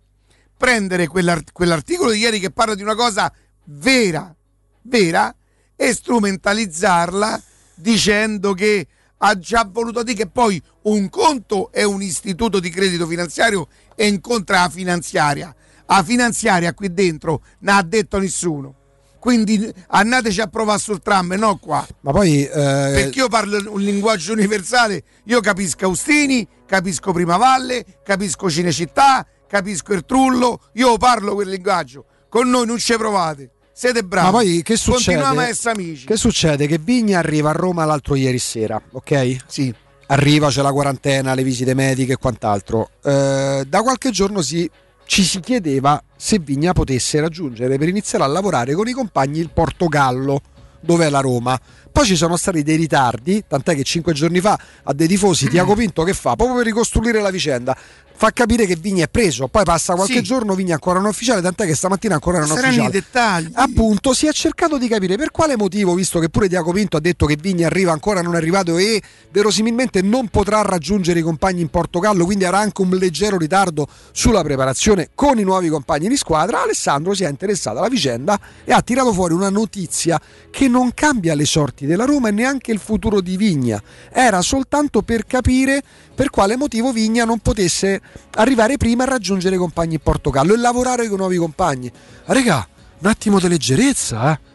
[0.57, 3.33] prendere quell'art- quell'articolo di ieri che parla di una cosa
[3.65, 4.35] vera,
[4.83, 5.35] vera,
[5.77, 7.43] e strumentalizzarla
[7.75, 8.87] dicendo che
[9.19, 14.07] ha già voluto dire che poi un conto è un istituto di credito finanziario e
[14.07, 15.55] incontra la finanziaria.
[15.87, 18.75] La finanziaria qui dentro non ha detto nessuno.
[19.19, 21.87] Quindi andateci a provare sul tram, no qua.
[22.01, 22.45] Ma poi.
[22.45, 22.51] Eh...
[22.51, 30.05] Perché io parlo un linguaggio universale, io capisco Austini, capisco Primavalle, capisco Cinecittà, capisco il
[30.05, 32.05] Trullo, io parlo quel linguaggio.
[32.29, 34.27] Con noi non ci provate siete bravi.
[34.27, 35.17] Ma poi che succede?
[35.17, 36.07] Continuiamo a essere amici.
[36.07, 36.67] Che succede?
[36.67, 39.37] Che Vigna arriva a Roma l'altro ieri sera, ok?
[39.47, 39.75] Sì.
[40.07, 42.91] Arriva, c'è la quarantena, le visite mediche e quant'altro.
[43.03, 44.69] Eh, da qualche giorno si,
[45.07, 49.51] ci si chiedeva se Vigna potesse raggiungere per iniziare a lavorare con i compagni il
[49.51, 50.43] Portogallo,
[50.81, 51.59] dove è la Roma.
[51.91, 55.75] Poi ci sono stati dei ritardi, tant'è che cinque giorni fa a dei tifosi Tiago
[55.75, 57.77] Pinto che fa proprio per ricostruire la vicenda
[58.17, 60.23] fa capire che Vigna è preso, poi passa qualche sì.
[60.23, 62.89] giorno, Vigna ancora non ufficiale, tant'è che stamattina ancora non Saranno ufficiale.
[62.89, 63.51] i dettagli.
[63.55, 67.01] Appunto, si è cercato di capire per quale motivo, visto che pure Diaco Pinto ha
[67.01, 71.61] detto che Vigna arriva ancora non è arrivato e verosimilmente non potrà raggiungere i compagni
[71.61, 76.17] in Portogallo, quindi avrà anche un leggero ritardo sulla preparazione con i nuovi compagni di
[76.17, 80.21] squadra, Alessandro si è interessato alla vicenda e ha tirato fuori una notizia
[80.51, 83.83] che non cambia le sorti della Roma e neanche il futuro di Vigna.
[84.13, 85.83] Era soltanto per capire
[86.15, 88.01] per quale motivo Vigna non potesse
[88.33, 91.91] arrivare prima a raggiungere i compagni in Portogallo e lavorare con nuovi compagni.
[92.27, 92.67] Regà,
[92.99, 94.53] un attimo di leggerezza, eh?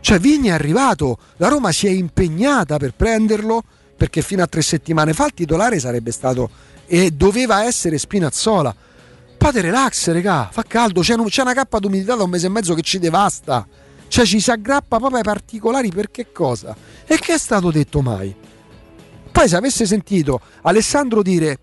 [0.00, 3.62] Cioè Vigna è arrivato, la Roma si è impegnata per prenderlo
[3.96, 6.48] perché fino a tre settimane fa il titolare sarebbe stato
[6.86, 8.74] e doveva essere Spinazzola.
[9.38, 12.74] Fate relax, regà, fa caldo, c'è, c'è una cappa d'umidità da un mese e mezzo
[12.74, 13.66] che ci devasta.
[14.08, 16.76] Cioè ci si aggrappa proprio ai particolari per che cosa?
[17.04, 18.34] E che è stato detto mai?
[19.36, 21.58] poi se avesse sentito Alessandro dire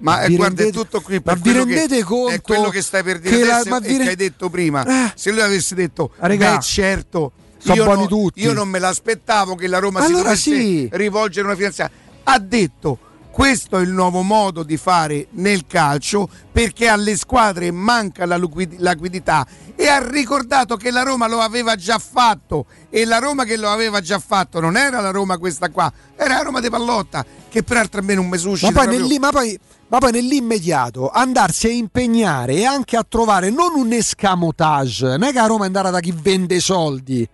[0.00, 2.40] Ma vi eh, guarda, è rendete- tutto qui ma vi quello che- rendete conto è
[2.40, 4.84] quello che stai per dire che adesso e vi re- che hai detto prima.
[5.06, 5.12] Eh.
[5.14, 8.78] Se lui avesse detto, Ah, regà, beh certo, io, buoni no- tutti." io non me
[8.78, 10.88] l'aspettavo che la Roma Allora si dovesse sì.
[10.92, 11.94] rivolgere a una finanziaria.
[12.24, 12.98] Ha detto
[13.30, 18.74] questo è il nuovo modo di fare nel calcio perché alle squadre manca la liquid-
[18.78, 19.46] la liquidità
[19.76, 23.68] e ha ricordato che la Roma lo aveva già fatto e la Roma che lo
[23.68, 27.62] aveva già fatto non era la Roma questa qua, era la Roma di Pallotta che
[27.62, 29.58] peraltro almeno un mesucci ma poi, nell'i- ma poi-
[29.90, 35.32] ma poi nell'immediato andarsi a impegnare e anche a trovare non un escamotage, non è
[35.32, 37.28] che a Roma è andata da chi vende soldi,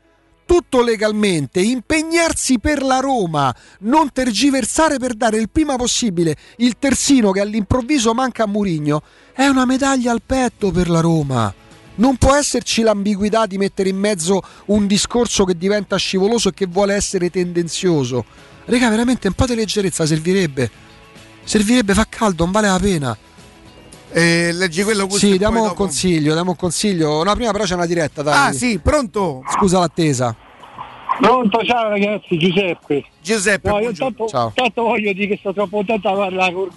[0.47, 7.31] tutto legalmente, impegnarsi per la Roma, non tergiversare per dare il prima possibile il terzino
[7.31, 9.02] che all'improvviso manca a Murigno,
[9.33, 11.52] è una medaglia al petto per la Roma.
[11.97, 16.67] Non può esserci l'ambiguità di mettere in mezzo un discorso che diventa scivoloso e che
[16.67, 18.25] vuole essere tendenzioso.
[18.67, 20.85] Raga, veramente un po' di leggerezza servirebbe.
[21.47, 23.16] Servirebbe, fa caldo, non vale la pena.
[24.10, 27.23] Eh, leggi quello questo Sì, diamo un dopo- consiglio, diamo un consiglio.
[27.23, 28.49] No, prima però c'è una diretta, dai.
[28.49, 29.42] Ah sì, pronto?
[29.52, 30.34] Scusa l'attesa.
[31.20, 33.05] Pronto, ciao ragazzi, Giuseppe.
[33.23, 34.50] Giuseppe, No, io tanto, Ciao.
[34.55, 36.68] tanto voglio dire che sto troppo contento a parlare con,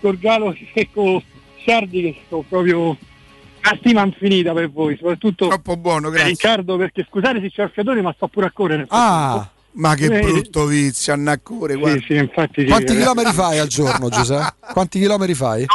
[0.00, 1.22] con Galo e con
[1.66, 7.04] Sardi che sto proprio una stima infinita per voi, soprattutto troppo buono, per Riccardo perché
[7.10, 8.86] scusate se c'è il fiatore ma sto pure a correre.
[8.88, 11.98] Ah, ma che Eh, brutto vizio, Annacore, guarda.
[12.00, 14.54] Sì, sì, infatti sì, Quanti chilometri fai al giorno, Giuseppe?
[14.72, 15.66] Quanti chilometri fai?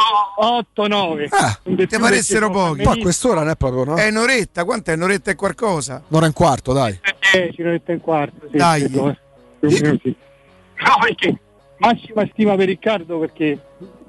[0.41, 1.27] 8-9.
[1.31, 2.83] Ah, ti paressero pochi.
[2.83, 3.95] Poi a quest'ora non è proprio, no?
[3.95, 4.93] È un'oretta, quant'è?
[4.93, 6.01] Un'oretta e qualcosa?
[6.07, 6.97] Un'ora e un quarto, dai.
[7.33, 8.47] Eh, ci mette in quarto.
[8.49, 8.79] Sì, Dai.
[8.81, 9.69] credo, eh.
[9.69, 9.83] Sì.
[9.83, 11.37] No, perché
[11.77, 13.59] massima stima per Riccardo perché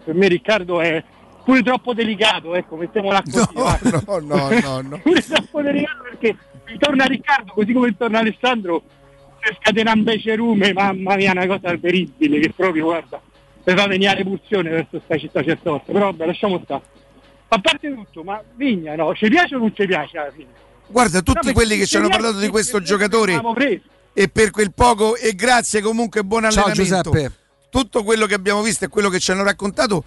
[0.05, 1.03] per me Riccardo è
[1.45, 3.49] pure troppo delicato, ecco, mettiamola così.
[3.55, 3.79] va.
[3.83, 4.99] No, no, no, no.
[5.03, 6.37] pure troppo delicato perché
[6.69, 8.83] intorno a Riccardo, così come intorno a Alessandro,
[9.43, 13.21] si scatena un becerume, mamma mia, una cosa terribile che proprio, guarda,
[13.65, 16.83] mi fa venire pulsione verso questa città certe volte, però vabbè, lasciamo stare.
[17.49, 20.49] A parte tutto, ma Vigna, no, ci piace o non ci piace alla fine?
[20.87, 23.41] Guarda, tutti perché quelli che ci hanno parlato di questo giocatore
[24.13, 27.11] e per quel poco e grazie comunque buon Ciao, allenamento.
[27.11, 27.35] Giuseppe.
[27.71, 30.03] Tutto quello che abbiamo visto e quello che ci hanno raccontato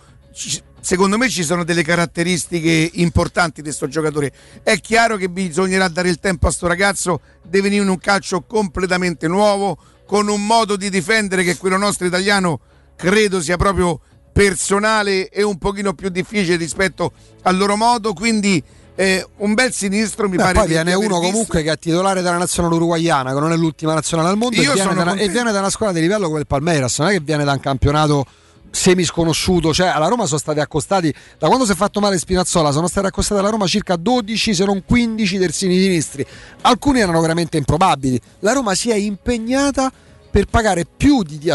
[0.79, 4.31] secondo me ci sono delle caratteristiche importanti di questo giocatore.
[4.63, 8.41] È chiaro che bisognerà dare il tempo a sto ragazzo, deve venire in un calcio
[8.41, 12.59] completamente nuovo, con un modo di difendere che quello nostro italiano
[12.95, 13.99] credo sia proprio
[14.33, 17.13] personale e un pochino più difficile rispetto
[17.43, 18.61] al loro modo, quindi
[18.95, 21.31] eh, un bel sinistro mi Beh, pare poi viene uno visto.
[21.31, 24.71] comunque che è titolare della nazionale uruguayana, che non è l'ultima nazionale al mondo, Io
[24.71, 27.09] e viene, sono da e viene da una squadra di livello come il Palmeiras, non
[27.09, 28.25] è che viene da un campionato
[28.73, 32.71] semi sconosciuto, cioè alla Roma sono stati accostati, da quando si è fatto male Spinazzola,
[32.71, 36.25] sono stati accostati alla Roma circa 12 se non 15 terzini sinistri,
[36.61, 39.91] alcuni erano veramente improbabili, la Roma si è impegnata
[40.29, 41.53] per pagare più di,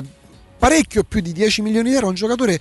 [0.57, 2.61] parecchio più di 10 milioni di euro a un giocatore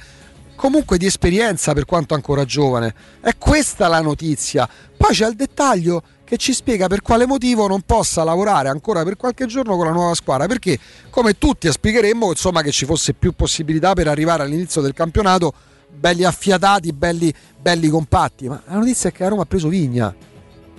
[0.56, 2.96] comunque di esperienza per quanto ancora giovane.
[3.22, 4.68] È questa la notizia.
[4.98, 9.16] Poi c'è il dettaglio che ci spiega per quale motivo non possa lavorare ancora per
[9.16, 10.78] qualche giorno con la nuova squadra, perché
[11.10, 15.54] come tutti spiegheremmo insomma che ci fosse più possibilità per arrivare all'inizio del campionato
[15.90, 20.14] belli affiatati, belli, belli compatti, ma la notizia è che la Roma ha preso Vigna.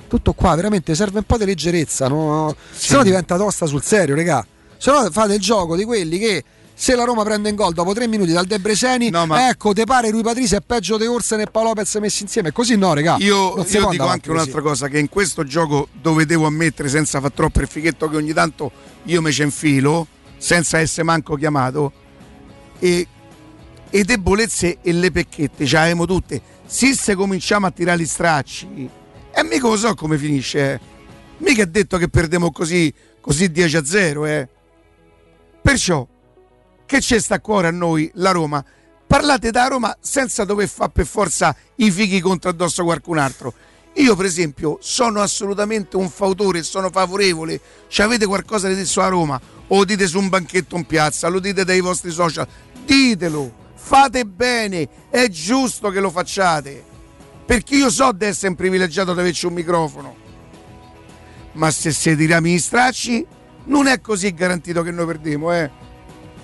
[0.06, 2.54] Tutto qua, veramente serve un po' di leggerezza, no?
[2.70, 4.46] se no diventa tosta sul serio, regà.
[4.76, 6.44] Se no fate il gioco di quelli che
[6.80, 10.10] se la Roma prende in gol dopo tre minuti dal Debreseni, ma- ecco, te pare
[10.10, 12.52] Rui Patrizi è peggio di Orsen e Paolo Lopez messi insieme.
[12.52, 13.16] Così no, regà.
[13.18, 17.32] Io, io dico anche un'altra cosa: che in questo gioco dove devo ammettere, senza far
[17.32, 18.70] troppo il fighetto, che ogni tanto
[19.06, 21.92] io mi ci infilo, senza essere manco chiamato,
[22.78, 23.08] e,
[23.90, 26.40] e debolezze e le pecchette ce le abbiamo tutte.
[26.64, 28.88] Se se cominciamo a tirare gli stracci,
[29.32, 30.74] e mica lo so come finisce.
[30.74, 30.80] eh.
[31.38, 34.48] Mica è detto che perdiamo così, così 10 a 0, eh.
[35.60, 36.06] Perciò,
[36.88, 38.64] che c'è sta a cuore a noi la Roma?
[39.06, 43.52] Parlate da Roma senza dover fare per forza i fighi contro addosso qualcun altro.
[43.96, 47.60] Io, per esempio, sono assolutamente un fautore, sono favorevole.
[47.88, 49.38] Ci avete qualcosa da dire su a Roma?
[49.66, 52.48] O dite su un banchetto in piazza, lo dite dai vostri social.
[52.86, 56.82] Ditelo, fate bene, è giusto che lo facciate.
[57.44, 60.16] Perché io so di essere un privilegiato di averci un microfono.
[61.52, 63.26] Ma se si tiriamo gli stracci,
[63.64, 65.87] non è così garantito che noi perdiamo, eh.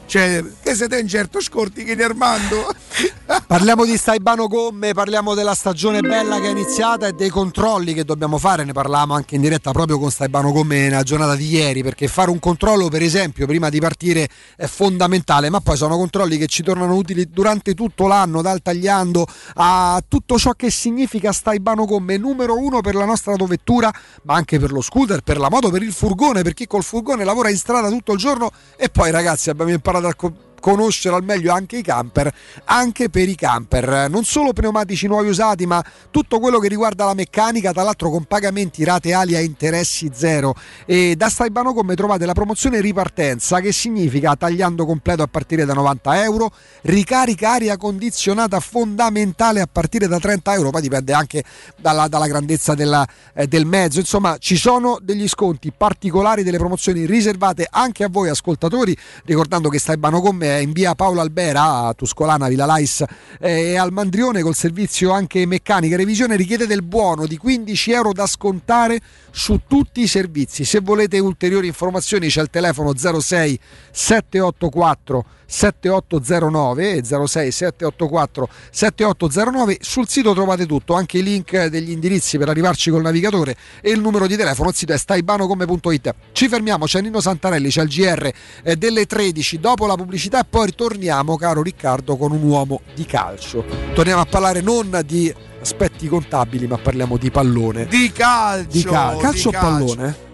[0.06, 2.72] Cioè, che siete in certo scorti che Armando?
[3.46, 8.04] Parliamo di Staibano Gomme, parliamo della stagione bella che è iniziata e dei controlli che
[8.04, 8.64] dobbiamo fare.
[8.64, 12.30] Ne parlavamo anche in diretta proprio con Staibano Gomme nella giornata di ieri, perché fare
[12.30, 16.62] un controllo, per esempio, prima di partire è fondamentale, ma poi sono controlli che ci
[16.62, 22.56] tornano utili durante tutto l'anno, dal tagliando a tutto ciò che significa Staibano Gomme, numero
[22.58, 23.92] uno per la nostra autovettura,
[24.22, 27.24] ma anche per lo scooter, per la moto, per il furgone, per chi col furgone
[27.24, 30.32] lavora in strada tutto il giorno e poi ragazzi abbiamo imparato a co-
[30.64, 32.34] conoscere al meglio anche i camper,
[32.64, 34.08] anche per i camper.
[34.08, 38.24] Non solo pneumatici nuovi usati, ma tutto quello che riguarda la meccanica, tra l'altro con
[38.24, 40.54] pagamenti rateali a interessi zero.
[40.86, 45.74] E da Staibano Come trovate la promozione ripartenza, che significa tagliando completo a partire da
[45.74, 46.50] 90 euro,
[46.84, 51.44] ricarica aria condizionata fondamentale a partire da 30 euro, poi dipende anche
[51.76, 53.98] dalla, dalla grandezza della, eh, del mezzo.
[53.98, 59.78] Insomma, ci sono degli sconti particolari, delle promozioni riservate anche a voi ascoltatori, ricordando che
[59.78, 63.04] Staibano Come è in via Paolo Albera a Tuscolana, Villa Lais
[63.40, 68.12] eh, e al Mandrione col servizio anche meccanica revisione richiede del buono di 15 euro
[68.12, 69.00] da scontare
[69.30, 70.64] su tutti i servizi.
[70.64, 73.58] Se volete ulteriori informazioni c'è il telefono 06
[73.90, 82.48] 784 7809 06 784 7809 sul sito trovate tutto anche i link degli indirizzi per
[82.48, 87.00] arrivarci col navigatore e il numero di telefono il sito è staibanocome.it ci fermiamo c'è
[87.00, 88.30] Nino Santarelli c'è il GR
[88.62, 93.04] eh, delle 13 dopo la pubblicità e poi ritorniamo caro Riccardo con un uomo di
[93.04, 93.64] calcio.
[93.94, 97.86] Torniamo a parlare non di aspetti contabili ma parliamo di pallone.
[97.86, 100.32] Di calcio di cal- calcio di o pallone?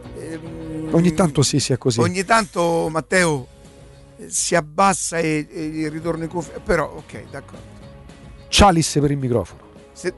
[0.92, 2.00] ogni tanto sì sì è così.
[2.00, 3.46] ogni tanto Matteo
[4.28, 7.78] si abbassa e, e ritorna in cuffia però ok d'accordo.
[8.48, 9.60] Chalice per il microfono.
[9.92, 10.14] Se-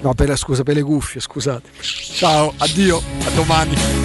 [0.00, 1.70] no per, scusa per le cuffie scusate.
[1.80, 4.04] Ciao addio a domani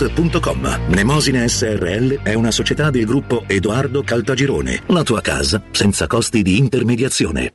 [0.00, 0.80] www.kcalt.com.
[0.88, 4.82] Mnemosine SRL è una società del gruppo Edoardo Caltagirone.
[4.86, 7.52] La tua casa senza costi di intermediazione.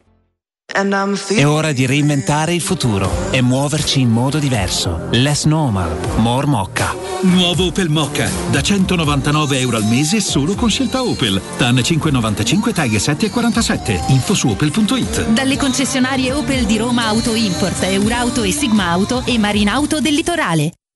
[0.67, 5.07] È ora di reinventare il futuro e muoverci in modo diverso.
[5.11, 6.93] Less normal, more mocca.
[7.21, 11.39] Nuovo Opel Mocca, da 199 euro al mese solo con scelta Opel.
[11.57, 14.01] TAN 595 taglie 7 e 47.
[14.09, 15.27] Info su opel.it.
[15.29, 20.71] Dalle concessionarie Opel di Roma Auto Import, Eurauto e Sigma Auto e Marinauto del Litorale.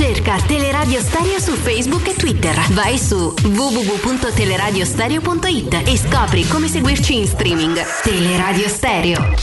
[0.00, 2.58] Cerca Teleradio Stereo su Facebook e Twitter.
[2.70, 7.78] Vai su www.teleradiostereo.it e scopri come seguirci in streaming.
[8.02, 9.34] Teleradio Stereo.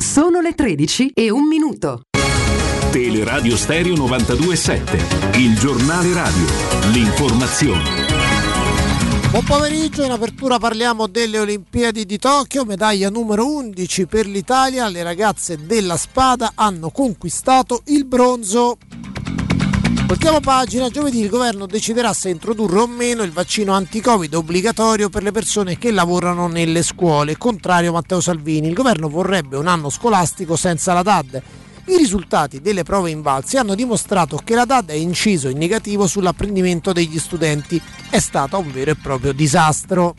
[0.00, 2.00] Sono le 13 e un minuto.
[2.90, 6.46] Teleradio Stereo 927, il giornale radio,
[6.90, 8.07] l'informazione.
[9.38, 15.04] Buon pomeriggio, in apertura parliamo delle Olimpiadi di Tokyo, medaglia numero 11 per l'Italia, le
[15.04, 18.78] ragazze della spada hanno conquistato il bronzo.
[20.08, 25.22] Voltiamo pagina, giovedì il governo deciderà se introdurre o meno il vaccino anti-Covid obbligatorio per
[25.22, 28.66] le persone che lavorano nelle scuole, contrario Matteo Salvini.
[28.66, 31.42] Il governo vorrebbe un anno scolastico senza la DAD.
[31.88, 36.92] I risultati delle prove invalsi hanno dimostrato che la DAD è inciso in negativo sull'apprendimento
[36.92, 37.80] degli studenti.
[38.10, 40.14] È stata un vero e proprio disastro.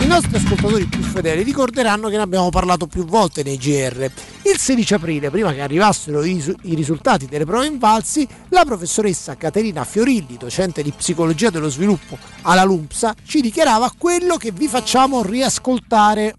[0.00, 4.08] I nostri ascoltatori più fedeli ricorderanno che ne abbiamo parlato più volte nei GR.
[4.42, 9.82] Il 16 aprile, prima che arrivassero i, i risultati delle prove invalsi, la professoressa Caterina
[9.82, 16.36] Fiorilli, docente di psicologia dello sviluppo alla LUMPSA, ci dichiarava quello che vi facciamo riascoltare.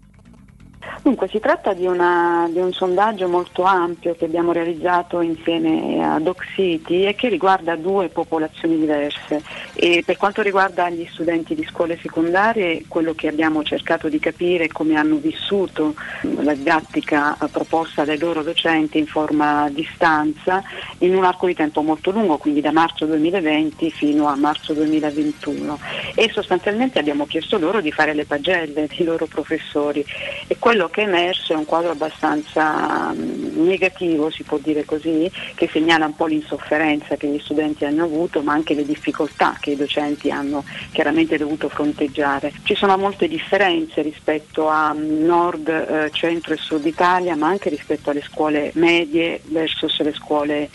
[1.02, 6.18] Dunque si tratta di, una, di, un sondaggio molto ampio che abbiamo realizzato insieme a
[6.20, 9.42] Doc City e che riguarda due popolazioni diverse.
[9.82, 14.64] E per quanto riguarda gli studenti di scuole secondarie, quello che abbiamo cercato di capire
[14.64, 15.94] è come hanno vissuto
[16.42, 20.62] la didattica proposta dai loro docenti in forma a distanza
[20.98, 25.78] in un arco di tempo molto lungo, quindi da marzo 2020 fino a marzo 2021.
[26.14, 30.04] E sostanzialmente abbiamo chiesto loro di fare le pagelle dei loro professori.
[30.46, 35.30] E quello che è emerso è un quadro abbastanza mm, negativo, si può dire così,
[35.54, 39.68] che segnala un po' l'insofferenza che gli studenti hanno avuto, ma anche le difficoltà che
[39.72, 42.52] i docenti hanno chiaramente dovuto fronteggiare.
[42.62, 48.10] Ci sono molte differenze rispetto a nord, eh, centro e sud Italia, ma anche rispetto
[48.10, 50.68] alle scuole medie versus le scuole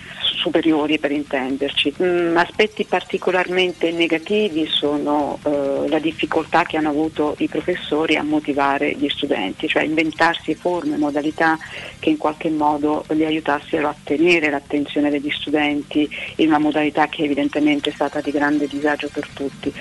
[0.46, 1.96] superiori per intenderci.
[2.02, 8.94] Mm, aspetti particolarmente negativi sono eh, la difficoltà che hanno avuto i professori a motivare
[8.94, 11.58] gli studenti, cioè inventarsi forme, modalità
[12.00, 17.24] che in qualche modo li aiutassero a tenere l'attenzione degli studenti in una modalità che
[17.24, 19.74] evidentemente è stata di grande disagio per tutti.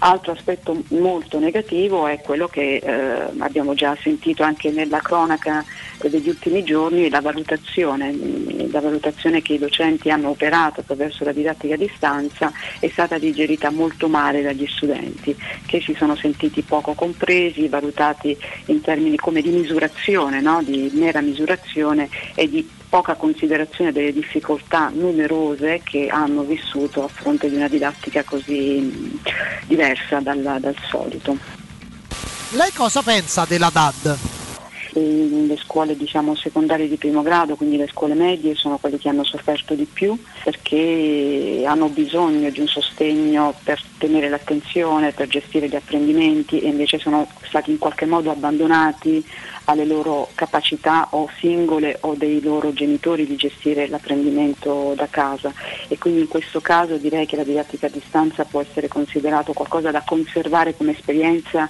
[0.00, 5.64] Altro aspetto molto negativo è quello che eh, abbiamo già sentito anche nella cronaca
[6.06, 8.14] degli ultimi giorni, la valutazione,
[8.70, 13.70] la valutazione che i docenti hanno operato attraverso la didattica a distanza è stata digerita
[13.70, 19.50] molto male dagli studenti che si sono sentiti poco compresi, valutati in termini come di
[19.50, 20.62] misurazione, no?
[20.62, 27.48] di mera misurazione e di poca considerazione delle difficoltà numerose che hanno vissuto a fronte
[27.48, 29.20] di una didattica così
[29.66, 31.36] diversa dal, dal solito.
[32.52, 34.37] Lei cosa pensa della DAD?
[34.98, 39.24] Le scuole diciamo, secondarie di primo grado, quindi le scuole medie, sono quelle che hanno
[39.24, 45.76] sofferto di più perché hanno bisogno di un sostegno per tenere l'attenzione, per gestire gli
[45.76, 49.24] apprendimenti e invece sono stati in qualche modo abbandonati
[49.68, 55.52] alle loro capacità o singole o dei loro genitori di gestire l'apprendimento da casa.
[55.88, 59.90] E quindi in questo caso direi che la didattica a distanza può essere considerato qualcosa
[59.90, 61.68] da conservare come esperienza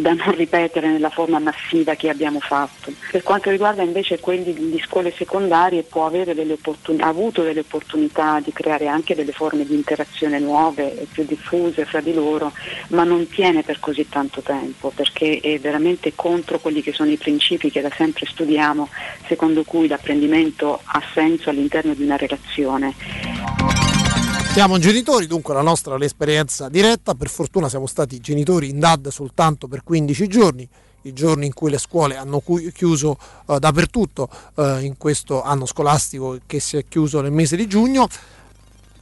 [0.00, 2.92] da non ripetere nella forma massiva che abbiamo fatto.
[3.10, 8.40] Per quanto riguarda invece quelli di scuole secondarie può avere delle opportun- avuto delle opportunità
[8.40, 12.52] di creare anche delle forme di interazione nuove e più diffuse fra di loro,
[12.88, 17.16] ma non tiene per così tanto tempo perché è veramente contro quelli che sono i
[17.16, 18.88] principi che da sempre studiamo,
[19.26, 24.09] secondo cui l'apprendimento ha senso all'interno di una relazione.
[24.52, 29.68] Siamo genitori, dunque la nostra l'esperienza diretta, per fortuna siamo stati genitori in DAD soltanto
[29.68, 30.68] per 15 giorni,
[31.02, 32.42] i giorni in cui le scuole hanno
[32.74, 37.68] chiuso eh, dappertutto eh, in questo anno scolastico che si è chiuso nel mese di
[37.68, 38.08] giugno.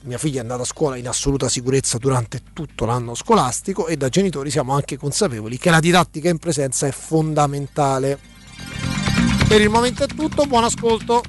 [0.03, 4.11] Mia figlia è andata a scuola in assoluta sicurezza durante tutto l'anno scolastico e da
[4.11, 8.19] genitori siamo anche consapevoli che la didattica in presenza è fondamentale.
[9.49, 11.23] Per il momento è tutto, buon ascolto.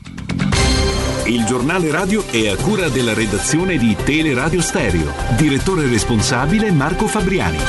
[1.30, 5.14] Il giornale radio è a cura della redazione di Teleradio Stereo.
[5.38, 7.60] Direttore responsabile Marco Fabriani.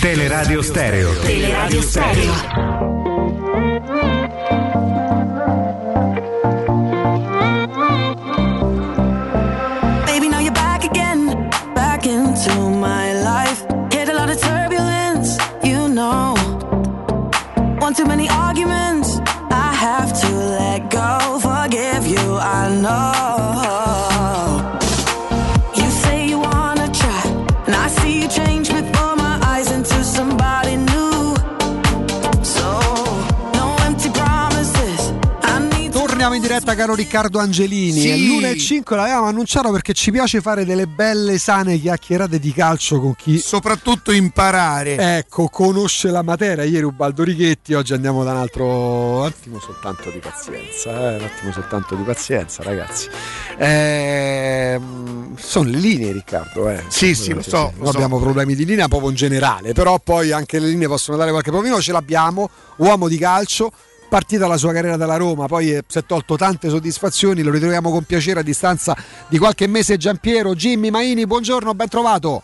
[0.00, 1.12] Teleradio Stereo.
[1.20, 2.32] Teleradio Stereo.
[10.04, 13.64] Baby, now you're back again, back into my life.
[13.92, 16.34] Hit a lot of turbulence, you know.
[17.78, 19.01] One too many arguments,
[19.92, 21.38] have to let go.
[21.38, 23.51] Forgive you, I know.
[36.32, 38.00] Torniamo in diretta caro Riccardo Angelini.
[38.00, 38.08] Sì.
[38.08, 43.14] È l'1.05 l'avevamo annunciato perché ci piace fare delle belle sane chiacchierate di calcio con
[43.14, 45.18] chi soprattutto imparare.
[45.18, 46.64] Ecco, conosce la materia.
[46.64, 51.22] Ieri Ubaldo Righetti, oggi andiamo da un altro un attimo soltanto di pazienza, eh, un
[51.22, 53.08] attimo soltanto di pazienza, ragazzi.
[53.58, 56.70] Ehm, sono le linee, Riccardo.
[56.70, 56.82] Eh.
[56.88, 57.90] Sì, sì, lo so, Noi so.
[57.90, 61.50] abbiamo problemi di linea proprio in generale, però poi anche le linee possono dare qualche
[61.50, 61.78] problema.
[61.78, 63.70] Ce l'abbiamo, uomo di calcio.
[64.12, 67.90] Partita la sua carriera dalla Roma, poi eh, si è tolto tante soddisfazioni, lo ritroviamo
[67.90, 68.94] con piacere a distanza
[69.26, 72.42] di qualche mese Giampiero, Jimmy Maini, buongiorno, ben trovato.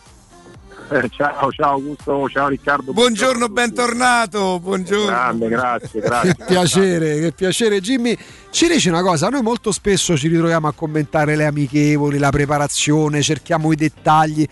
[0.89, 2.91] Eh, ciao, ciao Augusto, ciao Riccardo.
[2.91, 4.59] Buongiorno, bentornato.
[4.59, 5.05] Buongiorno.
[5.05, 6.35] Grande, grazie, grazie.
[6.35, 8.17] Che piacere, che piacere Jimmy.
[8.49, 13.21] Ci dici una cosa, noi molto spesso ci ritroviamo a commentare le amichevoli, la preparazione,
[13.21, 14.47] cerchiamo i dettagli.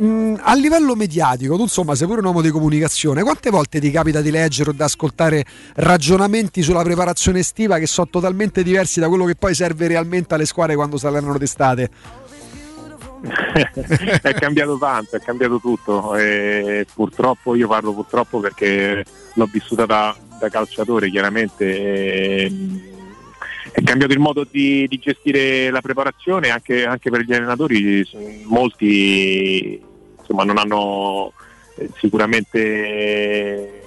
[0.00, 3.90] Mm, a livello mediatico, tu insomma sei pure un uomo di comunicazione, quante volte ti
[3.90, 5.44] capita di leggere o di ascoltare
[5.74, 10.46] ragionamenti sulla preparazione estiva che sono totalmente diversi da quello che poi serve realmente alle
[10.46, 11.90] squadre quando si allenano d'estate?
[14.22, 16.14] è cambiato tanto, è cambiato tutto.
[16.14, 19.04] E purtroppo, io parlo purtroppo perché
[19.34, 22.46] l'ho vissuta da, da calciatore, chiaramente.
[23.72, 28.06] è cambiato il modo di, di gestire la preparazione anche, anche per gli allenatori.
[28.44, 29.86] Molti
[30.28, 31.32] insomma, non hanno
[31.76, 33.82] eh, sicuramente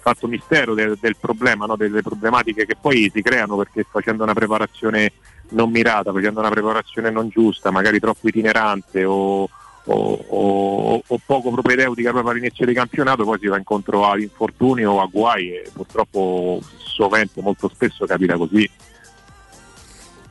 [0.00, 1.76] fatto mistero del, del problema, no?
[1.76, 5.12] delle problematiche che poi si creano perché facendo una preparazione
[5.50, 9.42] non mirata, facendo una preparazione non giusta, magari troppo itinerante o,
[9.84, 14.84] o- o- o poco propedeutica proprio all'inizio di campionato, poi si va incontro ad infortuni
[14.84, 18.68] o a guai e purtroppo sovente, molto spesso capita così.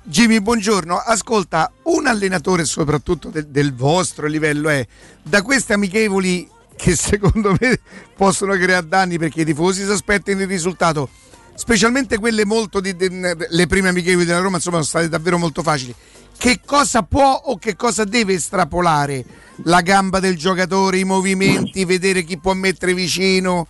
[0.04, 0.98] Jimmy, buongiorno.
[0.98, 4.86] Ascolta, un allenatore soprattutto del, del vostro livello è
[5.22, 7.80] da queste amichevoli che secondo me
[8.16, 11.10] possono creare danni perché i tifosi si aspettano il risultato,
[11.54, 15.62] specialmente quelle molto di, di- le prime amichevoli della Roma, insomma, sono state davvero molto
[15.62, 15.94] facili.
[16.36, 19.24] Che cosa può o che cosa deve estrapolare
[19.66, 23.68] la gamba del giocatore, i movimenti, vedere chi può mettere vicino?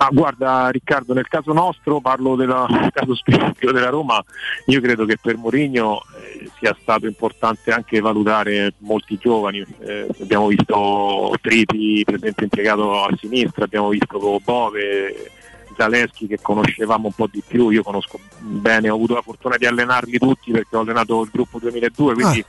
[0.00, 4.22] Ah, guarda Riccardo, nel caso nostro, parlo della- del caso specifico della Roma,
[4.66, 9.64] io credo che per Mourinho eh, sia stato importante anche valutare molti giovani.
[9.80, 15.32] Eh, abbiamo visto Tripi, per esempio, impiegato a sinistra, abbiamo visto Bove,
[15.76, 19.66] Zaleschi che conoscevamo un po' di più, io conosco bene, ho avuto la fortuna di
[19.66, 22.44] allenarli tutti perché ho allenato il gruppo 2002, quindi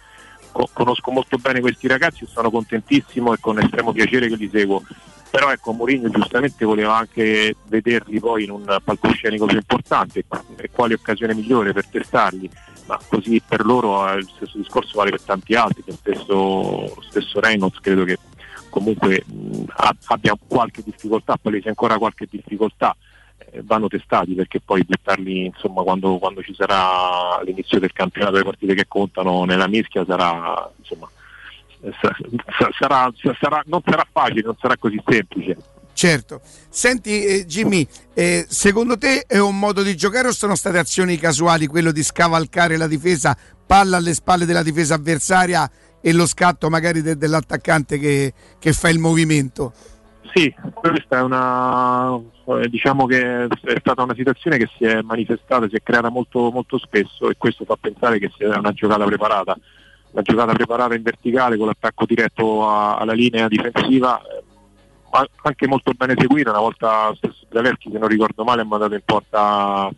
[0.52, 4.84] co- conosco molto bene questi ragazzi, sono contentissimo e con estremo piacere che li seguo.
[5.32, 10.26] Però ecco, Mourinho giustamente voleva anche vederli poi in un palcoscenico più importante
[10.58, 12.50] e quale occasione migliore per testarli,
[12.88, 17.40] ma così per loro eh, il stesso discorso vale per tanti altri, lo stesso, stesso
[17.40, 18.18] Reynolds credo che
[18.70, 19.66] comunque mh,
[20.08, 22.96] abbia qualche difficoltà, palese ancora qualche difficoltà,
[23.38, 28.44] eh, vanno testati perché poi buttarli insomma quando, quando ci sarà l'inizio del campionato le
[28.44, 31.08] partite che contano nella mischia sarà insomma
[32.78, 35.58] sarà, sarà- non sarà facile, non sarà così semplice.
[35.94, 36.42] Certo.
[36.70, 41.18] Senti eh, Jimmy, eh, secondo te è un modo di giocare o sono state azioni
[41.18, 46.70] casuali quello di scavalcare la difesa, palla alle spalle della difesa avversaria e lo scatto
[46.70, 49.74] magari de- dell'attaccante che, che fa il movimento?
[50.34, 55.68] Sì, questa è una eh, diciamo che è stata una situazione che si è manifestata,
[55.68, 59.58] si è creata molto, molto spesso e questo fa pensare che sia una giocata preparata,
[60.12, 64.44] una giocata preparata in verticale con l'attacco diretto a- alla linea difensiva, eh,
[65.12, 68.94] ma anche molto bene seguita, una volta stesso Zaleschi se non ricordo male ha mandato
[68.94, 69.90] in porta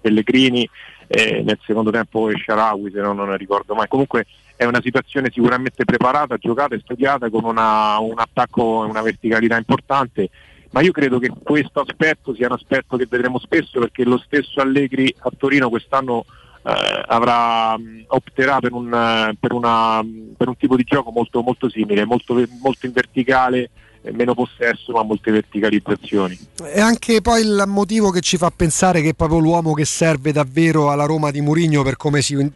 [0.00, 0.68] Pellegrini
[1.06, 3.88] e nel secondo tempo Sharawi se non, non ricordo mai.
[3.88, 4.26] Comunque
[4.56, 9.56] è una situazione sicuramente preparata, giocata e studiata con una- un attacco e una verticalità
[9.56, 10.30] importante,
[10.70, 14.60] ma io credo che questo aspetto sia un aspetto che vedremo spesso perché lo stesso
[14.60, 16.24] Allegri a Torino quest'anno
[16.66, 20.02] eh, avrà, mh, opterà per un, eh, per, una,
[20.36, 23.70] per un tipo di gioco molto, molto simile, molto, molto in verticale,
[24.00, 26.38] eh, meno possesso ma molte verticalizzazioni.
[26.62, 30.32] È anche poi il motivo che ci fa pensare che è proprio l'uomo che serve
[30.32, 32.52] davvero alla Roma di Mourinho per come si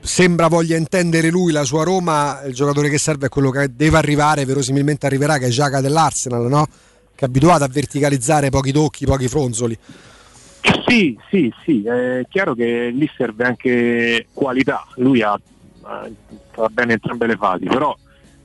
[0.00, 3.96] sembra voglia intendere lui la sua Roma, il giocatore che serve è quello che deve
[3.96, 6.66] arrivare, verosimilmente arriverà, che è Giaca dell'Arsenal, no?
[7.14, 9.78] che è abituato a verticalizzare pochi tocchi, pochi fronzoli.
[10.86, 15.38] Sì, sì, sì, è chiaro che lì serve anche qualità, lui ha,
[16.50, 17.94] fa bene entrambe le fasi, però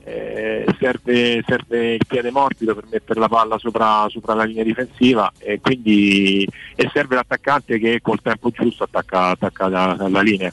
[0.04, 5.32] eh, serve, serve il piede morbido per mettere la palla sopra, sopra la linea difensiva
[5.38, 10.52] e quindi e serve l'attaccante che col tempo giusto attacca, attacca la, la linea.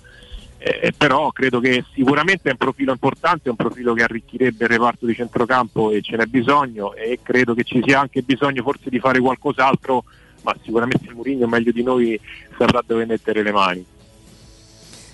[0.60, 4.70] Eh, però credo che sicuramente è un profilo importante, è un profilo che arricchirebbe il
[4.70, 8.90] reparto di centrocampo e ce n'è bisogno e credo che ci sia anche bisogno forse
[8.90, 10.04] di fare qualcos'altro,
[10.42, 12.20] ma sicuramente Mourinho meglio di noi
[12.58, 13.86] saprà dove mettere le mani.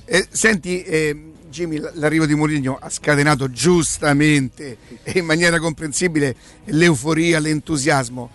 [0.06, 6.35] Eh, senti, eh, Jimmy, l'arrivo di Mourinho ha scatenato giustamente e in maniera comprensibile
[6.66, 8.30] l'euforia, l'entusiasmo.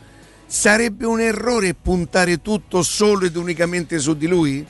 [0.47, 4.67] Sarebbe un errore puntare tutto solo ed unicamente su di lui?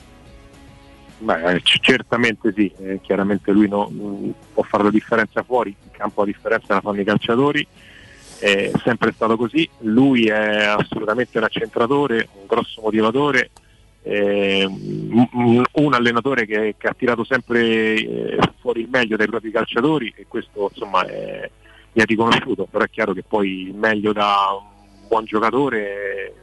[1.19, 5.91] Beh, eh, certamente sì, eh, chiaramente lui no- mh, può fare la differenza fuori, in
[5.91, 7.65] campo la differenza la fanno i calciatori,
[8.39, 13.51] è sempre stato così, lui è assolutamente un accentratore, un grosso motivatore,
[14.03, 17.61] eh, un allenatore che, che ha tirato sempre
[17.95, 21.49] eh, fuori il meglio dai propri calciatori e questo insomma è,
[21.91, 26.33] è riconosciuto, però è chiaro che poi il meglio da un buon giocatore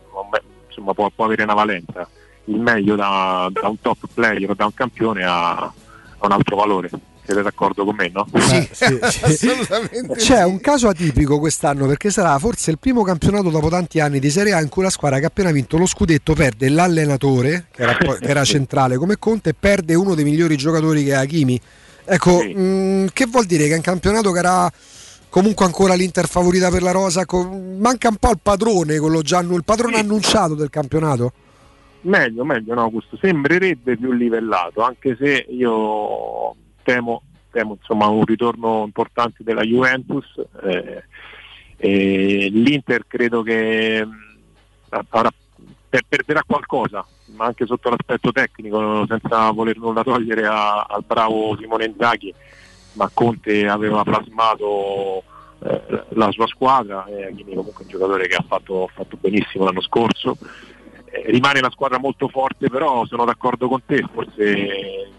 [0.67, 2.09] insomma, può, può avere una valenza.
[2.49, 5.73] Il meglio da, da un top player da un campione ha, ha
[6.21, 6.91] un altro valore.
[7.27, 8.25] Siete d'accordo con me, no?
[8.71, 10.15] Sì, assolutamente.
[10.15, 14.31] C'è un caso atipico quest'anno perché sarà forse il primo campionato dopo tanti anni di
[14.31, 17.83] Serie A in cui la squadra che ha appena vinto lo scudetto perde l'allenatore, che
[17.83, 21.61] era, che era centrale come Conte, e perde uno dei migliori giocatori che è Hakimi.
[22.05, 24.71] Ecco, mh, che vuol dire che è un campionato che era
[25.29, 27.25] comunque ancora l'Inter favorita per la rosa?
[27.27, 27.45] co-
[27.79, 31.33] manca un po' il padrone, quello già annu- il padrone annunciato del campionato?
[32.03, 33.19] Meglio, meglio, no, Augusto.
[33.21, 36.55] Sembrerebbe più livellato, anche se io
[36.87, 40.25] temo, temo insomma, un ritorno importante della Juventus.
[40.63, 41.03] eh,
[41.79, 44.15] e L'Inter credo che mh,
[45.11, 45.33] avrà-
[45.89, 51.57] per- perderà qualcosa, ma anche sotto l'aspetto tecnico, senza voler nulla togliere a- al bravo
[51.59, 52.33] Simone Inzaghi,
[52.93, 55.23] ma Conte aveva plasmato
[55.59, 59.65] eh, la sua squadra, e Hakimi comunque è un giocatore che ha fatto, fatto benissimo
[59.65, 60.37] l'anno scorso.
[61.07, 65.11] Eh, rimane una squadra molto forte, però sono d'accordo con te, forse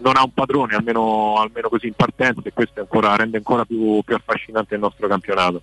[0.00, 4.00] non ha un padrone, almeno, almeno così in partenza, e questo ancora- rende ancora più,
[4.04, 5.62] più affascinante il nostro campionato.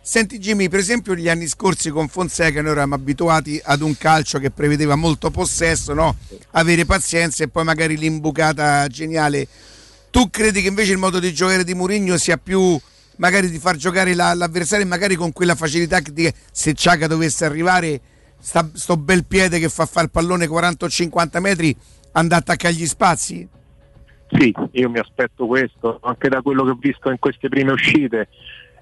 [0.00, 4.38] Senti Jimmy, per esempio gli anni scorsi con Fonseca noi eravamo abituati ad un calcio
[4.38, 6.16] che prevedeva molto possesso, no?
[6.52, 9.48] avere pazienza e poi magari l'imbucata geniale.
[10.10, 12.78] Tu credi che invece il modo di giocare di Mourinho sia più
[13.16, 17.46] magari di far giocare la- l'avversario magari con quella facilità che di- se Ciaca dovesse
[17.46, 17.98] arrivare
[18.38, 21.74] sta, sto bel piede che fa fare il pallone 40 o 50 metri
[22.14, 23.48] andare a attaccare gli spazi?
[24.30, 28.28] Sì, io mi aspetto questo, anche da quello che ho visto in queste prime uscite.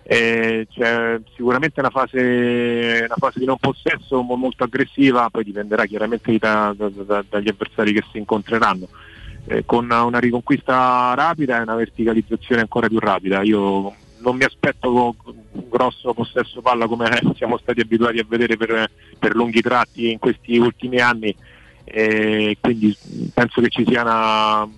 [0.04, 5.84] Eh, c'è sicuramente una fase, una fase di non possesso mo- molto aggressiva, poi dipenderà
[5.84, 8.88] chiaramente da- da- da- dagli avversari che si incontreranno.
[9.46, 13.42] Eh, con una riconquista rapida e una verticalizzazione ancora più rapida.
[13.42, 18.90] Io non mi aspetto un grosso possesso palla come siamo stati abituati a vedere per,
[19.18, 21.34] per lunghi tratti in questi ultimi anni,
[21.84, 22.96] e quindi
[23.32, 24.68] penso che ci sia una,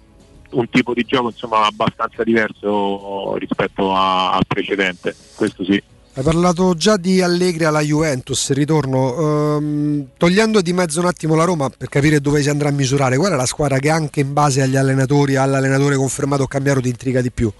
[0.50, 5.82] un tipo di gioco insomma, abbastanza diverso rispetto a- al precedente, questo sì.
[6.16, 9.56] Hai parlato già di Allegri alla Juventus, ritorno.
[9.56, 13.16] Ehm, togliendo di mezzo un attimo la Roma per capire dove si andrà a misurare,
[13.16, 16.88] qual è la squadra che anche in base agli allenatori, all'allenatore confermato o cambiato ti
[16.88, 17.52] intriga di più?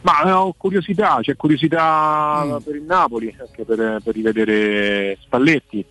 [0.00, 5.84] Ma eh, ho curiosità, c'è curiosità per il Napoli, anche per, per rivedere Spalletti.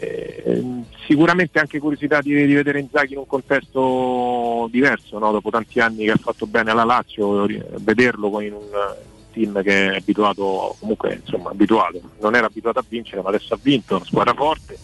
[0.00, 0.62] Eh,
[1.06, 5.32] sicuramente anche curiosità di, di vedere Inzaghi in un contesto diverso, no?
[5.32, 7.46] dopo tanti anni che ha fatto bene alla Lazio,
[7.80, 8.96] vederlo in un,
[9.38, 13.58] team che è abituato, comunque insomma abituato, non era abituato a vincere ma adesso ha
[13.60, 14.78] vinto, una squadra forte.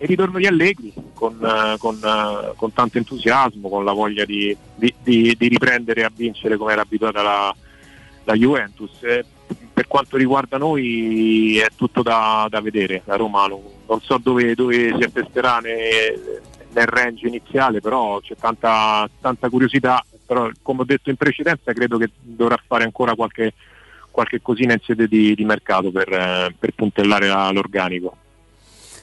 [0.00, 4.56] E ritorno di Allegri con, eh, con, eh, con tanto entusiasmo, con la voglia di,
[4.76, 7.54] di- di- di riprendere a vincere come era abituata la,
[8.22, 8.92] la Juventus.
[9.02, 9.24] Eh,
[9.78, 13.02] per quanto riguarda noi è tutto da, da vedere.
[13.04, 16.40] La Roma non, so dove, dove si attesterà ne-
[16.72, 20.04] nel range iniziale, però c'è tanta, tanta curiosità.
[20.26, 23.52] Però come ho detto in precedenza credo che dovrà fare ancora qualche,
[24.10, 28.16] qualche cosina in sede di, di mercato per, per puntellare la- l'organico.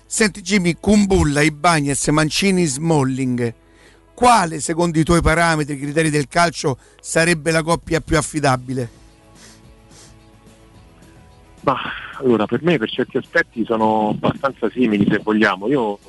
[0.06, 3.54] Senti Jimmy, Kumbulla, Ibagnez, Mancini, Smalling.
[4.14, 9.04] Quale secondo i tuoi parametri, i criteri del calcio, sarebbe la coppia più affidabile?
[11.66, 11.76] Ma
[12.20, 15.68] allora per me per certi aspetti sono abbastanza simili se vogliamo.
[15.68, 16.00] Io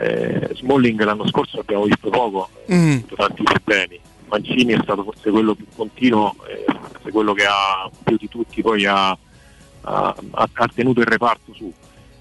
[0.00, 2.90] Eh, Smalling l'anno scorso abbiamo visto poco, Mm.
[2.90, 4.00] ha avuto tanti problemi.
[4.28, 8.62] Mancini è stato forse quello più continuo, eh, forse quello che ha più di tutti
[8.62, 11.70] poi ha, ha- ha- tenuto il reparto su.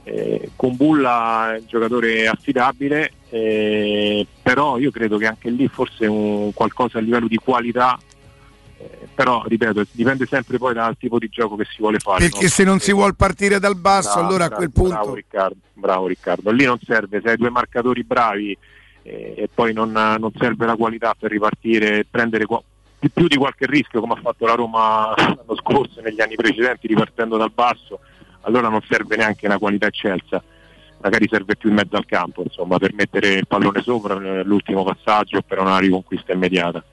[0.04, 6.06] Eh, con Bulla è un giocatore affidabile, eh, però io credo che anche lì forse
[6.06, 8.07] un qualcosa a livello di qualità, eh,
[9.18, 12.20] però ripeto, dipende sempre poi dal tipo di gioco che si vuole fare.
[12.20, 12.50] Perché no?
[12.50, 15.16] se non si vuole partire dal basso, Bravo, allora a bravo, quel Bravo punto.
[15.16, 16.52] Riccardo, bravo Riccardo.
[16.52, 18.56] Lì non serve, se hai due marcatori bravi
[19.02, 22.62] eh, e poi non, non serve la qualità per ripartire e prendere qua-
[23.00, 26.36] di più di qualche rischio come ha fatto la Roma l'anno scorso e negli anni
[26.36, 28.02] precedenti ripartendo dal basso,
[28.42, 30.44] allora non serve neanche una qualità eccelsa.
[31.02, 35.38] Magari serve più in mezzo al campo, insomma, per mettere il pallone sopra nell'ultimo passaggio
[35.38, 36.84] o per una riconquista immediata.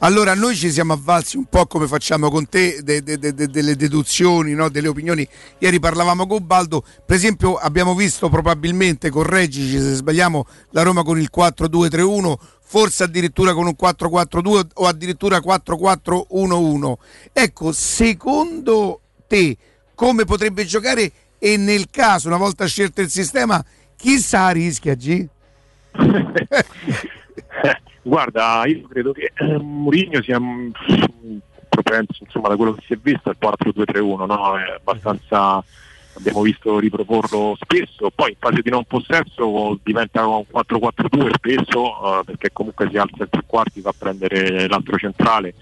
[0.00, 3.48] Allora, noi ci siamo avvalsi un po' come facciamo con te de- de- de- de-
[3.48, 4.68] delle deduzioni, no?
[4.68, 5.26] delle opinioni.
[5.58, 11.18] Ieri parlavamo con Baldo, per esempio abbiamo visto probabilmente, correggici se sbagliamo, la Roma con
[11.18, 16.94] il 4-2-3-1, forse addirittura con un 4-4-2 o addirittura 4-4-1-1.
[17.32, 19.56] Ecco, secondo te
[19.94, 23.64] come potrebbe giocare e nel caso, una volta scelto il sistema,
[23.96, 25.26] chi sa rischia G?
[28.06, 30.70] Guarda, io credo che eh, Mourinho sia mm,
[31.70, 34.58] propenso, insomma, da quello che si è visto al 4-2-3-1, no?
[34.58, 35.64] È abbastanza
[36.16, 42.24] abbiamo visto riproporlo spesso, poi in fase di non possesso diventa un 4-4-2 spesso, eh,
[42.24, 45.54] perché comunque si alza il tre quarti, va a prendere l'altro centrale.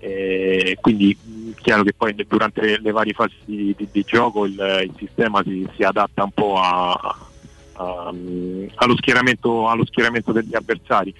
[0.00, 4.44] Eh, quindi mh, chiaro che poi durante le, le varie fasi di, di- di gioco
[4.44, 4.52] il,
[4.84, 7.16] il sistema si, si adatta un po' a-
[7.74, 11.14] a- mm, allo, schieramento, allo schieramento degli avversari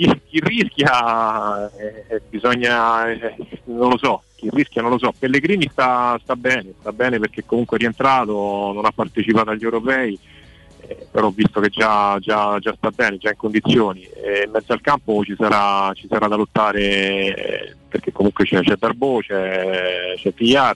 [0.00, 5.12] chi, chi rischia eh, eh, bisogna eh, non lo so chi rischia non lo so.
[5.18, 10.18] Pellegrini sta, sta bene sta bene perché comunque è rientrato non ha partecipato agli europei
[10.86, 14.02] eh, però ho visto che già, già- già sta bene già in condizioni.
[14.02, 18.60] E in mezzo al campo ci sarà, ci sarà da lottare eh, perché comunque c'è,
[18.62, 20.74] c'è Darbo c'è, c'è Villar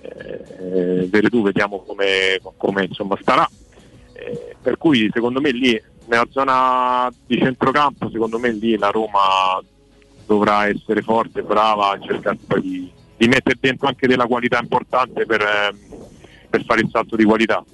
[0.00, 3.46] eh, Veretù vediamo come, come insomma starà.
[4.14, 9.62] Eh, per cui secondo me lì nella zona di centrocampo secondo me lì la Roma
[10.26, 15.40] dovrà essere forte, brava a cercare di, di mettere dentro anche della qualità importante per,
[15.40, 15.78] ehm,
[16.50, 17.64] per fare il salto di qualità.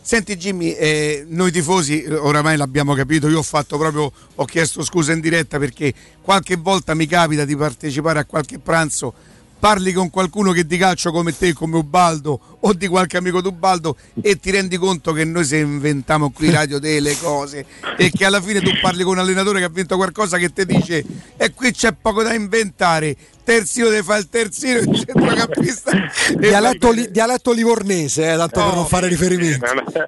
[0.00, 4.84] Senti Jimmy, eh, noi tifosi eh, oramai l'abbiamo capito, io ho fatto proprio, ho chiesto
[4.84, 9.12] scusa in diretta perché qualche volta mi capita di partecipare a qualche pranzo,
[9.58, 13.48] parli con qualcuno che di calcio come te, come Ubaldo o di qualche amico di
[13.48, 17.64] Ubaldo e ti rendi conto che noi se inventiamo qui radio delle cose
[17.96, 20.66] e che alla fine tu parli con un allenatore che ha vinto qualcosa che ti
[20.66, 21.04] dice
[21.36, 25.92] e qui c'è poco da inventare, terzino deve fare il terzino, il centrocampista
[26.36, 29.64] Dialetto, li- dialetto livornese, eh, tanto per non fare riferimento.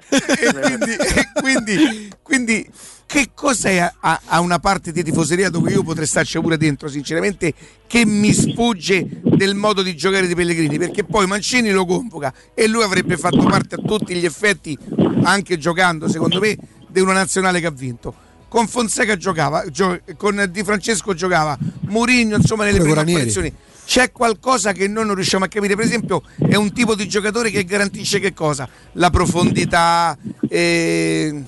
[0.09, 2.71] e quindi, e quindi, quindi
[3.09, 7.55] che cos'è a, a- una parte di tifoseria dove io potrei starci pure dentro sinceramente
[7.87, 12.67] che mi sfugge del modo di giocare di Pellegrini perché poi Mancini lo convoca e
[12.67, 14.77] lui avrebbe fatto parte a tutti gli effetti
[15.23, 16.55] anche giocando secondo me
[16.87, 18.13] di una nazionale che ha vinto
[18.47, 21.57] con Fonseca giocava gio- con Di Francesco giocava
[21.87, 23.51] Mourinho insomma nelle prime apparizioni
[23.87, 25.75] c'è qualcosa che noi non riusciamo a capire.
[25.75, 28.69] Per esempio, è un tipo di giocatore che garantisce che cosa?
[28.91, 30.15] La profondità.
[30.47, 31.43] eh,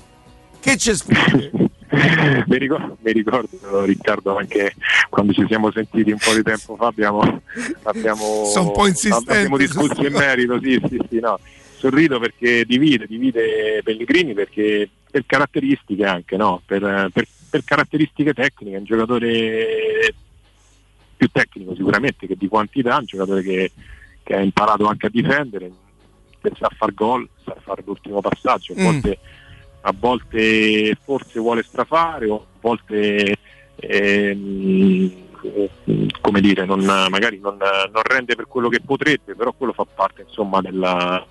[0.62, 1.50] Che c'è sfugge?
[2.46, 4.74] mi, ricordo, mi ricordo Riccardo anche
[5.10, 7.42] quando ci siamo sentiti un po' di tempo fa abbiamo,
[7.82, 8.44] abbiamo,
[9.10, 11.40] abbiamo discusso in merito, sì, sì, sì, no.
[11.76, 16.62] sorrido perché divide, divide Pellegrini perché per caratteristiche anche, no?
[16.64, 20.14] per, per- per caratteristiche tecniche, è un giocatore
[21.16, 23.72] più tecnico sicuramente che di quantità, un giocatore che,
[24.22, 25.70] che ha imparato anche a difendere,
[26.58, 29.41] sa far gol, sa fare l'ultimo passaggio, a Mm.
[29.82, 33.36] A volte forse vuole strafare o a volte
[33.76, 35.12] ehm,
[36.20, 40.22] come dire, non- magari non, non rende per quello che potrebbe, però quello fa parte
[40.22, 41.26] insomma della,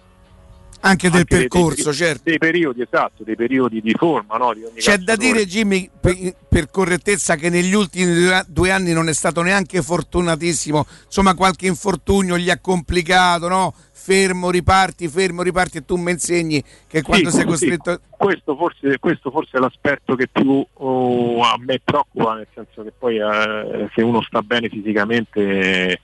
[0.83, 2.21] Anche del anche percorso, dei, certo.
[2.25, 6.15] dei periodi, esatto, dei periodi di forma no, di ogni C'è da dire, Jimmy, per,
[6.49, 10.88] per correttezza, che negli ultimi due anni non è stato neanche fortunatissimo.
[11.05, 13.75] Insomma, qualche infortunio gli ha complicato, no?
[14.03, 18.01] Fermo, riparti, fermo, riparti e tu mi insegni che quando Sì, sei sì, costretto...
[18.17, 22.91] questo, forse, questo forse è l'aspetto che più oh, a me preoccupa, nel senso che
[22.97, 25.99] poi eh, se uno sta bene fisicamente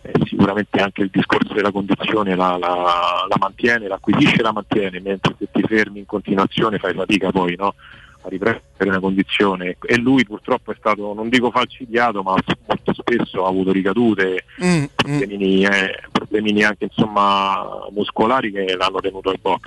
[0.00, 5.00] eh, sicuramente anche il discorso della condizione la, la- la mantiene, l'acquisisce e la mantiene,
[5.00, 7.74] mentre se ti fermi in continuazione fai fatica poi no?
[8.24, 12.34] A riprendere una condizione e lui purtroppo è stato, non dico falcidiato, ma
[12.66, 19.30] molto spesso ha avuto ricadute, Mm, problemini, eh, problemini anche insomma muscolari che l'hanno tenuto
[19.32, 19.60] in box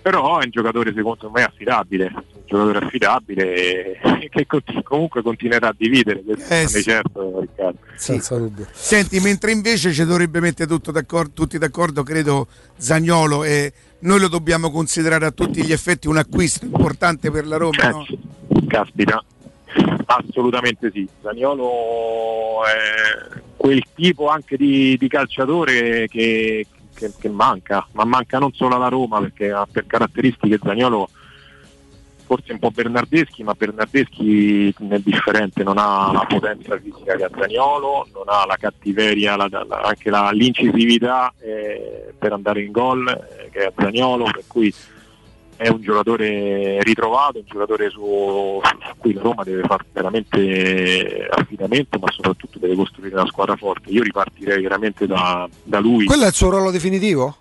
[0.00, 3.98] però è un giocatore secondo me affidabile, un giocatore affidabile
[4.30, 6.82] che conti- comunque continuerà a dividere, questo Eh, sì.
[6.82, 7.78] certo Riccardo.
[7.96, 8.66] Senza dubbio.
[8.72, 13.70] Senti, mentre invece ci dovrebbe mettere tutto d'accordo- tutti d'accordo, credo, Zagnolo e
[14.00, 17.88] noi lo dobbiamo considerare a tutti gli effetti un acquisto importante per la Roma.
[17.90, 18.06] no?
[18.66, 19.22] Caspita,
[20.06, 21.08] assolutamente sì.
[21.22, 28.52] Zaniolo è quel tipo anche di, di calciatore che, che- che manca, ma manca non
[28.52, 31.08] solo alla Roma perché ha per caratteristiche Zaniolo
[32.26, 37.30] forse un po' Bernardeschi, ma Bernardeschi è differente, non ha la potenza fisica che ha
[37.34, 43.06] Zaniolo, non ha la cattiveria, la- la- anche la- l'incisività eh, per andare in gol
[43.50, 44.72] che ha Zaniolo, per cui
[45.56, 51.98] è un giocatore ritrovato, un giocatore su, su cui la Roma deve fare veramente affidamento,
[51.98, 53.90] ma soprattutto deve costruire una squadra forte.
[53.90, 56.04] Io ripartirei veramente da, da lui.
[56.04, 57.36] Quello è il suo ruolo definitivo?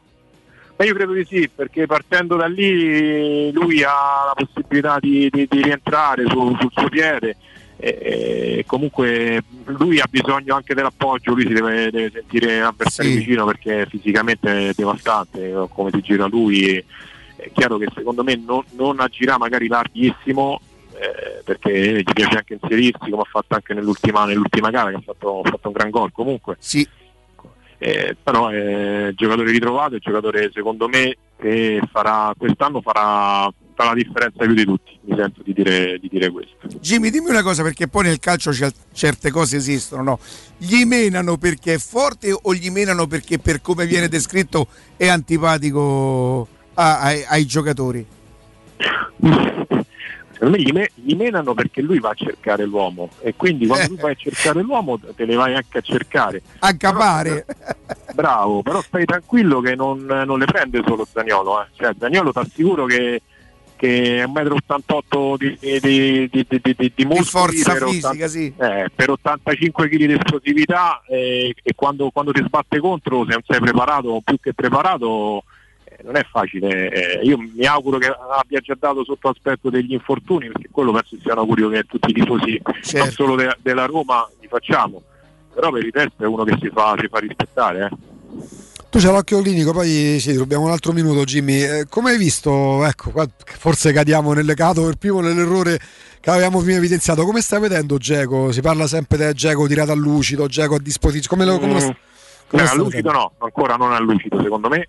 [0.77, 5.47] Ma io credo di sì, perché partendo da lì lui ha la possibilità di, di-
[5.49, 7.35] di rientrare su- sul suo piede.
[7.79, 13.17] E, e comunque lui ha bisogno anche dell'appoggio, lui si deve, deve sentire avversario Sì.
[13.17, 16.83] vicino perché fisicamente è devastante come si gira lui.
[17.35, 20.59] È chiaro che secondo me non, non agirà magari larghissimo
[20.99, 25.01] eh, perché gli piace anche inserirsi come ha fatto anche nell'ultima, nell'ultima gara che ha
[25.01, 26.55] fatto, fatto un gran gol comunque.
[26.57, 26.87] Sì.
[27.77, 33.47] Eh, però è giocatore ritrovato, è giocatore secondo me che farà, quest'anno farà,
[33.77, 36.55] farà la differenza più di tutti, mi sento di dire, di dire questo.
[36.81, 38.51] Jimmy, dimmi una cosa, perché poi nel calcio
[38.91, 40.19] certe cose esistono, no?
[40.57, 46.47] Gli menano perché è forte o gli menano perché per come viene descritto è antipatico
[46.73, 48.03] a- ai, ai giocatori?
[49.19, 53.87] Secondo me gli, me- gli menano perché lui va a cercare l'uomo e quindi quando
[53.95, 56.41] tu vai a cercare l'uomo te ne vai anche a cercare.
[56.59, 57.45] A capare.
[58.13, 61.67] Bravo, però stai tranquillo che non, non le prende solo Zaniolo, eh.
[61.75, 63.21] cioè Zaniolo ti assicuro che,
[63.77, 68.07] che è 1,88 m di, di, di, di, di, di, di muscoli forza per fisica,
[68.09, 68.53] 80 sì.
[68.57, 73.43] eh, per 85 kg di esplosività eh, e quando, quando ti sbatte contro se non
[73.47, 75.43] sei preparato più che preparato
[75.85, 76.89] eh, non è facile.
[76.91, 81.15] eh, io mi auguro che abbia già dato sotto aspetto degli infortuni perché quello penso
[81.21, 82.97] sia un augurio che tutti i tifosi Certo.
[82.97, 85.01] non solo de- della Roma gli facciamo
[85.53, 88.66] però per il resto è uno che si fa, si fa rispettare eh.
[88.89, 91.61] Tu c'hai l'occhio clinico, poi sì, dobbiamo un altro minuto, Jimmy.
[91.61, 92.85] Eh, come hai visto?
[92.85, 95.77] Ecco, qua forse cadiamo nelle cato per primo nell'errore
[96.21, 97.25] che avevamo prima evidenziato.
[97.25, 98.51] Come stai vedendo Geco?
[98.53, 101.27] Si parla sempre del Geco tirato a lucido, Geco a disposizione.
[101.27, 101.91] Come lo, come lo- Mm.
[102.47, 104.87] come lo stai lucido no, ancora non è lucido secondo me.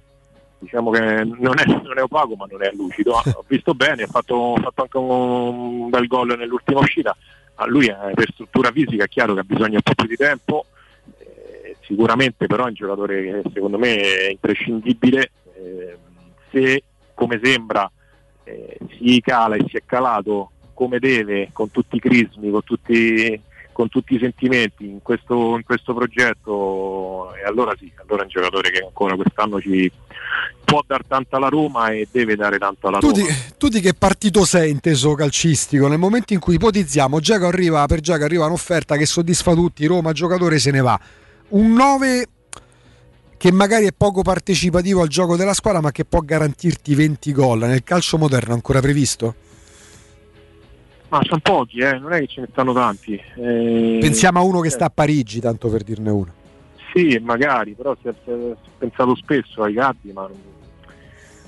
[0.60, 3.17] Diciamo che non è, non è opaco ma non è lucido.
[3.17, 7.17] Ah, Ho visto bene, ha fatto, fatto anche un bel gol nell'ultima uscita.
[7.57, 10.15] A lui eh, per struttura fisica è chiaro che ha bisogno un po' più di
[10.17, 10.67] tempo.
[11.89, 15.31] Eh, sicuramente però è un giocatore che secondo me è imprescindibile.
[15.55, 15.97] eh,
[16.50, 16.83] se
[17.15, 17.91] come sembra
[18.44, 23.41] eh, si cala e si è calato come deve, con tutti i crismi, con tutti,
[23.73, 28.31] con tutti i sentimenti in questo, in questo progetto, e allora sì, allora è un
[28.31, 29.91] giocatore che ancora quest'anno ci
[30.65, 33.23] può dar tanto alla Roma e deve dare tanto alla Tu Roma.
[33.23, 33.26] di,
[33.58, 35.89] tu di che partito sei inteso calcistico?
[35.89, 40.12] Nel momento in cui ipotizziamo Geco arriva per Geco arriva un'offerta che soddisfa tutti, Roma
[40.12, 41.00] giocatore se ne va.
[41.49, 42.27] Un 9
[43.36, 47.60] che magari è poco partecipativo al gioco della squadra, ma che può garantirti 20 gol.
[47.60, 49.35] Nel calcio moderno ancora previsto?
[51.09, 53.15] Ma sono pochi, eh, non è che ce ne stanno tanti.
[53.15, 56.33] Eh, Pensiamo a uno che eh, sta a Parigi, tanto per dirne uno.
[56.93, 60.36] Sì, magari, però si è, si è pensato spesso ai Gaddi, ma non,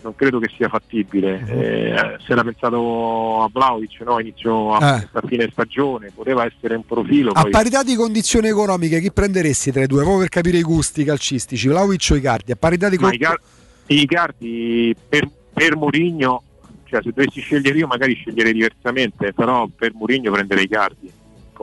[0.02, 1.38] non credo che sia fattibile.
[1.40, 1.50] Mhm.
[1.60, 4.18] Eh, si era pensato a Vlaovic, no?
[4.20, 5.08] inizio a, Eh.
[5.12, 7.30] a fine stagione, poteva essere un profilo.
[7.32, 9.98] A poi- parità di condizioni economiche, chi prenderesti tra i due?
[10.00, 12.52] Proprio per capire i gusti calcistici, Vlaovic o Icardi?
[12.52, 13.40] A parità di Ma co- i, Gar-
[13.86, 16.42] i Cardi per, per Murigno,
[16.84, 21.10] cioè se dovessi scegliere io magari sceglierei diversamente, però per Murigno prenderei i Cardi,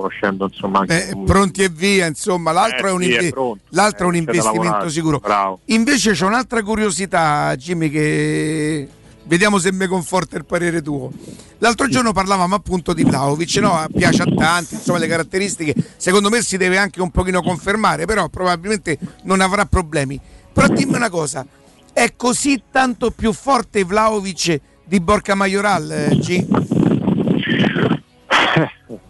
[0.01, 1.09] conoscendo insomma anche...
[1.09, 3.63] Eh, pronti e via, insomma, l'altro Eh, è un, sì, inve- è pronto.
[3.69, 4.89] l'altro è un Eh, c'è da investimento lavorare.
[4.91, 5.19] sicuro.
[5.19, 5.59] Bravo.
[5.65, 8.87] Invece c'è un'altra curiosità, Jimmy, che
[9.23, 11.11] vediamo se mi conforta il parere tuo.
[11.59, 13.83] L'altro giorno parlavamo appunto di Vlaovic, no?
[13.95, 18.29] piace a tanti, insomma le caratteristiche, secondo me si deve anche un pochino confermare, però
[18.29, 20.19] probabilmente non avrà problemi.
[20.53, 21.45] Però dimmi una cosa,
[21.91, 26.45] è così tanto più forte Vlaovic di Borca Majoral, eh, G?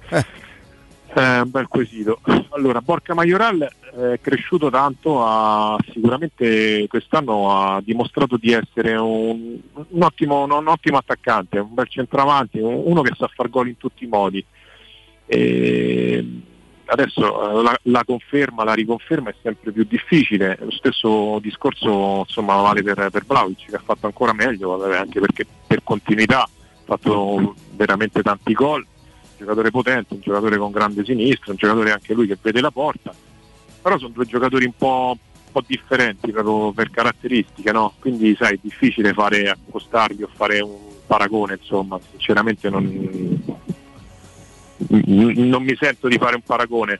[0.09, 0.25] Eh,
[1.15, 2.19] un bel quesito.
[2.49, 10.03] Allora, Borca Majoral è cresciuto tanto, ha, sicuramente quest'anno ha dimostrato di essere un, un
[10.03, 14.03] ottimo, un ottimo attaccante, un bel centravanti, un- uno che sa far gol in tutti
[14.03, 14.43] i modi.
[15.25, 16.25] E
[16.85, 22.55] adesso eh, la, la conferma, la riconferma è sempre più difficile, lo stesso discorso insomma,
[22.55, 26.49] vale per, per Vlaovic che ha fatto ancora meglio, anche perché per continuità ha
[26.83, 28.85] fatto veramente tanti gol,
[29.37, 33.13] giocatore potente, un giocatore con grande sinistra, un giocatore anche lui che vede la porta,
[33.81, 37.93] però sono due giocatori un po', un po differenti proprio per caratteristiche, no?
[37.99, 40.75] quindi sai, è difficile fare accostarli o fare un
[41.05, 43.43] paragone, insomma, sinceramente non,
[44.77, 46.99] non mi sento di fare un paragone.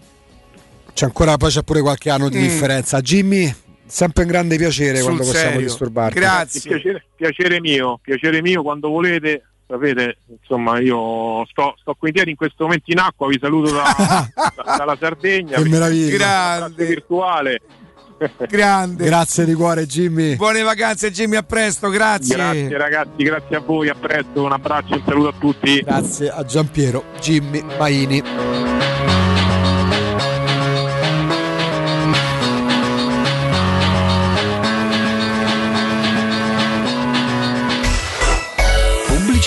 [0.93, 2.41] C'è ancora poi c'è pure qualche anno di Mm.
[2.41, 3.01] differenza.
[3.01, 3.53] Jimmy,
[3.85, 5.67] sempre un grande piacere Sul quando possiamo serio.
[5.67, 6.19] disturbarti.
[6.19, 9.43] Piacere, piacere mio, piacere mio quando volete.
[9.67, 13.71] Sapete, insomma, io sto, sto qui in piedi in questo momento in acqua, vi saluto
[13.73, 15.57] da- da- dalla Sardegna.
[15.57, 16.15] Che vi- meraviglia.
[16.15, 16.21] un
[16.63, 17.61] abbraccio virtuale.
[18.49, 19.05] Grande.
[19.05, 20.35] Grazie di cuore Jimmy.
[20.37, 22.35] Buone vacanze Jimmy, a presto, grazie.
[22.35, 25.79] Grazie ragazzi, grazie a voi, a presto, un abbraccio, un saluto a tutti.
[25.81, 28.96] Grazie a Giampiero, Jimmy Maini.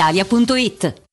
[0.00, 1.09] brispalitalia.it.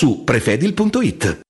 [0.00, 1.49] su prefedil.it.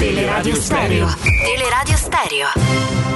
[0.00, 1.06] Teleradio Stereo.
[1.44, 2.46] Teleradio Stereo.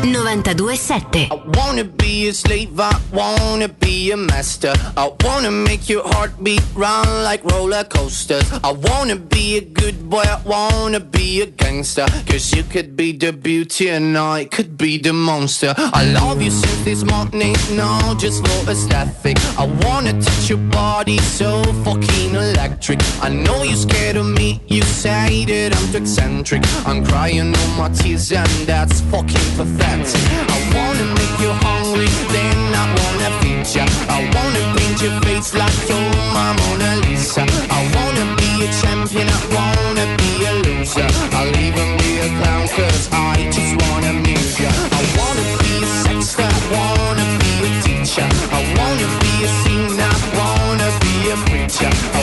[0.05, 4.75] 92.7 I wanna be a slave, I wanna be a master.
[4.97, 8.45] I wanna make your heartbeat run like roller coasters.
[8.63, 12.07] I wanna be a good boy, I wanna be a gangster.
[12.27, 15.75] Cause you could be the beauty and I could be the monster.
[15.79, 19.39] I love you since this morning, no, just for aesthetic.
[19.59, 23.01] I wanna touch your body so fucking electric.
[23.23, 26.63] I know you're scared of me, you say that I'm too eccentric.
[26.87, 30.23] I'm crying all my tears and that's fucking pathetic.
[30.55, 33.85] I wanna make you hungry, then I wanna feed ya.
[34.09, 37.45] I wanna paint your face like you're my Mona Lisa.
[37.79, 41.09] I wanna be a champion, I wanna be a loser.
[41.39, 44.71] I'll even be a clown cause I just wanna amuse ya.
[45.01, 48.29] I wanna be a sexter, I wanna be a teacher.
[48.59, 52.14] I wanna be a singer, I wanna be a preacher.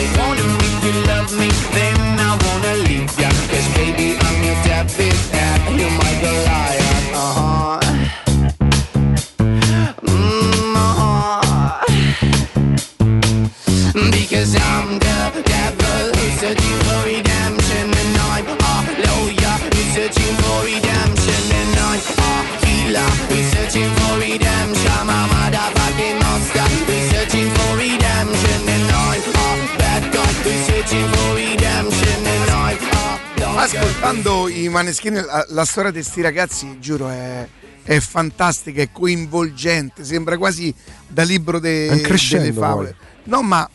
[14.56, 16.04] I'm the devil.
[16.16, 18.74] Who's searching for redemption And I'm a
[19.04, 19.56] lawyer.
[19.72, 22.32] Who's searching for redemption And I'm a
[22.64, 23.10] healer.
[23.30, 26.66] Who's searching for redemption I'm a motherfucking monster.
[26.88, 29.48] Who's searching for redemption And I'm a
[29.78, 30.32] bad guy.
[30.44, 36.20] Who's searching for redemption And I'm a Ascoltando i Maneskin, la, la storia di sti
[36.20, 37.46] ragazzi, giuro, è,
[37.84, 40.74] è fantastica, è coinvolgente, sembra quasi
[41.06, 42.96] da libro de- delle favole.
[43.24, 43.68] No, ma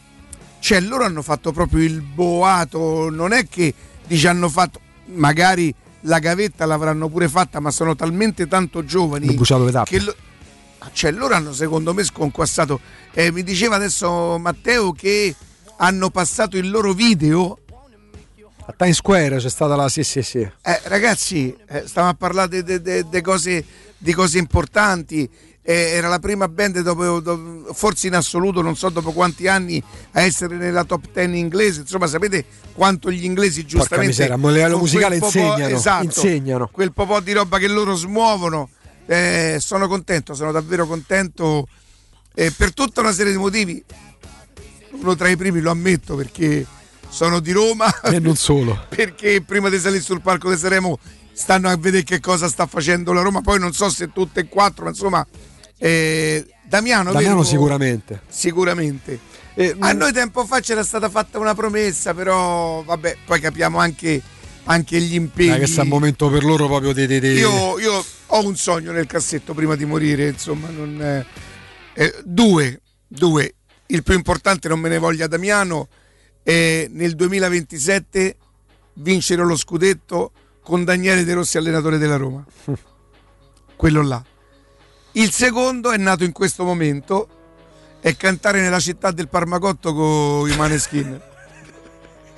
[0.68, 3.74] cioè, loro hanno fatto proprio il boato, non è che
[4.06, 9.28] dici hanno fatto, magari la gavetta l'avranno pure fatta, ma sono talmente tanto giovani
[9.86, 10.14] che lo-
[10.92, 12.82] cioè, loro hanno secondo me sconquassato.
[13.14, 15.34] Eh, mi diceva adesso Matteo che
[15.78, 17.60] hanno passato il loro video
[18.66, 20.40] A Times Square c'è stata la sì sì sì.
[20.40, 23.64] eh, ragazzi, eh, stiamo a parlare di cose,
[23.98, 25.30] di cose importanti.
[25.70, 29.84] Eh, era la prima band dopo, dopo- forse in assoluto, non so dopo quanti anni,
[30.14, 31.82] a essere nella top 10 inglese.
[31.82, 36.70] Insomma, sapete quanto gli inglesi giustamente miseria, a livello musicale quel po'- insegnano, esatto, insegnano.
[36.72, 38.70] quel po' di roba che loro smuovono.
[39.08, 41.68] Eh, sono contento, sono davvero contento
[42.34, 43.84] eh, per tutta una serie di motivi.
[44.92, 46.66] Uno tra i primi lo ammetto perché
[47.10, 48.84] sono di Roma E non solo.
[48.88, 50.98] perché prima di salire sul palco di Sanremo
[51.34, 53.42] stanno a vedere che cosa sta facendo la Roma.
[53.42, 55.28] Poi non so se tutte e quattro, ma insomma,
[55.78, 58.22] eh, Damiano, Damiano vedo- sicuramente.
[58.28, 59.20] sicuramente.
[59.80, 64.22] a noi tempo fa c'era stata fatta una promessa, però vabbè, poi capiamo anche,
[64.66, 65.54] anche gli impegni.
[65.56, 67.08] Eh, questo è un momento per loro proprio di.
[67.08, 71.26] di- di- Io, io ho un sogno nel cassetto prima di morire, insomma, non, eh,
[71.94, 73.54] eh, due, due.
[73.88, 75.88] Il più importante non me ne voglia Damiano
[76.44, 78.36] è nel 2027
[78.96, 80.32] vincere lo scudetto
[80.62, 82.46] con Daniele De Rossi allenatore della Roma.
[83.76, 84.24] Quello là.
[85.18, 87.28] Il secondo è nato in questo momento
[88.02, 91.20] è cantare nella città del Parmacotto con i Maneskin.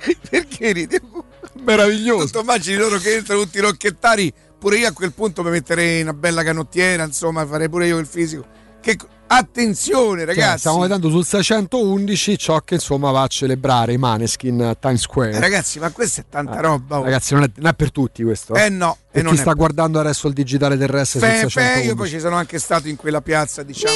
[0.30, 1.24] Perché ridevo?
[1.62, 2.28] Meraviglioso.
[2.28, 6.00] Tu immagini loro che entrano tutti i rocchettari, pure io a quel punto mi metterei
[6.00, 8.46] una bella canottiera, insomma, farei pure io il fisico.
[8.80, 10.58] Che, attenzione Cioè, ragazzi!
[10.60, 15.32] stiamo vedendo sul 611 ciò che insomma va a celebrare i Maneskin a Times Square.
[15.32, 16.98] Eh, ragazzi, ma questa è tanta Eh, roba.
[17.00, 17.04] oh.
[17.04, 18.54] Ragazzi, non è, non è per tutti questo.
[18.54, 21.60] Eh no, Per e non chi sta guardando adesso il digitale terrestre Fe- sul fe-
[21.60, 21.86] 611.
[21.88, 23.94] io poi ci sono anche stato in quella piazza, diciamo.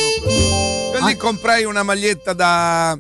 [0.98, 2.98] Io lì comprai una maglietta da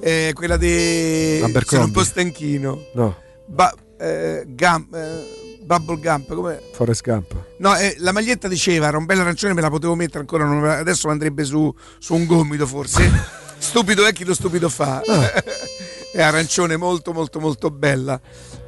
[0.00, 2.78] eh, quella di sono un po' stanchino.
[2.94, 3.16] No,
[3.46, 7.34] Ba- eh, Gump, eh, Bubble Gump, come Forrest Gump.
[7.58, 10.64] No, eh, la maglietta diceva, era un bel arancione, me la potevo mettere ancora, non
[10.64, 13.10] adesso andrebbe su, su un gomito forse.
[13.58, 15.02] stupido è chi lo stupido fa.
[16.10, 18.18] è arancione molto molto molto bella.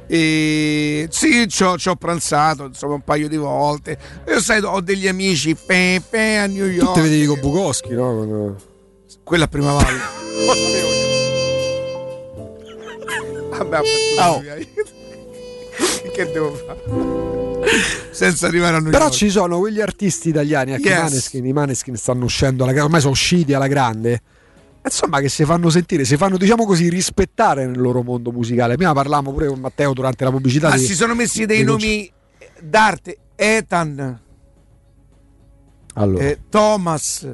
[0.05, 3.97] E sì, ci ho, ci ho pranzato insomma un paio di volte.
[4.27, 6.93] Io sai, ho degli amici pe, pe, a New Tu York.
[6.93, 8.13] te vedevi con Bukowski, no?
[8.13, 8.55] Con-
[9.23, 9.99] Quella a prima valle.
[13.57, 14.99] Vabbè, eh.
[16.13, 16.79] Che devo fare?
[18.11, 20.97] Senza arrivare a New Però ci sono quegli artisti italiani, anche Yes.
[20.97, 24.21] i Maneskin, i Maneskin stanno uscendo, alla, ormai sono usciti alla grande.
[24.83, 28.75] Insomma, che si fanno sentire, si fanno, diciamo così, rispettare nel loro mondo musicale.
[28.77, 30.69] Prima parlavamo pure con Matteo durante la pubblicità.
[30.69, 32.11] Ma di- si sono messi dei nomi
[32.59, 34.19] d'arte Ethan,
[35.93, 37.27] Allora, eh, Thomas.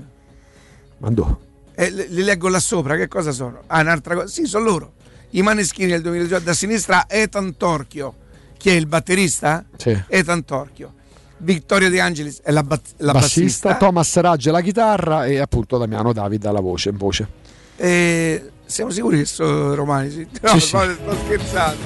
[0.98, 1.40] mandò.
[1.74, 3.62] Eh, li li leggo là sopra, che cosa sono?
[3.68, 4.28] Ah, un'altra cosa.
[4.28, 4.94] Sì, sono loro.
[5.32, 8.14] I maneschini del 2018 da sinistra Ethan Torchio.
[8.58, 9.64] Chi è il batterista?
[9.78, 9.98] Sì.
[10.08, 10.94] Ethan Torchio.
[11.40, 13.76] Vittorio De Angelis è la, bat- la bassista, bassista.
[13.76, 17.28] Thomas Raggi alla chitarra e appunto Damiano David alla voce, in voce.
[17.76, 20.10] Eh, siamo sicuri che sono romani?
[20.10, 20.28] Sì.
[20.42, 20.68] No, Sì, sì.
[20.68, 20.88] sto
[21.26, 21.78] scherzando.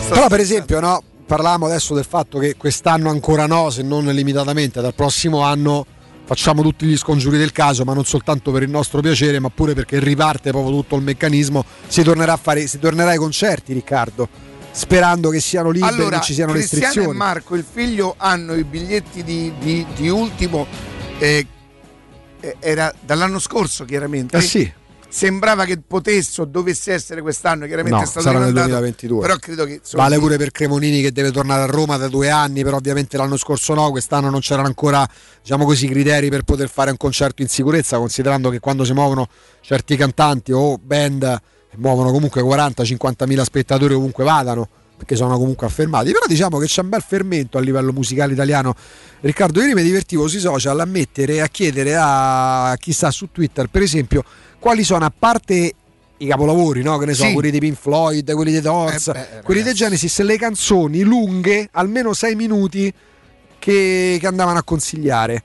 [0.00, 4.04] Sto Però per esempio, no, parlavamo adesso del fatto che quest'anno ancora no, se non
[4.04, 5.86] limitatamente, dal prossimo anno
[6.26, 9.72] facciamo tutti gli scongiuri del caso, ma non soltanto per il nostro piacere, ma pure
[9.74, 14.28] perché riparte proprio tutto il meccanismo, si tornerà a fare si tornerà ai concerti, Riccardo,
[14.76, 17.16] sperando che siano liberi, Allora, non ci siano Cristiano e restrizioni.
[17.16, 20.66] Marco, il figlio, hanno i biglietti di, di- di ultimo.
[21.18, 21.46] eh,
[22.40, 24.36] eh, era dall'anno scorso, chiaramente.
[24.36, 24.70] Eh sì.
[25.08, 29.20] Sembrava che potesse o dovesse essere quest'anno, chiaramente No, è stato sarà nel rimandato, 2022.
[29.20, 32.62] Però credo che Vale pure per Cremonini che deve tornare a Roma da due anni,
[32.62, 35.08] però ovviamente l'anno scorso no, quest'anno non c'erano ancora
[35.40, 39.26] diciamo così, criteri per poter fare un concerto in sicurezza, considerando che quando si muovono
[39.62, 41.40] certi cantanti o band
[41.76, 46.12] muovono comunque 40-50 mila spettatori ovunque vadano, perché sono comunque affermati.
[46.12, 48.74] Però diciamo che c'è un bel fermento a livello musicale italiano.
[49.20, 53.28] Riccardo, ieri mi divertivo sui social a mettere e a chiedere a chi sta su
[53.32, 54.24] Twitter, per esempio,
[54.58, 55.72] quali sono a parte
[56.18, 56.96] i capolavori, no?
[56.96, 57.32] Che ne so, Sì.
[57.34, 61.68] quelli di Pink Floyd, quelli dei Doors, Eh beh, quelli dei Genesis, le canzoni lunghe,
[61.72, 62.92] almeno 6 minuti,
[63.58, 65.42] che, che andavano a consigliare.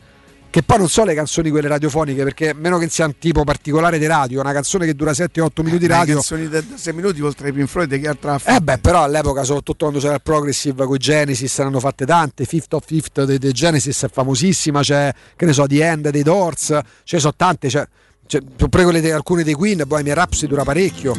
[0.51, 3.97] Che poi non so le canzoni quelle radiofoniche, perché a meno che siano tipo particolare
[3.97, 6.15] di radio, una canzone che dura 7-8 minuti le radio.
[6.15, 8.37] canzoni da 6 minuti oltre ai Pink Floyd che altra?
[8.43, 12.05] Eh beh, però all'epoca, soprattutto quando c'era il Progressive con i Genesis, ne hanno fatte
[12.05, 12.43] tante.
[12.43, 16.65] Fifth of Fifth dei, Genesis è famosissima, c'è, che ne so, The End dei Doors,
[16.65, 17.87] ce ne sono tante, c'è,
[18.27, 21.13] c'è quelle di alcune dei Queen, poi Bohemian Rhapsody dura parecchio.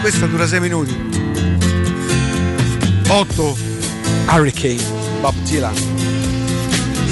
[0.00, 1.20] Questa dura 6 minuti.
[3.06, 3.56] 8.
[4.26, 4.82] Hurricane,
[5.20, 6.21] Bob Dylan.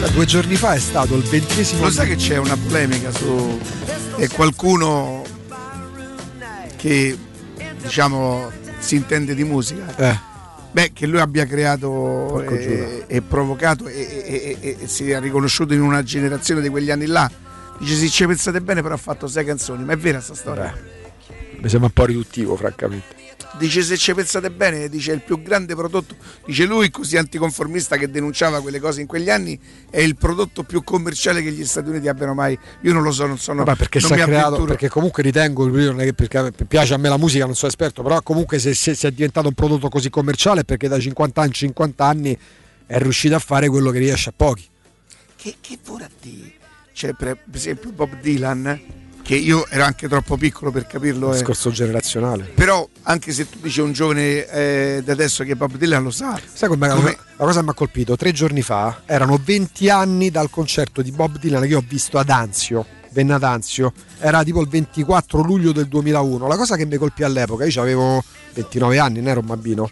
[0.00, 1.82] Sai, due giorni fa è stato il ventesimo.
[1.82, 3.60] Lo sai che c'è una polemica su
[4.16, 5.22] e qualcuno
[6.76, 7.18] che
[7.82, 9.94] diciamo si intende di musica.
[9.96, 10.18] Eh.
[10.70, 15.82] Beh, che lui abbia creato e, e provocato e, e- e- si è riconosciuto in
[15.82, 17.30] una generazione di quegli anni là.
[17.78, 19.84] Dice sì, ci pensate bene, però ha fatto sei canzoni.
[19.84, 20.74] Ma è vera sta storia?
[21.58, 23.16] Mi sembra un po' riduttivo, francamente.
[23.58, 26.14] Dice se ci pensate bene, dice il più grande prodotto,
[26.46, 29.58] dice lui così anticonformista che denunciava quelle cose in quegli anni,
[29.90, 32.56] è il prodotto più commerciale che gli Stati Uniti abbiano mai.
[32.82, 33.64] Io non lo so, non sono.
[33.64, 36.52] Vabbè, perché, non si è mi creato, perché comunque ritengo, io non è che perché
[36.66, 39.48] piace a me la musica, non sono esperto, però comunque se, se- se è diventato
[39.48, 42.38] un prodotto così commerciale è perché da 50 anni 50 anni
[42.86, 44.66] è riuscito a fare quello che riesce a pochi.
[45.36, 46.58] Che, che vuole dire?
[46.92, 48.80] Per per esempio Bob Dylan,
[49.30, 51.30] che io ero anche troppo piccolo per capirlo.
[51.30, 51.34] eh.
[51.36, 52.50] Discorso generazionale.
[52.52, 56.36] Però anche se tu dici un giovane eh, da adesso che Bob Dylan lo sa.
[56.52, 58.16] Sai come Come- la cosa mi ha colpito?
[58.16, 62.18] Tre giorni fa erano 20 anni dal concerto di Bob Dylan che io ho visto
[62.18, 62.84] ad Anzio.
[63.12, 66.48] Venne ad Anzio, era tipo il 24 luglio del 2001.
[66.48, 69.88] La cosa che mi colpì all'epoca, io avevo 29 anni, non ero un bambino,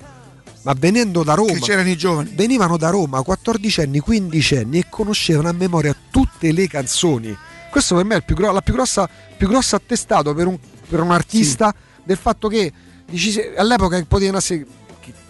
[0.62, 2.32] ma venendo da Roma, Che c'erano i giovani.
[2.34, 7.36] venivano da Roma 14 anni, 15 anni e conoscevano a memoria tutte le canzoni.
[7.70, 10.58] Questo per me è il più gro- la più grossa, più grosso attestato per un,
[10.88, 11.74] per un artista
[12.04, 12.72] del fatto che
[13.08, 14.66] dici, all'epoca potevi, nascere-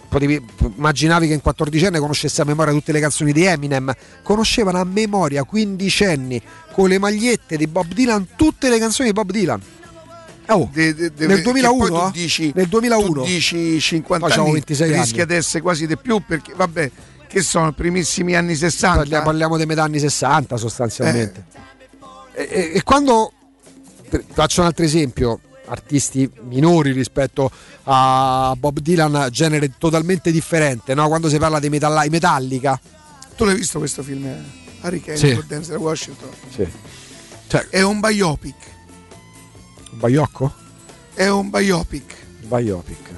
[0.09, 0.43] potevi-
[0.77, 3.93] immaginavi che in 14 anni conoscesse a memoria tutte le canzoni di Eminem,
[4.23, 6.41] conoscevano a memoria 15 anni
[6.73, 9.61] con le magliette di Bob Dylan tutte le canzoni di Bob Dylan.
[10.51, 12.11] Oh, De- de- de- nel che 2001, poi tu eh?
[12.23, 15.01] dici, nel 2001 tu dici 50 Poi c'avevo anni 26 anni.
[15.03, 16.91] rischia di essere quasi di più perché vabbè
[17.29, 21.45] che sono primissimi anni 60 Parliamo, parliamo dei metà anni 60 sostanzialmente.
[21.53, 21.59] E,
[22.49, 23.33] e- e quando
[24.33, 27.51] faccio un altro esempio, artisti minori rispetto
[27.85, 31.09] a Bob Dylan, genere totalmente differente, no?
[31.09, 32.81] quando si parla dei metalla- i Metallica,
[33.37, 34.43] tu l'hai visto questo film eh?
[34.81, 35.35] Harry Kane Sì.
[35.35, 36.29] con Denzel Washington
[37.49, 38.55] Cioè- è un biopic
[39.93, 40.55] un baiocco?
[41.15, 42.15] è un biopic
[42.47, 43.11] Biopic.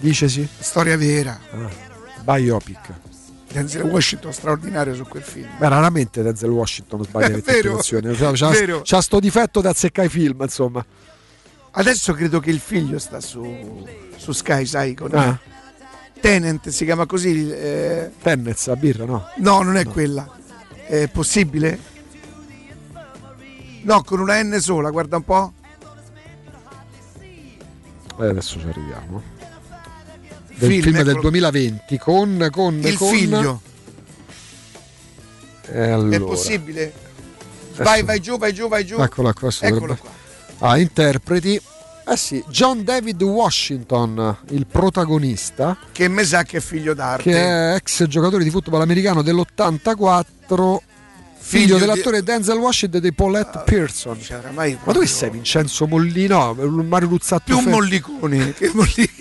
[0.00, 0.48] Dicesi?
[0.58, 1.70] storia vera Ah,
[2.22, 2.92] biopic.
[3.52, 8.14] Denzel Washington straordinario su quel film Beh, raramente Denzel Washington sbaglia le interpretazioni.
[8.14, 8.82] C'ha, c'ha- vero.
[8.84, 10.84] c'ha sto difetto da azzeccare i film, insomma.
[11.72, 13.86] adesso credo che il figlio sta su,
[14.16, 15.38] su Sky sai con Ah.
[16.20, 19.28] Tenant si chiama così eh, Tennez, la birra, no?
[19.36, 20.28] No, non è quella.
[20.84, 21.78] È possibile?
[23.82, 25.52] No, con una N sola, guarda un po'.
[28.20, 29.22] Eh, adesso ci arriviamo.
[30.58, 31.20] Del Film, film, del eccolo.
[31.22, 33.60] 2020 con, con Il con- figlio.
[35.70, 36.16] Eh, allora.
[36.16, 36.92] È possibile?
[37.76, 38.98] Vai, vai giù, vai giù, vai giù.
[39.00, 39.50] Eccola qua.
[39.60, 40.16] Eccolo dovrebbe-
[40.58, 41.60] Ah, interpreti.
[42.10, 47.22] Eh sì, John David Washington, il protagonista, Che me sa che è figlio d'arte.
[47.22, 50.80] che è ex giocatore di football americano dell'84, figlio,
[51.38, 54.20] Figlio di- dell'attore Denzel Washington e di Paulette Pearson.
[54.22, 56.54] Cioè, oramai Ma dove sei Vincenzo Mollino?
[56.54, 59.17] No, Mario Luzzatto più Fe- mollicone che molli-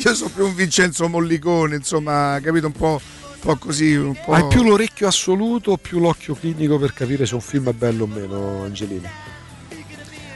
[0.04, 4.32] io sono più un Vincenzo Mollicone insomma capito un po', un po' così un po'...
[4.32, 8.04] Hai più l'orecchio assoluto o più l'occhio clinico per capire se un film è bello
[8.04, 9.08] o meno, Angelino?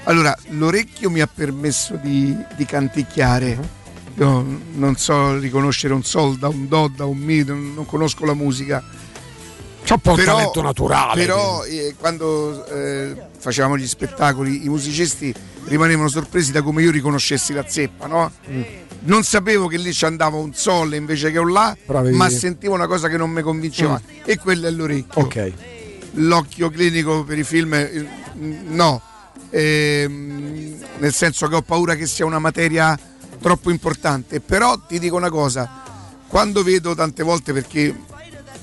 [0.05, 3.83] allora l'orecchio mi ha permesso di, di canticchiare
[4.17, 8.34] io non so riconoscere un sol da un do da un mi non, conosco la
[8.34, 8.83] musica
[9.83, 11.25] C'è un po' un talento naturale.
[11.25, 15.34] però eh, quando eh, facevamo gli spettacoli i musicisti
[15.65, 18.31] rimanevano sorpresi da come io riconoscessi la zeppa no?
[18.49, 18.62] Mm.
[19.07, 22.10] Non sapevo che lì ci andava un sol invece che un la Bravi.
[22.12, 24.20] ma sentivo una cosa che non mi convinceva Mm.
[24.24, 25.52] e quello è l'orecchio Ok.
[26.12, 28.07] l'occhio clinico per i film eh,
[28.66, 29.02] no
[29.50, 32.99] Ehm, nel senso che ho paura che sia una materia
[33.41, 35.83] troppo importante però ti dico una cosa
[36.26, 37.94] quando vedo tante volte perché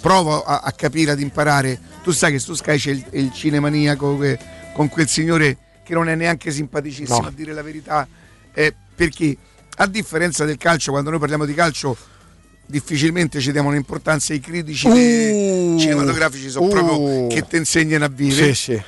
[0.01, 4.17] provo a, a capire ad imparare tu sai che su Sky c'è il, il cinemaniaco
[4.17, 4.37] che-
[4.73, 7.27] con quel signore che non è neanche simpaticissimo No.
[7.27, 8.07] a dire la verità
[8.53, 9.37] eh, perché
[9.77, 11.95] a differenza del calcio quando noi parliamo di calcio
[12.65, 16.69] difficilmente ci diamo un'importanza i critici dei cinematografici sono uh.
[16.69, 18.81] proprio che ti insegnano a vivere Sì, sì.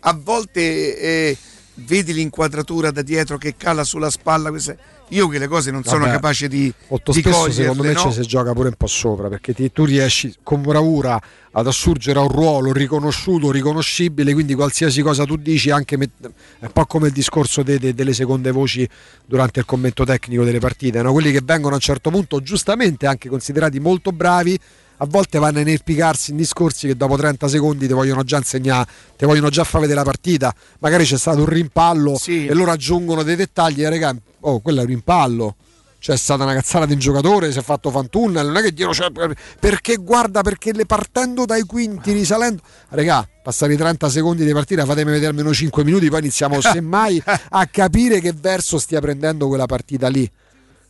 [0.00, 1.36] a volte eh,
[1.74, 4.78] vedi l'inquadratura da dietro che cala sulla spalla queste-
[5.14, 7.92] io che le cose non sono Vabbè, capace di, Molto di spesso coglierle, secondo me
[7.92, 7.98] no?
[8.00, 11.20] ci si gioca pure un po' sopra perché ti- tu riesci con bravura
[11.52, 16.10] ad assurgere a un ruolo riconosciuto, riconoscibile, quindi qualsiasi cosa tu dici, anche met-
[16.58, 18.88] è un po' come il discorso de- de- delle seconde voci
[19.24, 21.12] durante il commento tecnico delle partite, no?
[21.12, 24.58] quelli che vengono a un certo punto giustamente anche considerati molto bravi.
[24.98, 28.88] A volte vanno a inerpicarsi in discorsi che dopo 30 secondi ti vogliono già insegnare,
[29.16, 30.54] ti vogliono già far vedere la partita.
[30.78, 32.16] Magari c'è stato un rimpallo
[32.48, 33.84] e loro aggiungono dei dettagli.
[33.84, 35.56] E raga, oh, quello è un rimpallo.
[35.98, 38.74] C'è stata una cazzata di un giocatore, si è fatto fan tunnel, non è che
[38.74, 39.10] Dio cioè,
[39.58, 42.60] perché guarda, perché le partendo dai quinti, risalendo.
[42.90, 47.66] Regà, passati 30 secondi di partita, fatemi vedere almeno 5 minuti, poi iniziamo semmai a
[47.68, 50.30] capire che verso stia prendendo quella partita lì.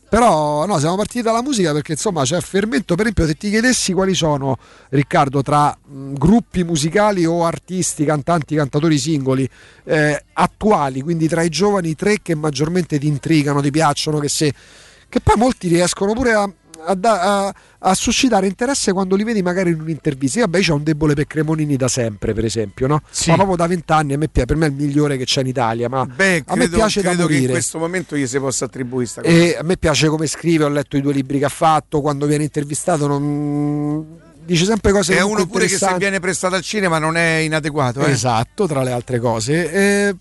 [0.07, 2.95] Però no, siamo partiti dalla musica perché insomma c'è fermento.
[2.95, 4.57] Per esempio, se ti chiedessi quali sono,
[4.89, 9.49] Riccardo, tra mh, gruppi musicali o artisti, cantanti, cantatori singoli
[9.83, 14.53] eh, attuali, quindi tra i giovani, tre che maggiormente ti intrigano, ti piacciono, che, se,
[15.09, 16.49] che poi molti riescono pure a,
[16.85, 17.53] a a-
[17.87, 20.39] a suscitare interesse quando li vedi magari in un'intervista.
[20.39, 23.01] Io, vabbè, c'ho un debole per Cremonini da sempre, per esempio, no?
[23.09, 23.29] Sì.
[23.29, 25.87] Ma proprio da vent'anni, per me è il migliore che c'è in Italia.
[25.87, 28.65] Ma Beh, a me credo, piace da credo che in questo momento gli si possa
[28.65, 29.33] attribuire sta cosa.
[29.33, 32.25] E a me piace come scrive, ho letto i due libri che ha fatto, quando
[32.25, 34.03] viene intervistato non...
[34.43, 38.03] dice sempre cose è uno pure che se viene prestato al cinema non è inadeguato
[38.05, 38.11] eh.
[38.11, 39.71] Esatto, tra le altre cose.
[39.71, 40.15] Eh,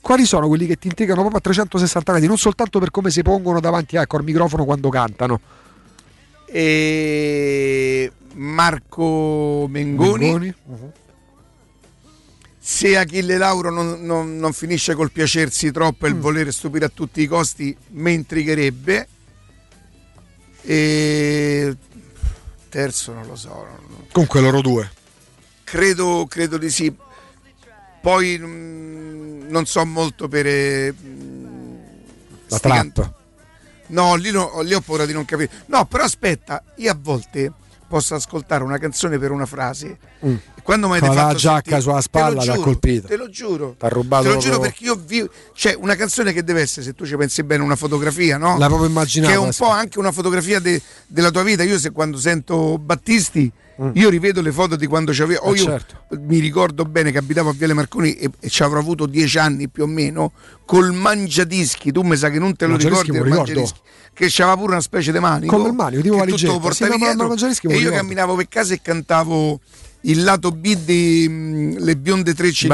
[0.00, 3.22] quali sono quelli che ti intrigano proprio a 360 gradi, non soltanto per come si
[3.22, 5.40] pongono davanti ecco, al microfono quando cantano?
[6.46, 10.54] E Marco Mengoni, Mengoni?
[12.58, 16.14] se Achille Lauro non, non- non finisce col piacersi troppo e Mm.
[16.14, 19.08] il volere stupire a tutti i costi mi intrigherebbe
[20.62, 21.76] e
[22.68, 24.90] terzo non lo so non- Comunque loro due.
[25.64, 26.92] credo, credo di sì
[28.00, 30.94] poi mm, non so molto per eh,
[32.48, 33.12] La sti trap.
[33.88, 35.50] No, lì, no- lì ho paura di non capire.
[35.66, 37.52] No, però aspetta, io a volte
[37.88, 39.96] posso ascoltare una canzone per una frase.
[40.24, 40.34] Mm.
[40.62, 43.06] Quando mi avete la fatto giacca sentire- sulla spalla l'ha giuro, colpito.
[43.06, 43.76] Te lo giuro.
[43.78, 45.30] T'ha rubato Te lo giuro proprio- perché io vi...
[45.54, 48.58] C'è una canzone che deve essere, se tu ci pensi bene, una fotografia, no?
[48.58, 51.62] La proprio immaginata, Che è un po' anche una fotografia de- della tua vita.
[51.62, 53.50] Io se quando sento Battisti,
[53.82, 53.90] Mm.
[53.94, 55.42] io rivedo le foto di quando c'avevo.
[55.46, 56.04] O Eh, io certo.
[56.26, 59.68] mi ricordo bene che abitavo a Viale Marconi e, e ci avrò avuto dieci anni
[59.68, 60.32] più o meno,
[60.64, 61.92] col mangiadischi.
[61.92, 63.80] Tu mi sa che non te lo ricordi il mangiadischi
[64.14, 66.52] che c'aveva pure una specie di manico Come il manico, tipo che valigetta.
[66.54, 67.96] tutto lo Sì, portavi ma- ma- dietro, ma me lo e io ricordo.
[67.96, 69.60] camminavo per casa e cantavo
[70.06, 72.68] il lato B di mm, Le bionde trecce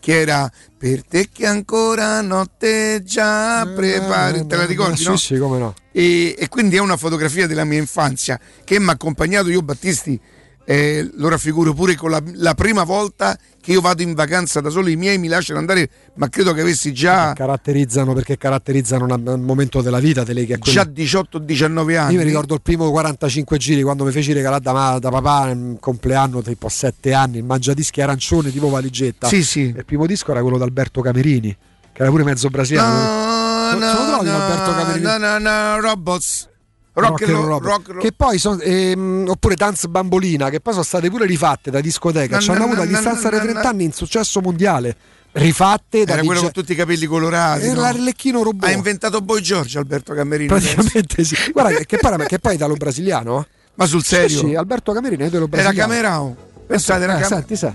[0.00, 5.16] che era per te che ancora notte già prepari te la ricordi Eh, no?
[5.16, 5.74] Sì, sì, come no.
[5.92, 10.18] e, e quindi è una fotografia della mia infanzia che mi ha accompagnato io Battisti
[10.64, 14.70] eh, lo raffiguro pure con la, la prima volta che io vado in vacanza da
[14.70, 19.32] solo i miei mi lasciano andare ma credo che avessi già, Caratterizzano perché caratterizzano una-
[19.34, 22.60] un momento della vita, te lei che quello- già 18-19 anni Io mi ricordo il
[22.62, 27.12] primo 45 giri quando mi feci regalare da, da papà il compleanno tipo a 7
[27.12, 29.26] anni, il mangiadischi arancione tipo valigetta.
[29.28, 29.60] Sì, sì.
[29.62, 31.56] Il primo disco era quello di Alberto Camerini,
[31.92, 33.72] che era pure mezzo brasiliano.
[33.72, 35.04] no, Non se lo trovi Alberto Camerini?
[35.04, 36.48] no, no, no, robots
[36.94, 37.64] rock, and roll, Rock.
[37.64, 38.00] rock, roll.
[38.00, 42.38] che poi sono ehm, oppure Dance Bambolina che poi sono state pure rifatte da discoteca
[42.38, 43.68] ci hanno avuto a distanza di na, 30 na.
[43.68, 44.96] anni in successo mondiale
[45.32, 47.64] rifatte da Era quello Vige- con tutti i capelli colorati.
[47.64, 47.80] Era no?
[47.80, 48.68] l'Arlecchino robot.
[48.68, 50.48] Ha inventato Boy George Alberto Camerini.
[50.48, 51.34] Praticamente sì.
[51.52, 53.40] Guarda che, poi, che poi è italo brasiliano.
[53.40, 53.46] eh.
[53.76, 54.40] Ma sul serio?
[54.40, 55.88] Sì, Alberto Camerini è italo Era brasiliano.
[55.90, 56.36] Camerao.
[56.66, 57.72] Pensate, era Eh, Cam- senti, sa.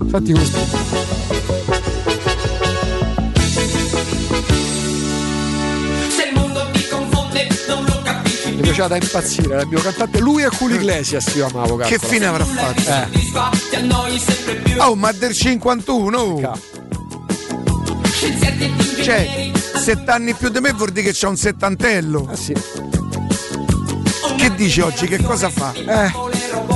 [0.00, 0.97] Infatti questo.
[8.78, 10.20] Piaceva da impazzire, era il mio cantante.
[10.20, 11.76] Lui e Julio Iglesias io amavo.
[11.76, 12.12] Che calcola.
[12.12, 12.80] fine avrà fatto?
[12.90, 14.80] Eh.
[14.80, 16.56] Oh, ma del 51.
[18.12, 19.52] Scienziati ed Cioè, ingegneri.
[19.82, 22.28] sette anni più di me vuol dire che c'è un settantello.
[22.30, 22.54] Ah sì.
[24.36, 25.08] Che dici oggi?
[25.08, 25.72] Che cosa fa?
[25.72, 26.12] Eh,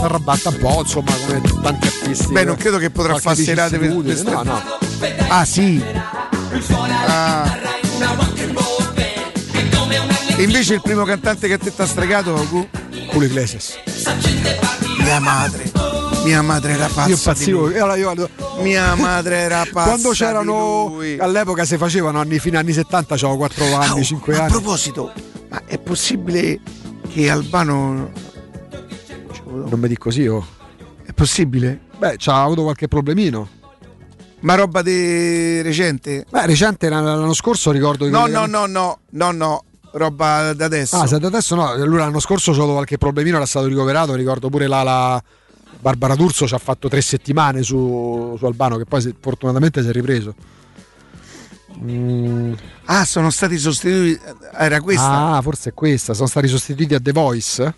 [0.03, 2.33] arrabatta un po', insomma, come tanti artisti.
[2.33, 4.61] Beh, non credo che potrà fare serate per queste- No, no.
[5.29, 5.83] Ah, sì.
[7.07, 7.61] Ah.
[10.39, 12.69] Invece il primo cantante che a te ti ha stregato, Gu?
[13.13, 13.79] Julio Iglesias.
[14.99, 15.71] Mia madre.
[16.25, 17.35] Mia madre era pazza.
[17.47, 17.71] Io.
[17.71, 18.29] E allora io-
[18.61, 19.89] Mia madre era pazza.
[19.91, 24.41] Quando c'erano all'epoca si facevano anni fine anni 70, avevo 4 anni, Oh, 5 a
[24.43, 24.51] anni.
[24.51, 25.13] proposito,
[25.49, 26.61] ma è possibile
[27.09, 28.11] che Albano.
[29.45, 30.45] Non mi dico così, oh.
[31.05, 31.81] È possibile?
[31.99, 33.49] Beh, c'ha avuto qualche problemino.
[34.41, 36.25] Ma roba di recente?
[36.29, 40.97] Beh, recente l'anno scorso ricordo che No, no, no, no, no, no, roba da adesso.
[40.97, 44.49] Ah, se da adesso no, lui l'anno scorso avuto qualche problemino, era stato ricoverato, ricordo
[44.49, 45.23] pure la, la
[45.81, 49.89] Barbara D'Urso ci ha fatto tre settimane su, su Albano che poi si- fortunatamente si
[49.89, 50.35] è ripreso.
[51.83, 52.53] Mm,
[52.87, 54.21] Ah, sono stati sostituiti.
[54.57, 55.35] Era questa?
[55.37, 57.75] Ah, forse è questa, sono stati sostituiti a The Voice.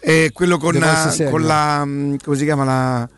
[0.00, 1.84] E quello con, la- con la.
[1.84, 3.08] mm, come si chiama la.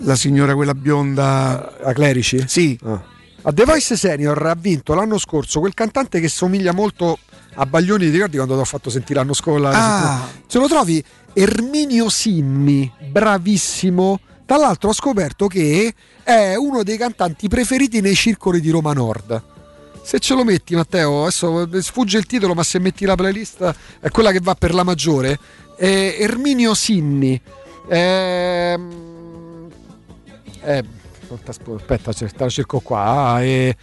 [0.00, 1.76] La signora quella bionda.
[1.82, 2.44] La Clerici?
[2.46, 2.78] Sì.
[3.46, 7.18] A The Voice Senior ha vinto l'anno scorso quel cantante che somiglia molto
[7.56, 9.66] a Baglioni, ti ricordi quando ti ho fatto sentire l'anno scorso?
[9.66, 10.26] Ah.
[10.46, 14.18] Se lo trovi Erminio Simmi, bravissimo.
[14.46, 19.42] Tra l'altro ho scoperto che è uno dei cantanti preferiti nei circoli di Roma Nord.
[20.02, 24.08] Se ce lo metti, Matteo, adesso sfugge il titolo, ma se metti la playlist è
[24.08, 25.38] quella che va per la maggiore.
[25.76, 27.38] È Erminio Sinni.
[27.88, 29.68] Ehm,
[30.62, 30.84] eh,
[31.44, 33.32] aspetta, te la cerco qua.
[33.32, 33.76] Ah, eh,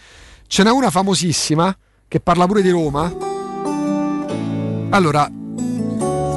[0.47, 1.75] ce n'è una famosissima
[2.07, 3.13] che parla pure di Roma.
[4.89, 5.25] Allora,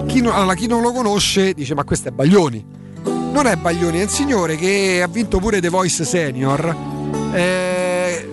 [0.07, 2.65] chi non, allora, chi non lo conosce dice: Ma questo è Baglioni.
[3.33, 6.76] Non è Baglioni, è un signore che ha vinto pure The Voice Senior.
[7.33, 8.28] eh,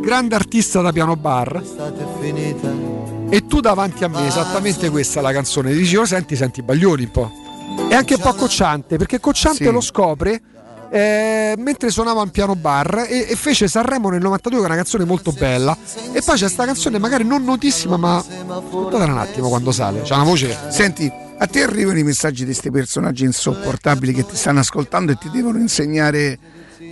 [0.00, 1.62] grande artista da piano bar.
[3.30, 5.72] E tu davanti a me, esattamente questa è la canzone.
[5.72, 7.30] Dici: Lo senti, senti Baglioni un po'.
[7.88, 9.70] È anche un po' cocciante, perché cocciante Sì.
[9.70, 10.40] lo scopre
[10.94, 14.76] eh, mentre suonava un piano bar e, e fece Sanremo nel 92 che è una
[14.76, 15.76] canzone molto bella.
[16.12, 20.02] E poi c'è questa canzone magari non notissima, ma ascoltatela un attimo quando sale.
[20.04, 20.56] C'ha una voce.
[20.70, 25.16] Senti, a te arrivano i messaggi di questi personaggi insopportabili che ti stanno ascoltando e
[25.16, 26.38] ti devono insegnare.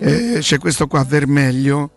[0.00, 1.90] eh, c'è questo qua, Vermeglio.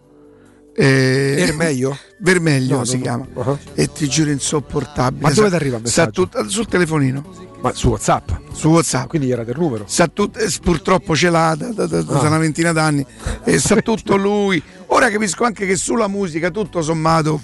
[0.76, 1.98] eh, Vermeglio?
[2.20, 3.26] Vermeglio No, si no, chiama.
[3.34, 3.42] no.
[3.42, 3.58] Uh-huh.
[3.74, 5.22] E ti giuro insopportabile.
[5.24, 6.28] Ma dove ti arriva il sa messaggio?
[6.30, 7.24] tut- sul telefonino.
[7.66, 8.30] Ma su WhatsApp.
[8.52, 9.08] Su WhatsApp.
[9.10, 9.86] Quindi era del numero.
[9.88, 12.28] Sa tut- eh, purtroppo ce l'ha da, da- da- da Ah.
[12.28, 13.04] una ventina d'anni
[13.44, 14.62] e sa tutto lui.
[14.88, 17.42] Ora capisco anche che sulla musica, tutto sommato,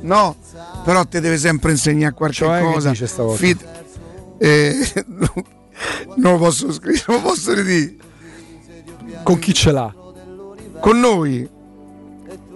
[0.00, 0.34] no,
[0.82, 2.94] però te deve sempre insegnare qualche Cioè, che cosa.
[3.06, 3.36] stavolta?
[3.38, 3.68] Fid-
[4.38, 4.92] eh,
[6.16, 7.96] non lo posso scrivere, non lo posso ridire.
[9.22, 9.94] Con chi ce l'ha?
[10.80, 11.46] Con noi.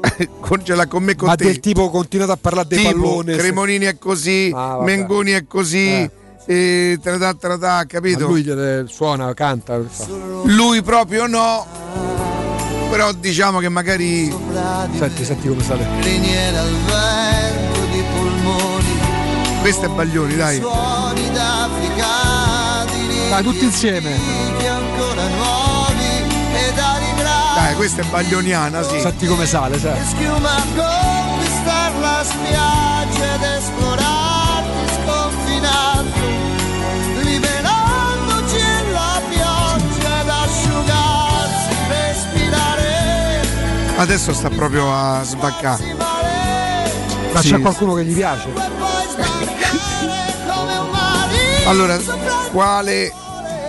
[0.41, 1.45] con, ce l'ha con me con Ma te.
[1.45, 3.37] del tipo continuate a parlare dei Tipo, pallone.
[3.37, 4.81] Cremonini è così, Ah.
[4.83, 6.09] Mengoni è così,
[6.47, 8.27] e tratà, tratà, Ma capito?
[8.27, 9.79] lui gliele suona, canta.
[10.45, 11.67] Lui proprio no.
[12.91, 14.31] Però diciamo che magari.
[14.99, 15.87] Senti, senti come sale.
[16.01, 18.99] Criniera al vento di polmoni,
[19.63, 20.61] Questo è Baglioni, dai.
[20.61, 24.43] suoni d'Africa di Dai, tutti insieme.
[27.55, 29.01] Dai, questa è Baglioniana, sì.
[29.01, 29.99] Senti come sale, sai.
[30.07, 34.24] Schiuma conquistar la spiaggia ed esplorarti
[43.97, 45.97] Adesso sta proprio a sbaccare.
[47.33, 47.51] Ma Sì.
[47.51, 48.49] c'è qualcuno che gli piace?
[51.67, 51.97] Allora,
[52.53, 53.13] quale Eh,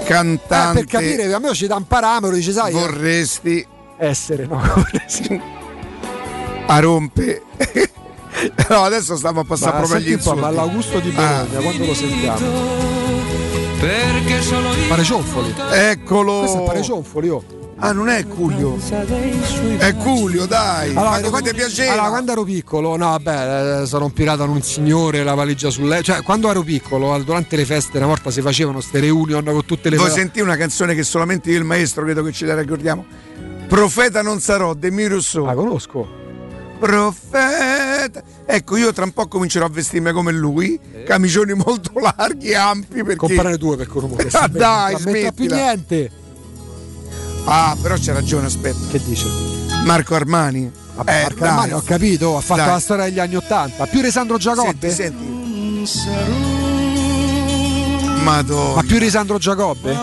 [0.04, 2.74] cantante per capire, a me ci dà un parametro, dice, sai.
[2.74, 3.66] vorresti
[3.98, 4.62] Essere, no?
[6.68, 7.42] a rompe?
[8.70, 10.40] no, adesso stiamo a passare Ma proprio agli insulti.
[10.42, 11.62] ma l'Augusto di Bologna, Ah.
[11.62, 12.38] quando lo sentiamo?
[13.80, 15.56] Perché solo io Pare cionfoli.
[15.72, 16.40] Eccolo!
[16.40, 17.44] Questo è pare cionfoli, oh.
[17.78, 18.78] Ah, non è Culio.
[19.78, 20.94] È Culio, dai.
[20.94, 21.92] ma come ti piaceva?
[21.92, 25.88] allora, quando ero piccolo, no, vabbè, eh, sono un pirata, un signore, la valigia sul
[25.88, 26.04] letto.
[26.04, 29.66] Cioè, quando ero piccolo, eh, durante le feste, una volta si facevano ste reunion con
[29.66, 32.46] tutte le Vuoi sentire una canzone che solamente io e il maestro credo che ce
[32.46, 33.06] la ricordiamo?
[33.68, 35.44] Profeta non sarò, De Rousseau.
[35.46, 36.08] La conosco.
[36.80, 38.24] Profeta.
[38.46, 43.04] Ecco, io tra un po' comincerò a vestirmi come lui, camicioni molto larghi e ampi
[43.04, 43.16] perché...
[43.16, 44.30] Comprare due per corromore.
[44.34, 45.56] Ah, dai, non metta più smettila.
[45.56, 46.12] niente.
[47.46, 48.88] Ah, però c'è ragione, aspetta.
[48.90, 49.28] Che dice?
[49.84, 50.72] Marco Armani.
[50.96, 51.48] Vabbè, Eh, Marco dai.
[51.50, 52.70] Armani, ho capito, ha fatto Dai.
[52.72, 53.86] la storia degli anni Ottanta.
[53.86, 54.90] Più Resandro Giacobbe?
[54.90, 55.34] Senti,
[58.24, 58.76] Madonna.
[58.76, 59.96] Ma più Resandro Giacobbe?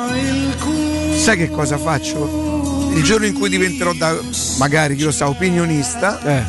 [1.17, 2.91] Sai che cosa faccio?
[2.95, 4.15] Il giorno in cui diventerò da,
[4.59, 6.43] magari, chi lo sa, opinionista, Eh.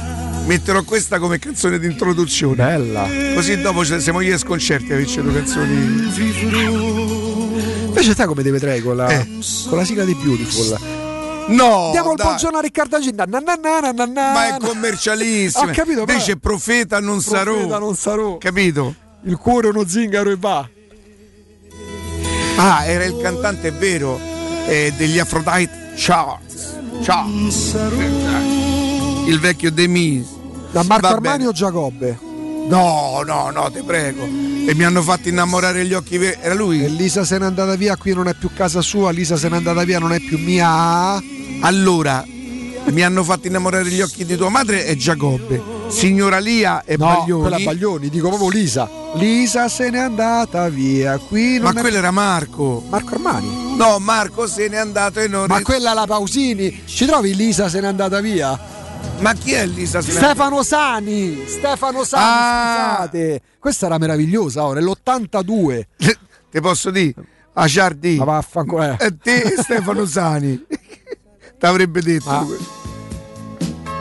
[0.45, 2.55] metterò questa come canzone di introduzione.
[2.55, 3.07] Bella.
[3.33, 7.31] Così dopo siamo io e sconcerti a averci due canzoni.
[7.93, 9.27] Invece sai come ti vedrei con la, Eh.
[9.69, 10.80] con la sigla di Beautiful?
[11.47, 11.89] No!
[11.91, 12.25] Diamo il dai.
[12.25, 13.25] buongiorno a Riccardo Aginda.
[13.25, 14.31] Na na na na na.
[14.31, 15.69] Ma è commercialissimo.
[15.69, 17.80] Ho capito, Invece profeta non Profeta sarò.
[17.80, 18.38] non sarò.
[18.38, 18.95] Capito?
[19.25, 20.67] Il cuore è uno zingaro e va.
[22.57, 24.19] Ah, era il cantante, è vero,
[24.67, 26.77] eh, degli Aphrodite Charts.
[27.03, 27.75] Charts.
[29.25, 30.27] Il vecchio Demis.
[30.72, 32.17] Da Marco Armani o Giacobbe?
[32.67, 34.24] No, no, no, te prego.
[34.24, 36.38] E mi hanno fatto innamorare gli occhi veri.
[36.42, 36.83] Era lui?
[36.83, 39.58] E Lisa se n'è andata via, qui non è più casa sua, Lisa se n'è
[39.58, 41.22] andata via, non è più mia.
[41.61, 42.25] Allora,
[42.85, 45.72] mi hanno fatto innamorare gli occhi di tua madre e Giacobbe.
[45.90, 47.42] Signora Lia e No, Baglioni.
[47.42, 48.90] quella Baglioni, dico proprio Lisa.
[49.16, 52.83] Lisa se n'è andata via, qui Ma è quello era Marco.
[52.90, 53.75] Marco Armani.
[53.75, 55.45] No, Marco se n'è andato e non.
[55.50, 56.83] Ma quella la Pausini.
[56.85, 58.59] Ci trovi Lisa se n'è andata via?
[59.19, 59.99] Ma chi è Lisa?
[59.99, 61.43] n'è- Stefano Sani!
[61.48, 62.95] Stefano Sani, Ah.
[62.98, 63.41] scusate.
[63.59, 65.83] Questa era meravigliosa, ora, nell'82.
[66.51, 67.14] Te posso dire?
[67.53, 68.15] A Ciardi.
[68.17, 68.83] Ma vaffanculo.
[68.83, 68.98] eh.
[68.99, 70.61] E te Stefano Sani.
[71.57, 72.30] T'avrebbe detto.
[72.30, 72.45] Ma-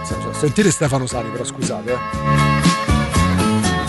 [0.07, 1.93] Cioè, Sentire Stefano Sani, però scusate.
[1.93, 1.99] Eh.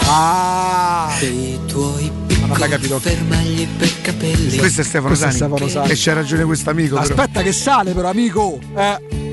[0.05, 1.11] Ah!
[1.19, 2.11] Dei tuoi
[2.41, 2.99] Ma non hai capito.
[2.99, 4.57] fermagli per capelli.
[4.57, 5.49] Questo è Stefano Questo è Sani.
[5.51, 5.91] Stefano Sani.
[5.91, 6.99] E c'ha ragione questo amico.
[6.99, 7.07] però.
[7.07, 8.59] Aspetta che sale però, amico.
[8.75, 9.32] Eh.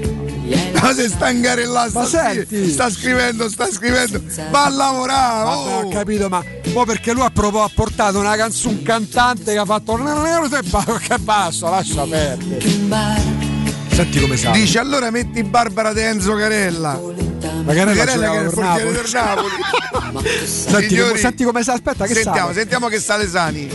[0.83, 2.71] Ma se sta ingarellando, Ma sta, senti.
[2.71, 4.21] sta scrivendo, sta scrivendo.
[4.51, 5.45] Va a lavorare.
[5.45, 5.81] Vabbè, oh.
[5.81, 6.43] ho capito, ma
[6.73, 9.95] mo perché lui ha, propo- ha portato una canzone, un cantante che ha fatto.
[9.95, 12.61] Che basso, lascia perdere.
[13.91, 14.51] Senti come sa.
[14.51, 16.99] Dice allora metti Barbara De Enzo Carella.
[17.65, 18.93] Ma Carella Carella che è il portiere Napoli.
[18.95, 20.29] del Napoli.
[20.47, 22.55] Senti, Signori, senti come sa, aspetta che sentiamo, sale.
[22.55, 23.69] sentiamo che sale Sani.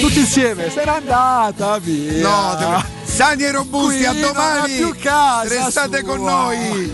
[0.00, 2.20] Tutti insieme, se n'è andata via.
[2.28, 4.74] No, te- Sani e Robusti, Qui a non domani.
[4.76, 6.06] più casa Restate sua.
[6.08, 6.92] con noi.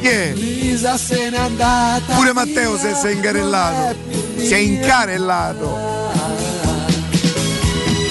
[0.00, 0.32] È?
[0.34, 2.14] Lisa se n'è andata.
[2.14, 2.32] Pure.
[2.32, 3.96] Matteo se si è ingarellato.
[4.36, 5.78] Si è incarellato.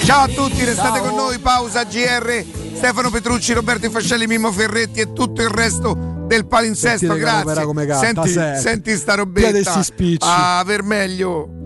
[0.04, 1.38] Ciao a tutti, restate con noi.
[1.38, 2.44] Pausa GR.
[2.74, 7.06] Stefano Petrucci, Roberto Fascelli, Mimmo Ferretti e tutto il resto del palinsesto.
[7.06, 7.64] Sentite Grazie.
[7.64, 9.82] come canta, senti, senti sta robetta.
[9.82, 10.18] spicci.
[10.20, 11.58] Ah, Vermeglio.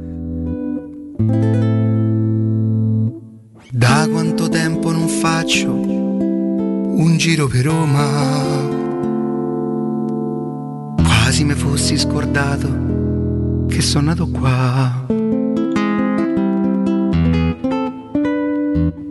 [3.76, 8.06] Da quanto tempo non faccio un giro per Roma?
[11.02, 15.04] Quasi mi fossi scordato che sono nato qua.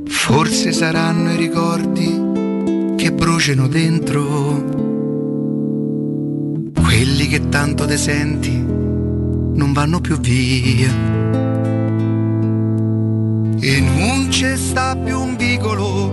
[0.06, 4.64] Forse saranno i ricordi che bruciano dentro,
[6.82, 11.43] quelli che tanto te senti non vanno più via.
[13.66, 16.12] E non c'è sta più un vicolo,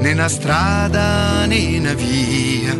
[0.00, 2.76] né una strada né una via,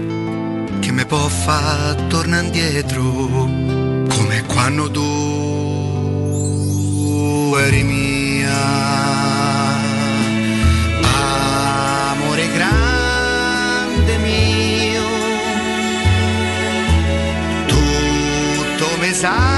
[0.81, 3.05] che mi può far tornare indietro,
[4.09, 5.15] come quando tu
[7.59, 8.57] eri mia.
[12.11, 15.03] Amore grande mio,
[17.69, 19.58] tutto mi sa